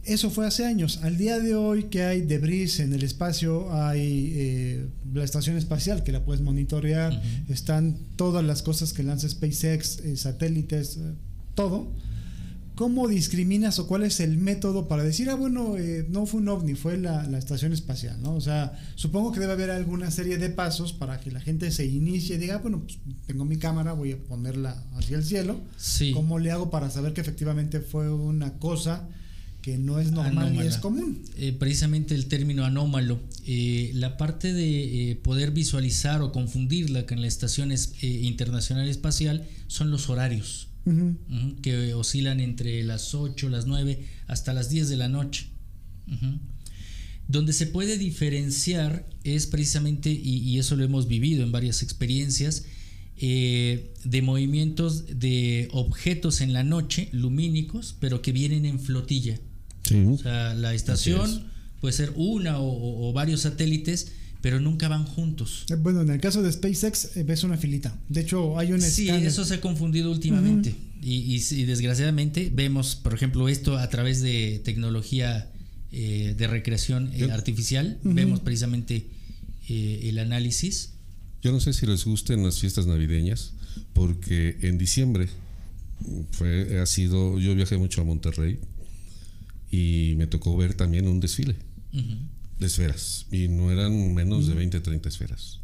eso 0.05 0.29
fue 0.29 0.47
hace 0.47 0.65
años. 0.65 0.99
Al 1.03 1.17
día 1.17 1.39
de 1.39 1.55
hoy 1.55 1.83
que 1.83 2.03
hay 2.03 2.21
debris 2.21 2.79
en 2.79 2.93
el 2.93 3.03
espacio, 3.03 3.73
hay 3.73 4.33
eh, 4.35 4.87
la 5.13 5.23
estación 5.23 5.57
espacial 5.57 6.03
que 6.03 6.11
la 6.11 6.23
puedes 6.23 6.41
monitorear, 6.41 7.21
están 7.49 7.97
todas 8.15 8.43
las 8.43 8.61
cosas 8.61 8.93
que 8.93 9.03
lanza 9.03 9.27
SpaceX, 9.29 9.99
eh, 9.99 10.17
satélites, 10.17 10.97
eh, 10.97 11.13
todo. 11.53 11.91
¿Cómo 12.75 13.09
discriminas 13.09 13.77
o 13.79 13.87
cuál 13.87 14.03
es 14.03 14.21
el 14.21 14.37
método 14.37 14.87
para 14.87 15.03
decir, 15.03 15.29
ah, 15.29 15.35
bueno, 15.35 15.75
no 16.07 16.25
fue 16.25 16.39
un 16.39 16.47
ovni, 16.47 16.75
fue 16.75 16.97
la, 16.97 17.27
la, 17.27 17.37
estación 17.37 17.73
espacial, 17.73 18.21
¿no? 18.23 18.35
O 18.35 18.39
sea, 18.39 18.79
supongo 18.95 19.33
que 19.33 19.41
debe 19.41 19.51
haber 19.51 19.69
alguna 19.69 20.09
serie 20.11 20.37
de 20.37 20.49
pasos 20.49 20.93
para 20.93 21.19
que 21.19 21.29
la 21.29 21.41
gente 21.41 21.71
se 21.71 21.85
inicie 21.85 22.37
y 22.37 22.39
diga, 22.39 22.55
ah, 22.55 22.59
bueno, 22.59 22.79
pues 22.79 22.99
tengo 23.27 23.43
mi 23.43 23.57
cámara, 23.57 23.91
voy 23.91 24.13
a 24.13 24.17
ponerla 24.17 24.81
hacia 24.93 25.17
el 25.17 25.25
cielo. 25.25 25.59
Sí. 25.75 26.13
¿Cómo 26.13 26.39
le 26.39 26.51
hago 26.51 26.69
para 26.69 26.89
saber 26.89 27.11
que 27.11 27.19
efectivamente 27.19 27.81
fue 27.81 28.09
una 28.09 28.53
cosa 28.59 29.09
que 29.61 29.77
no 29.77 29.99
es 29.99 30.11
normal 30.11 30.47
Anómala. 30.47 30.61
ni 30.63 30.67
es 30.67 30.77
común. 30.77 31.19
Eh, 31.37 31.51
precisamente 31.57 32.15
el 32.15 32.27
término 32.27 32.63
anómalo. 32.65 33.19
Eh, 33.45 33.91
la 33.93 34.15
parte 34.17 34.53
de 34.53 35.11
eh, 35.11 35.15
poder 35.17 35.51
visualizar 35.51 36.21
o 36.21 36.31
confundirla 36.31 37.05
con 37.05 37.19
la 37.21 37.27
Estación 37.27 37.71
es- 37.71 37.93
Internacional 38.01 38.87
Espacial 38.87 39.47
son 39.67 39.91
los 39.91 40.09
horarios, 40.09 40.67
que 41.61 41.93
oscilan 41.93 42.39
entre 42.39 42.83
las 42.83 43.13
8, 43.13 43.49
las 43.49 43.67
9 43.67 44.05
hasta 44.27 44.53
las 44.53 44.69
10 44.69 44.87
de 44.89 44.97
la 44.97 45.07
noche. 45.09 45.47
Donde 47.27 47.53
se 47.53 47.67
puede 47.67 47.97
diferenciar 47.97 49.07
es 49.23 49.45
precisamente, 49.45 50.09
y, 50.11 50.37
y 50.39 50.57
eso 50.57 50.75
lo 50.75 50.83
hemos 50.83 51.07
vivido 51.07 51.43
en 51.43 51.51
varias 51.51 51.83
experiencias, 51.83 52.65
eh, 53.17 53.93
de 54.03 54.21
movimientos 54.21 55.19
de 55.19 55.67
objetos 55.71 56.41
en 56.41 56.53
la 56.53 56.63
noche, 56.63 57.09
lumínicos, 57.11 57.95
pero 57.99 58.21
que 58.23 58.31
vienen 58.31 58.65
en 58.65 58.79
flotilla. 58.79 59.39
Sí. 59.89 60.03
O 60.07 60.17
sea, 60.17 60.53
la 60.53 60.73
estación 60.73 61.29
es. 61.29 61.39
puede 61.81 61.93
ser 61.93 62.13
una 62.15 62.59
o, 62.59 62.67
o- 62.67 63.09
o 63.09 63.13
varios 63.13 63.41
satélites, 63.41 64.11
pero 64.41 64.59
nunca 64.61 64.87
van 64.87 65.05
juntos. 65.05 65.65
Eh, 65.69 65.75
Bueno, 65.75 66.01
en 66.01 66.09
el 66.09 66.19
caso 66.21 66.41
de 66.41 66.51
SpaceX 66.51 67.17
eh, 67.17 67.23
ves 67.23 67.43
una 67.43 67.57
filita. 67.57 67.97
De 68.07 68.21
hecho, 68.21 68.57
hay 68.57 68.71
un 68.71 68.81
Sí, 68.81 69.03
escáner. 69.09 69.27
eso 69.27 69.43
se 69.45 69.55
ha 69.55 69.61
confundido 69.61 70.11
últimamente. 70.11 70.75
y, 71.01 71.39
desgraciadamente 71.65 72.51
vemos, 72.53 72.95
por 72.95 73.13
ejemplo, 73.13 73.47
esto 73.49 73.77
a 73.77 73.89
través 73.89 74.21
de 74.21 74.61
tecnología 74.65 75.49
eh, 75.91 76.35
de 76.37 76.47
recreación 76.47 77.09
eh, 77.13 77.31
artificial. 77.31 77.97
Vemos 78.03 78.41
precisamente 78.41 79.05
eh, 79.69 80.01
el 80.09 80.19
análisis. 80.19 80.91
Yo 81.41 81.51
no 81.53 81.59
sé 81.61 81.71
si 81.73 81.85
les 81.85 82.03
gusten 82.05 82.43
las 82.43 82.59
fiestas 82.59 82.85
navideñas, 82.85 83.53
porque 83.93 84.57
en 84.61 84.77
diciembre 84.77 85.29
fue, 86.31 86.79
ha 86.79 86.85
sido, 86.85 87.39
yo 87.39 87.55
viajé 87.55 87.77
mucho 87.77 88.01
a 88.01 88.03
Monterrey 88.03 88.59
y 89.71 90.13
me 90.17 90.27
tocó 90.27 90.55
ver 90.57 90.73
también 90.73 91.07
un 91.07 91.19
desfile 91.19 91.55
de 92.59 92.67
esferas 92.67 93.25
y 93.31 93.47
no 93.47 93.71
eran 93.71 94.13
menos 94.13 94.47
de 94.47 94.53
20, 94.53 94.79
30 94.79 95.09
esferas. 95.09 95.59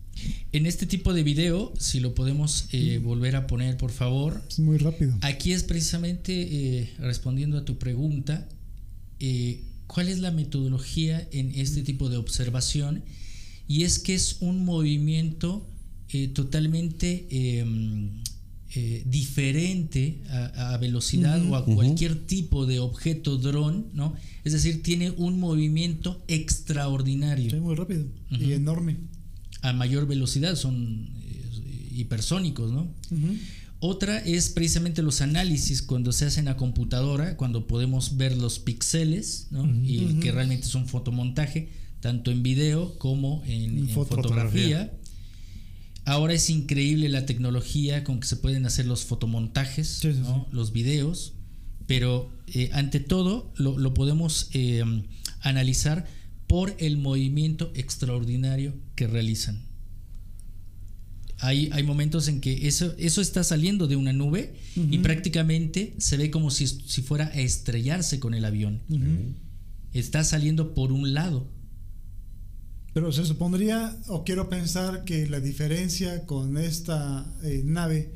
En 0.54 0.66
este 0.66 0.86
tipo 0.86 1.14
de 1.14 1.24
video, 1.24 1.74
si 1.78 2.00
lo 2.00 2.16
podemos 2.16 2.68
eh, 2.72 3.00
volver 3.04 3.36
a 3.36 3.48
poner, 3.48 3.76
por 3.78 3.92
favor, 3.92 4.42
Es 4.50 4.60
muy 4.60 4.78
rápido. 4.78 5.18
Aquí 5.22 5.52
es 5.52 5.64
precisamente 5.64 6.34
eh, 6.34 6.94
respondiendo 7.00 7.58
a 7.58 7.66
tu 7.66 7.78
pregunta, 7.78 8.48
eh, 9.20 9.62
¿cuál 9.88 10.08
es 10.08 10.20
la 10.20 10.32
metodología 10.32 11.28
en 11.32 11.52
este 11.56 11.84
tipo 11.84 12.10
de 12.10 12.18
observación? 12.18 13.04
Y 13.68 13.84
es 13.84 14.00
que 14.00 14.16
es 14.16 14.38
un 14.40 14.64
movimiento 14.64 15.68
eh, 16.10 16.30
totalmente 16.30 17.28
eh, 18.74 19.04
diferente 19.06 20.22
a, 20.30 20.74
a 20.74 20.78
velocidad 20.78 21.42
o 21.50 21.56
a 21.56 21.64
cualquier 21.66 22.26
tipo 22.26 22.66
de 22.66 22.80
objeto 22.80 23.38
dron, 23.38 23.88
¿no? 23.94 24.16
Es 24.44 24.54
decir, 24.54 24.82
tiene 24.84 25.12
un 25.12 25.40
movimiento 25.40 26.24
extraordinario 26.28 27.50
Sí, 27.52 27.56
muy 27.58 27.76
rápido. 27.76 28.06
Y 28.32 28.54
enorme. 28.54 28.98
a 29.62 29.72
mayor 29.74 30.08
velocidad, 30.08 30.56
son 30.56 31.10
eh, 31.22 31.90
hipersónicos, 31.96 32.72
¿no? 32.72 32.88
Otra 33.80 34.18
es 34.20 34.50
precisamente 34.50 35.02
los 35.04 35.22
análisis 35.22 35.82
cuando 35.82 36.12
se 36.12 36.26
hacen 36.26 36.48
a 36.48 36.58
computadora, 36.58 37.38
cuando 37.38 37.68
podemos 37.68 38.18
ver 38.18 38.36
los 38.36 38.58
píxeles, 38.60 39.48
¿no? 39.52 39.66
y 39.84 40.20
que 40.22 40.32
realmente 40.32 40.66
es 40.66 40.74
un 40.76 40.88
fotomontaje, 40.88 41.70
tanto 42.00 42.32
en 42.32 42.42
video 42.42 42.98
como 42.98 43.44
en, 43.46 43.78
en 43.78 43.90
Foto- 43.90 44.16
fotografía. 44.16 44.92
Ahora 46.06 46.34
es 46.34 46.50
increíble 46.50 47.10
la 47.10 47.26
tecnología 47.26 48.04
con 48.04 48.20
que 48.20 48.28
se 48.28 48.36
pueden 48.36 48.66
hacer 48.66 48.86
los 48.86 49.06
fotomontajes, 49.06 49.88
Sí, 49.88 50.14
sí, 50.14 50.20
¿no? 50.20 50.48
los 50.52 50.72
videos, 50.72 51.34
pero 51.88 52.32
eh, 52.48 52.70
ante 52.74 53.00
todo 53.00 53.52
lo, 53.58 53.78
lo 53.78 53.94
podemos 53.94 54.50
eh, 54.54 54.84
analizar 55.42 56.08
por 56.48 56.76
el 56.78 56.98
movimiento 56.98 57.72
extraordinario 57.76 58.76
que 58.96 59.08
realizan. 59.08 59.64
Hay, 61.40 61.70
hay 61.74 61.84
momentos 61.84 62.28
en 62.28 62.40
que 62.40 62.68
eso, 62.68 62.94
eso 62.98 63.20
está 63.20 63.44
saliendo 63.44 63.88
de 63.88 63.96
una 63.98 64.14
nube 64.14 64.54
y 64.76 65.00
prácticamente 65.00 65.94
se 65.98 66.18
ve 66.18 66.32
como 66.32 66.50
si, 66.50 66.66
si 66.68 67.02
fuera 67.02 67.26
a 67.28 67.40
estrellarse 67.40 68.20
con 68.20 68.34
el 68.34 68.46
avión. 68.46 68.82
Está 69.92 70.24
saliendo 70.24 70.74
por 70.74 70.92
un 70.92 71.14
lado. 71.14 71.50
Pero 72.96 73.12
se 73.12 73.26
supondría, 73.26 73.94
o 74.08 74.24
quiero 74.24 74.48
pensar, 74.48 75.04
que 75.04 75.28
la 75.28 75.42
diferencia 75.42 76.26
con 76.26 76.58
esta 76.58 77.26
eh, 77.44 77.62
nave, 77.66 78.14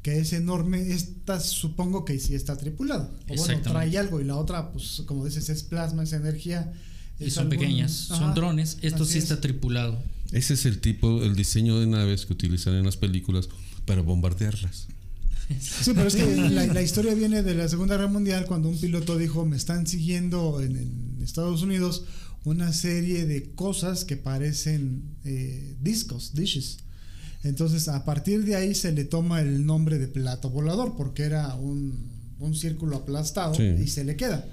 que 0.00 0.18
es 0.18 0.32
enorme, 0.32 0.80
esta 0.92 1.38
supongo 1.40 2.06
que 2.06 2.18
sí 2.18 2.34
está 2.34 2.56
tripulada. 2.56 3.10
O 3.28 3.34
bueno, 3.36 3.60
trae 3.62 3.98
algo 3.98 4.22
y 4.22 4.24
la 4.24 4.36
otra, 4.36 4.72
pues 4.72 5.02
como 5.04 5.26
dices, 5.26 5.50
es 5.50 5.62
plasma, 5.62 6.04
es 6.04 6.14
energía. 6.14 6.72
Y 7.20 7.24
es 7.26 7.34
son 7.34 7.48
algún- 7.48 7.58
pequeñas, 7.60 8.10
Ajá, 8.10 8.20
son 8.20 8.34
drones. 8.34 8.78
Esto 8.80 9.04
sí 9.04 9.18
es. 9.18 9.24
está 9.24 9.42
tripulado. 9.42 10.02
Ese 10.32 10.54
es 10.54 10.64
el 10.64 10.80
tipo, 10.80 11.22
el 11.22 11.36
diseño 11.36 11.78
de 11.78 11.86
naves 11.86 12.24
que 12.24 12.32
utilizan 12.32 12.74
en 12.76 12.84
las 12.86 12.96
películas 12.96 13.50
para 13.84 14.00
bombardearlas. 14.00 14.88
Sí, 15.60 15.92
pero 15.94 16.08
es 16.08 16.16
que 16.16 16.34
la, 16.48 16.66
la 16.66 16.80
historia 16.80 17.12
viene 17.14 17.42
de 17.42 17.54
la 17.54 17.68
Segunda 17.68 17.96
Guerra 17.96 18.08
Mundial 18.10 18.46
cuando 18.46 18.70
un 18.70 18.78
piloto 18.78 19.18
dijo, 19.18 19.44
me 19.44 19.58
están 19.58 19.86
siguiendo 19.86 20.62
en, 20.62 20.76
en 20.76 21.18
Estados 21.22 21.60
Unidos 21.60 22.04
una 22.44 22.72
serie 22.72 23.26
de 23.26 23.52
cosas 23.54 24.04
que 24.04 24.16
parecen 24.16 25.02
eh, 25.24 25.76
discos, 25.80 26.34
dishes. 26.34 26.78
Entonces, 27.42 27.88
a 27.88 28.04
partir 28.04 28.44
de 28.44 28.56
ahí 28.56 28.74
se 28.74 28.92
le 28.92 29.04
toma 29.04 29.40
el 29.40 29.66
nombre 29.66 29.98
de 29.98 30.08
plato 30.08 30.50
volador 30.50 30.94
porque 30.96 31.24
era 31.24 31.54
un, 31.56 32.10
un 32.38 32.54
círculo 32.54 32.96
aplastado 32.96 33.54
Sí. 33.54 33.62
y 33.82 33.86
se 33.88 34.04
le 34.04 34.16
queda, 34.16 34.46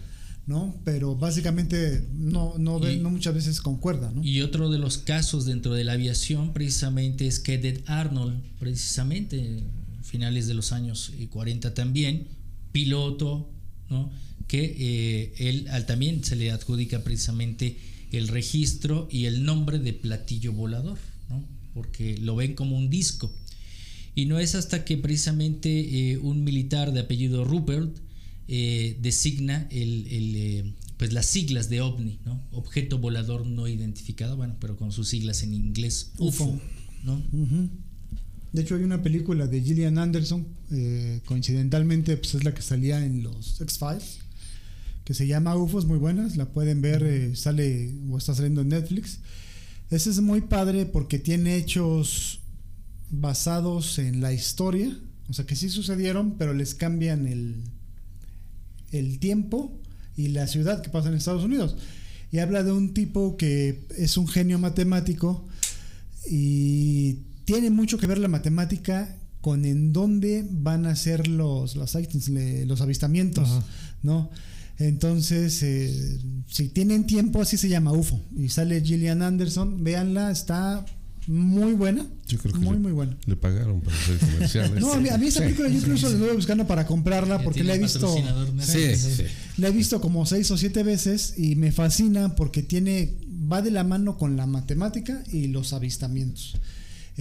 ¿no? 0.46 0.76
Pero 0.84 1.16
básicamente 1.16 2.06
no, 2.14 2.56
no, 2.58 2.80
ve- 2.80 2.96
Y- 2.96 3.00
no 3.00 3.10
muchas 3.10 3.34
veces 3.34 3.62
concuerda, 3.62 4.12
¿no? 4.12 4.24
Y 4.24 4.42
otro 4.42 4.70
de 4.70 4.78
los 4.80 4.98
casos 4.98 5.46
dentro 5.46 5.74
de 5.74 5.84
la 5.86 5.94
aviación 5.94 6.52
precisamente 6.54 7.28
es 7.28 7.40
Kenneth 7.40 7.84
Arnold, 7.90 8.42
precisamente 8.60 9.64
finales 10.04 10.48
de 10.48 10.54
los 10.54 10.72
años 10.74 11.14
eh, 11.18 11.28
40 11.30 11.74
también, 11.74 12.28
piloto, 12.74 13.50
¿no? 13.90 14.12
Que 14.52 14.76
eh, 14.78 15.34
él 15.50 15.68
al- 15.70 15.86
también 15.86 16.26
se 16.26 16.36
le 16.36 16.52
adjudica 16.52 17.04
precisamente 17.06 17.78
el 18.12 18.28
registro 18.28 19.08
y 19.10 19.24
el 19.26 19.46
nombre 19.46 19.80
de 19.80 19.94
platillo 19.94 20.52
volador, 20.52 20.98
¿no? 21.30 21.42
porque 21.74 22.18
lo 22.18 22.36
ven 22.36 22.54
como 22.54 22.78
un 22.78 22.90
disco. 22.90 23.32
Y 24.14 24.26
no 24.26 24.40
es 24.40 24.56
hasta 24.56 24.84
que 24.84 24.98
precisamente 24.98 25.70
eh, 26.12 26.18
un 26.18 26.44
militar 26.44 26.92
de 26.92 27.00
apellido 27.00 27.46
Rupert 27.46 27.96
eh, 28.50 28.98
designa 29.02 29.70
el, 29.72 30.06
el, 30.08 30.74
pues 30.98 31.14
las 31.14 31.28
siglas 31.28 31.70
de 31.70 31.80
OVNI, 31.80 32.20
¿no? 32.26 32.42
Objeto 32.52 32.98
volador 32.98 33.46
no 33.48 33.70
identificado, 33.70 34.36
bueno, 34.36 34.58
pero 34.60 34.76
con 34.76 34.92
sus 34.92 35.08
siglas 35.08 35.44
en 35.44 35.54
inglés, 35.54 36.12
UFO, 36.18 36.44
UFO. 36.44 36.62
¿no? 37.06 37.22
De 38.52 38.62
hecho, 38.64 38.76
hay 38.76 38.84
una 38.84 39.02
película 39.02 39.48
de 39.48 39.62
Gillian 39.62 39.98
Anderson, 39.98 40.46
eh, 40.72 41.22
coincidentalmente, 41.24 42.18
pues 42.18 42.36
es 42.36 42.44
la 42.44 42.54
que 42.54 42.62
salía 42.62 43.06
en 43.06 43.24
los 43.24 43.62
X-Files, 43.62 44.18
que 45.12 45.16
se 45.16 45.28
llama 45.28 45.58
UFOs, 45.58 45.88
muy 45.88 45.98
buenas, 45.98 46.38
la 46.38 46.54
pueden 46.54 46.82
ver, 46.82 47.04
eh, 47.04 47.36
sale 47.36 47.94
o 48.10 48.18
está 48.18 48.34
saliendo 48.34 48.62
en 48.62 48.70
Netflix. 48.70 49.20
Ese 49.90 50.10
es 50.10 50.22
muy 50.22 50.40
padre 50.40 50.86
porque 50.86 51.20
tiene 51.20 51.58
hechos 51.58 52.40
basados 53.10 54.00
en 54.00 54.22
la 54.22 54.32
historia, 54.32 54.98
o 55.28 55.34
sea 55.34 55.46
que 55.46 55.58
sí 55.58 55.68
sucedieron, 55.68 56.38
pero 56.38 56.54
les 56.54 56.76
cambian 56.76 57.28
el, 57.28 57.62
el 58.94 59.20
tiempo 59.20 59.78
y 60.16 60.30
la 60.30 60.48
ciudad 60.48 60.82
que 60.82 60.90
pasa 60.90 61.10
en 61.10 61.16
Estados 61.16 61.44
Unidos. 61.44 61.76
Y 62.32 62.38
habla 62.38 62.64
de 62.64 62.72
un 62.72 62.94
tipo 62.94 63.36
que 63.36 63.86
es 63.98 64.16
un 64.16 64.30
genio 64.30 64.60
matemático 64.60 65.46
y 66.26 67.16
tiene 67.44 67.70
mucho 67.70 67.98
que 67.98 68.08
ver 68.08 68.18
la 68.18 68.30
matemática 68.30 69.18
con 69.42 69.66
en 69.66 69.92
dónde 69.92 70.48
van 70.50 70.86
a 70.86 70.96
ser 70.96 71.28
los, 71.28 71.76
los, 71.76 71.98
los 71.98 72.82
avistamientos, 72.82 73.60
¿no? 74.04 74.30
Entonces, 74.88 75.62
eh, 75.64 76.20
si 76.48 76.70
tienen 76.70 77.06
tiempo, 77.06 77.42
así 77.42 77.58
se 77.58 77.70
llama 77.70 77.92
UFO. 77.92 78.20
Y 78.36 78.50
sale 78.50 78.82
Gillian 78.82 79.22
Anderson, 79.22 79.84
véanla, 79.84 80.32
está 80.32 80.86
muy 81.28 81.74
buena. 81.74 82.06
Yo 82.28 82.40
creo 82.40 82.54
que 82.54 82.60
muy, 82.60 82.74
le, 82.74 82.80
muy 82.80 82.92
buena. 82.92 83.16
Le 83.26 83.36
pagaron 83.36 83.82
para 83.82 83.96
hacer 83.96 84.18
comerciales. 84.18 84.82
No, 84.82 84.94
a 84.94 85.00
mí, 85.00 85.10
a 85.10 85.18
mí 85.18 85.28
esa 85.28 85.42
película 85.42 85.70
yo 85.70 85.78
incluso 85.78 86.08
la 86.08 86.16
estuve 86.16 86.34
buscando 86.34 86.66
para 86.66 86.88
comprarla 86.88 87.44
porque 87.44 87.64
la 87.64 87.76
he 87.76 87.80
visto. 87.80 88.14
Sí, 88.60 88.96
sí. 88.96 89.24
La 89.58 89.68
he 89.68 89.72
visto 89.72 90.02
como 90.02 90.26
seis 90.26 90.50
o 90.50 90.58
siete 90.58 90.84
veces 90.84 91.36
y 91.38 91.56
me 91.56 91.72
fascina 91.72 92.36
porque 92.36 92.64
tiene 92.64 93.14
va 93.52 93.62
de 93.62 93.72
la 93.72 93.84
mano 93.84 94.18
con 94.18 94.38
la 94.38 94.46
matemática 94.48 95.24
y 95.32 95.48
los 95.48 95.74
avistamientos. 95.74 96.56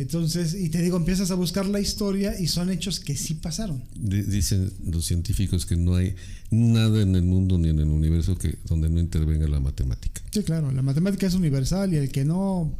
Entonces, 0.03 0.55
y 0.55 0.69
te 0.71 0.81
digo, 0.83 0.97
empiezas 0.97 1.31
a 1.31 1.35
buscar 1.35 1.67
la 1.67 1.81
historia 1.81 2.39
y 2.39 2.47
son 2.47 2.71
hechos 2.71 3.01
que 3.01 3.17
sí 3.17 3.35
pasaron. 3.35 3.83
Dicen 3.95 4.73
los 4.87 5.05
científicos 5.05 5.67
que 5.67 5.77
no 5.77 5.95
hay 5.95 6.15
nada 6.51 7.03
en 7.03 7.15
el 7.15 7.23
mundo 7.23 7.59
ni 7.59 7.69
en 7.69 7.79
el 7.79 7.89
universo 7.89 8.37
que 8.37 8.59
donde 8.67 8.89
no 8.89 9.01
intervenga 9.01 9.47
la 9.49 9.61
matemática. 9.61 10.23
Sí, 10.31 10.43
claro, 10.43 10.71
la 10.71 10.83
matemática 10.83 11.27
es 11.27 11.35
universal 11.35 11.93
y 11.93 11.97
el 11.97 12.11
que 12.11 12.25
no, 12.25 12.73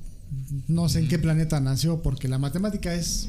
no 0.69 0.89
sé 0.89 1.01
en 1.01 1.09
qué 1.09 1.19
planeta 1.19 1.61
nació, 1.61 2.03
porque 2.03 2.29
la 2.29 2.39
matemática 2.39 2.95
es 2.95 3.29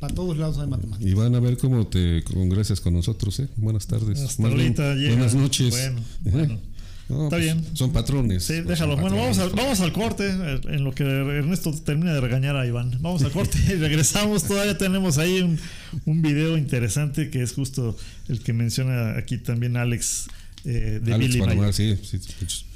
para 0.00 0.14
todos 0.14 0.36
lados 0.36 0.58
hay 0.58 0.66
matemáticas. 0.66 1.10
Y 1.10 1.14
van 1.14 1.34
a 1.34 1.40
ver 1.40 1.56
cómo 1.56 1.86
te 1.86 2.22
congresas 2.24 2.80
con 2.80 2.94
nosotros, 2.94 3.40
¿eh? 3.40 3.48
Buenas 3.56 3.86
tardes. 3.86 4.20
Hasta 4.20 4.46
ahorita 4.46 4.94
llega. 4.94 5.14
Buenas 5.14 5.34
noches. 5.34 5.70
Bueno, 5.70 6.00
bueno. 6.24 6.73
No, 7.08 7.24
Está 7.24 7.36
pues, 7.36 7.42
bien. 7.44 7.64
Son 7.74 7.92
patrones. 7.92 8.44
Sí, 8.44 8.56
Son 8.56 8.66
déjalo. 8.66 8.96
Bueno, 8.96 9.16
vamos, 9.16 9.36
patrones. 9.36 9.58
a- 9.60 9.62
vamos 9.62 9.80
al 9.80 9.92
corte, 9.92 10.26
eh, 10.30 10.60
en 10.68 10.84
lo 10.84 10.94
que 10.94 11.04
Ernesto 11.04 11.70
termina 11.84 12.14
de 12.14 12.20
regañar 12.20 12.56
a 12.56 12.66
Iván. 12.66 12.96
Vamos 13.00 13.22
al 13.24 13.30
corte 13.30 13.58
y 13.68 13.72
regresamos. 13.74 14.44
Todavía 14.44 14.78
tenemos 14.78 15.18
ahí 15.18 15.42
un, 15.42 15.58
un 16.06 16.22
video 16.22 16.56
interesante 16.56 17.28
que 17.30 17.42
es 17.42 17.52
justo 17.52 17.96
el 18.28 18.40
que 18.40 18.52
menciona 18.54 19.18
aquí 19.18 19.36
también 19.38 19.76
Alex 19.76 20.28
eh, 20.64 21.00
de 21.04 21.12
Alex 21.12 21.28
Billy. 21.34 21.40
Palomar, 21.40 21.74
sí. 21.74 21.94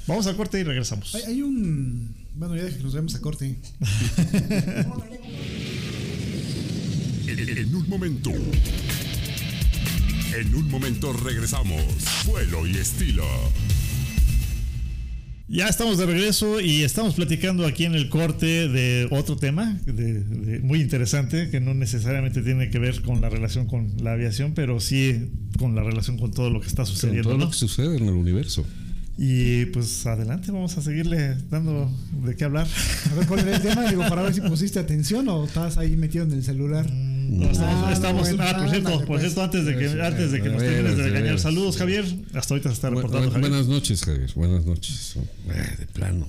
Vamos 0.05 0.27
al 0.27 0.35
corte 0.35 0.59
y 0.59 0.63
regresamos. 0.63 1.15
Hay, 1.15 1.23
hay 1.23 1.41
un. 1.41 2.13
Bueno, 2.35 2.55
ya 2.55 2.67
que 2.69 2.83
nos 2.83 2.93
vemos 2.93 3.15
a 3.15 3.21
corte. 3.21 3.55
En, 7.27 7.39
en 7.57 7.75
un 7.75 7.89
momento. 7.89 8.31
En 10.37 10.55
un 10.55 10.69
momento 10.69 11.13
regresamos. 11.13 11.81
Vuelo 12.25 12.65
y 12.67 12.77
estilo. 12.77 13.25
Ya 15.51 15.67
estamos 15.67 15.97
de 15.97 16.05
regreso 16.05 16.61
y 16.61 16.83
estamos 16.83 17.15
platicando 17.15 17.65
aquí 17.65 17.85
en 17.85 17.95
el 17.95 18.07
corte 18.09 18.67
de 18.69 19.07
otro 19.09 19.35
tema 19.35 19.79
de- 19.83 20.23
de- 20.23 20.59
muy 20.59 20.79
interesante 20.79 21.49
que 21.49 21.59
no 21.59 21.73
necesariamente 21.73 22.43
tiene 22.43 22.69
que 22.69 22.77
ver 22.77 23.01
con 23.01 23.19
la 23.19 23.29
relación 23.29 23.65
con 23.65 23.87
la 24.03 24.13
aviación, 24.13 24.53
pero 24.53 24.79
sí 24.79 25.31
con 25.57 25.73
la 25.73 25.81
relación 25.81 26.19
con 26.19 26.31
todo 26.31 26.51
lo 26.51 26.61
que 26.61 26.67
está 26.67 26.83
Con 26.83 26.91
sucediendo. 26.91 27.23
todo 27.29 27.37
¿no? 27.39 27.45
lo 27.45 27.49
que 27.51 27.57
sucede 27.57 27.97
en 27.97 28.03
el 28.05 28.13
universo. 28.13 28.63
Y 29.17 29.65
pues 29.65 30.05
adelante, 30.05 30.51
vamos 30.51 30.77
a 30.77 30.81
seguirle 30.83 31.35
dando 31.49 31.91
de 32.25 32.35
qué 32.35 32.43
hablar. 32.45 32.67
A 33.11 33.15
ver 33.15 33.25
cuál 33.27 33.39
era 33.39 33.55
el 33.57 33.61
tema, 33.61 33.89
digo, 33.89 34.03
para 34.07 34.21
ver 34.21 34.33
si 34.35 34.41
pusiste 34.41 34.77
atención 34.79 35.27
o 35.29 35.45
estás 35.45 35.77
ahí 35.77 35.97
metido 35.97 36.23
en 36.25 36.31
el 36.31 36.43
celular. 36.43 36.85
No, 37.29 37.49
estamos, 37.51 37.83
Ah, 37.87 37.93
estamos- 37.93 38.29
ah, 38.39 38.57
por 38.59 38.69
cierto, 38.69 38.89
por 38.99 39.05
pues. 39.07 39.21
cierto, 39.21 39.43
antes 39.43 39.65
de 39.65 39.77
que, 39.77 39.89
Sí, 39.89 39.99
antes 40.01 40.31
de 40.31 40.41
que 40.41 40.49
nos 40.49 40.61
termines 40.61 40.97
de 40.97 41.03
regañar, 41.03 41.39
saludos 41.39 41.77
Javier. 41.77 42.05
Hasta 42.33 42.53
ahorita 42.55 42.69
se 42.69 42.73
está 42.75 42.89
reportando 42.89 43.27
bu- 43.29 43.33
Javier. 43.33 43.49
buenas 43.49 43.67
noches, 43.67 44.03
Javier. 44.03 44.31
Buenas 44.35 44.65
noches. 44.65 45.15
Eh, 45.49 45.75
de 45.79 45.85
plano. 45.87 46.27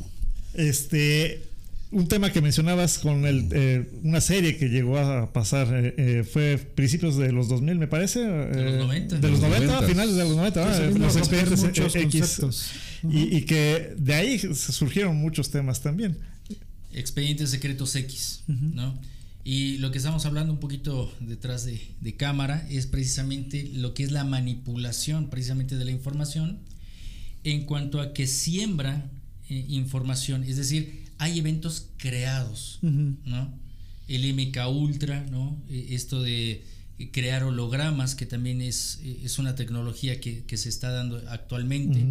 Este, 0.54 1.42
un 1.90 2.06
tema 2.08 2.30
que 2.32 2.40
mencionabas 2.42 2.98
con 2.98 3.24
el, 3.24 3.48
eh, 3.52 3.88
una 4.02 4.20
serie 4.20 4.56
que 4.56 4.68
llegó 4.68 4.98
a 4.98 5.32
pasar, 5.32 5.68
eh, 5.72 5.94
eh, 5.96 6.24
fue 6.30 6.58
principios 6.58 7.16
de 7.16 7.32
los 7.32 7.48
2000, 7.48 7.78
me 7.78 7.86
parece. 7.86 8.20
De 8.20 8.64
los 8.64 8.74
90. 8.78 9.18
De 9.18 9.28
los 9.30 9.40
De 9.40 9.48
los 9.48 9.56
90, 9.58 9.66
90. 9.74 9.88
finales 9.88 10.14
de 10.16 10.24
los 10.24 10.36
90, 10.36 10.62
Sí, 10.64 10.70
ah, 10.70 10.76
se 10.76 10.92
vino 10.92 11.06
los 11.06 11.16
expedientes 11.16 11.62
muchos 11.62 11.96
eh, 11.96 12.00
X. 12.02 12.20
conceptos. 12.20 12.70
Y, 13.10 13.36
y 13.38 13.42
que 13.42 13.94
de 13.96 14.14
ahí 14.14 14.38
surgieron 14.38 15.16
muchos 15.16 15.50
temas 15.50 15.80
también. 15.80 16.18
Expedientes 16.92 17.50
secretos 17.50 17.94
X, 17.96 18.42
¿no? 18.48 18.98
Y 19.44 19.78
lo 19.78 19.90
que 19.90 19.98
estamos 19.98 20.26
hablando 20.26 20.52
un 20.52 20.60
poquito 20.60 21.12
detrás 21.20 21.64
de, 21.64 21.80
de 22.00 22.16
cámara 22.16 22.66
es 22.70 22.86
precisamente 22.86 23.70
lo 23.72 23.94
que 23.94 24.02
es 24.04 24.12
la 24.12 24.24
manipulación 24.24 25.30
precisamente 25.30 25.76
de 25.76 25.84
la 25.84 25.90
información 25.90 26.58
en 27.44 27.64
cuanto 27.64 28.00
a 28.00 28.12
que 28.12 28.26
siembra 28.26 29.10
eh, 29.48 29.64
información, 29.68 30.44
es 30.44 30.56
decir, 30.56 31.04
hay 31.18 31.38
eventos 31.38 31.88
creados. 31.96 32.78
¿no? 32.82 33.52
El 34.08 34.34
MK 34.34 34.58
Ultra, 34.68 35.24
¿no? 35.30 35.56
Eh, 35.68 35.88
Esto 35.90 36.22
de 36.22 36.64
crear 37.12 37.44
hologramas, 37.44 38.14
que 38.14 38.26
también 38.26 38.60
es, 38.60 39.00
eh, 39.02 39.20
es 39.24 39.38
una 39.38 39.54
tecnología 39.54 40.20
que, 40.20 40.44
que 40.44 40.56
se 40.56 40.68
está 40.68 40.90
dando 40.90 41.22
actualmente. 41.28 42.06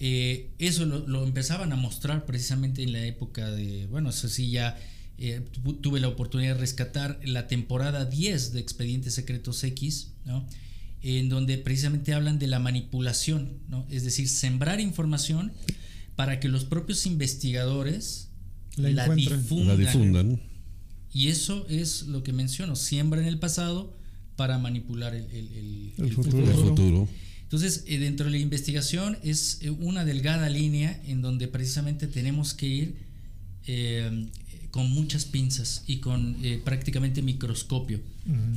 Eh, 0.00 0.50
eso 0.58 0.84
lo, 0.84 1.06
lo 1.06 1.24
empezaban 1.24 1.72
a 1.72 1.76
mostrar 1.76 2.26
precisamente 2.26 2.82
en 2.82 2.92
la 2.92 3.04
época 3.06 3.50
de, 3.50 3.86
bueno, 3.86 4.10
eso 4.10 4.28
sí, 4.28 4.50
ya 4.50 4.76
eh, 5.18 5.40
tu- 5.52 5.74
tuve 5.74 6.00
la 6.00 6.08
oportunidad 6.08 6.54
de 6.54 6.60
rescatar 6.60 7.20
la 7.24 7.46
temporada 7.48 8.04
10 8.04 8.52
de 8.52 8.60
Expedientes 8.60 9.14
Secretos 9.14 9.62
X, 9.64 10.12
¿no? 10.24 10.46
En 11.02 11.28
donde 11.28 11.58
precisamente 11.58 12.12
hablan 12.14 12.38
de 12.38 12.46
la 12.46 12.58
manipulación, 12.58 13.58
¿no? 13.68 13.86
Es 13.90 14.04
decir, 14.04 14.28
sembrar 14.28 14.80
información 14.80 15.52
para 16.16 16.38
que 16.40 16.48
los 16.48 16.64
propios 16.64 17.06
investigadores 17.06 18.28
La 18.76 19.08
difundan. 19.14 19.68
La 19.68 19.76
difundan. 19.76 20.40
Y 21.12 21.28
eso 21.28 21.66
es 21.68 22.04
lo 22.04 22.22
que 22.22 22.32
menciono, 22.32 22.74
siembra 22.76 23.20
en 23.20 23.26
el 23.28 23.38
pasado 23.38 23.96
para 24.36 24.58
manipular 24.58 25.14
el, 25.14 25.24
el- 25.24 25.52
el- 25.52 25.92
El 25.98 26.04
el 26.06 26.12
futuro. 26.12 26.46
El 26.50 26.54
futuro. 26.56 27.08
entonces, 27.42 27.84
eh, 27.86 27.98
dentro 27.98 28.26
de 28.26 28.32
la 28.32 28.38
investigación 28.38 29.18
es 29.22 29.58
eh, 29.60 29.70
una 29.70 30.04
delgada 30.06 30.48
línea 30.48 31.00
en 31.06 31.20
donde 31.20 31.48
precisamente 31.48 32.06
tenemos 32.06 32.54
que 32.54 32.66
ir 32.66 32.96
eh, 33.66 34.28
con 34.72 34.90
muchas 34.90 35.26
pinzas 35.26 35.84
y 35.86 35.98
con 35.98 36.38
eh, 36.42 36.60
prácticamente 36.64 37.20
microscopio. 37.20 38.00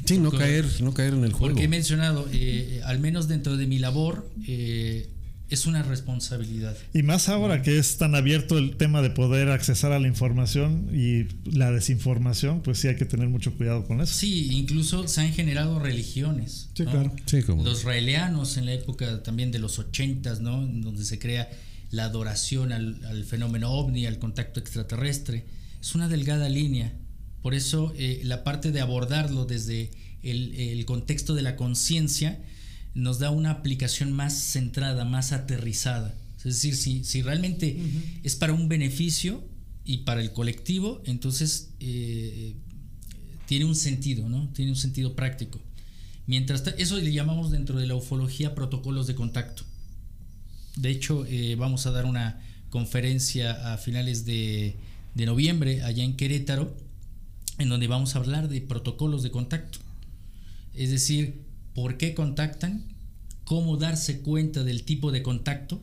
Sí, 0.06 0.18
no 0.18 0.32
caer, 0.32 0.66
no 0.80 0.94
caer 0.94 1.14
en 1.14 1.26
el 1.26 1.34
juego. 1.34 1.54
Porque 1.54 1.66
he 1.66 1.68
mencionado, 1.68 2.28
eh, 2.32 2.82
al 2.86 3.00
menos 3.00 3.28
dentro 3.28 3.58
de 3.58 3.68
mi 3.68 3.80
labor, 3.80 4.26
eh, 4.48 5.10
es 5.50 5.66
una 5.66 5.84
responsabilidad. 5.84 6.78
Y 6.94 7.04
más 7.04 7.28
ahora 7.28 7.62
que 7.62 7.78
es 7.78 7.98
tan 7.98 8.16
abierto 8.16 8.58
el 8.58 8.78
tema 8.78 9.02
de 9.02 9.10
poder 9.10 9.50
accesar 9.50 9.92
a 9.92 10.00
la 10.00 10.08
información 10.08 10.90
y 10.94 11.26
la 11.50 11.70
desinformación, 11.72 12.62
pues 12.62 12.80
sí 12.80 12.88
hay 12.88 12.96
que 12.96 13.06
tener 13.06 13.28
mucho 13.28 13.54
cuidado 13.54 13.86
con 13.86 14.00
eso. 14.00 14.14
Sí, 14.14 14.54
incluso 14.54 15.10
se 15.10 15.20
han 15.20 15.34
generado 15.34 15.80
religiones. 15.80 16.70
Sí, 16.76 16.84
¿no? 16.84 16.92
claro. 16.92 17.14
Sí, 17.26 17.44
como. 17.44 17.66
Los 17.66 17.84
raelianos 17.84 18.56
en 18.56 18.68
la 18.68 18.74
época 18.74 19.22
también 19.22 19.52
de 19.52 19.60
los 19.60 19.80
ochentas, 19.80 20.40
¿no? 20.40 20.64
En 20.64 20.82
donde 20.82 21.04
se 21.04 21.20
crea 21.20 21.50
la 21.92 22.06
adoración 22.06 22.72
al, 22.72 23.04
al 23.06 23.26
fenómeno 23.26 23.70
ovni, 23.72 24.06
al 24.06 24.18
contacto 24.18 24.62
extraterrestre. 24.62 25.44
Es 25.86 25.94
una 25.94 26.08
delgada 26.08 26.50
línea. 26.50 26.92
Por 27.44 27.54
eso 27.54 27.94
eh, 27.96 28.22
la 28.24 28.44
parte 28.44 28.72
de 28.72 28.82
abordarlo 28.82 29.46
desde 29.46 29.92
el, 30.24 30.56
el 30.56 30.84
contexto 30.86 31.36
de 31.36 31.44
la 31.44 31.56
conciencia 31.56 32.42
nos 32.96 33.20
da 33.20 33.30
una 33.30 33.52
aplicación 33.52 34.12
más 34.12 34.34
centrada, 34.34 35.06
más 35.06 35.32
aterrizada. 35.32 36.16
Es 36.40 36.44
decir, 36.44 36.76
si, 36.76 37.04
si 37.04 37.22
realmente 37.22 37.80
es 38.24 38.36
para 38.36 38.54
un 38.54 38.68
beneficio 38.68 39.48
y 39.84 40.00
para 40.00 40.22
el 40.22 40.32
colectivo, 40.32 41.04
entonces 41.06 41.70
eh, 41.80 42.56
tiene 43.46 43.66
un 43.66 43.76
sentido, 43.76 44.28
¿no? 44.28 44.50
Tiene 44.54 44.72
un 44.72 44.78
sentido 44.78 45.16
práctico. 45.16 45.62
Mientras 46.26 46.64
eso 46.80 46.98
le 46.98 47.14
llamamos 47.14 47.52
dentro 47.52 47.78
de 47.78 47.86
la 47.86 47.94
ufología 47.94 48.56
protocolos 48.56 49.06
de 49.06 49.14
contacto. 49.14 49.62
De 50.78 50.90
hecho, 50.90 51.28
eh, 51.28 51.54
vamos 51.54 51.86
a 51.86 51.92
dar 51.92 52.06
una 52.06 52.42
conferencia 52.72 53.74
a 53.74 53.78
finales 53.78 54.26
de, 54.26 54.78
de 55.16 55.26
noviembre 55.26 55.82
allá 55.84 56.04
en 56.04 56.16
Querétaro, 56.16 56.76
en 57.58 57.70
donde 57.70 57.88
vamos 57.88 58.16
a 58.16 58.20
hablar 58.20 58.50
de 58.50 58.62
protocolos 58.62 59.24
de 59.24 59.32
contacto. 59.32 59.80
Es 60.74 60.92
decir, 60.92 61.42
por 61.74 61.98
qué 61.98 62.14
contactan, 62.14 62.84
cómo 63.46 63.78
darse 63.78 64.20
cuenta 64.22 64.64
del 64.64 64.84
tipo 64.84 65.12
de 65.12 65.24
contacto, 65.24 65.82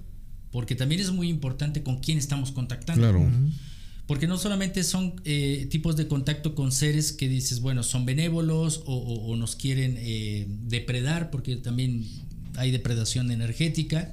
porque 0.51 0.75
también 0.75 1.01
es 1.01 1.11
muy 1.13 1.29
importante 1.29 1.83
con 1.83 1.99
quién 2.01 2.19
estamos 2.19 2.53
contactando. 2.53 3.01
Claro. 3.03 3.27
Porque 4.07 4.27
no 4.27 4.37
solamente 4.37 4.85
son 4.85 5.15
eh, 5.25 5.67
tipos 5.71 5.97
de 5.97 6.09
contacto 6.09 6.55
con 6.55 6.73
seres 6.73 7.13
que 7.13 7.29
dices, 7.29 7.61
bueno, 7.61 7.83
son 7.83 8.05
benévolos 8.05 8.83
o, 8.85 8.95
o- 8.97 9.27
o 9.33 9.37
nos 9.37 9.57
quieren 9.57 9.95
eh, 9.99 10.47
depredar, 10.49 11.31
porque 11.31 11.57
también 11.57 12.05
hay 12.57 12.71
depredación 12.71 13.31
energética, 13.31 14.13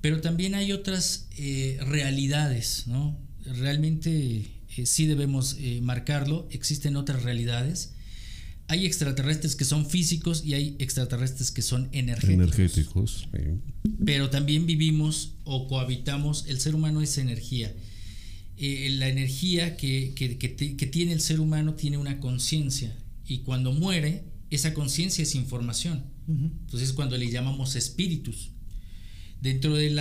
pero 0.00 0.20
también 0.22 0.54
hay 0.54 0.72
otras 0.72 1.26
eh, 1.36 1.78
realidades, 1.86 2.84
¿no? 2.86 3.18
Realmente 3.44 4.44
eh, 4.76 4.86
sí 4.86 5.06
debemos 5.06 5.56
eh, 5.58 5.80
marcarlo, 5.82 6.48
existen 6.50 6.96
otras 6.96 7.22
realidades. 7.22 7.94
hay 8.70 8.84
extraterrestres 8.84 9.56
que 9.56 9.64
son 9.64 9.86
físicos 9.88 10.44
y 10.44 10.52
hay 10.52 10.76
extraterrestres 10.78 11.50
que 11.50 11.62
son 11.62 11.88
energéticos. 11.92 12.34
Energéticos. 12.34 13.26
sí. 13.32 13.92
Pero 14.04 14.28
también 14.28 14.66
vivimos 14.66 15.32
o 15.44 15.66
cohabitamos, 15.68 16.44
el 16.48 16.60
ser 16.60 16.74
humano 16.74 17.00
es 17.00 17.16
energía. 17.16 17.74
Eh, 18.58 18.90
la 18.98 19.08
energía 19.08 19.76
que, 19.78 20.12
que- 20.14 20.36
que 20.36 20.48
te- 20.48 20.76
que 20.76 20.86
tiene 20.86 21.12
el 21.12 21.20
ser 21.22 21.40
humano 21.40 21.74
tiene 21.74 21.96
una 21.96 22.20
conciencia 22.20 22.94
y 23.26 23.38
cuando 23.38 23.72
muere, 23.72 24.24
esa 24.50 24.74
conciencia 24.74 25.22
es 25.22 25.34
información. 25.34 26.02
Entonces 26.28 26.90
es 26.90 26.94
cuando 26.94 27.16
le 27.16 27.30
llamamos 27.30 27.74
espíritus. 27.74 28.50
Dentro 29.40 29.76
del 29.76 29.98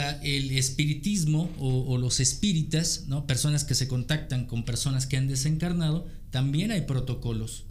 espiritismo 0.51 1.51
o, 1.59 1.83
o 1.83 1.97
los 1.97 2.19
espíritas, 2.19 3.05
¿no? 3.07 3.27
personas 3.27 3.63
que 3.63 3.75
se 3.75 3.87
contactan 3.87 4.47
con 4.47 4.65
personas 4.65 5.05
que 5.05 5.17
han 5.17 5.27
desencarnado, 5.27 6.07
también 6.31 6.71
hay 6.71 6.81
protocolos. 6.81 7.65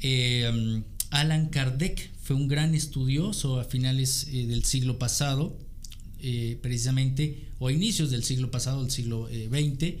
Eh, 0.00 0.50
um, 0.52 0.82
Alan 1.10 1.48
Kardec 1.48 2.10
fue 2.20 2.36
un 2.36 2.48
gran 2.48 2.74
estudioso 2.74 3.60
a 3.60 3.64
finales 3.64 4.28
eh, 4.32 4.46
del 4.46 4.64
siglo 4.64 4.98
pasado, 4.98 5.58
eh, 6.18 6.58
precisamente, 6.60 7.48
o 7.58 7.68
a 7.68 7.72
inicios 7.72 8.10
del 8.10 8.24
siglo 8.24 8.50
pasado, 8.50 8.82
del 8.82 8.90
siglo 8.90 9.28
XX, 9.28 9.94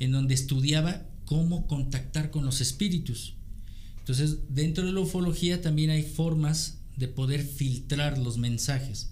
en 0.00 0.12
donde 0.12 0.34
estudiaba 0.34 1.06
cómo 1.24 1.66
contactar 1.66 2.30
con 2.30 2.44
los 2.44 2.60
espíritus. 2.60 3.34
Entonces, 3.98 4.38
dentro 4.48 4.84
de 4.84 4.92
la 4.92 5.00
ufología 5.00 5.62
también 5.62 5.90
hay 5.90 6.02
formas 6.02 6.78
de 6.96 7.08
poder 7.08 7.44
filtrar 7.44 8.18
los 8.18 8.38
mensajes. 8.38 9.10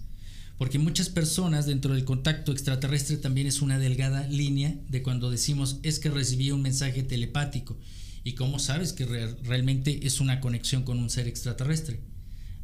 Porque 0.57 0.79
muchas 0.79 1.09
personas 1.09 1.65
dentro 1.65 1.93
del 1.93 2.05
contacto 2.05 2.51
extraterrestre 2.51 3.17
también 3.17 3.47
es 3.47 3.61
una 3.61 3.79
delgada 3.79 4.27
línea 4.27 4.75
de 4.87 5.01
cuando 5.01 5.31
decimos 5.31 5.79
es 5.83 5.99
que 5.99 6.09
recibí 6.09 6.51
un 6.51 6.61
mensaje 6.61 7.03
telepático. 7.03 7.77
¿Y 8.23 8.33
cómo 8.33 8.59
sabes 8.59 8.93
que 8.93 9.05
re- 9.05 9.35
realmente 9.43 10.05
es 10.07 10.21
una 10.21 10.39
conexión 10.39 10.83
con 10.83 10.99
un 10.99 11.09
ser 11.09 11.27
extraterrestre? 11.27 12.01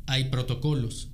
Hay 0.05 0.25
protocolos. 0.25 1.09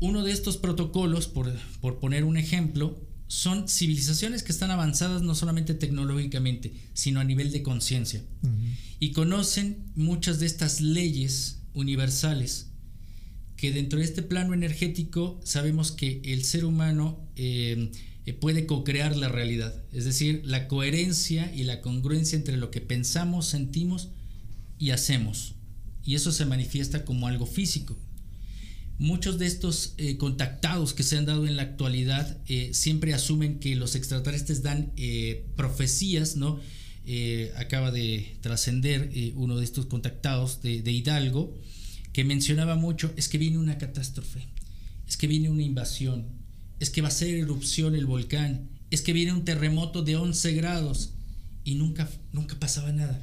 Uno 0.00 0.24
de 0.24 0.32
estos 0.32 0.56
protocolos, 0.56 1.28
por, 1.28 1.52
por 1.80 2.00
poner 2.00 2.24
un 2.24 2.36
ejemplo, 2.36 3.00
son 3.28 3.68
civilizaciones 3.68 4.42
que 4.42 4.52
están 4.52 4.70
avanzadas 4.72 5.22
no 5.22 5.34
solamente 5.34 5.74
tecnológicamente, 5.74 6.74
sino 6.92 7.20
a 7.20 7.24
nivel 7.24 7.50
de 7.52 7.62
conciencia. 7.62 8.22
Y 9.00 9.12
conocen 9.12 9.86
muchas 9.94 10.38
de 10.40 10.46
estas 10.46 10.80
leyes 10.80 11.60
universales 11.72 12.71
que 13.62 13.70
dentro 13.70 14.00
de 14.00 14.04
este 14.04 14.22
plano 14.22 14.54
energético 14.54 15.40
sabemos 15.44 15.92
que 15.92 16.20
el 16.24 16.42
ser 16.42 16.64
humano 16.64 17.24
eh, 17.36 17.92
eh, 18.26 18.32
puede 18.32 18.66
co-crear 18.66 19.16
la 19.16 19.28
realidad, 19.28 19.84
es 19.92 20.04
decir, 20.04 20.42
la 20.44 20.66
coherencia 20.66 21.54
y 21.54 21.62
la 21.62 21.80
congruencia 21.80 22.34
entre 22.34 22.56
lo 22.56 22.72
que 22.72 22.80
pensamos, 22.80 23.46
sentimos 23.46 24.08
y 24.80 24.90
hacemos. 24.90 25.54
Y 26.04 26.16
eso 26.16 26.32
se 26.32 26.44
manifiesta 26.44 27.04
como 27.04 27.28
algo 27.28 27.46
físico. 27.46 27.96
Muchos 28.98 29.38
de 29.38 29.46
estos 29.46 29.94
eh, 29.96 30.16
contactados 30.16 30.92
que 30.92 31.04
se 31.04 31.16
han 31.16 31.26
dado 31.26 31.46
en 31.46 31.54
la 31.54 31.62
actualidad 31.62 32.38
siempre 32.72 33.14
asumen 33.14 33.60
que 33.60 33.76
los 33.76 33.94
extraterrestres 33.94 34.64
dan 34.64 34.92
profecías, 35.54 36.34
¿no? 36.34 36.58
Acaba 37.56 37.92
de 37.92 38.38
trascender 38.40 39.12
uno 39.36 39.56
de 39.56 39.64
estos 39.64 39.86
contactados 39.86 40.62
de 40.62 40.90
Hidalgo, 40.90 41.54
que 42.12 42.24
mencionaba 42.24 42.76
mucho, 42.76 43.12
es 43.16 43.28
que 43.28 43.38
viene 43.38 43.58
una 43.58 43.78
catástrofe, 43.78 44.48
es 45.06 45.16
que 45.16 45.26
viene 45.26 45.50
una 45.50 45.62
invasión, 45.62 46.26
es 46.80 46.90
que 46.90 47.02
va 47.02 47.08
a 47.08 47.12
ser 47.12 47.34
erupción 47.34 47.94
el 47.94 48.06
volcán, 48.06 48.68
es 48.90 49.02
que 49.02 49.12
viene 49.12 49.32
un 49.32 49.44
terremoto 49.44 50.02
de 50.02 50.16
11 50.16 50.52
grados 50.52 51.14
y 51.64 51.76
nunca, 51.76 52.08
nunca 52.32 52.58
pasaba 52.58 52.92
nada. 52.92 53.22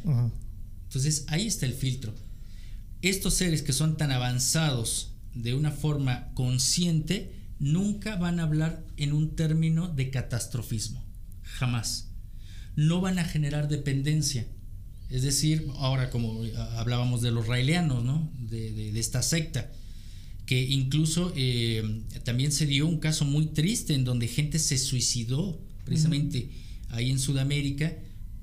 Entonces 0.84 1.26
ahí 1.28 1.46
está 1.46 1.66
el 1.66 1.74
filtro. 1.74 2.16
Estos 3.02 3.36
seres 3.36 3.62
que 3.62 3.74
son 3.74 3.96
tan 3.98 4.12
avanzados 4.12 5.12
de 5.34 5.54
una 5.54 5.72
forma 5.72 6.34
consciente 6.34 7.36
nunca 7.60 8.16
van 8.16 8.40
a 8.40 8.44
hablar 8.44 8.84
en 8.98 9.14
un 9.14 9.36
término 9.36 9.88
de 9.88 10.10
catastrofismo. 10.10 11.04
Jamás. 11.44 12.08
No 12.76 13.02
van 13.02 13.20
a 13.20 13.24
generar 13.24 13.68
dependencia. 13.68 14.48
Es 15.10 15.22
decir, 15.24 15.66
ahora 15.78 16.10
como 16.10 16.44
hablábamos 16.78 17.22
de 17.22 17.32
los 17.32 17.48
raelianos, 17.48 18.04
¿no? 18.04 18.32
De, 18.40 18.72
de- 18.72 18.92
de 18.92 19.00
esta 19.00 19.22
secta, 19.24 19.72
que 20.46 20.62
incluso 20.62 21.34
eh, 21.36 21.84
también 22.24 22.52
se 22.52 22.66
dio 22.66 22.88
un 22.88 23.00
caso 23.00 23.26
muy 23.26 23.48
triste 23.48 23.94
en 23.94 24.04
donde 24.04 24.28
gente 24.28 24.60
se 24.60 24.78
suicidó 24.78 25.60
precisamente 25.86 26.50
ahí 26.90 27.10
en 27.12 27.20
Sudamérica 27.20 27.96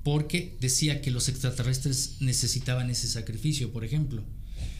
porque 0.03 0.55
decía 0.61 1.01
que 1.01 1.11
los 1.11 1.27
extraterrestres 1.27 2.15
necesitaban 2.21 2.89
ese 2.89 3.07
sacrificio, 3.07 3.71
por 3.73 3.83
ejemplo. 3.83 4.23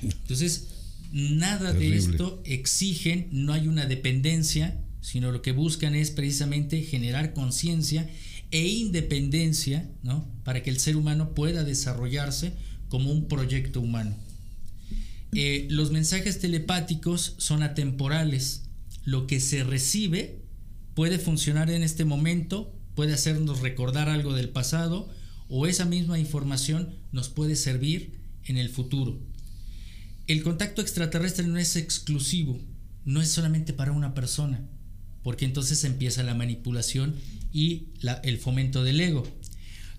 Entonces, 0.01 0.67
nada 1.11 1.73
de 1.73 1.87
esto 1.97 2.41
exigen, 2.45 3.27
no 3.31 3.51
hay 3.53 3.67
una 3.67 3.85
dependencia, 3.85 4.77
sino 5.01 5.31
lo 5.31 5.41
que 5.41 5.51
buscan 5.51 5.95
es 5.95 6.11
precisamente 6.11 6.81
generar 6.81 7.33
conciencia 7.33 8.09
e 8.51 8.67
independencia, 8.67 9.89
¿no? 10.03 10.31
Para 10.43 10.63
que 10.63 10.69
el 10.69 10.79
ser 10.79 10.95
humano 10.95 11.33
pueda 11.33 11.63
desarrollarse 11.63 12.53
como 12.89 13.11
un 13.11 13.27
proyecto 13.27 13.81
humano. 13.81 14.15
Eh, 15.33 15.67
los 15.69 15.91
mensajes 15.91 16.39
telepáticos 16.39 17.35
son 17.37 17.63
atemporales. 17.63 18.63
Lo 19.03 19.27
que 19.27 19.39
se 19.39 19.63
recibe 19.63 20.41
puede 20.93 21.19
funcionar 21.19 21.69
en 21.69 21.83
este 21.83 22.05
momento, 22.05 22.73
puede 22.95 23.13
hacernos 23.13 23.61
recordar 23.61 24.09
algo 24.09 24.33
del 24.33 24.49
pasado 24.49 25.09
o 25.49 25.67
esa 25.67 25.85
misma 25.85 26.19
información 26.19 26.95
nos 27.11 27.29
puede 27.29 27.55
servir 27.55 28.19
en 28.45 28.57
el 28.57 28.69
futuro. 28.69 29.19
El 30.27 30.43
contacto 30.43 30.81
extraterrestre 30.81 31.47
no 31.47 31.57
es 31.57 31.75
exclusivo, 31.75 32.59
no 33.05 33.21
es 33.21 33.29
solamente 33.29 33.73
para 33.73 33.93
una 33.93 34.13
persona, 34.13 34.67
porque 35.23 35.45
entonces 35.45 35.83
empieza 35.83 36.23
la 36.23 36.33
manipulación 36.33 37.15
y 37.53 37.87
la- 38.01 38.21
el 38.23 38.37
fomento 38.37 38.83
del 38.83 38.99
ego. 39.01 39.23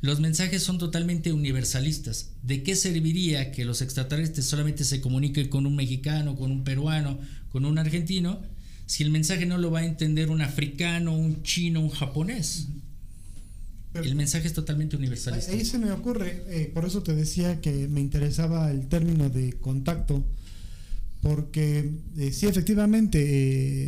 Los 0.01 0.21
mensajes 0.21 0.63
son 0.63 0.79
totalmente 0.79 1.33
universalistas. 1.33 2.31
¿De 2.43 2.63
qué 2.63 2.77
serviría 2.77 3.51
que 3.51 3.65
los 3.65 3.83
extraterrestres 3.83 4.47
solamente 4.47 4.85
se 4.85 5.01
comuniquen 5.01 5.49
con 5.49 5.67
un 5.67 5.75
mexicano, 5.75 6.37
con 6.37 6.53
un 6.53 6.63
peruano, 6.63 7.19
con 7.51 7.65
un 7.65 7.79
argentino, 7.79 8.41
si 8.87 9.03
el 9.03 9.11
mensaje 9.11 9.45
no 9.45 9.59
lo 9.59 9.71
va 9.73 9.81
a 9.81 9.85
entender 9.87 10.31
un 10.31 10.41
africano, 10.41 11.17
un 11.17 11.43
chino, 11.43 11.81
un 11.81 11.91
japonés? 11.91 12.69
El 13.95 14.15
mensaje 14.15 14.47
es 14.47 14.53
totalmente 14.55 14.97
universalista. 14.97 15.51
Ahí 15.51 15.65
se 15.65 15.79
me 15.79 15.91
ocurre, 15.91 16.45
eh, 16.49 16.71
por 16.73 16.85
eso 16.85 17.03
te 17.03 17.15
decía 17.15 17.61
que 17.61 17.89
me 17.89 18.01
interesaba 18.01 18.71
el 18.71 18.87
término 18.87 19.29
de 19.31 19.55
contacto, 19.55 20.25
porque 21.21 21.91
eh, 22.17 22.33
sí, 22.33 22.47
efectivamente, 22.47 23.19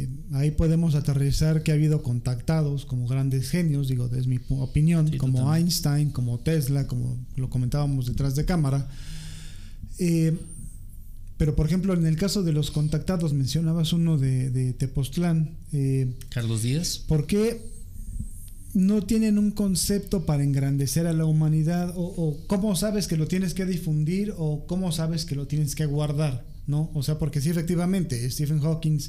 eh, 0.03 0.09
ahí 0.33 0.51
podemos 0.51 0.95
aterrizar 0.97 1.63
que 1.63 1.71
ha 1.71 1.75
habido 1.75 2.03
contactados 2.03 2.87
como 2.87 3.07
grandes 3.07 3.51
genios, 3.51 3.87
digo, 3.89 4.09
desde 4.09 4.29
mi 4.29 4.41
opinión, 4.51 5.09
Sí, 5.09 5.17
como 5.17 5.39
totalmente. 5.39 5.61
Einstein, 5.61 6.11
como 6.11 6.41
Tesla, 6.41 6.87
como 6.89 7.19
lo 7.37 7.49
comentábamos 7.49 8.07
detrás 8.07 8.35
de 8.35 8.45
cámara. 8.45 8.89
Eh, 9.99 10.37
pero, 11.37 11.55
por 11.57 11.67
ejemplo, 11.67 11.95
en 11.95 12.05
el 12.05 12.17
caso 12.17 12.43
de 12.43 12.53
los 12.53 12.71
contactados, 12.71 13.33
mencionabas 13.33 13.93
uno 13.93 14.19
de, 14.19 14.51
de 14.51 14.73
Tepoztlán. 14.73 15.57
eh, 15.73 16.15
Carlos 16.31 16.63
Díaz. 16.63 16.99
¿Por 17.07 17.27
qué 17.27 17.63
no 18.75 19.03
tienen 19.03 19.39
un 19.39 19.51
concepto 19.53 20.27
para 20.27 20.43
engrandecer 20.43 21.07
a 21.07 21.13
la 21.13 21.25
humanidad? 21.25 21.95
O, 21.97 22.03
o 22.03 22.47
cómo 22.47 22.77
sabes 22.77 23.07
que 23.07 23.17
lo 23.17 23.27
tienes 23.27 23.55
que 23.55 23.65
difundir? 23.67 24.35
¿O 24.37 24.67
cómo 24.67 24.93
sabes 24.93 25.25
que 25.25 25.35
lo 25.35 25.47
tienes 25.47 25.75
que 25.75 25.87
guardar? 25.87 26.45
¿No? 26.71 26.89
O 26.95 27.03
sea, 27.03 27.19
porque 27.19 27.41
sí, 27.41 27.51
efectivamente, 27.51 28.31
Stephen 28.31 28.61
Hawking 28.61 29.01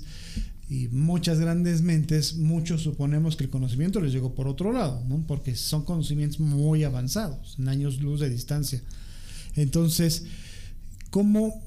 y 0.67 0.87
muchas 0.87 1.39
grandes 1.39 1.83
mentes, 1.83 2.37
muchos 2.37 2.81
suponemos 2.81 3.35
que 3.35 3.43
el 3.43 3.51
conocimiento 3.51 4.01
les 4.01 4.11
llegó 4.11 4.33
por 4.33 4.47
otro 4.47 4.71
lado, 4.73 5.03
¿no? 5.07 5.23
Porque 5.27 5.53
son 5.53 5.85
conocimientos 5.85 6.39
muy 6.39 6.83
avanzados, 6.83 7.57
en 7.59 7.67
años 7.67 8.01
luz 8.01 8.19
de 8.19 8.31
distancia. 8.31 8.81
Entonces, 9.55 10.23
¿cómo, 11.11 11.61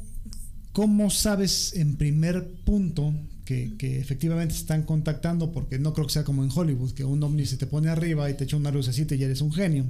cómo 0.72 1.10
sabes 1.10 1.76
en 1.76 1.94
primer 1.94 2.44
punto 2.64 3.14
que, 3.44 3.74
que 3.78 4.00
efectivamente 4.00 4.56
están 4.56 4.82
contactando? 4.82 5.52
Porque 5.52 5.78
no 5.78 5.94
creo 5.94 6.08
que 6.08 6.14
sea 6.14 6.24
como 6.24 6.42
en 6.42 6.50
Hollywood, 6.52 6.90
que 6.90 7.04
un 7.04 7.22
ovni 7.22 7.46
se 7.46 7.56
te 7.56 7.68
pone 7.68 7.90
arriba 7.90 8.28
y 8.28 8.34
te 8.34 8.42
echa 8.42 8.56
una 8.56 8.72
lucecita 8.72 9.14
y 9.14 9.18
ya 9.18 9.26
eres 9.26 9.42
un 9.42 9.52
genio. 9.52 9.84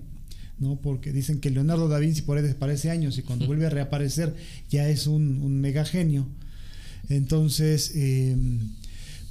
¿No? 0.58 0.80
Porque 0.80 1.12
dicen 1.12 1.40
que 1.40 1.50
Leonardo 1.50 1.88
da 1.88 1.98
Vinci 1.98 2.22
por 2.22 2.36
ahí 2.36 2.42
desaparece 2.42 2.90
años 2.90 3.18
y 3.18 3.22
cuando 3.22 3.46
vuelve 3.46 3.66
a 3.66 3.70
reaparecer 3.70 4.34
ya 4.70 4.88
es 4.88 5.06
un, 5.06 5.42
un 5.42 5.60
mega 5.60 5.84
genio. 5.84 6.26
Entonces, 7.08 7.92
eh, 7.94 8.36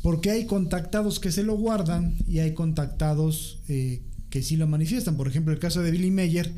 porque 0.01 0.31
hay 0.31 0.45
contactados 0.45 1.19
que 1.19 1.31
se 1.31 1.43
lo 1.43 1.55
guardan 1.55 2.15
y 2.27 2.39
hay 2.39 2.53
contactados 2.53 3.59
eh, 3.69 4.01
que 4.29 4.43
sí 4.43 4.57
lo 4.57 4.67
manifiestan. 4.67 5.15
Por 5.15 5.27
ejemplo, 5.27 5.53
el 5.53 5.59
caso 5.59 5.81
de 5.81 5.91
Billy 5.91 6.11
Mayer, 6.11 6.51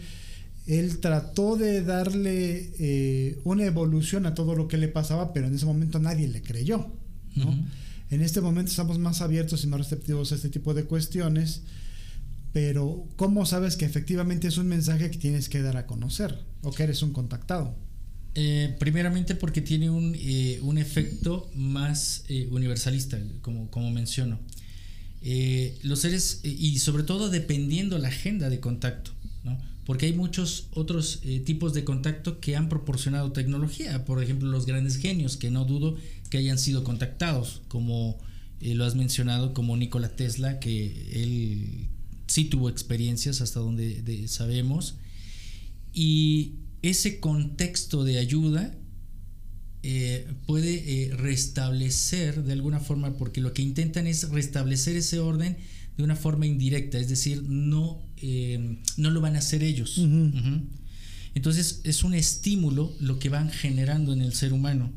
él 0.66 0.98
trató 1.00 1.56
de 1.56 1.84
darle 1.84 2.72
eh, 2.80 3.40
una 3.44 3.66
evolución 3.66 4.26
a 4.26 4.34
todo 4.34 4.56
lo 4.56 4.68
que 4.68 4.78
le 4.78 4.88
pasaba, 4.88 5.32
pero 5.32 5.48
en 5.48 5.54
ese 5.54 5.66
momento 5.66 6.00
nadie 6.00 6.28
le 6.28 6.42
creyó. 6.42 6.88
¿no? 7.36 7.56
En 8.10 8.22
este 8.22 8.42
momento 8.42 8.72
estamos 8.72 8.98
más 8.98 9.22
abiertos 9.22 9.64
y 9.64 9.68
más 9.68 9.80
receptivos 9.80 10.32
a 10.32 10.36
este 10.36 10.50
tipo 10.50 10.74
de 10.74 10.86
cuestiones, 10.86 11.62
pero 12.56 13.06
¿cómo 13.18 13.46
sabes 13.46 13.76
que 13.76 13.84
efectivamente 13.84 14.48
es 14.48 14.58
un 14.58 14.68
mensaje 14.68 15.12
que 15.12 15.18
tienes 15.18 15.50
que 15.50 15.62
dar 15.62 15.76
a 15.76 15.86
conocer 15.86 16.40
o 16.62 16.72
que 16.72 16.84
eres 16.84 17.02
un 17.02 17.12
contactado? 17.12 17.76
Eh, 18.34 18.78
primeramente 18.80 19.36
porque 19.36 19.60
tiene 19.60 19.90
un, 19.90 20.16
eh, 20.18 20.60
un 20.62 20.78
efecto 20.78 21.52
más 21.54 22.24
eh, 22.30 22.48
universalista, 22.50 23.20
como, 23.42 23.70
como 23.70 23.92
menciono. 23.92 24.40
Los 25.84 26.00
seres, 26.00 26.40
y 26.46 26.80
sobre 26.80 27.04
todo 27.04 27.30
dependiendo 27.30 27.98
la 27.98 28.08
agenda 28.08 28.50
de 28.50 28.62
contacto, 28.62 29.12
¿no? 29.44 29.60
porque 29.86 30.06
hay 30.06 30.14
muchos 30.14 30.70
otros 30.72 31.24
tipos 31.44 31.74
de 31.74 31.84
contacto 31.84 32.40
que 32.40 32.56
han 32.56 32.70
proporcionado 32.70 33.34
tecnología, 33.34 34.06
por 34.06 34.24
ejemplo 34.24 34.50
los 34.50 34.66
grandes 34.66 34.96
genios, 34.96 35.36
que 35.36 35.52
no 35.52 35.66
dudo 35.66 35.98
que 36.30 36.38
hayan 36.38 36.58
sido 36.58 36.86
contactados, 36.86 37.64
como 37.68 38.18
lo 38.62 38.86
has 38.86 38.96
mencionado, 38.96 39.54
como 39.54 39.76
Nikola 39.76 40.08
Tesla, 40.08 40.62
que 40.62 41.22
él 41.22 41.90
sí 42.28 42.46
tuvo 42.46 42.70
experiencias 42.70 43.42
hasta 43.42 43.60
donde 43.60 44.02
de- 44.02 44.28
sabemos, 44.28 44.96
y 45.94 46.56
ese 46.82 47.20
contexto 47.20 48.04
de 48.04 48.18
ayuda 48.20 48.78
eh, 49.84 50.28
puede 50.48 50.74
eh, 51.04 51.16
restablecer 51.16 52.44
de 52.44 52.54
alguna 52.54 52.80
forma, 52.80 53.18
porque 53.18 53.40
lo 53.42 53.54
que 53.54 53.62
intentan 53.62 54.08
es 54.08 54.30
restablecer 54.30 54.96
ese 54.96 55.20
orden 55.20 55.58
de 55.98 56.04
una 56.04 56.16
forma 56.16 56.46
indirecta, 56.48 56.98
es 57.00 57.08
decir, 57.08 57.44
no, 57.44 58.02
eh, 58.18 58.80
no 58.98 59.12
lo 59.12 59.22
van 59.22 59.36
a 59.36 59.40
hacer 59.40 59.64
ellos. 59.64 59.98
Entonces 61.36 61.82
es 61.84 62.04
un 62.04 62.14
estímulo 62.14 62.94
lo 63.00 63.20
que 63.20 63.30
van 63.30 63.50
generando 63.52 64.12
en 64.14 64.22
el 64.22 64.34
ser 64.34 64.54
humano. 64.54 64.92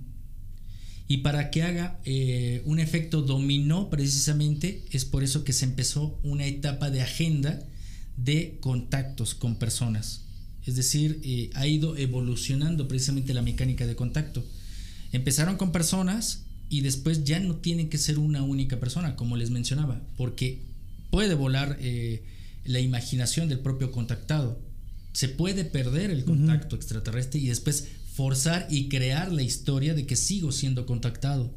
Y 1.08 1.18
para 1.18 1.50
que 1.50 1.62
haga 1.62 1.98
eh, 2.04 2.62
un 2.66 2.78
efecto 2.78 3.22
dominó 3.22 3.88
precisamente, 3.88 4.84
es 4.90 5.06
por 5.06 5.24
eso 5.24 5.42
que 5.42 5.54
se 5.54 5.64
empezó 5.64 6.20
una 6.22 6.44
etapa 6.44 6.90
de 6.90 7.00
agenda 7.00 7.66
de 8.18 8.58
contactos 8.60 9.34
con 9.34 9.56
personas. 9.56 10.26
Es 10.66 10.76
decir, 10.76 11.20
eh, 11.24 11.48
ha 11.54 11.66
ido 11.66 11.96
evolucionando 11.96 12.88
precisamente 12.88 13.32
la 13.32 13.40
mecánica 13.40 13.86
de 13.86 13.96
contacto. 13.96 14.44
Empezaron 15.10 15.56
con 15.56 15.72
personas 15.72 16.44
y 16.68 16.82
después 16.82 17.24
ya 17.24 17.40
no 17.40 17.56
tienen 17.56 17.88
que 17.88 17.96
ser 17.96 18.18
una 18.18 18.42
única 18.42 18.78
persona, 18.78 19.16
como 19.16 19.38
les 19.38 19.48
mencionaba, 19.48 20.02
porque 20.18 20.60
puede 21.10 21.34
volar 21.34 21.78
eh, 21.80 22.22
la 22.66 22.80
imaginación 22.80 23.48
del 23.48 23.60
propio 23.60 23.90
contactado. 23.92 24.60
Se 25.12 25.30
puede 25.30 25.64
perder 25.64 26.10
el 26.10 26.24
contacto 26.24 26.76
extraterrestre 26.76 27.40
y 27.40 27.46
después 27.46 27.88
forzar 28.18 28.66
y 28.68 28.88
crear 28.88 29.30
la 29.32 29.42
historia 29.42 29.94
de 29.94 30.04
que 30.04 30.16
sigo 30.16 30.50
siendo 30.50 30.86
contactado. 30.86 31.54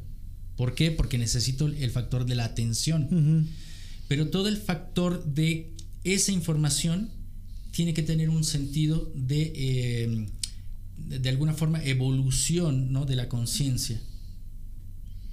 ¿Por 0.56 0.76
qué? 0.76 0.92
Porque 0.92 1.18
necesito 1.18 1.66
el 1.68 1.90
factor 1.90 2.28
de 2.28 2.36
la 2.36 2.46
atención. 2.46 3.48
Pero 4.08 4.30
todo 4.30 4.48
el 4.48 4.58
factor 4.58 5.26
de 5.26 5.74
esa 6.04 6.32
información 6.32 7.10
tiene 7.72 7.96
que 7.96 8.04
tener 8.04 8.30
un 8.30 8.44
sentido 8.44 9.12
de, 9.16 9.42
eh, 9.56 10.28
de, 10.98 11.18
de 11.18 11.30
alguna 11.30 11.54
forma, 11.54 11.84
evolución 11.84 12.92
¿no? 12.94 13.06
de 13.06 13.16
la 13.16 13.28
conciencia 13.28 14.00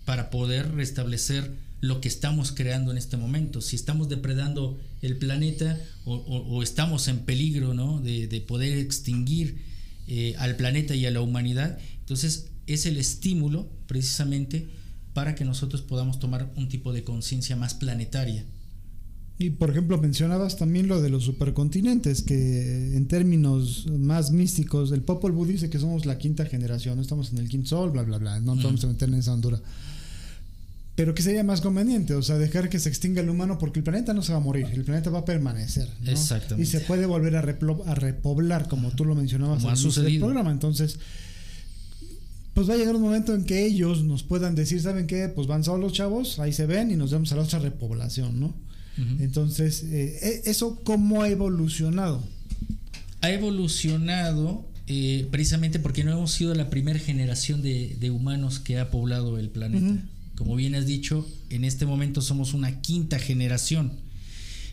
para 0.07 0.31
poder 0.31 0.73
restablecer 0.73 1.53
lo 1.83 2.01
que 2.01 2.09
estamos 2.09 2.53
creando 2.53 2.91
en 2.91 2.97
este 2.97 3.19
momento. 3.19 3.61
Si 3.61 3.77
estamos 3.77 4.09
depredando 4.09 4.79
el 5.03 5.19
planeta 5.19 5.79
o, 6.07 6.15
o- 6.15 6.57
o 6.57 6.63
estamos 6.63 7.07
en 7.09 7.19
peligro 7.27 7.75
¿no? 7.75 8.01
de, 8.01 8.29
de 8.29 8.41
poder 8.41 8.79
extinguir 8.79 9.68
eh, 10.09 10.35
al 10.39 10.57
planeta 10.57 10.95
y 10.95 11.07
a 11.07 11.11
la 11.11 11.21
humanidad, 11.21 11.79
entonces 12.01 12.49
es 12.67 12.87
el 12.87 12.97
estímulo 12.97 13.69
precisamente 13.87 14.69
para 15.13 15.35
que 15.35 15.45
nosotros 15.45 15.83
podamos 15.83 16.19
tomar 16.19 16.53
un 16.57 16.69
tipo 16.69 16.93
de 16.93 17.05
conciencia 17.05 17.57
más 17.57 17.75
planetaria. 17.75 18.45
Y 19.39 19.51
por 19.51 19.71
ejemplo, 19.71 19.99
mencionabas 19.99 20.57
también 20.57 20.89
lo 20.89 21.01
de 21.01 21.11
los 21.11 21.25
supercontinentes, 21.25 22.23
que 22.23 22.97
en 22.97 23.07
términos 23.07 23.87
más 23.87 24.33
místicos, 24.33 24.91
el 24.91 25.03
Popol 25.03 25.33
Vuh 25.33 25.47
dice 25.47 25.71
que 25.71 25.79
somos 25.79 26.07
la 26.07 26.19
quinta 26.19 26.45
generación, 26.45 26.97
no 26.97 27.03
estamos 27.03 27.31
en 27.33 27.39
el 27.39 27.49
quinto 27.49 27.69
sol, 27.69 27.91
bla, 27.91 28.03
bla, 28.03 28.19
bla, 28.19 28.41
no 28.41 28.57
nos 28.57 28.65
vamos 28.65 28.83
a 28.85 28.89
meter 28.89 29.09
en 29.09 29.15
esa 29.15 29.33
hondura. 29.33 29.61
Pero 30.99 31.15
que 31.15 31.23
sería 31.23 31.45
más 31.45 31.61
conveniente, 31.61 32.15
o 32.15 32.23
sea, 32.23 32.39
dejar 32.39 32.69
que 32.69 32.81
se 32.81 32.89
extinga 32.89 33.21
el 33.21 33.31
humano 33.31 33.57
porque 33.57 33.79
el 33.79 33.85
planeta 33.85 34.13
no 34.15 34.23
se 34.23 34.33
va 34.33 34.39
a 34.39 34.41
morir, 34.41 34.67
el 34.73 34.83
planeta 34.83 35.11
va 35.11 35.21
a 35.21 35.25
permanecer. 35.25 35.89
¿no? 36.03 36.11
Exactamente. 36.11 36.61
Y 36.61 36.67
se 36.67 36.81
puede 36.85 37.07
volver 37.07 37.37
a, 37.37 37.39
a 37.39 37.95
repoblar, 37.95 38.67
como 38.67 38.91
tú 38.91 39.05
lo 39.05 39.15
mencionabas 39.15 39.59
Como 39.59 39.69
al 39.69 39.75
ha 39.75 39.77
sucedido. 39.77 40.27
programa. 40.27 40.51
Entonces, 40.51 40.99
pues 42.53 42.69
va 42.69 42.75
a 42.75 42.77
llegar 42.77 42.97
un 42.97 43.03
momento 43.03 43.33
en 43.33 43.45
que 43.45 43.65
ellos 43.65 44.03
nos 44.03 44.25
puedan 44.25 44.57
decir, 44.57 44.83
¿saben 44.83 45.07
qué? 45.07 45.29
Pues 45.29 45.47
van 45.47 45.63
solos, 45.63 45.93
chavos, 45.93 46.41
ahí 46.41 46.53
se 46.53 46.67
ven 46.67 46.91
y 46.91 46.97
nos 46.97 47.13
vemos 47.13 47.31
a 47.31 47.37
la 47.37 47.43
otra 47.43 47.61
repoblación, 47.61 48.41
¿no? 48.41 48.53
Entonces, 49.21 49.85
eh, 49.85 50.19
e- 50.45 50.51
¿eso 50.51 50.81
cómo 50.83 51.23
ha 51.23 51.29
evolucionado? 51.29 52.25
ha 53.21 53.31
evolucionado 53.31 54.65
eh, 54.89 55.29
precisamente 55.31 55.79
porque 55.79 56.03
no 56.03 56.11
hemos 56.13 56.33
sido 56.33 56.55
la 56.57 56.71
primera 56.71 56.99
generación 56.99 57.63
de, 57.63 57.97
de 58.01 58.11
humanos 58.11 58.59
que 58.59 58.79
ha 58.81 58.91
poblado 58.91 59.39
el 59.39 59.51
planeta. 59.51 60.03
Como 60.39 60.55
bien 60.55 60.77
has 60.77 60.87
dicho, 60.87 61.27
en 61.51 61.65
este 61.65 61.85
momento 61.85 62.23
somos 62.23 62.55
una 62.55 62.81
quinta 62.81 63.19
generación. 63.19 63.91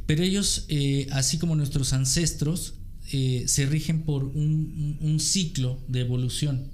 Pero 0.06 0.22
ellos, 0.22 0.66
eh, 0.70 1.08
así 1.12 1.40
como 1.40 1.56
nuestros 1.56 1.92
ancestros, 1.92 2.76
eh, 3.12 3.46
se 3.48 3.66
rigen 3.66 4.04
por 4.04 4.26
un, 4.26 5.18
ciclo 5.20 5.80
de 5.88 6.02
evolución. 6.02 6.66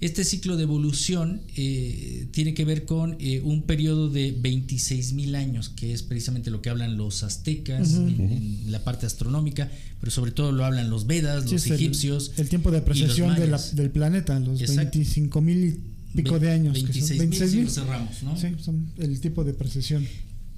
Este 0.00 0.24
ciclo 0.24 0.56
de 0.56 0.64
evolución 0.64 1.42
eh, 1.56 2.26
tiene 2.32 2.52
que 2.52 2.64
ver 2.64 2.84
con 2.84 3.16
eh, 3.20 3.40
un 3.42 3.62
periodo 3.62 4.10
de 4.10 4.32
26 4.32 5.12
mil 5.12 5.36
años, 5.36 5.68
que 5.68 5.92
es 5.92 6.02
precisamente 6.02 6.50
lo 6.50 6.60
que 6.62 6.70
hablan 6.70 6.96
los 6.96 7.22
aztecas 7.22 7.94
en, 7.94 8.20
en 8.20 8.72
la 8.72 8.82
parte 8.82 9.06
astronómica, 9.06 9.70
pero 10.00 10.10
sobre 10.10 10.32
todo 10.32 10.50
lo 10.50 10.64
hablan 10.64 10.90
los 10.90 11.06
Vedas, 11.06 11.44
Sí, 11.44 11.52
los 11.52 11.66
el- 11.68 11.72
egipcios. 11.74 12.32
El, 12.38 12.48
tiempo 12.48 12.72
de 12.72 12.80
la- 12.80 13.24
mayas. 13.26 13.76
del 13.76 13.90
planeta, 13.90 14.38
los 14.40 14.60
Exacto. 14.60 14.98
25 14.98 15.40
mil 15.40 15.64
y 15.64 15.93
pico 16.14 16.38
de 16.38 16.50
años. 16.50 16.74
que 16.74 16.92
son 17.00 17.18
26 17.18 17.18
26 17.18 17.50
mil 17.52 17.60
mil. 17.60 17.70
si 17.70 17.76
lo 17.78 17.84
cerramos, 17.84 18.22
¿no? 18.22 18.36
Sí, 18.36 18.48
son 18.60 18.92
el 18.98 19.20
tipo 19.20 19.44
de 19.44 19.54
precesión. 19.54 20.06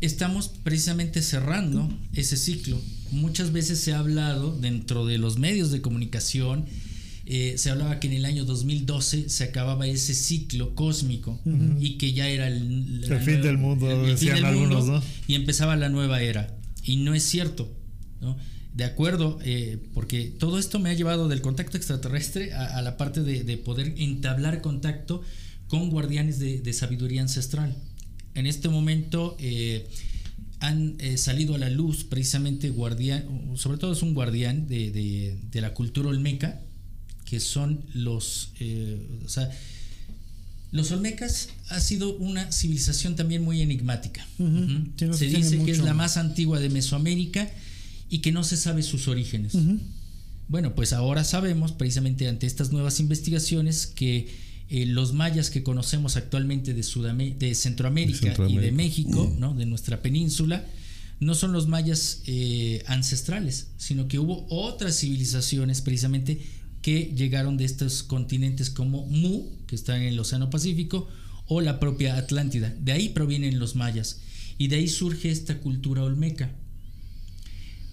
estamos 0.01 0.49
precisamente 0.63 1.23
cerrando 1.23 1.89
ese 2.13 2.37
ciclo. 2.37 2.81
Muchas 3.11 3.53
veces 3.53 3.81
se 3.81 3.93
ha 3.93 3.99
hablado 3.99 4.57
dentro 4.57 5.07
de 5.07 5.19
los 5.19 5.39
medios 5.39 5.71
de 5.71 5.81
comunicación, 5.81 6.67
eh, 7.29 7.55
se 7.57 7.71
hablaba 7.71 7.99
que 7.99 8.07
en 8.07 8.13
el 8.13 8.25
año 8.25 8.45
2012 8.45 9.29
se 9.29 9.45
acababa 9.45 9.87
ese 9.89 10.15
ciclo 10.15 10.77
cósmico 10.77 11.41
y 11.81 11.99
que 11.99 12.13
ya 12.13 12.29
era 12.29 12.47
el, 12.47 13.05
fin 13.25 13.43
del 13.43 13.59
mundo, 13.59 14.05
decían 14.05 14.45
algunos, 14.45 14.87
¿no? 14.87 15.03
Y 15.27 15.35
empezaba 15.35 15.75
la 15.75 15.89
nueva 15.89 16.23
era. 16.23 16.57
Y 16.85 16.97
no 16.97 17.15
es 17.15 17.25
cierto. 17.25 17.69
¿no? 18.21 18.37
De 18.75 18.85
acuerdo, 18.85 19.39
eh, 19.43 19.79
porque 19.93 20.27
todo 20.39 20.59
esto 20.59 20.79
me 20.79 20.91
ha 20.91 20.95
llevado 20.95 21.27
del 21.29 21.41
contacto 21.41 21.77
extraterrestre 21.77 22.53
a, 22.53 22.77
a 22.77 22.83
la 22.83 22.97
parte 22.97 23.23
de, 23.23 23.43
de 23.43 23.57
poder 23.57 23.95
entablar 23.97 24.61
contacto 24.61 25.23
con 25.69 25.91
guardianes 25.91 26.39
de, 26.39 26.61
de 26.61 26.73
sabiduría 26.73 27.23
ancestral. 27.23 27.77
En 28.35 28.47
este 28.47 28.69
momento 28.69 29.37
eh, 29.41 29.87
han 30.61 30.97
eh, 31.01 31.17
salido 31.19 31.55
a 31.55 31.59
la 31.59 31.71
luz 31.71 32.05
precisamente 32.05 32.71
guardián, 32.71 33.25
sobre 33.57 33.79
todo 33.79 33.93
es 33.93 34.03
un 34.03 34.15
guardián 34.15 34.69
de, 34.69 34.91
de- 34.91 35.39
de 35.51 35.61
la 35.61 35.75
cultura 35.75 36.09
olmeca, 36.11 36.61
que 37.25 37.41
son 37.41 37.85
los, 37.95 38.51
eh, 38.61 39.01
o 39.25 39.29
sea, 39.29 39.51
los 40.73 40.91
olmecas 40.93 41.49
ha 41.69 41.81
sido 41.81 42.17
una 42.19 42.53
civilización 42.53 43.17
también 43.17 43.43
muy 43.43 43.63
enigmática. 43.63 44.27
Se 45.15 45.27
dice 45.27 45.57
que 45.65 45.73
es 45.73 45.79
la 45.79 45.95
más 45.95 46.17
antigua 46.17 46.61
de 46.61 46.69
Mesoamérica 46.69 47.51
y 48.11 48.19
que 48.19 48.31
no 48.33 48.45
se 48.45 48.57
sabe 48.57 48.83
sus 48.83 49.09
orígenes. 49.09 49.55
Bueno, 50.49 50.75
pues 50.75 50.93
ahora 50.93 51.25
sabemos, 51.25 51.73
precisamente 51.73 52.29
ante 52.29 52.47
estas 52.47 52.71
nuevas 52.71 53.01
investigaciones, 53.01 53.87
que 53.87 54.29
eh, 54.69 54.87
los 54.87 55.13
mayas 55.13 55.51
que 55.51 55.63
conocemos 55.63 56.17
actualmente 56.17 56.75
de, 56.75 56.77
de 56.77 56.83
Centroamérica, 56.83 57.39
De 57.39 57.55
Centroamérica. 57.55 58.27
y 58.49 58.57
de 58.57 58.73
México, 58.73 59.35
¿no? 59.39 59.55
de 59.55 59.67
nuestra 59.67 60.03
península, 60.03 60.65
no 61.21 61.35
son 61.35 61.53
los 61.53 61.67
mayas 61.67 62.23
eh, 62.27 62.83
ancestrales, 62.87 63.69
sino 63.79 64.09
que 64.09 64.19
hubo 64.19 64.47
otras 64.51 64.99
civilizaciones 64.99 65.81
precisamente 65.81 66.41
que 66.83 67.13
llegaron 67.17 67.57
de 67.57 67.65
estos 67.65 68.03
continentes 68.03 68.71
como 68.71 69.07
Mu, 69.07 69.45
que 69.67 69.75
está 69.75 69.97
en 69.97 70.05
el 70.05 70.19
Océano 70.19 70.51
Pacífico, 70.51 71.09
o 71.47 71.61
la 71.61 71.81
propia 71.81 72.17
Atlántida. 72.17 72.75
De 72.81 72.93
ahí 72.93 73.09
provienen 73.09 73.59
los 73.59 73.77
mayas. 73.77 74.21
Y 74.59 74.69
de 74.69 74.77
ahí 74.77 74.89
surge 74.89 75.31
esta 75.31 75.59
cultura 75.59 76.03
olmeca. 76.03 76.55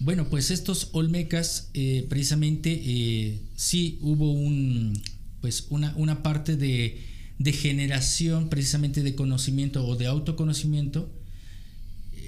Bueno, 0.00 0.28
pues 0.28 0.50
estos 0.50 0.88
olmecas, 0.92 1.70
eh, 1.74 2.06
precisamente, 2.08 2.82
eh, 2.84 3.40
sí 3.56 3.98
hubo 4.02 4.32
un, 4.32 5.00
pues 5.44 5.66
una, 5.68 5.92
una 5.98 6.22
parte 6.22 6.56
de, 6.56 7.02
de 7.38 7.52
generación, 7.52 8.48
precisamente 8.48 9.02
de 9.02 9.14
conocimiento 9.14 9.86
o 9.86 9.94
de 9.94 10.06
autoconocimiento, 10.06 11.12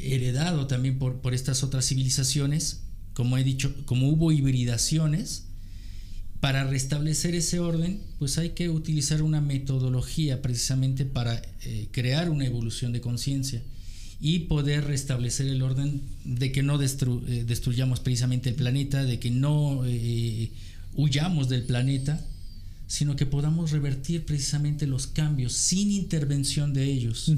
heredado 0.02 0.66
también 0.66 0.98
por, 0.98 1.22
por 1.22 1.32
estas 1.32 1.62
otras 1.62 1.86
civilizaciones, 1.86 2.82
como 3.14 3.38
he 3.38 3.42
dicho, 3.42 3.74
como 3.86 4.10
hubo 4.10 4.32
hibridaciones, 4.32 5.44
para 6.40 6.64
restablecer 6.64 7.34
ese 7.34 7.58
orden, 7.58 8.02
pues 8.18 8.36
hay 8.36 8.50
que 8.50 8.68
utilizar 8.68 9.22
una 9.22 9.40
metodología 9.40 10.42
precisamente 10.42 11.06
para 11.06 11.40
eh, 11.64 11.88
crear 11.92 12.28
una 12.28 12.44
evolución 12.44 12.92
de 12.92 13.00
conciencia 13.00 13.62
y 14.20 14.40
poder 14.40 14.84
restablecer 14.84 15.46
el 15.46 15.62
orden 15.62 16.02
de 16.26 16.52
que 16.52 16.62
no 16.62 16.78
eh, 16.78 17.44
destruyamos 17.46 18.00
precisamente 18.00 18.50
el 18.50 18.56
planeta, 18.56 19.04
de 19.04 19.18
que 19.18 19.30
no 19.30 19.86
eh, 19.86 20.50
huyamos 20.96 21.48
del 21.48 21.62
planeta, 21.62 22.26
sino 22.86 23.16
que 23.16 23.26
podamos 23.26 23.70
revertir 23.72 24.24
precisamente 24.24 24.86
los 24.86 25.06
cambios 25.06 25.52
sin 25.52 25.90
intervención 25.90 26.72
de 26.72 26.84
ellos. 26.84 27.32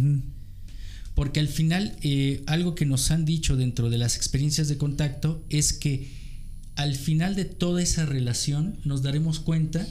Porque 1.14 1.40
al 1.40 1.48
final, 1.48 1.96
eh, 2.02 2.42
algo 2.46 2.74
que 2.74 2.86
nos 2.86 3.10
han 3.10 3.24
dicho 3.24 3.56
dentro 3.56 3.90
de 3.90 3.98
las 3.98 4.16
experiencias 4.16 4.68
de 4.68 4.76
contacto 4.76 5.42
es 5.48 5.72
que 5.72 6.10
al 6.76 6.94
final 6.94 7.34
de 7.34 7.44
toda 7.44 7.82
esa 7.82 8.06
relación 8.06 8.76
nos 8.84 9.02
daremos 9.02 9.40
cuenta 9.40 9.84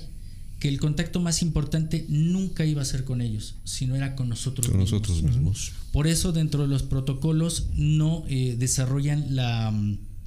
que 0.59 0.69
el 0.69 0.79
contacto 0.79 1.19
más 1.19 1.41
importante 1.41 2.05
nunca 2.07 2.65
iba 2.65 2.81
a 2.81 2.85
ser 2.85 3.03
con 3.03 3.21
ellos, 3.21 3.55
sino 3.63 3.95
era 3.95 4.15
con 4.15 4.29
nosotros 4.29 4.67
Con 4.67 4.79
mismos. 4.79 5.01
nosotros 5.01 5.21
mismos. 5.23 5.71
Por 5.91 6.07
eso 6.07 6.31
dentro 6.31 6.61
de 6.63 6.69
los 6.69 6.83
protocolos 6.83 7.67
no 7.75 8.23
eh, 8.27 8.55
desarrollan 8.57 9.35
la, 9.35 9.73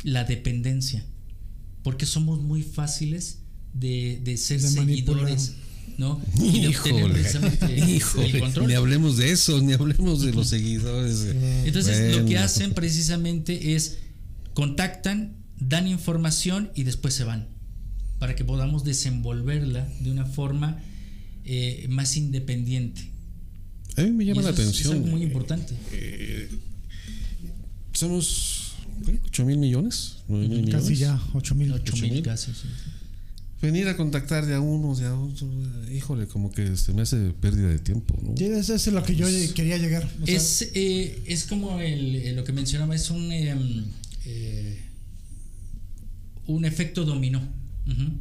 la 0.05 0.25
dependencia, 0.25 1.05
porque 1.83 2.07
somos 2.07 2.41
muy 2.43 2.63
fáciles 2.63 3.39
de, 3.75 4.21
de 4.25 4.37
ser 4.37 4.61
De 4.61 4.69
seguidores, 4.69 5.53
¿no? 5.99 6.21
Y 6.41 6.61
de 6.63 6.69
obtener 6.69 7.11
precisamente 7.13 7.67
Híjole, 7.67 7.83
el 7.85 7.97
híjole, 7.97 8.41
control. 8.41 8.67
ni 8.69 8.75
hablemos 8.75 9.17
de 9.17 9.31
eso, 9.33 9.61
ni 9.61 9.73
hablemos 9.73 10.23
de 10.23 10.33
los 10.33 10.49
seguidores. 10.49 11.27
Entonces 11.65 12.11
lo 12.17 12.19
que 12.19 12.23
Bueno. 12.33 12.41
hacen 12.41 12.73
precisamente 12.75 13.75
es 13.75 13.99
contactan, 14.55 15.37
dan 15.59 15.87
información 15.89 16.71
y 16.75 16.83
después 16.85 17.15
se 17.15 17.25
van, 17.25 17.49
para 18.19 18.35
que 18.35 18.45
podamos 18.45 18.83
desenvolverla 18.85 19.89
de 20.01 20.11
una 20.11 20.27
forma 20.27 20.83
eh, 21.45 21.87
más 21.91 22.17
independiente. 22.17 23.09
A 23.97 24.03
mí 24.03 24.11
me 24.13 24.25
llama 24.25 24.41
Y 24.41 24.45
la 24.45 24.51
es- 24.51 24.59
atención. 24.59 24.93
Es 24.93 24.99
algo 25.01 25.07
muy 25.11 25.23
eh, 25.23 25.25
importante. 25.25 25.75
Somos 27.93 28.73
¿qué? 29.05 29.19
8 29.27 29.45
mil 29.45 29.59
millones, 29.59 30.17
9 30.29 30.49
mil 30.49 30.59
millones. 30.63 30.75
Casi 30.83 30.97
ya, 30.97 31.21
8 31.35 31.55
mil. 31.55 31.73
Ocho 31.73 31.83
ocho 31.95 31.97
mil 32.03 32.13
mil. 32.13 32.23
casi. 32.23 32.53
sí. 32.53 32.69
Venir 33.63 33.89
a 33.89 33.97
contactar 33.97 34.47
de 34.47 34.55
a 34.55 34.61
uno, 34.61 34.95
de 34.95 35.05
a 35.07 35.15
otro, 35.15 35.47
híjole, 35.93 36.27
como 36.27 36.51
que 36.51 36.77
se 36.79 36.95
me 36.95 37.03
hace 37.03 37.31
pérdida 37.41 37.69
de 37.69 37.79
tiempo, 37.79 38.19
¿no? 38.23 38.35
Sí, 38.37 38.45
eso 38.45 38.75
es 38.75 38.87
lo 38.87 39.03
que 39.03 39.15
yo 39.17 39.27
quería 39.55 39.77
llegar. 39.77 40.09
O 40.23 40.27
sea, 40.27 40.35
Es, 40.37 40.71
eh, 40.75 41.23
es 41.27 41.45
como 41.45 41.79
el, 41.81 42.17
eh, 42.17 42.33
lo 42.33 42.43
que 42.45 42.53
mencionaba, 42.53 42.95
es 42.95 43.11
un, 43.11 43.31
eh, 43.31 43.85
eh, 44.25 44.81
un 46.47 46.65
efecto 46.65 47.05
dominó. 47.05 47.41
Ujú. 47.87 48.13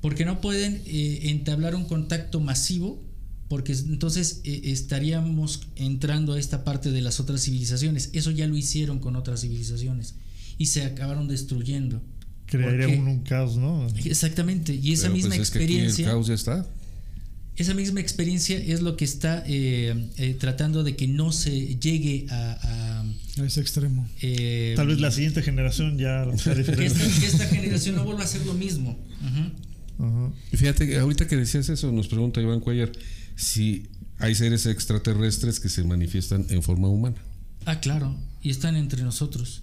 Porque 0.00 0.24
no 0.26 0.40
pueden 0.40 0.82
eh, 0.86 1.30
entablar 1.30 1.74
un 1.74 1.84
contacto 1.86 2.38
masivo, 2.40 3.02
porque 3.48 3.72
es- 3.72 3.84
entonces 3.84 4.40
eh, 4.44 4.60
estaríamos 4.64 5.60
entrando 5.76 6.34
a 6.34 6.38
esta 6.38 6.64
parte 6.64 6.90
de 6.90 7.00
las 7.00 7.20
otras 7.20 7.42
civilizaciones. 7.42 8.10
Eso 8.12 8.30
ya 8.30 8.46
lo 8.46 8.56
hicieron 8.56 8.98
con 8.98 9.16
otras 9.16 9.40
civilizaciones 9.40 10.14
y 10.58 10.66
se 10.66 10.84
acabaron 10.84 11.28
destruyendo. 11.28 12.02
Crearía 12.58 12.88
un 12.88 13.20
caos, 13.20 13.56
¿no? 13.56 13.86
Exactamente, 14.04 14.74
y 14.74 14.92
esa 14.92 15.04
Pero, 15.04 15.14
misma 15.14 15.36
pues, 15.36 15.40
es 15.42 15.50
que 15.50 15.58
aquí 15.58 15.64
experiencia... 15.64 16.04
el 16.06 16.10
caos 16.12 16.26
ya 16.26 16.34
está. 16.34 16.66
Esa 17.56 17.72
misma 17.74 18.00
experiencia 18.00 18.58
es 18.58 18.82
lo 18.82 18.96
que 18.96 19.04
está 19.04 19.44
eh, 19.46 20.08
eh, 20.16 20.36
tratando 20.40 20.82
de 20.82 20.96
que 20.96 21.06
no 21.06 21.30
se 21.30 21.76
llegue 21.76 22.26
a... 22.28 22.58
a, 22.60 23.42
a 23.42 23.46
ese 23.46 23.60
extremo. 23.60 24.08
eh, 24.22 24.72
Tal 24.74 24.88
vez 24.88 25.00
la 25.00 25.12
siguiente 25.12 25.40
generación 25.42 25.96
ya 25.96 26.26
sea 26.36 26.54
que, 26.54 26.60
esta, 26.84 27.20
que 27.20 27.26
esta 27.26 27.46
generación 27.46 27.94
no 27.94 28.04
vuelva 28.04 28.22
a 28.22 28.24
hacer 28.24 28.44
lo 28.44 28.54
mismo. 28.54 28.98
Ajá. 29.22 29.52
Y 30.52 30.56
fíjate, 30.56 30.88
que 30.88 30.98
ahorita 30.98 31.28
que 31.28 31.36
decías 31.36 31.68
eso, 31.68 31.92
nos 31.92 32.08
pregunta 32.08 32.40
Iván 32.40 32.58
Cuellar 32.58 32.90
si 33.36 33.86
hay 34.18 34.34
seres 34.34 34.66
extraterrestres 34.66 35.60
que 35.60 35.68
se 35.68 35.84
manifiestan 35.84 36.46
en 36.50 36.62
forma 36.62 36.88
humana. 36.88 37.16
Ah, 37.66 37.78
claro, 37.78 38.16
y 38.42 38.50
están 38.50 38.74
entre 38.74 39.02
nosotros. 39.04 39.62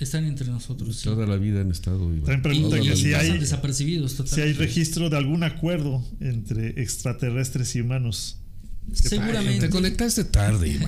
Están 0.00 0.24
entre 0.24 0.46
nosotros. 0.48 0.96
sí. 0.96 1.04
Toda 1.04 1.26
la 1.26 1.36
vida 1.36 1.60
han 1.60 1.70
estado. 1.70 2.12
Iván. 2.14 2.24
También 2.24 2.38
Y, 2.40 2.42
pregunta 2.42 2.76
Toda 2.76 2.86
y 2.86 2.90
que 2.90 2.96
si 2.96 3.14
hay, 3.14 3.38
desapercibidos 3.38 4.12
si 4.12 4.22
hay 4.22 4.28
totalmente. 4.28 4.58
registro 4.64 5.10
de 5.10 5.16
algún 5.16 5.42
acuerdo 5.42 6.04
entre 6.20 6.80
extraterrestres 6.80 7.74
y 7.76 7.80
humanos. 7.80 8.36
Seguramente. 8.92 9.66
Te 9.66 9.70
conectaste 9.70 10.24
tarde, 10.24 10.70
eso. 10.76 10.86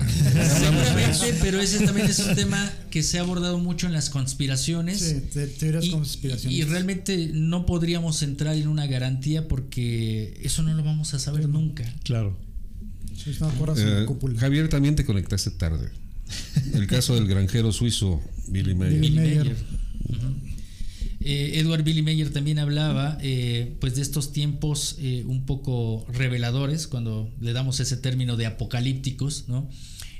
Seguramente, 0.59 1.37
pero 1.39 1.59
ese 1.61 1.85
también 1.85 2.07
es 2.07 2.17
un 2.19 2.33
tema 2.35 2.71
que 2.89 3.03
se 3.03 3.19
ha 3.19 3.21
abordado 3.21 3.59
mucho 3.59 3.85
en 3.85 3.93
las 3.93 4.09
conspiraciones. 4.09 4.99
Sí, 4.99 5.21
te- 5.31 5.45
teorías 5.47 5.85
Y, 5.85 5.91
conspiraciones. 5.91 6.57
y 6.57 6.63
realmente 6.63 7.29
no 7.33 7.67
podríamos 7.67 8.23
entrar 8.23 8.55
en 8.55 8.67
una 8.69 8.87
garantía 8.87 9.47
porque 9.47 10.39
eso 10.41 10.63
no 10.63 10.73
lo 10.73 10.83
vamos 10.83 11.13
a 11.13 11.19
saber 11.19 11.47
nunca. 11.47 11.83
Claro. 12.03 12.35
Eh. 13.77 14.07
Javier, 14.37 14.67
también 14.69 14.95
te 14.95 15.05
conectaste 15.05 15.51
tarde. 15.51 15.89
El 16.73 16.87
caso 16.87 17.15
del 17.15 17.27
granjero 17.27 17.71
suizo 17.71 18.21
Billy 18.47 18.75
Mayer. 18.75 18.99
Billy 18.99 19.15
Mayer. 19.15 19.55
Eh, 21.23 21.59
Edward 21.59 21.83
Billy 21.83 22.01
Mayer 22.01 22.31
también 22.31 22.57
hablaba 22.57 23.17
eh, 23.21 23.75
pues 23.79 23.95
de 23.95 24.01
estos 24.01 24.33
tiempos 24.33 24.95
eh, 24.99 25.23
un 25.27 25.45
poco 25.45 26.05
reveladores 26.11 26.87
cuando 26.87 27.31
le 27.39 27.53
damos 27.53 27.79
ese 27.79 27.95
término 27.95 28.37
de 28.37 28.47
apocalípticos 28.47 29.47
no 29.47 29.69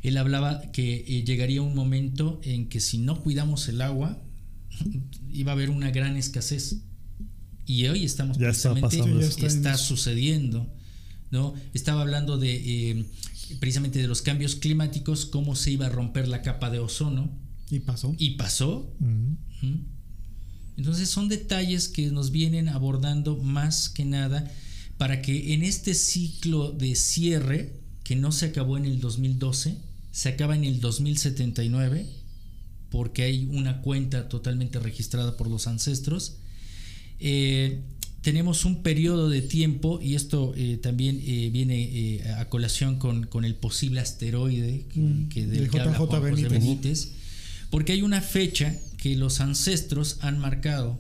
él 0.04 0.18
hablaba 0.18 0.62
que 0.72 1.06
eh, 1.08 1.24
llegaría 1.24 1.62
un 1.62 1.76
momento 1.76 2.42
en 2.44 2.70
que 2.70 2.80
si 2.80 2.98
no 2.98 3.22
cuidamos 3.22 3.68
el 3.68 3.82
agua 3.82 4.18
iba 5.34 5.52
a 5.52 5.56
haber 5.56 5.70
una 5.70 5.92
gran 5.92 6.18
escasez. 6.18 6.78
Y 7.66 7.86
hoy 7.88 8.04
estamos 8.04 8.38
Ya 8.38 8.50
está 8.50 8.74
precisamente 8.74 8.98
pasando 8.98 9.22
está 9.22 9.42
en 9.42 9.48
está 9.48 9.78
sucediendo 9.78 10.68
no 11.30 11.54
estaba 11.74 12.02
hablando 12.02 12.38
de 12.38 12.56
eh, 12.56 13.06
precisamente 13.60 14.00
de 14.00 14.08
los 14.08 14.22
cambios 14.22 14.56
climáticos 14.56 15.26
cómo 15.26 15.56
se 15.56 15.72
iba 15.72 15.86
a 15.88 15.90
romper 15.90 16.28
la 16.28 16.42
capa 16.42 16.70
de 16.70 16.80
ozono 16.80 17.30
Y 17.70 17.80
pasó. 17.80 18.16
y 18.18 18.32
pasó. 18.32 18.94
Entonces 20.78 21.10
son 21.10 21.30
detalles 21.30 21.88
que 21.88 22.10
nos 22.12 22.32
vienen 22.32 22.70
abordando 22.70 23.38
más 23.38 23.90
que 23.90 24.06
nada 24.06 24.52
para 24.98 25.22
que 25.22 25.54
en 25.54 25.64
este 25.64 25.94
ciclo 25.94 26.72
de 26.72 26.96
cierre, 26.96 27.80
que 28.04 28.16
no 28.16 28.32
se 28.32 28.48
acabó 28.48 28.78
en 28.78 28.86
el 28.86 29.00
2012, 29.00 29.78
se 30.12 30.30
acaba 30.30 30.56
en 30.56 30.64
el 30.64 30.80
2079, 30.80 32.08
porque 32.90 33.24
hay 33.24 33.46
una 33.46 33.82
cuenta 33.82 34.30
totalmente 34.30 34.80
registrada 34.80 35.38
por 35.38 35.50
los 35.50 35.66
ancestros. 35.68 36.38
Eh, 37.20 37.82
tenemos 38.22 38.66
un 38.66 38.84
periodo 38.84 39.30
de 39.30 39.42
tiempo, 39.42 40.00
y 40.02 40.16
esto 40.16 40.54
eh, 40.56 40.78
también 40.78 41.20
eh, 41.24 41.50
viene 41.52 41.82
eh, 41.82 42.32
a 42.38 42.50
colación 42.50 42.98
con, 42.98 43.26
con 43.26 43.46
el 43.46 43.56
posible 43.56 44.00
asteroide 44.00 44.86
que, 44.88 45.00
Mm, 45.00 45.30
que 45.30 45.48
del 45.48 45.64
de 45.64 45.70
que 45.70 45.80
habla 45.80 45.94
JJ 45.94 46.06
Juan 46.06 46.22
José 46.22 46.48
Benítez. 46.48 46.52
Benítez, 46.52 47.12
porque 47.72 47.94
hay 47.94 48.04
una 48.04 48.22
fecha 48.22 48.78
que 48.98 49.16
los 49.16 49.42
ancestros 49.42 50.18
han 50.22 50.38
marcado. 50.38 51.00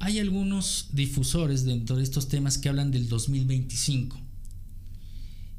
Hay 0.00 0.18
algunos 0.18 0.88
difusores 0.92 1.64
dentro 1.64 1.96
de 1.96 2.02
estos 2.02 2.28
temas 2.28 2.58
que 2.58 2.68
hablan 2.68 2.90
del 2.90 3.08
2025. 3.08 4.20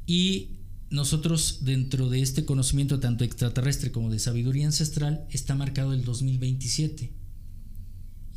Y 0.06 0.56
nosotros 0.90 1.60
dentro 1.62 2.08
de 2.10 2.20
este 2.20 2.44
conocimiento 2.44 3.00
tanto 3.00 3.24
extraterrestre 3.24 3.92
como 3.92 4.10
de 4.10 4.18
sabiduría 4.18 4.66
ancestral 4.66 5.24
está 5.30 5.54
marcado 5.54 5.94
el 5.94 6.04
2027. 6.04 7.19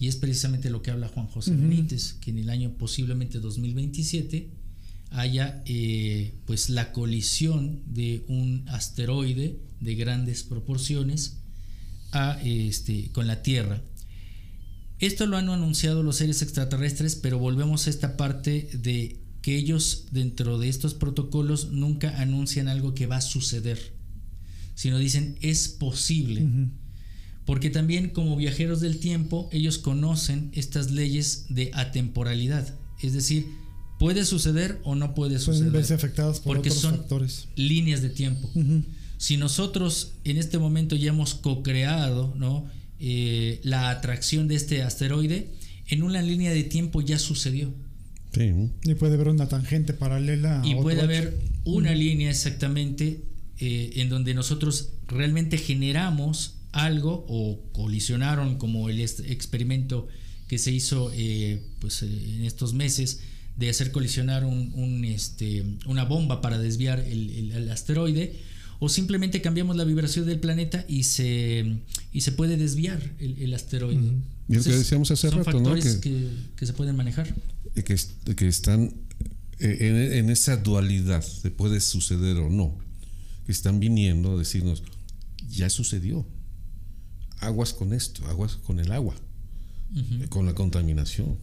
Y 0.03 0.09
es 0.09 0.17
precisamente 0.17 0.69
lo 0.69 0.81
que 0.81 0.91
habla 0.91 1.07
Juan 1.07 1.27
José. 1.27 1.55
Benítez, 1.55 2.15
que 2.19 2.31
en 2.31 2.39
el 2.39 2.49
año 2.49 2.73
posiblemente 2.77 3.39
2027 3.39 4.49
haya 5.11 5.63
eh, 5.65 6.34
pues 6.45 6.69
la 6.69 6.91
colisión 6.91 7.81
de 7.85 8.25
un 8.27 8.65
asteroide 8.67 9.61
de 9.80 9.95
grandes 9.95 10.43
proporciones 10.43 11.38
a, 12.11 12.38
este, 12.43 13.11
con 13.13 13.27
la 13.27 13.43
Tierra. 13.43 13.81
Esto 14.99 15.25
lo 15.25 15.38
han 15.38 15.47
anunciado 15.47 16.03
los 16.03 16.17
seres 16.17 16.41
extraterrestres, 16.41 17.15
pero 17.15 17.39
volvemos 17.39 17.88
a 17.88 17.89
esta 17.89 18.17
parte 18.17 18.67
de 18.73 19.21
que 19.41 19.55
ellos 19.55 20.07
dentro 20.11 20.59
de 20.59 20.67
estos 20.67 20.95
protocolos 20.95 21.71
nunca 21.71 22.19
anuncian 22.21 22.67
algo 22.67 22.93
que 22.93 23.07
va 23.07 23.15
a 23.15 23.21
suceder, 23.21 23.93
sino 24.75 24.97
dicen 24.97 25.38
es 25.39 25.69
posible. 25.69 26.45
Porque 27.45 27.69
también 27.69 28.09
como 28.09 28.35
viajeros 28.37 28.79
del 28.79 28.99
tiempo, 28.99 29.49
ellos 29.51 29.77
conocen 29.77 30.49
estas 30.53 30.91
leyes 30.91 31.45
de 31.49 31.71
atemporalidad. 31.73 32.73
Es 33.01 33.13
decir, 33.13 33.47
puede 33.99 34.23
suceder 34.25 34.79
o 34.83 34.95
no 34.95 35.13
puede 35.13 35.31
Pueden 35.35 35.41
suceder. 35.45 35.71
verse 35.71 35.93
afectadas 35.93 36.39
por 36.39 36.55
porque 36.55 36.69
otros 36.69 36.81
son 36.81 36.97
factores. 36.97 37.47
líneas 37.55 38.01
de 38.01 38.09
tiempo. 38.09 38.49
Si 39.17 39.37
nosotros 39.37 40.13
en 40.23 40.37
este 40.37 40.57
momento 40.57 40.95
ya 40.95 41.09
hemos 41.09 41.33
co-creado 41.35 42.33
¿no? 42.37 42.65
Eh, 42.99 43.59
la 43.63 43.89
atracción 43.89 44.47
de 44.47 44.55
este 44.55 44.81
asteroide, 44.81 45.51
en 45.87 46.03
una 46.03 46.21
línea 46.21 46.51
de 46.51 46.63
tiempo 46.63 47.01
ya 47.01 47.19
sucedió. 47.19 47.73
Sí. 48.33 48.51
Y 48.83 48.95
puede 48.95 49.15
haber 49.15 49.27
una 49.27 49.47
tangente 49.47 49.93
paralela. 49.93 50.61
a 50.61 50.65
Y 50.65 50.75
puede 50.75 51.01
haber 51.01 51.37
una 51.65 51.93
línea 51.93 52.29
exactamente 52.31 53.21
eh, 53.59 53.91
en 53.97 54.09
donde 54.09 54.33
nosotros 54.33 54.89
realmente 55.07 55.57
generamos 55.57 56.55
algo 56.73 57.25
o 57.29 57.61
colisionaron 57.71 58.57
como 58.57 58.89
el 58.89 58.99
experimento 58.99 60.07
que 60.47 60.57
se 60.57 60.71
hizo 60.71 61.11
eh, 61.13 61.61
pues, 61.79 62.03
eh, 62.03 62.07
en 62.07 62.43
estos 62.43 62.73
meses 62.73 63.21
de 63.55 63.69
hacer 63.69 63.91
colisionar 63.91 64.43
un, 64.45 64.71
un, 64.73 65.05
este, 65.05 65.63
una 65.85 66.03
bomba 66.03 66.41
para 66.41 66.57
desviar 66.57 66.99
el, 66.99 67.29
el- 67.29 67.51
el 67.53 67.69
asteroide 67.71 68.35
o 68.79 68.89
simplemente 68.89 69.41
cambiamos 69.41 69.75
la 69.77 69.83
vibración 69.85 70.25
del 70.25 70.39
planeta 70.39 70.83
y 70.89 71.03
se, 71.03 71.77
y 72.11 72.21
se 72.21 72.31
puede 72.33 72.57
desviar 72.57 72.99
el, 73.19 73.37
el 73.41 73.53
asteroide. 73.53 74.01
Y 74.49 74.55
lo 74.55 74.63
que 74.63 74.71
decíamos 74.71 75.09
hace 75.11 75.29
son 75.29 75.37
rato, 75.45 75.51
¿no? 75.51 75.69
factores 75.69 75.95
Que- 75.97 76.09
que, 76.09 76.27
que 76.57 76.65
se 76.65 76.73
pueden 76.73 76.95
manejar. 76.95 77.33
que, 77.75 77.95
que 78.35 78.47
están 78.47 78.91
en, 79.59 79.95
en, 80.13 80.29
esa 80.29 80.57
dualidad 80.57 81.23
de 81.43 81.51
puede 81.51 81.79
suceder 81.79 82.37
o 82.37 82.49
no, 82.49 82.77
que 83.45 83.51
están 83.51 83.79
viniendo 83.79 84.33
a 84.35 84.37
decirnos, 84.37 84.83
ya 85.49 85.69
sucedió, 85.69 86.25
aguas 87.45 87.73
con 87.73 87.93
esto, 87.93 88.25
aguas 88.27 88.55
con 88.55 88.79
el 88.79 88.91
agua, 88.91 89.15
con 90.29 90.45
la 90.45 90.53
contaminación. 90.53 91.37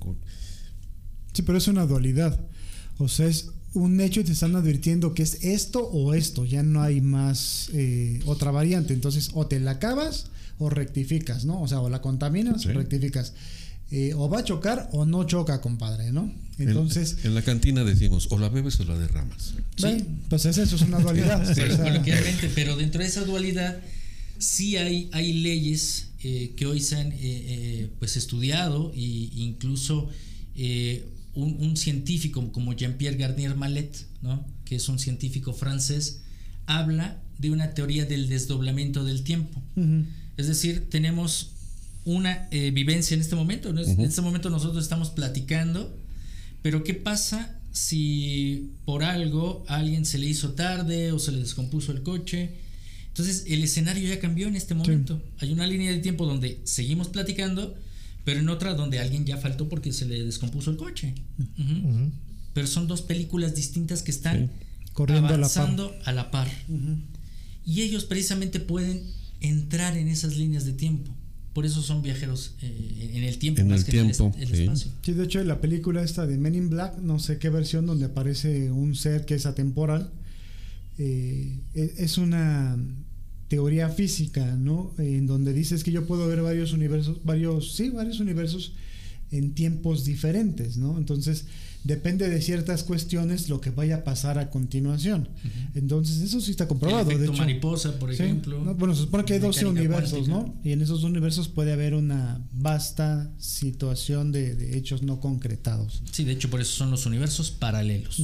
Sí, 1.32 1.42
pero 1.42 1.58
es 1.58 1.68
una 1.68 1.86
dualidad. 1.86 2.40
O 2.98 3.08
sea, 3.08 3.26
es 3.26 3.50
un 3.72 4.00
hecho 4.00 4.20
y 4.20 4.24
te 4.24 4.32
están 4.32 4.56
advirtiendo 4.56 5.14
que 5.14 5.22
es 5.22 5.44
esto 5.44 5.80
o 5.80 6.14
esto, 6.14 6.44
ya 6.44 6.62
no 6.62 6.82
hay 6.82 7.00
más 7.00 7.70
eh, 7.72 8.20
otra 8.26 8.50
variante. 8.50 8.94
Entonces, 8.94 9.30
o 9.34 9.46
te 9.46 9.60
la 9.60 9.72
acabas 9.72 10.26
o 10.58 10.68
rectificas, 10.68 11.44
¿no? 11.44 11.60
O 11.62 11.68
sea, 11.68 11.80
o 11.80 11.88
la 11.88 12.02
contaminas 12.02 12.66
o 12.66 12.72
rectificas. 12.72 13.32
Eh, 13.92 14.14
o 14.14 14.28
va 14.28 14.40
a 14.40 14.44
chocar 14.44 14.88
o 14.92 15.04
no 15.04 15.24
choca, 15.24 15.60
compadre, 15.60 16.12
¿no? 16.12 16.32
Entonces. 16.58 17.24
En, 17.24 17.34
la 17.34 17.42
cantina 17.42 17.82
decimos, 17.82 18.28
o 18.30 18.38
la 18.38 18.48
bebes 18.48 18.78
o 18.80 18.84
la 18.84 18.96
derramas. 18.96 19.54
Sí, 19.76 20.04
pues 20.28 20.44
eso 20.44 20.62
es 20.62 20.82
una 20.82 21.00
dualidad. 21.00 21.42
pero 22.54 22.76
dentro 22.76 23.00
de 23.00 23.08
esa 23.08 23.24
dualidad 23.24 23.80
sí 24.40 24.76
hay, 24.76 25.08
hay 25.12 25.32
leyes 25.34 26.08
eh, 26.24 26.54
que 26.56 26.66
hoy 26.66 26.80
se 26.80 26.96
han 26.96 27.14
pues 28.00 28.16
estudiado 28.16 28.92
e 28.94 29.30
incluso 29.36 30.08
un, 31.34 31.76
científico 31.76 32.50
como 32.52 32.72
Jean-Pierre 32.72 33.16
Garnier 33.16 33.54
Mallet, 33.54 34.06
¿no? 34.22 34.44
que 34.64 34.76
es 34.76 34.88
un 34.88 34.98
científico 34.98 35.52
francés, 35.52 36.20
habla 36.66 37.22
de 37.38 37.50
una 37.50 37.72
teoría 37.74 38.04
del 38.04 38.28
desdoblamiento 38.28 39.04
del 39.04 39.22
tiempo. 39.22 39.62
Es 40.36 40.46
decir, 40.46 40.88
tenemos 40.90 41.52
una 42.04 42.48
eh, 42.50 42.70
vivencia 42.70 43.14
en 43.14 43.20
este 43.20 43.36
momento. 43.36 43.70
En 43.70 44.00
este 44.00 44.20
momento 44.20 44.50
nosotros 44.50 44.82
estamos 44.82 45.10
platicando, 45.10 45.94
pero 46.62 46.84
¿qué 46.84 46.94
pasa 46.94 47.58
si 47.72 48.72
por 48.84 49.04
algo 49.04 49.64
a 49.68 49.76
alguien 49.76 50.04
se 50.04 50.18
le 50.18 50.26
hizo 50.26 50.52
tarde 50.52 51.12
o 51.12 51.18
se 51.18 51.32
le 51.32 51.38
descompuso 51.38 51.92
el 51.92 52.02
coche? 52.02 52.56
Entonces 53.20 53.44
el 53.52 53.62
escenario 53.62 54.08
ya 54.08 54.18
cambió 54.18 54.48
en 54.48 54.56
este 54.56 54.74
momento. 54.74 55.22
Hay 55.40 55.52
una 55.52 55.66
línea 55.66 55.92
de 55.92 55.98
tiempo 55.98 56.24
donde 56.24 56.60
seguimos 56.64 57.08
platicando, 57.08 57.76
pero 58.24 58.40
en 58.40 58.48
otra 58.48 58.72
donde 58.72 58.98
alguien 58.98 59.26
ya 59.26 59.36
faltó 59.36 59.68
porque 59.68 59.92
se 59.92 60.06
le 60.06 60.24
descompuso 60.24 60.70
el 60.70 60.78
coche. 60.78 61.14
Pero 62.54 62.66
son 62.66 62.88
dos 62.88 63.02
películas 63.02 63.54
distintas 63.54 64.02
que 64.02 64.10
están 64.10 64.50
corriendo 64.94 65.28
avanzando 65.28 65.94
a 66.04 66.12
la 66.12 66.30
par. 66.30 66.48
Y 67.66 67.82
ellos 67.82 68.04
precisamente 68.06 68.58
pueden 68.58 69.02
entrar 69.42 69.98
en 69.98 70.08
esas 70.08 70.38
líneas 70.38 70.64
de 70.64 70.72
tiempo. 70.72 71.14
Por 71.52 71.66
eso 71.66 71.82
son 71.82 72.00
viajeros 72.00 72.54
eh, 72.62 73.10
en 73.12 73.24
el 73.24 73.36
tiempo, 73.38 73.62
más 73.64 73.84
que 73.84 73.98
en 73.98 74.06
el, 74.06 74.10
espacio. 74.12 74.92
Sí, 75.02 75.12
de 75.12 75.24
hecho, 75.24 75.42
la 75.42 75.60
película 75.60 76.02
esta 76.02 76.24
de 76.24 76.38
Men 76.38 76.54
in 76.54 76.70
Black, 76.70 76.96
no 76.98 77.18
sé 77.18 77.38
qué 77.38 77.50
versión, 77.50 77.86
donde 77.86 78.06
aparece 78.06 78.70
un 78.70 78.94
ser 78.94 79.26
que 79.26 79.34
es 79.34 79.46
atemporal, 79.46 80.12
eh, 80.96 81.58
e, 81.74 81.94
es 81.98 82.18
una 82.18 82.78
teoría 83.50 83.88
física, 83.88 84.56
¿no? 84.56 84.94
En 84.96 85.26
donde 85.26 85.52
dices 85.52 85.82
que 85.82 85.90
yo 85.90 86.06
puedo 86.06 86.28
ver 86.28 86.40
varios 86.40 86.72
universos, 86.72 87.18
varios, 87.24 87.74
sí, 87.74 87.90
varios 87.90 88.20
universos 88.20 88.74
en 89.32 89.54
tiempos 89.54 90.04
diferentes, 90.04 90.76
¿no? 90.76 90.96
Entonces, 90.96 91.46
depende 91.82 92.30
de 92.30 92.40
ciertas 92.42 92.84
cuestiones 92.84 93.48
lo 93.48 93.60
que 93.60 93.70
vaya 93.70 93.96
a 93.96 94.04
pasar 94.04 94.38
a 94.38 94.50
continuación. 94.50 95.28
Entonces, 95.74 96.20
eso 96.20 96.40
sí 96.40 96.52
está 96.52 96.68
comprobado. 96.68 97.10
de 97.10 97.24
hecho, 97.24 97.32
mariposa, 97.32 97.98
por 97.98 98.12
ejemplo. 98.12 98.62
Bueno, 98.76 98.94
se 98.94 99.02
supone 99.02 99.24
que 99.24 99.34
hay 99.34 99.40
12 99.40 99.66
universos, 99.66 100.28
¿no? 100.28 100.54
Y 100.62 100.70
en 100.70 100.82
esos 100.82 101.02
universos 101.02 101.48
puede 101.48 101.72
haber 101.72 101.94
una 101.94 102.46
vasta 102.52 103.32
situación 103.38 104.30
de, 104.30 104.78
hechos 104.78 105.02
no 105.02 105.18
concretados. 105.18 106.04
Sí, 106.12 106.22
de 106.22 106.32
hecho, 106.32 106.50
por 106.50 106.60
eso 106.60 106.70
son 106.70 106.92
los 106.92 107.04
universos 107.04 107.50
paralelos. 107.50 108.22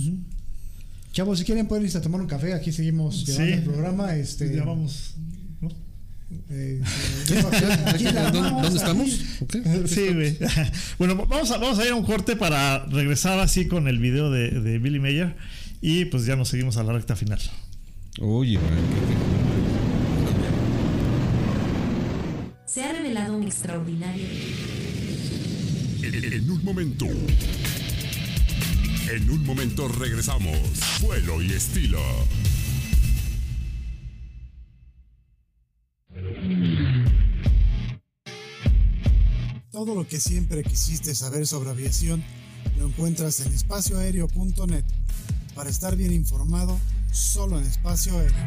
Chavos, 1.17 1.39
si 1.39 1.47
quieren 1.47 1.67
pueden 1.67 1.83
irse 1.83 1.97
a 1.97 2.03
tomar 2.03 2.21
un 2.21 2.27
café, 2.27 2.53
aquí 2.53 2.71
seguimos 2.71 3.25
llevando 3.25 3.55
el 3.55 3.63
programa. 3.63 4.17
Este, 4.17 4.55
ya 4.55 4.65
vamos. 4.65 5.15
Eh, 6.51 6.83
¿Dónde, 8.33 8.77
estamos? 8.77 9.09
Sí, 9.87 10.13
güey. 10.13 10.37
Bueno, 10.99 11.17
vamos 11.17 11.51
a, 11.53 11.57
vamos 11.57 11.79
a 11.79 11.87
ir 11.87 11.93
a 11.93 11.95
un 11.95 12.05
corte 12.05 12.37
para 12.37 12.85
regresar 12.85 13.39
así 13.39 13.67
con 13.67 13.89
el 13.89 13.99
video 13.99 14.31
de, 14.31 14.79
Billy 14.79 15.01
Mayer 15.01 15.35
y 15.81 16.05
pues 16.05 16.27
ya 16.27 16.37
nos 16.37 16.51
seguimos 16.51 16.77
a 16.77 16.83
la 16.83 16.93
recta 16.93 17.17
final. 17.17 17.41
Oye, 18.21 18.59
Se 22.67 22.85
ha 22.85 22.93
revelado 22.93 23.39
un 23.39 23.45
extraordinario. 23.45 24.27
en 26.03 26.51
un 26.51 26.63
momento. 26.63 27.07
En 29.09 29.31
un 29.31 29.45
momento 29.47 29.87
regresamos. 29.87 30.59
Vuelo 31.01 31.41
y 31.41 31.53
estilo. 31.53 32.01
Todo 39.71 39.95
lo 39.95 40.09
que 40.09 40.19
siempre 40.19 40.65
quisiste 40.65 41.15
saber 41.15 41.47
sobre 41.47 41.71
aviación 41.71 42.25
lo 42.79 42.87
encuentras 42.87 43.41
en 43.41 43.53
espacioaéreo.net. 43.53 44.85
Para 45.55 45.71
estar 45.71 45.95
bien 45.97 46.13
informado, 46.13 46.79
solo 47.13 47.59
en 47.59 47.65
espacio 47.65 48.19
aéreo. 48.19 48.47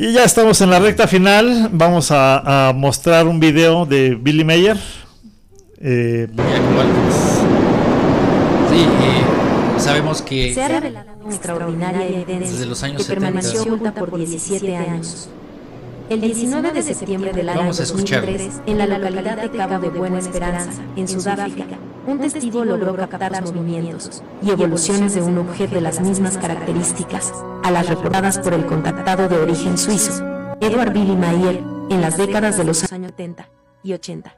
Y 0.00 0.12
ya 0.12 0.22
estamos 0.22 0.60
en 0.60 0.70
la 0.70 0.78
recta 0.78 1.08
final. 1.08 1.70
Vamos 1.72 2.10
a, 2.12 2.72
mostrar 2.72 3.26
un 3.26 3.40
video 3.40 3.84
de 3.84 4.14
Billy 4.14 4.44
Mayer. 4.44 4.76
Eh, 5.80 6.28
sí, 8.70 8.80
eh, 8.80 9.80
sabemos 9.80 10.22
que 10.22 10.54
se 10.54 10.62
ha 10.62 10.68
revelado 10.68 11.10
una 11.20 11.34
extraordinaria 11.34 12.06
evidencia 12.06 12.52
desde 12.52 12.66
los 12.66 12.80
años 12.84 13.04
que 13.04 13.12
permaneció 13.12 13.62
oculta 13.64 13.92
por 13.92 14.16
17 14.16 14.76
años. 14.76 15.28
El 16.08 16.20
19 16.20 16.72
de 16.72 16.82
septiembre 16.82 17.32
del 17.32 17.48
año 17.48 17.72
2003, 17.72 18.60
en 18.66 18.78
la 18.78 18.86
localidad 18.86 19.42
de 19.42 19.50
Cabo 19.50 19.80
de 19.80 19.88
Buena 19.88 20.20
Esperanza, 20.20 20.80
en 20.94 21.08
Sudáfrica, 21.08 21.76
un 22.08 22.18
testigo 22.18 22.64
logró 22.64 22.96
captar 22.96 23.42
los 23.42 23.52
movimientos 23.52 24.22
y 24.40 24.50
evoluciones 24.50 25.14
de 25.14 25.20
un 25.20 25.36
objeto 25.36 25.74
de 25.74 25.82
las 25.82 26.00
mismas 26.00 26.38
características 26.38 27.34
a 27.62 27.70
las 27.70 27.86
reportadas 27.86 28.38
por 28.38 28.54
el 28.54 28.64
contactado 28.64 29.28
de 29.28 29.36
origen 29.36 29.76
suizo, 29.76 30.24
Edward 30.60 30.94
Billy 30.94 31.14
Mayer, 31.14 31.62
en 31.90 32.00
las 32.00 32.16
décadas 32.16 32.56
de 32.56 32.64
los 32.64 32.90
años 32.90 33.10
70 33.10 33.50
y 33.82 33.92
80. 33.92 34.34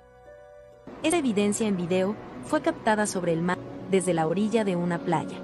Esa 1.05 1.17
evidencia 1.17 1.69
en 1.69 1.77
video 1.77 2.17
fue 2.45 2.61
captada 2.61 3.07
sobre 3.07 3.33
el 3.33 3.41
mar 3.41 3.59
desde 3.89 4.15
la 4.15 4.27
orilla 4.27 4.65
de 4.65 4.75
una 4.75 4.99
playa. 4.99 5.39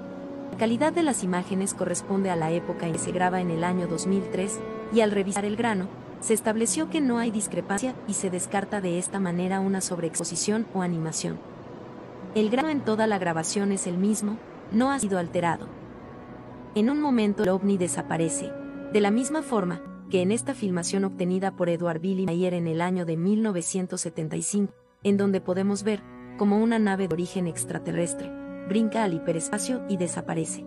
La 0.51 0.57
calidad 0.57 0.91
de 0.91 1.03
las 1.03 1.23
imágenes 1.23 1.73
corresponde 1.73 2.29
a 2.29 2.35
la 2.35 2.51
época 2.51 2.87
en 2.87 2.93
que 2.93 2.99
se 2.99 3.13
graba 3.13 3.39
en 3.39 3.51
el 3.51 3.63
año 3.63 3.87
2003 3.87 4.59
y 4.93 4.99
al 4.99 5.11
revisar 5.11 5.45
el 5.45 5.55
grano, 5.55 5.87
se 6.19 6.33
estableció 6.33 6.89
que 6.89 6.99
no 6.99 7.19
hay 7.19 7.31
discrepancia 7.31 7.95
y 8.05 8.15
se 8.15 8.29
descarta 8.29 8.81
de 8.81 8.99
esta 8.99 9.19
manera 9.21 9.61
una 9.61 9.79
sobreexposición 9.79 10.67
o 10.73 10.81
animación. 10.81 11.37
El 12.35 12.49
grano 12.49 12.69
en 12.69 12.81
toda 12.81 13.07
la 13.07 13.17
grabación 13.17 13.71
es 13.71 13.87
el 13.87 13.97
mismo, 13.97 14.37
no 14.71 14.91
ha 14.91 14.99
sido 14.99 15.17
alterado. 15.17 15.67
En 16.75 16.89
un 16.89 17.01
momento 17.01 17.43
el 17.43 17.49
ovni 17.49 17.77
desaparece. 17.77 18.51
De 18.93 19.01
la 19.01 19.11
misma 19.11 19.41
forma, 19.41 19.81
que 20.09 20.21
en 20.21 20.31
esta 20.31 20.53
filmación 20.53 21.03
obtenida 21.03 21.55
por 21.55 21.69
Edward 21.69 21.99
Billy 21.99 22.25
Mayer 22.25 22.53
en 22.53 22.67
el 22.67 22.81
año 22.81 23.05
de 23.05 23.17
1975, 23.17 24.73
en 25.03 25.17
donde 25.17 25.41
podemos 25.41 25.83
ver 25.83 26.01
como 26.37 26.61
una 26.61 26.79
nave 26.79 27.07
de 27.07 27.13
origen 27.15 27.47
extraterrestre 27.47 28.31
brinca 28.67 29.03
al 29.03 29.13
hiperespacio 29.13 29.83
y 29.89 29.97
desaparece. 29.97 30.65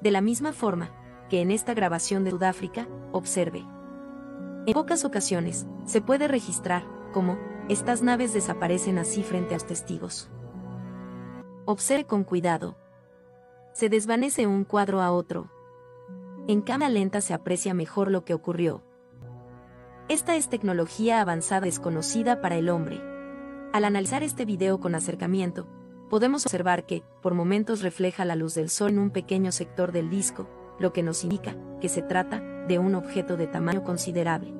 De 0.00 0.10
la 0.10 0.20
misma 0.20 0.52
forma 0.52 0.90
que 1.28 1.40
en 1.40 1.50
esta 1.50 1.74
grabación 1.74 2.24
de 2.24 2.30
Sudáfrica, 2.30 2.88
observe. 3.12 3.64
En 4.66 4.72
pocas 4.74 5.04
ocasiones, 5.04 5.66
se 5.84 6.00
puede 6.00 6.28
registrar 6.28 6.84
cómo 7.12 7.38
estas 7.70 8.02
naves 8.02 8.32
desaparecen 8.32 8.98
así 8.98 9.22
frente 9.22 9.54
a 9.54 9.58
los 9.58 9.64
testigos. 9.64 10.28
Observe 11.66 12.04
con 12.04 12.24
cuidado. 12.24 12.76
Se 13.72 13.88
desvanece 13.88 14.48
un 14.48 14.64
cuadro 14.64 15.00
a 15.00 15.12
otro. 15.12 15.52
En 16.48 16.62
cámara 16.62 16.90
lenta 16.90 17.20
se 17.20 17.32
aprecia 17.32 17.72
mejor 17.72 18.10
lo 18.10 18.24
que 18.24 18.34
ocurrió. 18.34 18.82
Esta 20.08 20.34
es 20.34 20.48
tecnología 20.48 21.20
avanzada 21.20 21.60
desconocida 21.60 22.40
para 22.40 22.56
el 22.56 22.70
hombre. 22.70 23.00
Al 23.72 23.84
analizar 23.84 24.24
este 24.24 24.44
video 24.44 24.80
con 24.80 24.96
acercamiento, 24.96 25.68
podemos 26.08 26.46
observar 26.46 26.86
que, 26.86 27.04
por 27.22 27.34
momentos 27.34 27.82
refleja 27.82 28.24
la 28.24 28.34
luz 28.34 28.56
del 28.56 28.68
sol 28.68 28.90
en 28.90 28.98
un 28.98 29.10
pequeño 29.10 29.52
sector 29.52 29.92
del 29.92 30.10
disco, 30.10 30.48
lo 30.80 30.92
que 30.92 31.04
nos 31.04 31.22
indica 31.22 31.54
que 31.80 31.88
se 31.88 32.02
trata 32.02 32.40
de 32.66 32.80
un 32.80 32.96
objeto 32.96 33.36
de 33.36 33.46
tamaño 33.46 33.84
considerable. 33.84 34.52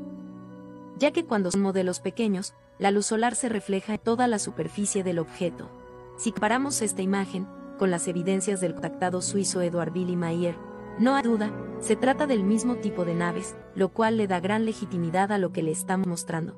Ya 0.96 1.10
que 1.10 1.24
cuando 1.24 1.50
son 1.50 1.62
modelos 1.62 1.98
pequeños, 1.98 2.54
la 2.80 2.90
luz 2.90 3.06
solar 3.06 3.34
se 3.36 3.48
refleja 3.48 3.94
en 3.94 4.00
toda 4.00 4.26
la 4.26 4.38
superficie 4.38 5.04
del 5.04 5.18
objeto. 5.18 5.70
Si 6.16 6.32
comparamos 6.32 6.80
esta 6.82 7.02
imagen 7.02 7.46
con 7.78 7.90
las 7.90 8.08
evidencias 8.08 8.60
del 8.60 8.72
contactado 8.72 9.22
suizo 9.22 9.60
Edward 9.60 9.92
Billy 9.92 10.16
Mayer, 10.16 10.56
no 10.98 11.14
hay 11.14 11.22
duda, 11.22 11.52
se 11.78 11.94
trata 11.94 12.26
del 12.26 12.42
mismo 12.42 12.76
tipo 12.76 13.04
de 13.04 13.14
naves, 13.14 13.54
lo 13.74 13.90
cual 13.90 14.16
le 14.16 14.26
da 14.26 14.40
gran 14.40 14.64
legitimidad 14.64 15.30
a 15.30 15.38
lo 15.38 15.52
que 15.52 15.62
le 15.62 15.70
estamos 15.70 16.06
mostrando. 16.06 16.56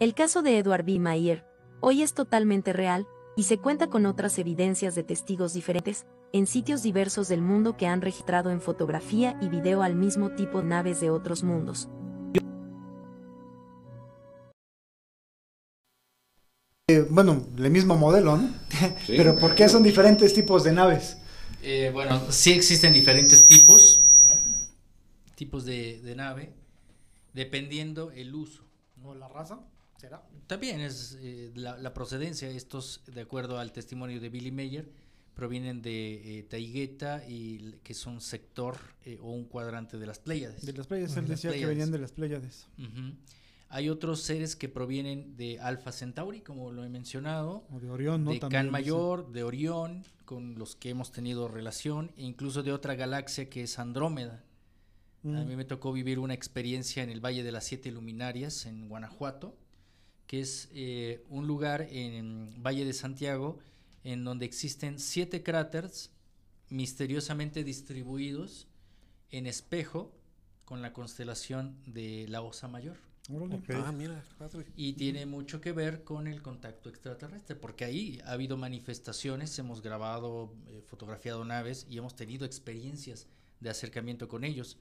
El 0.00 0.14
caso 0.14 0.42
de 0.42 0.58
Edward 0.58 0.84
B. 0.84 0.98
Mayer, 0.98 1.44
hoy 1.80 2.02
es 2.02 2.12
totalmente 2.12 2.72
real, 2.72 3.06
y 3.36 3.44
se 3.44 3.58
cuenta 3.58 3.86
con 3.86 4.06
otras 4.06 4.38
evidencias 4.38 4.94
de 4.94 5.04
testigos 5.04 5.54
diferentes, 5.54 6.06
en 6.32 6.46
sitios 6.46 6.82
diversos 6.82 7.28
del 7.28 7.40
mundo 7.40 7.76
que 7.76 7.86
han 7.86 8.02
registrado 8.02 8.50
en 8.50 8.60
fotografía 8.60 9.38
y 9.40 9.48
video 9.48 9.82
al 9.82 9.94
mismo 9.94 10.30
tipo 10.30 10.60
de 10.60 10.68
naves 10.68 11.00
de 11.00 11.10
otros 11.10 11.42
mundos. 11.42 11.88
Eh, 16.96 17.06
bueno, 17.08 17.46
el 17.58 17.70
mismo 17.70 17.96
modelo, 17.96 18.36
¿no? 18.36 18.52
Pero 19.06 19.36
¿por 19.36 19.54
qué 19.54 19.68
son 19.68 19.82
diferentes 19.82 20.34
tipos 20.34 20.64
de 20.64 20.72
naves? 20.72 21.18
Eh, 21.62 21.90
bueno, 21.92 22.20
sí 22.30 22.52
existen 22.52 22.92
diferentes 22.92 23.44
tipos, 23.44 24.02
tipos 25.34 25.64
de, 25.64 26.00
de 26.00 26.16
nave, 26.16 26.52
dependiendo 27.34 28.10
el 28.12 28.34
uso. 28.34 28.64
¿O 29.02 29.14
la 29.14 29.28
raza? 29.28 29.60
¿Será? 29.98 30.22
También 30.46 30.80
es 30.80 31.18
eh, 31.20 31.52
la, 31.54 31.78
la, 31.78 31.94
procedencia, 31.94 32.48
estos, 32.48 33.02
de 33.06 33.20
acuerdo 33.20 33.58
al 33.58 33.72
testimonio 33.72 34.20
de 34.20 34.28
Billy 34.28 34.50
Mayer, 34.50 34.90
provienen 35.34 35.80
de 35.80 36.38
eh, 36.38 36.42
Taigueta 36.42 37.22
y 37.26 37.76
que 37.82 37.92
es 37.92 38.06
un 38.06 38.20
sector 38.20 38.76
eh, 39.06 39.18
o 39.22 39.32
un 39.32 39.44
cuadrante 39.44 39.96
de 39.96 40.06
las 40.06 40.18
Pléyades. 40.18 40.66
De 40.66 40.72
las 40.72 40.86
Pléyades, 40.86 41.16
él 41.16 41.28
decía 41.28 41.52
que 41.52 41.66
venían 41.66 41.90
de 41.90 41.98
las 41.98 42.12
Pléyades. 42.12 42.66
Uh 42.78 42.82
-huh. 42.82 43.14
Hay 43.72 43.88
otros 43.88 44.22
seres 44.22 44.56
que 44.56 44.68
provienen 44.68 45.36
de 45.36 45.60
Alpha 45.60 45.92
Centauri, 45.92 46.40
como 46.40 46.72
lo 46.72 46.84
he 46.84 46.88
mencionado. 46.88 47.64
O 47.70 47.78
de 47.78 47.88
Orión, 47.88 48.24
¿no? 48.24 48.32
De 48.32 48.40
Can 48.40 48.68
Mayor, 48.68 49.30
de 49.30 49.44
Orión, 49.44 50.04
con 50.24 50.56
los 50.58 50.74
que 50.74 50.90
hemos 50.90 51.12
tenido 51.12 51.46
relación, 51.46 52.10
e 52.16 52.24
incluso 52.24 52.64
de 52.64 52.72
otra 52.72 52.96
galaxia 52.96 53.48
que 53.48 53.62
es 53.62 53.78
Andrómeda. 53.78 54.44
Mm. 55.22 55.36
A 55.36 55.44
mí 55.44 55.54
me 55.54 55.64
tocó 55.64 55.92
vivir 55.92 56.18
una 56.18 56.34
experiencia 56.34 57.04
en 57.04 57.10
el 57.10 57.24
Valle 57.24 57.44
de 57.44 57.52
las 57.52 57.64
Siete 57.64 57.92
Luminarias, 57.92 58.66
en 58.66 58.88
Guanajuato, 58.88 59.56
que 60.26 60.40
es 60.40 60.68
eh, 60.72 61.24
un 61.28 61.46
lugar 61.46 61.86
en 61.90 62.60
Valle 62.62 62.84
de 62.84 62.92
Santiago 62.92 63.60
en 64.02 64.24
donde 64.24 64.46
existen 64.46 64.98
siete 64.98 65.42
cráteres 65.42 66.10
misteriosamente 66.70 67.62
distribuidos 67.62 68.66
en 69.30 69.46
espejo 69.46 70.12
con 70.64 70.82
la 70.82 70.92
constelación 70.92 71.76
de 71.86 72.26
la 72.28 72.42
Osa 72.42 72.66
Mayor. 72.66 73.09
Okay. 73.30 73.76
Ah, 73.76 73.92
mira, 73.92 74.24
padre. 74.38 74.66
Y 74.76 74.94
tiene 74.94 75.26
mucho 75.26 75.60
que 75.60 75.72
ver 75.72 76.02
con 76.04 76.26
el 76.26 76.42
contacto 76.42 76.88
extraterrestre, 76.88 77.56
porque 77.56 77.84
ahí 77.84 78.20
ha 78.24 78.32
habido 78.32 78.56
manifestaciones, 78.56 79.58
hemos 79.58 79.82
grabado, 79.82 80.52
eh, 80.68 80.82
fotografiado 80.86 81.44
naves 81.44 81.86
y 81.88 81.98
hemos 81.98 82.16
tenido 82.16 82.44
experiencias 82.44 83.26
de 83.60 83.70
acercamiento 83.70 84.28
con 84.28 84.44
ellos. 84.44 84.78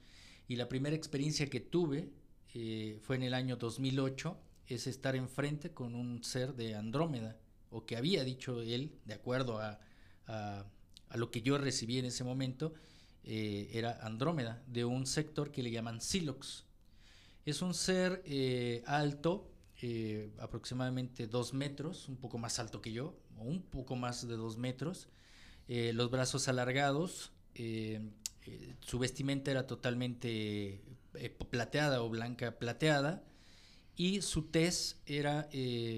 Y 0.47 0.55
la 0.55 0.67
primera 0.67 0.95
experiencia 0.95 1.49
que 1.49 1.59
tuve 1.59 2.09
eh, 2.55 2.97
fue 3.01 3.15
en 3.15 3.23
el 3.23 3.33
año 3.33 3.55
2008, 3.57 4.37
es 4.67 4.87
estar 4.87 5.15
enfrente 5.15 5.71
con 5.71 5.95
un 5.95 6.23
ser 6.23 6.55
de 6.55 6.75
Andrómeda, 6.75 7.37
o 7.69 7.85
que 7.85 7.97
había 7.97 8.23
dicho 8.23 8.61
él, 8.61 8.91
de 9.05 9.13
acuerdo 9.13 9.59
a, 9.59 9.79
a, 10.27 10.65
a 11.09 11.17
lo 11.17 11.31
que 11.31 11.41
yo 11.41 11.57
recibí 11.57 11.99
en 11.99 12.05
ese 12.05 12.23
momento, 12.23 12.73
eh, 13.23 13.69
era 13.73 13.99
Andrómeda, 14.01 14.63
de 14.67 14.85
un 14.85 15.05
sector 15.05 15.51
que 15.51 15.61
le 15.61 15.71
llaman 15.71 16.01
Silox. 16.01 16.65
Es 17.49 17.63
un 17.63 17.73
ser 17.73 18.21
eh, 18.25 18.83
alto, 18.85 19.51
eh, 19.81 20.29
aproximadamente 20.37 21.25
dos 21.25 21.55
metros, 21.55 22.07
un 22.07 22.17
poco 22.17 22.37
más 22.37 22.59
alto 22.59 22.79
que 22.79 22.91
yo, 22.91 23.15
o 23.39 23.41
un 23.41 23.63
poco 23.63 23.95
más 23.95 24.27
de 24.27 24.35
dos 24.35 24.57
metros, 24.57 25.09
eh, 25.67 25.91
los 25.93 26.11
brazos 26.11 26.47
alargados, 26.47 27.31
su 28.81 28.99
vestimenta 28.99 29.49
era 29.51 29.65
totalmente 29.65 30.81
plateada 31.49 32.03
o 32.03 32.09
blanca 32.09 32.59
plateada, 32.59 33.23
y 33.95 34.21
su 34.21 34.43
tez 34.43 35.01
era 35.07 35.49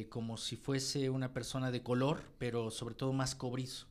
como 0.10 0.38
si 0.38 0.56
fuese 0.56 1.10
una 1.10 1.34
persona 1.34 1.69
de 1.69 1.84
color, 1.84 2.23
pero 2.40 2.72
sobre 2.72 2.95
todo 2.95 3.11
más 3.11 3.36
cobrizo. 3.36 3.88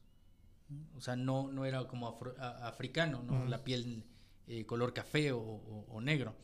O 0.97 1.01
sea, 1.03 1.15
no, 1.15 1.53
no 1.53 1.67
era 1.67 1.87
como 1.87 2.09
afro, 2.09 2.35
a, 2.39 2.67
africano, 2.67 3.23
¿no? 3.23 3.35
Uh 3.35 3.45
-huh. 3.45 3.49
la 3.49 3.63
piel 3.63 4.03
color 4.67 4.93
café 4.95 5.31
o, 5.31 5.41
o, 5.41 5.87
o 5.91 6.01
negro 6.01 6.35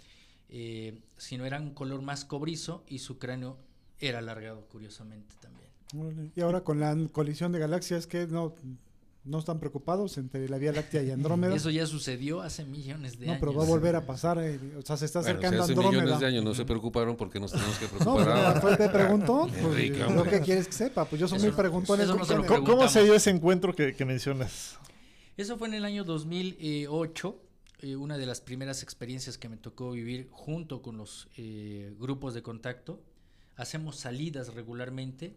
eh, 0.48 1.00
sino 1.16 1.44
era 1.46 1.60
un 1.60 1.70
color 1.70 2.02
más 2.02 2.24
cobrizo 2.24 2.84
y 2.88 2.98
su 3.00 3.18
cráneo 3.18 3.56
era 3.98 4.18
alargado, 4.18 4.66
curiosamente 4.68 5.34
también. 5.40 6.32
Y 6.34 6.40
ahora 6.40 6.62
con 6.62 6.80
la 6.80 6.96
colisión 7.12 7.52
de 7.52 7.58
galaxias, 7.60 8.06
que 8.06 8.26
no, 8.26 8.54
no 9.24 9.38
están 9.38 9.58
preocupados 9.60 10.18
entre 10.18 10.48
la 10.48 10.58
Vía 10.58 10.72
Láctea 10.72 11.02
y 11.02 11.10
Andrómeda. 11.12 11.54
Eso 11.54 11.70
ya 11.70 11.86
sucedió 11.86 12.42
hace 12.42 12.64
millones 12.64 13.18
de 13.18 13.26
no, 13.26 13.32
años. 13.32 13.40
pero 13.40 13.54
va 13.54 13.62
a 13.64 13.66
volver 13.66 13.96
a 13.96 14.04
pasar. 14.04 14.38
Eh, 14.40 14.58
o 14.76 14.82
sea, 14.82 14.96
se 14.96 15.04
está 15.06 15.20
acercando 15.20 15.58
bueno, 15.58 15.64
si 15.66 15.72
hace 15.72 15.80
Andrómeda. 15.80 16.02
millones 16.02 16.20
de 16.20 16.26
años 16.26 16.44
no 16.44 16.54
se 16.54 16.64
preocuparon 16.64 17.16
porque 17.16 17.38
nos 17.40 17.52
tenemos 17.52 17.76
que 17.78 17.86
preocupar. 17.88 18.26
No, 18.26 18.32
ahora. 18.32 18.60
pero 18.60 18.76
te 18.76 18.88
preguntó. 18.88 19.48
Pues, 19.62 19.98
lo 20.14 20.24
que 20.24 20.40
quieres 20.40 20.66
que 20.66 20.72
sepa. 20.72 21.04
Pues 21.04 21.20
yo 21.20 21.28
soy 21.28 21.38
muy 21.38 21.48
no- 21.50 21.56
preguntón. 21.56 22.00
eso 22.00 22.16
no 22.16 22.46
¿Cómo, 22.46 22.64
cómo 22.64 22.88
se 22.88 23.04
dio 23.04 23.14
ese 23.14 23.30
encuentro 23.30 23.74
que, 23.74 23.94
que 23.94 24.04
mencionas? 24.04 24.78
Eso 25.36 25.56
fue 25.58 25.68
en 25.68 25.74
el 25.74 25.84
año 25.84 26.02
2008, 26.04 27.36
eh, 27.78 27.96
una 27.96 28.18
de 28.18 28.26
las 28.26 28.40
primeras 28.40 28.82
experiencias 28.82 29.38
que 29.38 29.48
me 29.48 29.56
tocó 29.56 29.92
vivir 29.92 30.28
junto 30.30 30.82
con 30.82 30.96
los 30.96 31.28
eh, 31.36 31.94
grupos 31.98 32.34
de 32.34 32.42
contacto. 32.42 33.02
Hacemos 33.56 33.96
salidas 33.96 34.54
regularmente. 34.54 35.36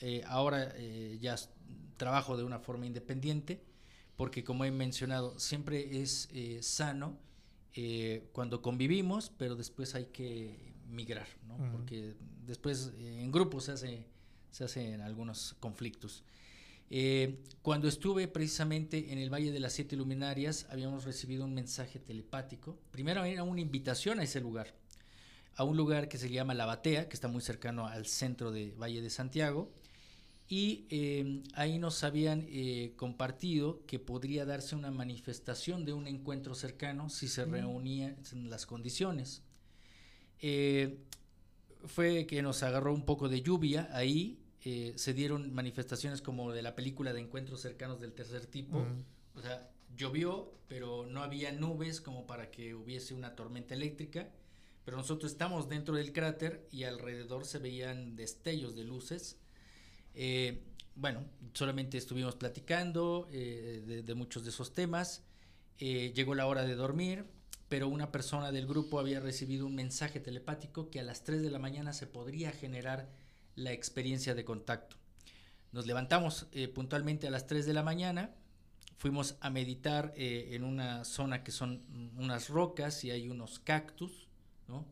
Eh, 0.00 0.22
ahora 0.26 0.72
eh, 0.76 1.18
ya 1.20 1.36
trabajo 1.96 2.36
de 2.36 2.44
una 2.44 2.58
forma 2.58 2.86
independiente 2.86 3.62
porque 4.20 4.44
como 4.44 4.66
he 4.66 4.70
mencionado, 4.70 5.38
siempre 5.38 6.02
es 6.02 6.28
eh, 6.34 6.58
sano 6.62 7.16
eh, 7.72 8.28
cuando 8.34 8.60
convivimos, 8.60 9.32
pero 9.38 9.56
después 9.56 9.94
hay 9.94 10.08
que 10.12 10.74
migrar, 10.90 11.26
¿no? 11.48 11.56
Porque 11.72 12.16
después 12.44 12.92
en 12.98 13.32
grupo 13.32 13.62
se, 13.62 13.72
hace, 13.72 14.04
se 14.50 14.64
hacen 14.64 15.00
algunos 15.00 15.56
conflictos. 15.58 16.22
Eh, 16.90 17.38
cuando 17.62 17.86
estuve 17.86 18.26
precisamente 18.26 19.12
en 19.12 19.18
el 19.18 19.32
Valle 19.32 19.52
de 19.52 19.60
las 19.60 19.72
Siete 19.72 19.96
Luminarias, 19.96 20.66
habíamos 20.70 21.04
recibido 21.04 21.44
un 21.44 21.54
mensaje 21.54 22.00
telepático. 22.00 22.78
Primero 22.90 23.24
era 23.24 23.44
una 23.44 23.60
invitación 23.60 24.18
a 24.18 24.24
ese 24.24 24.40
lugar, 24.40 24.74
a 25.54 25.64
un 25.64 25.76
lugar 25.76 26.08
que 26.08 26.18
se 26.18 26.30
llama 26.30 26.54
La 26.54 26.66
Batea, 26.66 27.08
que 27.08 27.14
está 27.14 27.28
muy 27.28 27.42
cercano 27.42 27.86
al 27.86 28.06
centro 28.06 28.50
de 28.50 28.74
Valle 28.76 29.00
de 29.00 29.10
Santiago. 29.10 29.70
Y 30.48 30.86
eh, 30.90 31.44
ahí 31.54 31.78
nos 31.78 32.02
habían 32.02 32.44
eh, 32.48 32.92
compartido 32.96 33.86
que 33.86 34.00
podría 34.00 34.44
darse 34.44 34.74
una 34.74 34.90
manifestación 34.90 35.84
de 35.84 35.92
un 35.92 36.08
encuentro 36.08 36.56
cercano 36.56 37.08
si 37.08 37.28
se 37.28 37.44
reunían 37.44 38.16
las 38.48 38.66
condiciones. 38.66 39.44
Eh, 40.40 40.98
fue 41.84 42.26
que 42.26 42.42
nos 42.42 42.64
agarró 42.64 42.92
un 42.92 43.04
poco 43.04 43.28
de 43.28 43.42
lluvia 43.42 43.88
ahí, 43.92 44.39
eh, 44.64 44.92
se 44.96 45.14
dieron 45.14 45.52
manifestaciones 45.54 46.22
como 46.22 46.52
de 46.52 46.62
la 46.62 46.74
película 46.74 47.12
de 47.12 47.20
encuentros 47.20 47.60
cercanos 47.60 48.00
del 48.00 48.12
tercer 48.12 48.46
tipo. 48.46 48.84
O 49.34 49.40
sea, 49.42 49.70
llovió, 49.96 50.52
pero 50.68 51.06
no 51.06 51.22
había 51.22 51.52
nubes 51.52 52.00
como 52.00 52.26
para 52.26 52.50
que 52.50 52.74
hubiese 52.74 53.14
una 53.14 53.34
tormenta 53.36 53.74
eléctrica. 53.74 54.28
Pero 54.84 54.96
nosotros 54.96 55.32
estamos 55.32 55.68
dentro 55.68 55.94
del 55.96 56.12
cráter 56.12 56.66
y 56.70 56.84
alrededor 56.84 57.44
se 57.44 57.58
veían 57.58 58.16
destellos 58.16 58.74
de 58.76 58.84
luces. 58.84 59.36
Eh, 60.14 60.62
bueno, 60.96 61.24
solamente 61.54 61.96
estuvimos 61.98 62.34
platicando 62.36 63.28
eh, 63.32 63.82
de, 63.86 64.02
de 64.02 64.14
muchos 64.14 64.42
de 64.44 64.50
esos 64.50 64.72
temas. 64.74 65.22
eh, 65.78 66.12
llegó 66.14 66.34
la 66.34 66.46
hora 66.46 66.64
de 66.64 66.74
dormir, 66.74 67.24
pero 67.68 67.88
una 67.88 68.10
persona 68.12 68.52
del 68.52 68.66
grupo 68.66 68.98
había 69.00 69.20
recibido 69.20 69.66
un 69.66 69.74
mensaje 69.74 70.20
telepático 70.20 70.90
que 70.90 71.00
a 71.00 71.02
las 71.04 71.24
3 71.24 71.42
de 71.42 71.50
la 71.50 71.58
mañana 71.58 71.92
se 71.92 72.06
podría 72.06 72.52
generar 72.52 73.08
la 73.60 73.72
experiencia 73.72 74.34
de 74.34 74.44
contacto. 74.44 74.96
Nos 75.72 75.86
levantamos 75.86 76.46
eh, 76.52 76.68
puntualmente 76.68 77.28
a 77.28 77.30
las 77.30 77.46
3 77.46 77.66
de 77.66 77.74
la 77.74 77.82
mañana, 77.82 78.34
fuimos 78.96 79.36
a 79.40 79.50
meditar 79.50 80.12
eh, 80.16 80.50
en 80.52 80.64
una 80.64 81.04
zona 81.04 81.44
que 81.44 81.52
son 81.52 81.84
unas 82.16 82.48
rocas 82.48 83.04
y 83.04 83.10
hay 83.10 83.28
unos 83.28 83.58
cactus. 83.60 84.28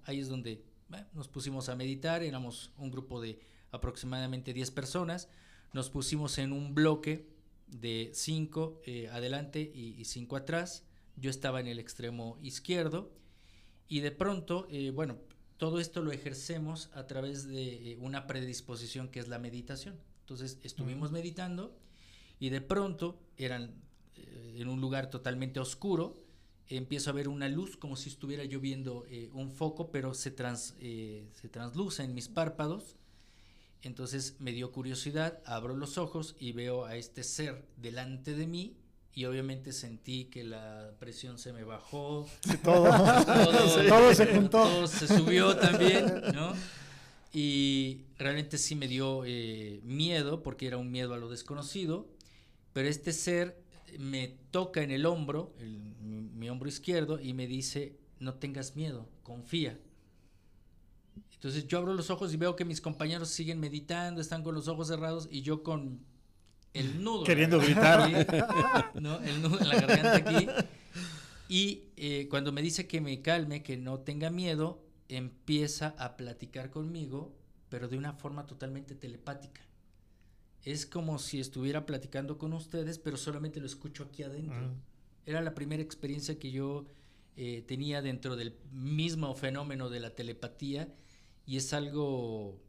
Ahí 0.05 0.19
es 0.19 0.29
donde 0.29 0.65
nos 1.13 1.29
pusimos 1.29 1.69
a 1.69 1.77
meditar, 1.77 2.25
éramos 2.25 2.73
un 2.79 2.91
grupo 2.91 3.21
de 3.21 3.39
aproximadamente 3.71 4.53
10 4.53 4.73
personas, 4.73 5.29
nos 5.73 5.89
pusimos 5.89 6.39
en 6.39 6.53
un 6.53 6.75
bloque 6.75 7.29
de 7.69 8.11
5 8.13 8.81
eh, 8.87 9.09
adelante 9.13 9.61
y 9.61 10.05
5 10.05 10.37
atrás, 10.37 10.85
yo 11.17 11.31
estaba 11.31 11.61
en 11.61 11.69
el 11.69 11.79
extremo 11.79 12.39
izquierdo 12.43 13.13
y 13.87 14.01
de 14.01 14.11
pronto, 14.11 14.67
bueno, 14.95 15.19
todo 15.59 15.81
esto 15.81 16.03
lo 16.03 16.13
ejercemos 16.13 16.89
a 16.95 17.07
través 17.07 17.47
de 17.47 17.93
eh, 17.93 17.97
una 18.01 18.27
predisposición 18.27 19.09
que 19.09 19.21
es 19.21 19.29
la 19.29 19.39
meditación. 19.39 19.97
Entonces 20.21 20.59
estuvimos 20.63 21.13
meditando 21.13 21.77
y 22.41 22.49
de 22.49 22.61
pronto 22.61 23.21
eran 23.37 23.75
eh, 24.17 24.57
en 24.59 24.69
un 24.69 24.81
lugar 24.81 25.11
totalmente 25.11 25.61
oscuro, 25.61 26.25
empiezo 26.69 27.11
a 27.11 27.15
ver 27.15 27.29
una 27.29 27.49
luz 27.49 27.77
como 27.77 27.97
si 27.97 28.09
estuviera 28.09 28.45
yo 28.45 28.61
viendo 28.61 29.07
un 29.33 29.51
foco, 29.51 29.91
pero 29.91 30.13
se, 30.13 30.31
trans, 30.31 30.75
se 30.79 31.49
transluce 31.51 32.03
en 32.03 32.15
mis 32.15 32.29
párpados. 32.29 32.97
Entonces 33.81 34.37
me 34.39 34.53
dio 34.53 34.71
curiosidad, 34.71 35.43
abro 35.47 35.75
los 35.75 35.97
ojos 35.97 36.37
y 36.39 36.53
veo 36.53 36.85
a 36.85 36.97
este 36.97 37.25
ser 37.25 37.67
delante 37.79 38.35
de 38.35 38.47
mí 38.47 38.77
y 39.19 39.25
obviamente 39.25 39.73
sentí 39.73 40.27
que 40.27 40.45
la 40.45 40.93
presión 41.01 41.41
se 41.41 41.53
me 41.53 41.65
bajó. 41.65 42.25
todo, 42.63 42.89
todo, 43.89 44.15
se 44.15 44.27
juntó. 44.27 44.63
Todo 44.63 44.87
se 44.87 45.09
subió 45.09 45.57
también, 45.57 46.23
¿no? 46.33 46.53
Y 47.33 48.03
realmente 48.17 48.59
sí 48.59 48.77
me 48.77 48.87
dio 48.87 49.25
eh, 49.27 49.81
miedo, 49.83 50.45
porque 50.45 50.69
era 50.69 50.77
un 50.77 50.93
miedo 50.93 51.15
a 51.15 51.19
lo 51.19 51.29
desconocido, 51.29 52.07
pero 52.73 52.89
este 52.89 53.13
ser 53.13 53.61
me 53.99 54.37
toca 54.53 54.85
en 54.85 54.93
el 54.93 55.05
hombro, 55.05 55.53
mi, 56.01 56.49
hombro 56.49 56.69
izquierdo, 56.69 57.19
y 57.21 57.33
me 57.35 57.49
dice, 57.49 57.99
no 58.21 58.35
tengas 58.35 58.77
miedo, 58.77 59.09
confía. 59.25 59.81
Entonces 61.35 61.67
yo 61.67 61.79
abro 61.79 61.93
los 61.93 62.11
ojos 62.11 62.33
y 62.33 62.37
veo 62.37 62.55
que 62.55 62.65
mis 62.65 62.81
compañeros 62.81 63.31
siguen 63.31 63.59
meditando, 63.59 64.21
están 64.21 64.45
con 64.45 64.55
los 64.55 64.69
ojos 64.69 64.87
cerrados 64.87 65.27
y 65.29 65.43
yo 65.43 65.65
con 65.65 66.07
el 66.75 67.03
nudo. 67.03 67.25
Queriendo 67.25 67.59
gritar. 67.61 68.93
¿no? 68.95 69.21
El 69.21 69.43
nudo 69.43 69.61
en 69.61 69.69
la 69.69 69.81
garganta 69.81 70.17
aquí. 70.17 70.49
Y 71.49 71.85
eh, 71.97 72.27
cuando 72.29 72.53
me 72.53 72.63
dice 72.63 72.87
que 72.87 73.01
me 73.01 73.23
calme, 73.23 73.63
que 73.63 73.77
no 73.77 74.01
tenga 74.01 74.31
miedo, 74.31 74.85
empieza 75.09 75.95
a 75.99 76.17
platicar 76.17 76.71
conmigo, 76.71 77.35
pero 77.69 77.89
de 77.89 77.97
una 77.97 78.13
forma 78.13 78.47
totalmente 78.47 78.95
telepática. 78.95 79.63
Es 80.65 80.85
como 80.85 81.19
si 81.19 81.41
estuviera 81.41 81.87
platicando 81.87 82.37
con 82.37 82.53
ustedes, 82.53 82.99
pero 82.99 83.17
solamente 83.17 83.61
lo 83.61 83.67
escucho 83.67 84.05
aquí 84.05 84.23
adentro. 84.23 84.75
Era 85.25 85.41
la 85.41 85.55
primera 85.55 85.83
experiencia 85.83 86.39
que 86.39 86.51
yo 86.51 86.87
eh, 87.37 87.63
tenía 87.67 88.03
dentro 88.03 88.37
del 88.37 88.55
mismo 88.73 89.35
fenómeno 89.35 89.89
de 89.89 90.01
la 90.01 90.15
telepatía 90.15 90.93
y 91.47 91.57
es 91.57 91.73
algo 91.73 92.61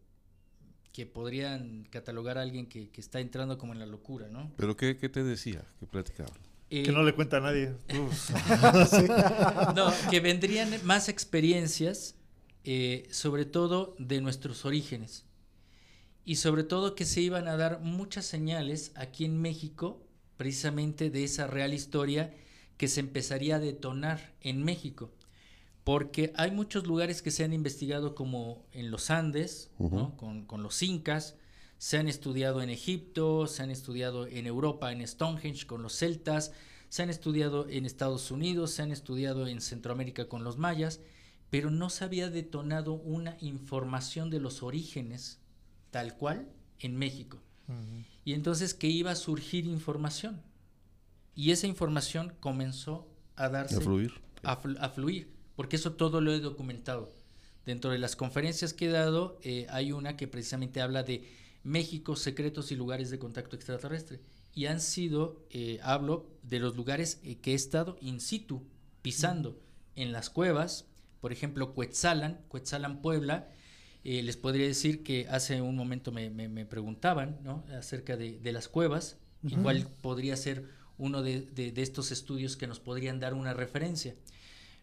que 0.91 1.05
podrían 1.05 1.87
catalogar 1.89 2.37
a 2.37 2.41
alguien 2.41 2.67
que, 2.67 2.89
está 2.97 3.19
entrando 3.19 3.57
como 3.57 3.73
en 3.73 3.79
la 3.79 3.85
locura, 3.85 4.27
¿no? 4.27 4.51
¿Pero 4.57 4.75
qué, 4.75 4.93
te 4.95 5.23
decía? 5.23 5.63
¿Qué 5.79 5.85
platicaba? 5.85 6.31
Eh, 6.69 6.83
que 6.83 6.91
no 6.91 7.03
le 7.03 7.13
cuenta 7.13 7.37
a 7.37 7.41
nadie. 7.41 7.73
no, 9.75 9.91
que 10.09 10.19
vendrían 10.19 10.71
más 10.83 11.09
experiencias, 11.09 12.15
eh, 12.63 13.07
sobre 13.11 13.45
todo 13.45 13.95
de 13.99 14.21
nuestros 14.21 14.65
orígenes. 14.65 15.25
Y 16.25 16.35
sobre 16.35 16.63
todo 16.63 16.95
que 16.95 17.05
se 17.05 17.21
iban 17.21 17.47
a 17.47 17.57
dar 17.57 17.79
muchas 17.79 18.25
señales 18.25 18.91
aquí 18.95 19.25
en 19.25 19.41
México, 19.41 20.05
precisamente 20.37 21.09
de 21.09 21.23
esa 21.23 21.47
real 21.47 21.73
historia 21.73 22.33
que 22.77 22.87
se 22.87 22.99
empezaría 22.99 23.55
a 23.55 23.59
detonar 23.59 24.33
en 24.41 24.63
México 24.63 25.11
porque 25.83 26.33
hay 26.35 26.51
muchos 26.51 26.85
lugares 26.85 27.21
que 27.21 27.31
se 27.31 27.43
han 27.43 27.53
investigado 27.53 28.15
como 28.15 28.65
en 28.71 28.91
los 28.91 29.09
Andes, 29.09 29.71
con, 29.77 30.63
los 30.63 30.83
incas, 30.83 31.35
se 31.77 31.97
han 31.97 32.07
estudiado 32.07 32.61
en 32.61 32.69
Egipto, 32.69 33.47
se 33.47 33.63
han 33.63 33.71
estudiado 33.71 34.27
en 34.27 34.45
Europa, 34.45 34.91
en 34.91 35.05
Stonehenge 35.07 35.65
con 35.65 35.81
los 35.81 35.95
celtas, 35.95 36.51
se 36.89 37.03
han 37.03 37.09
estudiado 37.09 37.67
en 37.69 37.85
Estados 37.85 38.31
Unidos, 38.31 38.71
se 38.71 38.81
han 38.81 38.91
estudiado 38.91 39.47
en 39.47 39.61
Centroamérica 39.61 40.27
con 40.27 40.43
los 40.43 40.57
mayas, 40.57 40.99
pero 41.49 41.71
no 41.71 41.89
se 41.89 42.03
había 42.03 42.29
detonado 42.29 42.93
una 42.93 43.37
información 43.39 44.29
de 44.29 44.39
los 44.39 44.61
orígenes 44.61 45.39
tal 45.91 46.17
cual 46.17 46.49
en 46.79 46.97
México. 46.97 47.39
Y 48.25 48.33
entonces 48.33 48.73
que 48.73 48.87
iba 48.87 49.11
a 49.11 49.15
surgir 49.15 49.65
información. 49.65 50.41
Y 51.35 51.51
esa 51.51 51.67
información 51.67 52.33
comenzó 52.39 53.07
a 53.35 53.47
darse... 53.47 53.77
A 53.77 53.81
fluir. 53.81 54.13
a 54.43 54.89
fluir 54.89 55.38
porque 55.59 55.75
eso 55.75 55.91
todo 55.91 56.21
lo 56.21 56.31
he 56.33 56.39
documentado. 56.39 57.11
Dentro 57.65 57.91
de 57.91 57.97
las 57.97 58.15
conferencias 58.15 58.71
que 58.73 58.85
he 58.85 58.91
dado, 58.91 59.37
eh, 59.43 59.67
hay 59.69 59.91
una 59.91 60.15
que 60.15 60.25
precisamente 60.25 60.79
habla 60.79 61.03
de 61.03 61.27
México, 61.63 62.15
secretos 62.15 62.71
y 62.71 62.77
lugares 62.77 63.09
de 63.09 63.19
contacto 63.19 63.57
extraterrestre. 63.57 64.21
Y 64.55 64.67
han 64.67 64.79
sido, 64.79 65.45
eh, 65.49 65.81
hablo 65.83 66.29
de 66.43 66.59
los 66.59 66.77
lugares 66.77 67.19
eh, 67.23 67.39
que 67.39 67.51
he 67.51 67.55
estado 67.55 67.97
in 67.99 68.21
situ, 68.21 68.63
pisando, 69.01 69.59
en 69.97 70.13
las 70.13 70.29
cuevas, 70.29 70.85
por 71.19 71.33
ejemplo, 71.33 71.73
Cuetzalan, 71.73 72.39
Cuetzalan, 72.47 73.01
Puebla. 73.01 73.49
les 74.05 74.37
podría 74.37 74.65
decir 74.65 75.03
que 75.03 75.27
hace 75.27 75.61
un 75.61 75.75
momento 75.75 76.13
me, 76.13 76.65
preguntaban 76.67 77.37
¿no? 77.43 77.65
acerca 77.77 78.15
de, 78.15 78.39
las 78.53 78.69
cuevas, 78.69 79.17
y 79.43 79.57
cuál 79.57 79.89
podría 80.01 80.37
ser 80.37 80.69
uno 80.97 81.21
de, 81.21 81.41
de 81.41 81.81
estos 81.81 82.13
estudios 82.13 82.55
que 82.55 82.65
nos 82.65 82.79
podrían 82.79 83.19
dar 83.19 83.33
una 83.33 83.53
referencia. 83.53 84.15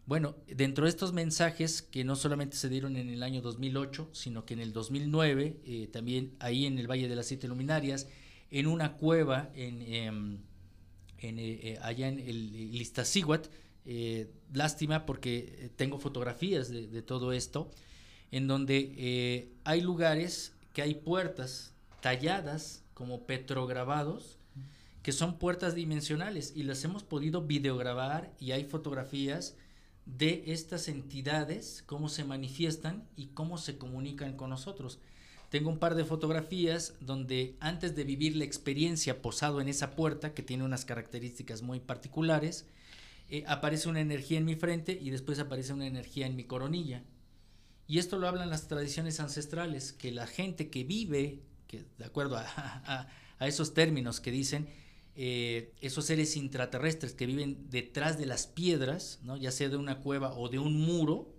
Bueno, 0.07 0.37
dentro 0.47 0.85
de 0.85 0.91
estos 0.91 1.13
mensajes 1.13 1.83
que 1.83 2.05
no 2.05 2.15
solamente 2.15 2.57
se 2.57 2.69
dieron 2.69 2.97
en 2.97 3.11
el 3.11 3.25
año 3.25 3.43
2008, 3.43 4.11
sino 4.13 4.45
que 4.45 4.55
en 4.55 4.61
el 4.61 4.73
2009, 4.73 5.57
eh, 5.65 5.89
también 5.93 6.37
ahí 6.39 6.65
en 6.65 6.79
el 6.79 6.89
Valle 6.89 7.09
de 7.09 7.17
las 7.17 7.27
Siete 7.27 7.49
Luminarias, 7.49 8.07
en 8.53 8.69
una 8.69 8.93
cueva 8.93 9.51
en, 9.57 9.83
em, 9.83 10.35
eh, 11.19 11.61
eh, 11.73 11.79
allá 11.83 12.07
en 12.07 12.21
el 12.21 12.81
Iztaccíhuatl, 12.81 13.49
lástima 14.53 15.07
porque 15.07 15.73
tengo 15.75 15.99
fotografías 15.99 16.69
de, 16.71 16.87
de, 16.87 17.03
todo 17.03 17.33
esto, 17.33 17.73
en 18.31 18.47
donde 18.47 19.51
hay 19.65 19.81
lugares 19.81 20.55
que 20.73 20.83
hay 20.83 20.95
puertas 20.95 21.73
talladas 22.01 22.85
como 22.95 23.27
petrograbados, 23.27 24.39
que 25.03 25.11
son 25.11 25.39
puertas 25.39 25.75
dimensionales 25.75 26.53
y 26.55 26.63
las 26.63 26.85
hemos 26.85 27.03
podido 27.03 27.43
videograbar 27.43 28.33
y 28.39 28.53
hay 28.53 28.65
fotografías 28.65 29.57
de 30.07 30.45
estas 30.47 30.89
entidades, 30.89 31.83
cómo 31.85 32.09
se 32.09 32.25
manifiestan 32.25 33.07
y 33.17 33.27
cómo 33.29 33.59
se 33.59 33.77
comunican 33.77 34.37
con 34.37 34.51
nosotros. 34.51 35.01
Tengo 35.51 35.69
un 35.69 35.79
par 35.79 35.95
de 35.95 36.05
fotografías 36.05 36.95
donde 37.01 37.57
antes 37.61 37.95
de 37.95 38.05
vivir 38.05 38.37
la 38.37 38.45
experiencia 38.45 39.21
posado 39.21 39.61
en 39.61 39.69
esa 39.69 39.95
puerta, 39.95 40.33
que 40.33 40.43
tiene 40.43 40.65
unas 40.65 40.85
características 40.85 41.63
muy 41.63 41.81
particulares, 41.81 42.67
eh, 43.29 43.45
aparece 43.47 43.89
una 43.89 44.01
energía 44.01 44.39
en 44.39 44.45
mi 44.45 44.55
frente 44.55 44.97
y 45.01 45.11
después 45.11 45.39
aparece 45.39 45.73
una 45.73 45.87
energía 45.87 46.27
en 46.27 46.37
mi 46.37 46.45
coronilla. 46.45 47.03
Y 47.89 47.99
esto 47.99 48.19
lo 48.19 48.27
hablan 48.27 48.51
las 48.51 48.67
tradiciones 48.69 49.21
ancestrales, 49.21 49.93
que 49.93 50.11
la 50.11 50.27
gente 50.27 50.71
que 50.71 50.85
vive, 50.85 51.43
que 51.69 51.85
de 51.99 52.05
acuerdo 52.05 52.37
a 52.37 53.09
esos 53.41 53.75
términos 53.75 54.21
que 54.21 54.33
dicen, 54.33 54.69
eh, 55.19 55.73
esos 55.81 56.05
seres 56.05 56.37
intraterrestres 56.37 57.15
que 57.15 57.25
viven 57.25 57.71
detrás 57.71 58.19
de 58.19 58.27
las 58.27 58.47
piedras, 58.47 59.19
¿no? 59.23 59.39
ya 59.39 59.51
sea 59.51 59.71
de 59.71 59.79
una 59.79 60.01
cueva 60.01 60.37
o 60.37 60.51
de 60.51 60.59
un 60.59 60.79
muro, 60.79 61.35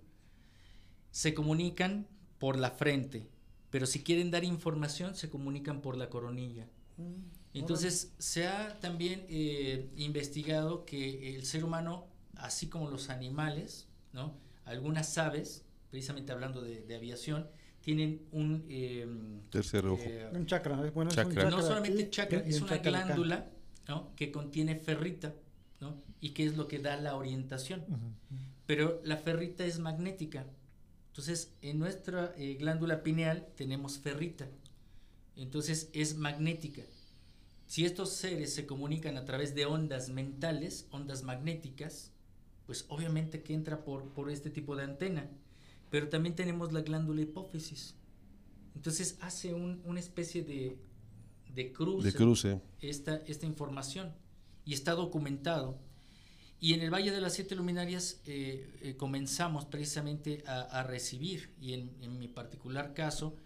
se 1.12 1.32
comunican 1.32 2.08
por 2.38 2.58
la 2.58 2.72
frente, 2.72 3.28
pero 3.70 3.86
si 3.86 4.02
quieren 4.02 4.32
dar 4.32 4.42
información 4.42 5.14
se 5.14 5.30
comunican 5.30 5.80
por 5.80 5.96
la 5.96 6.10
coronilla. 6.10 6.66
Mm, 6.96 7.22
Entonces 7.54 8.14
se 8.18 8.48
ha 8.48 8.80
también 8.80 9.24
eh, 9.28 9.88
investigado 9.96 10.84
que 10.84 11.36
el 11.36 11.44
ser 11.44 11.62
humano, 11.62 12.08
así 12.34 12.68
como 12.68 12.90
los 12.90 13.10
animales, 13.10 13.86
¿no? 14.12 14.36
algunas 14.64 15.16
aves, 15.18 15.64
precisamente 15.88 16.32
hablando 16.32 16.62
de, 16.62 16.96
aviación, 16.96 17.48
tienen 17.80 18.26
un 18.32 18.66
em, 18.68 19.40
tercer 19.50 19.86
ojo. 19.86 20.02
Eh, 20.04 20.28
un 20.32 20.46
chakra, 20.46 20.90
bueno, 20.90 21.12
no 21.14 21.62
solamente 21.62 22.10
chakra, 22.10 22.40
es 22.40 22.60
una 22.60 22.78
glándula 22.78 23.52
que 24.16 24.30
contiene 24.30 24.76
ferrita, 24.76 25.34
¿no? 25.80 26.02
Y 26.20 26.30
que 26.30 26.44
es 26.44 26.56
lo 26.56 26.68
que 26.68 26.78
da 26.78 26.96
la 26.96 27.16
orientación. 27.16 27.84
Pero 28.66 29.00
la 29.04 29.16
ferrita 29.16 29.64
es 29.64 29.78
magnética. 29.78 30.46
Entonces, 31.08 31.54
en 31.62 31.78
nuestra 31.78 32.34
eh, 32.36 32.54
glándula 32.54 33.02
pineal 33.02 33.48
tenemos 33.56 33.98
ferrita. 33.98 34.48
Entonces, 35.36 35.88
es 35.92 36.16
magnética. 36.16 36.82
Si 37.66 37.84
estos 37.84 38.12
seres 38.12 38.54
se 38.54 38.66
comunican 38.66 39.16
a 39.16 39.24
través 39.24 39.54
de 39.54 39.66
ondas 39.66 40.10
mentales, 40.10 40.86
ondas 40.90 41.22
magnéticas, 41.22 42.12
pues 42.66 42.84
obviamente 42.88 43.42
que 43.42 43.54
entra 43.54 43.84
por, 43.84 44.10
por 44.10 44.30
este 44.30 44.50
tipo 44.50 44.76
de 44.76 44.84
antena. 44.84 45.28
Pero 45.90 46.08
también 46.08 46.34
tenemos 46.34 46.72
la 46.72 46.82
glándula 46.82 47.22
hipófisis. 47.22 47.94
Entonces 48.74 49.16
hace 49.20 49.54
una 49.54 49.98
especie 49.98 50.42
de, 50.42 50.78
de 51.54 51.72
cruce, 51.72 52.06
de 52.08 52.14
cruce. 52.14 52.60
Esta, 52.80 53.16
esta 53.26 53.46
información 53.46 54.12
y 54.64 54.74
está 54.74 54.92
documentado. 54.92 55.78
Y 56.60 56.74
en 56.74 56.82
el 56.82 56.92
Valle 56.92 57.12
de 57.12 57.20
las 57.20 57.34
Siete 57.34 57.54
Luminarias 57.54 58.20
eh, 58.26 58.68
eh, 58.82 58.96
comenzamos 58.96 59.64
precisamente 59.64 60.42
a, 60.46 60.82
recibir, 60.82 61.54
y 61.60 61.74
en, 61.74 61.96
en, 62.00 62.18
mi 62.18 62.26
particular 62.26 62.94
caso, 62.94 63.36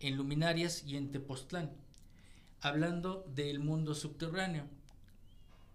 en 0.00 0.16
Luminarias 0.16 0.84
y 0.86 0.96
en 0.96 1.10
Tepoztlán, 1.10 1.72
hablando 2.60 3.24
del 3.34 3.58
mundo 3.58 3.94
subterráneo. 3.94 4.66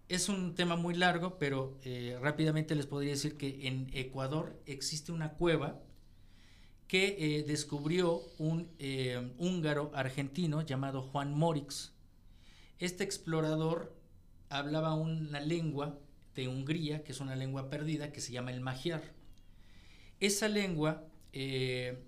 Es 0.08 0.28
un 0.28 0.54
tema 0.54 0.76
muy 0.76 0.94
largo, 0.94 1.38
pero 1.38 1.78
eh, 1.82 2.18
rápidamente 2.20 2.74
les 2.74 2.86
podría 2.86 3.12
decir 3.12 3.36
que 3.36 3.66
en 3.66 3.88
Ecuador 3.92 4.60
existe 4.66 5.12
una 5.12 5.32
cueva 5.32 5.80
que 6.88 7.44
descubrió 7.46 8.22
un 8.38 8.68
húngaro 9.38 9.90
argentino 9.94 10.62
llamado 10.62 11.02
Juan 11.02 11.34
Morix. 11.34 11.92
Este 12.78 13.04
explorador 13.04 13.94
hablaba 14.48 14.94
una 14.94 15.40
lengua 15.40 15.98
de 16.34 16.48
Hungría, 16.48 17.04
que 17.04 17.12
es 17.12 17.20
una 17.20 17.36
lengua 17.36 17.70
perdida, 17.70 18.12
que 18.12 18.20
se 18.20 18.32
llama 18.32 18.52
el 18.52 18.60
magiar. 18.60 19.02
Esa 20.20 20.48
lengua, 20.48 21.04
eh, 21.32 22.02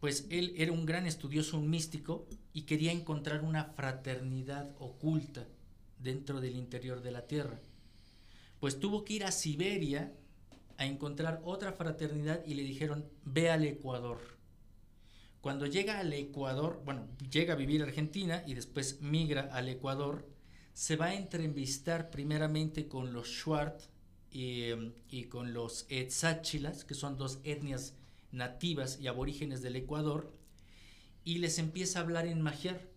pues 0.00 0.26
él 0.30 0.54
era 0.56 0.72
un 0.72 0.86
gran 0.86 1.06
estudioso, 1.06 1.58
un 1.58 1.70
místico, 1.70 2.26
y 2.52 2.62
quería 2.62 2.92
encontrar 2.92 3.42
una 3.42 3.64
fraternidad 3.64 4.74
oculta 4.78 5.46
dentro 5.98 6.40
del 6.40 6.56
interior 6.56 7.02
de 7.02 7.10
la 7.12 7.26
Tierra. 7.26 7.60
Pues 8.60 8.78
tuvo 8.78 9.04
que 9.04 9.14
ir 9.14 9.24
a 9.24 9.32
Siberia 9.32 10.12
a 10.78 10.86
encontrar 10.86 11.40
otra 11.44 11.72
fraternidad 11.72 12.44
y 12.44 12.54
le 12.54 12.62
dijeron, 12.62 13.04
ve 13.24 13.50
al 13.50 13.64
Ecuador. 13.64 14.18
Cuando 15.42 15.66
llega 15.66 15.98
al 15.98 16.12
Ecuador, 16.12 16.80
bueno, 16.84 17.08
llega 17.30 17.54
a 17.54 17.56
vivir 17.56 17.82
a 17.82 17.86
Argentina 17.86 18.44
y 18.46 18.54
después 18.54 19.00
migra 19.00 19.50
al 19.52 19.68
Ecuador, 19.68 20.28
se 20.72 20.94
va 20.96 21.06
a 21.06 21.14
entrevistar 21.14 22.10
primeramente 22.10 22.86
con 22.86 23.12
los 23.12 23.28
Shuart 23.28 23.82
y, 24.30 25.24
con 25.24 25.52
los 25.52 25.84
Etzachilas, 25.90 26.84
que 26.84 26.94
son 26.94 27.18
dos 27.18 27.40
etnias 27.44 27.94
nativas 28.30 28.98
y 29.00 29.08
aborígenes 29.08 29.62
del 29.62 29.76
Ecuador, 29.76 30.32
y 31.24 31.38
les 31.38 31.58
empieza 31.58 31.98
a 31.98 32.02
hablar 32.02 32.26
en 32.26 32.40
magiar. 32.40 32.88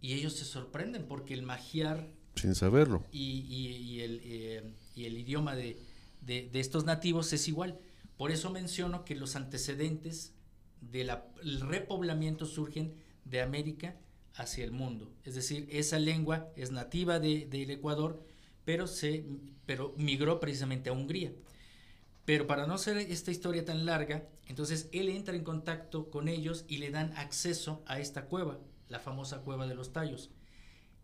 Y 0.00 0.12
ellos 0.12 0.34
se 0.34 0.44
sorprenden 0.44 1.06
porque 1.06 1.34
el 1.34 1.42
magiar... 1.42 2.08
Sin 2.36 2.54
saberlo. 2.54 3.04
Y, 3.10 4.00
el, 4.00 4.20
eh, 4.24 4.74
el, 4.96 5.18
idioma 5.18 5.56
de, 5.56 5.82
estos 6.26 6.84
nativos 6.84 7.32
es 7.32 7.48
igual. 7.48 7.78
Por 8.16 8.30
eso 8.30 8.50
menciono 8.50 9.04
que 9.04 9.14
los 9.14 9.36
antecedentes 9.36 10.34
del 10.80 11.10
repoblamiento 11.60 12.46
surgen 12.46 12.94
de 13.24 13.40
América 13.40 13.96
hacia 14.34 14.64
el 14.64 14.72
mundo. 14.72 15.12
Es 15.24 15.34
decir, 15.34 15.66
esa 15.70 15.98
lengua 15.98 16.48
es 16.56 16.70
nativa 16.70 17.18
del 17.18 17.50
de, 17.50 17.62
Ecuador, 17.72 18.22
pero, 18.64 18.86
se, 18.86 19.24
pero 19.66 19.94
migró 19.96 20.40
precisamente 20.40 20.90
a 20.90 20.92
Hungría. 20.92 21.32
Pero 22.24 22.46
para 22.46 22.66
no 22.66 22.78
ser 22.78 22.98
esta 22.98 23.30
historia 23.30 23.64
tan 23.64 23.84
larga, 23.86 24.28
entonces 24.46 24.88
él 24.92 25.08
entra 25.08 25.34
en 25.34 25.44
contacto 25.44 26.10
con 26.10 26.28
ellos 26.28 26.64
y 26.68 26.78
le 26.78 26.90
dan 26.90 27.12
acceso 27.16 27.82
a 27.86 27.98
esta 27.98 28.26
cueva, 28.26 28.58
la 28.88 29.00
famosa 29.00 29.40
cueva 29.40 29.66
de 29.66 29.74
los 29.74 29.92
tallos. 29.92 30.30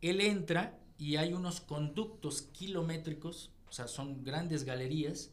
Él 0.01 0.21
entra 0.21 0.79
y 0.99 1.17
hay 1.17 1.33
unos 1.33 1.61
conductos 1.61 2.43
kilométricos, 2.43 3.51
sea, 3.77 3.89
son 3.89 4.25
grandes 4.25 4.65
galerías, 4.65 5.31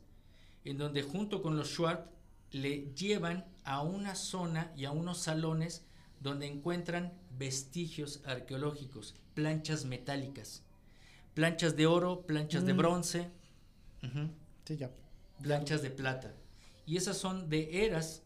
en 0.66 0.78
donde 0.78 1.02
junto 1.02 1.42
con 1.42 1.56
los 1.56 1.70
Schwartz 1.70 2.10
le 2.52 2.94
llevan 2.94 3.46
a 3.64 3.82
una 3.82 4.16
zona 4.16 4.72
y 4.76 4.86
a 4.86 4.92
unos 4.92 5.20
salones 5.20 5.86
donde 6.20 6.48
encuentran 6.48 7.14
vestigios 7.38 8.22
arqueológicos, 8.26 9.16
planchas 9.34 9.86
metálicas, 9.86 10.62
planchas 11.34 11.76
de 11.76 11.88
oro, 11.88 12.22
planchas 12.22 12.66
de 12.66 12.74
mm. 12.74 12.78
bronce, 12.78 13.30
planchas 15.42 15.82
de 15.82 15.90
plata. 15.90 16.34
Y 16.86 16.98
esas 16.98 17.18
son 17.18 17.50
de 17.50 17.86
eras, 17.86 18.24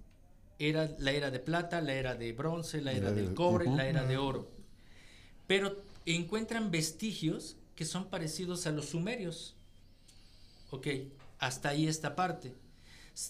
era 0.59 0.89
la 0.99 1.11
era 1.11 1.31
de 1.31 1.39
plata, 1.39 1.81
la 1.81 1.93
era 1.93 2.15
de 2.15 2.33
bronce, 2.33 2.81
la 2.81 2.91
era, 2.91 3.11
del 3.11 3.33
cobre, 3.33 3.69
la 3.69 3.87
era 3.87 4.03
de 4.03 4.17
oro. 4.17 4.49
Pero 5.45 5.75
encuentran 6.05 6.71
vestigios 6.71 7.57
que 7.75 7.85
son 7.85 8.09
parecidos 8.09 8.65
a 8.65 8.71
los 8.71 8.89
sumerios. 8.89 9.56
Ok, 10.69 10.87
hasta 11.39 11.69
ahí 11.69 11.87
esta 11.87 12.15
parte. 12.15 12.53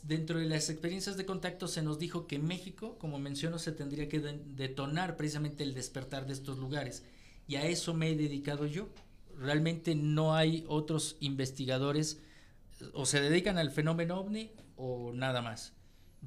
Dentro 0.03 0.39
de 0.39 0.45
las 0.45 0.69
experiencias 0.69 1.15
de 1.15 1.25
contacto 1.25 1.67
se 1.67 1.81
nos 1.81 1.97
dijo 1.97 2.27
que 2.27 2.39
México, 2.39 2.97
como 2.99 3.19
menciono, 3.19 3.57
se 3.57 3.71
tendría 3.71 4.09
que 4.09 4.19
detonar 4.19 5.15
precisamente 5.15 5.63
el 5.63 5.73
despertar 5.73 6.25
de 6.27 6.33
estos 6.33 6.57
lugares. 6.57 7.03
Y 7.47 7.55
a 7.55 7.65
eso 7.65 7.93
me 7.93 8.09
he 8.09 8.15
dedicado 8.15 8.65
yo. 8.65 8.89
Realmente 9.37 9.95
no 9.95 10.35
hay 10.35 10.65
otros 10.67 11.15
investigadores 11.21 12.19
o 12.93 13.05
se 13.05 13.21
dedican 13.21 13.57
al 13.57 13.71
fenómeno 13.71 14.19
ovni 14.19 14.51
o 14.75 15.13
nada 15.13 15.41
más. 15.41 15.73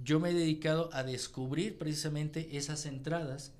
Yo 0.03 0.21
me 0.21 0.31
he 0.31 0.35
dedicado 0.35 0.89
a 0.93 1.03
descubrir 1.03 1.77
precisamente 1.77 2.57
esas 2.57 2.87
entradas, 2.87 3.53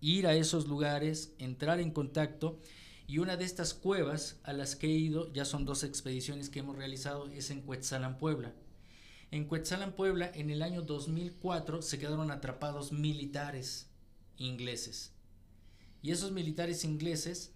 ir 0.00 0.26
a 0.26 0.34
esos 0.34 0.66
lugares, 0.66 1.32
entrar 1.38 1.78
en 1.78 1.90
contacto. 1.90 2.58
Y 3.06 3.18
una 3.18 3.36
de 3.36 3.44
estas 3.44 3.74
cuevas 3.74 4.40
a 4.44 4.52
las 4.52 4.76
que 4.76 4.86
he 4.86 4.90
ido, 4.90 5.32
ya 5.32 5.44
son 5.44 5.64
dos 5.64 5.84
expediciones 5.84 6.48
que 6.48 6.60
hemos 6.60 6.76
realizado, 6.76 7.26
es 7.28 7.50
en 7.50 7.62
Cuetzalan, 7.62 8.18
Puebla. 8.18 8.54
En 9.30 9.46
Cuetzalan, 9.46 9.92
Puebla, 9.92 10.30
en 10.34 10.50
el 10.50 10.62
año 10.62 10.82
2004 10.82 11.82
se 11.82 11.98
quedaron 11.98 12.30
atrapados 12.30 12.92
militares 12.92 13.90
ingleses. 14.36 15.12
Y 16.02 16.12
esos 16.12 16.32
militares 16.32 16.84
ingleses 16.84 17.52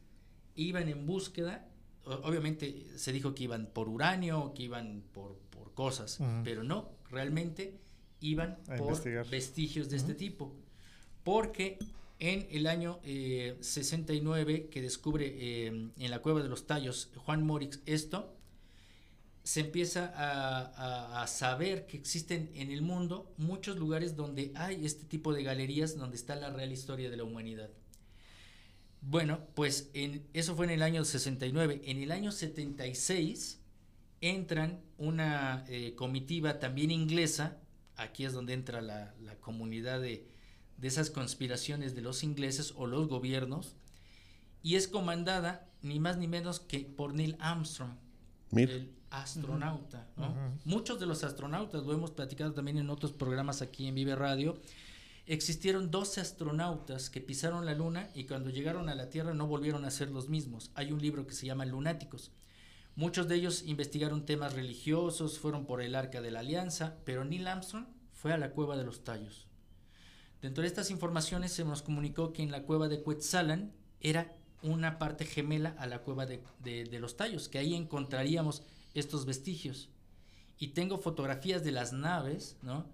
iban 0.54 0.88
en 0.88 1.06
búsqueda, 1.06 1.68
obviamente 2.04 2.86
se 2.96 3.12
dijo 3.12 3.34
que 3.34 3.44
iban 3.44 3.66
por 3.66 3.88
uranio, 3.88 4.52
que 4.54 4.64
iban 4.64 5.04
por, 5.12 5.38
por 5.50 5.72
cosas, 5.74 6.18
pero 6.44 6.64
no, 6.64 6.90
realmente 7.10 7.78
iban 8.20 8.58
por 8.76 9.00
vestigios 9.28 9.88
de 9.88 9.96
este 9.96 10.14
tipo. 10.14 10.54
Porque 11.24 11.78
en 12.18 12.46
el 12.50 12.66
año 12.66 13.00
69 13.02 14.54
eh, 14.54 14.68
que 14.68 14.82
descubre 14.82 15.26
eh, 15.26 15.66
en 15.66 16.10
la 16.10 16.20
cueva 16.20 16.42
de 16.42 16.48
los 16.48 16.66
tallos 16.66 17.10
Juan 17.16 17.44
Morix 17.44 17.80
esto, 17.86 18.34
se 19.44 19.60
empieza 19.60 20.12
a, 20.14 21.26
saber 21.26 21.86
que 21.86 21.96
existen 21.96 22.50
en 22.54 22.70
el 22.70 22.82
mundo 22.82 23.32
muchos 23.38 23.78
lugares 23.78 24.14
donde 24.14 24.52
hay 24.54 24.84
este 24.84 25.06
tipo 25.06 25.32
de 25.32 25.42
galerías 25.42 25.96
donde 25.96 26.16
está 26.16 26.36
la 26.36 26.50
real 26.50 26.70
historia 26.70 27.08
de 27.08 27.16
la 27.16 27.24
humanidad. 27.24 27.70
Bueno, 29.00 29.40
pues 29.54 29.90
eso 30.34 30.54
fue 30.54 30.66
en 30.66 30.72
el 30.72 30.82
año 30.82 31.02
69. 31.02 31.80
En 31.86 32.02
el 32.02 32.12
año 32.12 32.30
76 32.30 33.58
entran 34.20 34.80
una 34.98 35.64
eh, 35.68 35.94
comitiva 35.94 36.58
también 36.58 36.90
inglesa, 36.90 37.56
aquí 37.96 38.24
es 38.24 38.34
donde 38.34 38.52
entra 38.52 38.82
la, 38.82 39.14
comunidad 39.40 40.00
de, 40.00 40.26
esas 40.86 41.10
conspiraciones 41.10 41.96
de 41.96 42.02
los 42.02 42.22
ingleses 42.22 42.72
o 42.76 42.86
los 42.86 43.08
gobiernos, 43.08 43.74
y 44.62 44.76
es 44.76 44.86
comandada 44.86 45.68
ni 45.82 45.98
más 45.98 46.16
ni 46.16 46.28
menos 46.28 46.60
que 46.60 46.80
por 46.80 47.14
Neil 47.14 47.36
Armstrong, 47.40 47.96
el 48.52 48.94
astronauta. 49.10 50.06
Muchos 50.64 51.00
de 51.00 51.06
los 51.06 51.24
astronautas, 51.24 51.84
lo 51.84 51.92
hemos 51.92 52.10
platicado 52.10 52.52
también 52.52 52.78
en 52.78 52.90
otros 52.90 53.12
programas 53.12 53.62
aquí 53.62 53.86
en 53.86 53.94
Vive 53.94 54.14
Radio, 54.14 54.60
existieron 55.26 55.90
12 55.90 56.20
astronautas 56.20 57.10
que 57.10 57.20
pisaron 57.20 57.66
la 57.66 57.74
luna 57.74 58.08
y 58.14 58.24
cuando 58.24 58.50
llegaron 58.50 58.88
a 58.88 58.94
la 58.94 59.10
Tierra 59.10 59.34
no 59.34 59.46
volvieron 59.46 59.84
a 59.84 59.90
ser 59.90 60.10
los 60.10 60.28
mismos. 60.28 60.70
Hay 60.74 60.92
un 60.92 61.02
libro 61.02 61.26
que 61.26 61.34
se 61.34 61.46
llama 61.46 61.66
Lunáticos. 61.66 62.30
Muchos 62.96 63.28
de 63.28 63.36
ellos 63.36 63.62
investigaron 63.66 64.26
temas 64.26 64.54
religiosos, 64.54 65.38
fueron 65.38 65.66
por 65.66 65.82
el 65.82 65.94
Arca 65.94 66.20
de 66.20 66.30
la 66.30 66.40
Alianza, 66.40 66.96
pero 67.04 67.24
Neil 67.24 67.46
Armstrong 67.46 67.86
fue 68.12 68.32
a 68.32 68.38
la 68.38 68.50
cueva 68.50 68.76
de 68.76 68.84
los 68.84 69.04
tallos. 69.04 69.47
Dentro 70.42 70.62
de 70.62 70.68
estas 70.68 70.90
informaciones 70.90 71.52
se 71.52 71.64
nos 71.64 71.82
comunicó 71.82 72.32
que 72.32 72.42
en 72.42 72.50
la 72.50 72.62
cueva 72.62 72.88
de 72.88 73.02
Quetzalan 73.02 73.72
era 74.00 74.32
una 74.62 74.98
parte 74.98 75.24
gemela 75.24 75.74
a 75.78 75.86
la 75.86 76.00
cueva 76.00 76.26
de, 76.26 76.40
de 76.62 76.98
los 77.00 77.16
tallos, 77.16 77.48
que 77.48 77.58
ahí 77.58 77.74
encontraríamos 77.74 78.62
estos 78.94 79.26
vestigios. 79.26 79.90
Y 80.58 80.68
tengo 80.68 80.98
fotografías 80.98 81.62
de 81.64 81.72
las 81.72 81.92
naves, 81.92 82.56
¿no? 82.62 82.86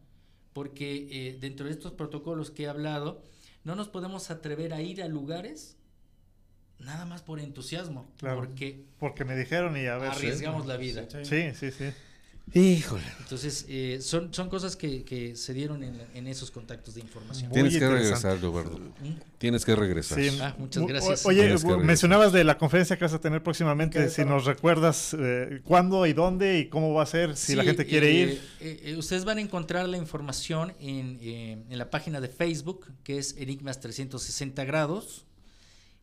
Porque 0.52 1.08
eh, 1.10 1.38
dentro 1.40 1.66
de 1.66 1.72
estos 1.72 1.92
protocolos 1.92 2.50
que 2.50 2.64
he 2.64 2.68
hablado, 2.68 3.22
no 3.64 3.74
nos 3.74 3.88
podemos 3.88 4.30
atrever 4.30 4.74
a 4.74 4.82
ir 4.82 5.02
a 5.02 5.08
lugares 5.08 5.76
nada 6.78 7.06
más 7.06 7.22
por 7.22 7.40
entusiasmo. 7.40 8.10
Claro, 8.18 8.36
porque, 8.40 8.84
porque 8.98 9.24
me 9.24 9.36
dijeron 9.36 9.76
y 9.76 9.86
a 9.86 9.96
ver. 9.96 10.10
Arriesgamos 10.10 10.66
la 10.66 10.76
vida. 10.76 11.06
Sí, 11.24 11.54
sí, 11.54 11.70
sí. 11.70 11.90
Híjole. 12.52 13.02
Entonces, 13.20 13.64
eh, 13.68 13.98
son, 14.00 14.32
son 14.32 14.48
cosas 14.48 14.76
que, 14.76 15.02
que 15.02 15.34
se 15.34 15.54
dieron 15.54 15.82
en, 15.82 16.00
en, 16.14 16.26
esos 16.26 16.50
contactos 16.50 16.94
de 16.94 17.00
información. 17.00 17.50
Tienes 17.50 17.76
que 17.76 17.88
regresar, 17.88 18.40
Roberto. 18.40 18.78
Tienes 19.38 19.64
que 19.64 19.74
regresar. 19.74 20.20
Sí. 20.20 20.38
Ah, 20.40 20.54
muchas 20.58 20.86
gracias. 20.86 21.26
Oye, 21.26 21.56
mencionabas 21.82 22.32
de 22.32 22.44
la 22.44 22.58
conferencia 22.58 22.96
que 22.96 23.04
vas 23.04 23.14
a 23.14 23.20
tener 23.20 23.42
próximamente. 23.42 24.08
Si 24.10 24.24
nos 24.24 24.44
recuerdas 24.44 25.16
eh, 25.18 25.62
cuándo 25.64 26.06
y 26.06 26.12
dónde 26.12 26.58
y 26.58 26.68
cómo 26.68 26.92
va 26.92 27.02
a 27.02 27.06
ser, 27.06 27.36
si 27.36 27.52
sí, 27.52 27.54
la 27.56 27.64
gente 27.64 27.86
quiere 27.86 28.10
eh, 28.10 28.14
ir. 28.14 28.40
Eh, 28.60 28.96
ustedes 28.98 29.24
van 29.24 29.38
a 29.38 29.40
encontrar 29.40 29.88
la 29.88 29.96
información 29.96 30.74
en, 30.78 31.18
en 31.22 31.78
la 31.78 31.90
página 31.90 32.20
de 32.20 32.28
Facebook, 32.28 32.86
que 33.02 33.18
es 33.18 33.34
Enigmas 33.38 33.80
360 33.80 34.64
grados. 34.64 35.24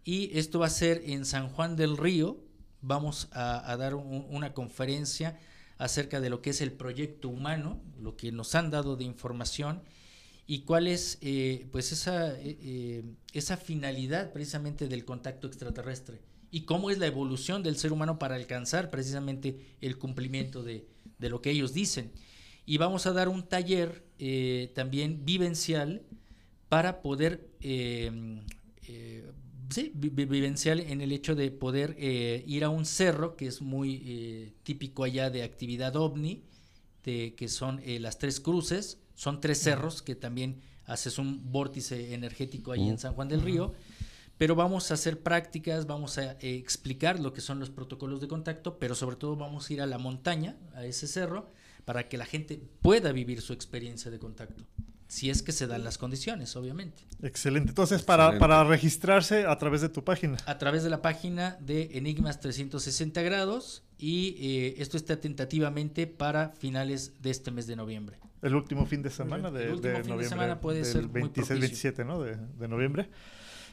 Y 0.04 0.38
esto 0.38 0.60
va 0.60 0.66
a 0.66 0.72
ser 0.72 1.04
en 1.06 1.24
San 1.24 1.50
Juan 1.50 1.76
del 1.76 1.98
Río. 1.98 2.44
Vamos 2.82 3.30
a, 3.32 3.72
a 3.72 3.78
dar 3.78 3.94
un, 3.94 4.26
una 4.30 4.54
conferencia 4.54 5.40
acerca 5.82 6.22
de 6.22 6.30
lo 6.30 6.44
que 6.44 6.52
es 6.52 6.62
el 6.62 6.72
proyecto 6.72 7.28
humano, 7.28 7.82
lo 8.00 8.16
que 8.16 8.32
nos 8.32 8.54
han 8.54 8.70
dado 8.70 8.96
de 8.98 9.04
información 9.04 9.82
y 10.46 10.60
cuál 10.60 10.88
es 10.88 11.18
eh, 11.22 11.68
pues 11.72 11.92
esa, 11.92 12.40
eh, 12.40 13.04
esa 13.34 13.58
finalidad 13.58 14.32
precisamente 14.32 14.88
del 14.88 15.06
contacto 15.06 15.48
extraterrestre 15.48 16.22
y 16.52 16.62
cómo 16.62 16.92
es 16.92 17.00
la 17.00 17.08
evolución 17.08 17.64
del 17.64 17.78
ser 17.78 17.94
humano 17.94 18.20
para 18.20 18.36
alcanzar 18.36 18.92
precisamente 18.92 19.76
el 19.82 19.98
cumplimiento 19.98 20.62
de, 20.62 20.86
de 21.18 21.30
lo 21.30 21.42
que 21.42 21.50
ellos 21.50 21.74
dicen. 21.74 22.12
Y 22.68 22.78
vamos 22.78 23.08
a 23.08 23.12
dar 23.12 23.28
un 23.28 23.48
taller 23.48 24.06
eh, 24.20 24.72
también 24.76 25.26
vivencial 25.26 26.04
para 26.70 27.02
poder 27.02 27.50
sí, 29.72 29.92
vivencial 29.96 30.80
en 30.80 31.02
el 31.02 31.12
hecho 31.12 31.36
de 31.36 31.52
poder 31.52 31.96
eh, 31.98 32.44
ir 32.48 32.64
a 32.64 32.70
un 32.70 32.86
cerro, 32.86 33.36
que 33.36 33.48
es 33.48 33.62
muy 33.62 34.02
eh, 34.06 34.54
típico 34.64 35.04
allá 35.04 35.30
de 35.30 35.44
actividad 35.44 35.96
ovni, 35.96 36.44
de, 37.04 37.34
que 37.36 37.48
son 37.48 37.80
eh, 37.84 38.00
las 38.00 38.18
tres 38.18 38.40
cruces, 38.40 39.00
son 39.16 39.42
tres 39.42 39.60
cerros 39.60 40.02
que 40.02 40.16
también 40.16 40.62
haces 40.86 41.18
un 41.18 41.52
vórtice 41.52 42.14
energético 42.14 42.72
ahí 42.72 42.88
en 42.90 42.98
San 42.98 43.14
Juan 43.14 43.28
del 43.28 43.42
Río, 43.42 43.74
pero 44.38 44.56
vamos 44.56 44.92
a 44.92 44.96
hacer 44.96 45.22
prácticas, 45.22 45.86
vamos 45.86 46.18
a 46.18 46.34
explicar 46.40 47.20
lo 47.20 47.32
que 47.34 47.42
son 47.42 47.60
los 47.60 47.70
protocolos 47.70 48.20
de 48.22 48.28
contacto, 48.28 48.80
pero 48.80 48.96
sobre 48.96 49.16
todo 49.16 49.36
vamos 49.36 49.70
a 49.70 49.74
ir 49.74 49.82
a 49.82 49.86
la 49.86 49.98
montaña, 49.98 50.58
a 50.74 50.86
ese 50.86 51.08
cerro, 51.08 51.52
para 51.86 52.10
que 52.10 52.18
la 52.18 52.26
gente 52.26 52.62
pueda 52.82 53.12
vivir 53.12 53.42
su 53.42 53.54
experiencia 53.54 54.10
de 54.10 54.20
contacto 54.20 54.66
si 55.12 55.30
es 55.30 55.44
que 55.44 55.52
se 55.52 55.68
dan 55.68 55.84
las 55.84 55.98
condiciones, 55.98 56.56
obviamente. 56.56 57.04
Excelente. 57.22 57.72
Entonces, 57.72 58.02
para, 58.02 58.40
para 58.40 58.64
registrarse 58.64 59.46
a 59.46 59.58
través 59.58 59.82
de 59.82 59.90
tu 59.90 60.06
página. 60.06 60.38
A 60.46 60.58
través 60.58 60.84
de 60.84 60.90
la 60.90 61.02
página 61.02 61.58
de 61.60 61.90
Enigmas 61.96 62.40
360 62.40 63.22
grados 63.22 63.84
y 63.98 64.38
eh, 64.40 64.76
esto 64.78 64.96
está 64.96 65.20
tentativamente 65.20 66.08
para 66.08 66.54
finales 66.58 67.22
de 67.22 67.30
este 67.30 67.52
mes 67.52 67.68
de 67.68 67.76
noviembre. 67.76 68.20
El 68.42 68.56
último 68.56 68.86
fin 68.86 69.02
de 69.02 69.10
semana 69.10 69.52
de, 69.52 69.66
El 69.66 69.72
último 69.74 69.82
de 69.82 70.00
fin 70.00 70.10
noviembre. 70.12 70.24
de 70.24 70.30
semana 70.30 70.62
puede 70.62 70.86
ser 70.86 71.10
26, 71.10 71.60
27 71.60 72.06
¿no? 72.06 72.22
de, 72.22 72.38
de 72.38 72.68
noviembre. 72.70 73.10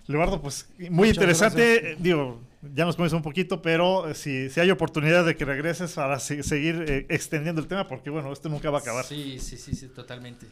Leonardo, 0.09 0.43
pues 0.43 0.69
muy 0.77 0.90
Muchas 0.90 1.15
interesante. 1.19 1.78
Gracias. 1.78 2.02
Digo, 2.02 2.40
ya 2.74 2.85
nos 2.85 2.97
comes 2.97 3.12
un 3.12 3.23
poquito, 3.23 3.62
pero 3.62 4.12
si, 4.12 4.51
si, 4.51 4.59
hay 4.59 4.73
oportunidad 4.73 5.24
de 5.24 5.36
que 5.36 5.44
regreses 5.44 5.93
para 5.93 6.19
seguir 6.19 6.85
eh, 6.89 7.06
extendiendo 7.10 7.60
el 7.60 7.69
tema, 7.69 7.86
porque 7.86 8.10
bueno, 8.10 8.32
esto 8.32 8.48
nunca 8.48 8.70
va 8.70 8.78
a 8.78 8.81
acabar. 8.81 9.05
Sí, 9.05 9.39
sí, 9.39 9.56
sí, 9.56 9.77
sí 9.77 9.86
totalmente. 9.86 10.48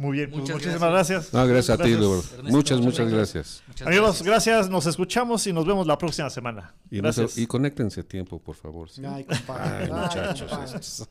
Muy 0.00 0.16
bien, 0.16 0.30
pues 0.30 0.48
muchísimas 0.48 0.80
gracias. 0.80 1.30
No, 1.34 1.46
gracias, 1.46 1.78
a 1.78 1.82
ti, 1.82 1.92
Ernesto, 1.92 2.42
muchas, 2.44 2.80
muchas 2.80 3.12
gracias. 3.12 3.62
Muchas 3.68 3.86
Amigos, 3.86 4.22
gracias. 4.22 4.26
gracias. 4.26 4.70
Nos 4.70 4.86
escuchamos 4.86 5.46
y 5.46 5.52
nos 5.52 5.66
vemos 5.66 5.86
la 5.86 5.98
próxima 5.98 6.30
semana. 6.30 6.74
Y, 6.90 7.02
gracias. 7.02 7.36
No, 7.36 7.42
y 7.42 7.46
conéctense 7.46 8.00
a 8.00 8.02
tiempo, 8.02 8.38
por 8.38 8.56
favor. 8.56 8.88
¿sí? 8.88 9.02
Ay, 9.04 9.24
compadre. 9.24 9.84
Ay, 9.84 9.90
muchachos. 9.92 11.06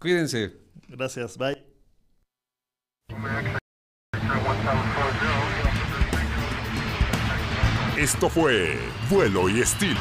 Cuídense. 0.00 0.56
Gracias, 0.88 1.38
bye. 1.38 1.62
Esto 7.96 8.28
fue 8.28 8.76
Vuelo 9.08 9.48
y 9.48 9.60
Estilo. 9.60 10.00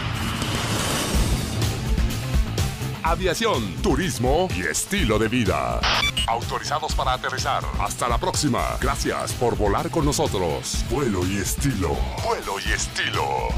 Aviación, 3.04 3.76
turismo 3.82 4.48
y 4.56 4.62
estilo 4.62 5.20
de 5.20 5.28
vida. 5.28 5.82
Autorizados 6.26 6.96
para 6.96 7.14
aterrizar. 7.14 7.62
Hasta 7.78 8.08
la 8.08 8.18
próxima. 8.18 8.78
Gracias 8.80 9.34
por 9.34 9.58
volar 9.58 9.90
con 9.92 10.06
nosotros. 10.06 10.86
Vuelo 10.90 11.20
y 11.28 11.38
estilo. 11.38 11.98
Vuelo 12.24 12.54
y 12.66 12.72
estilo. 12.72 13.50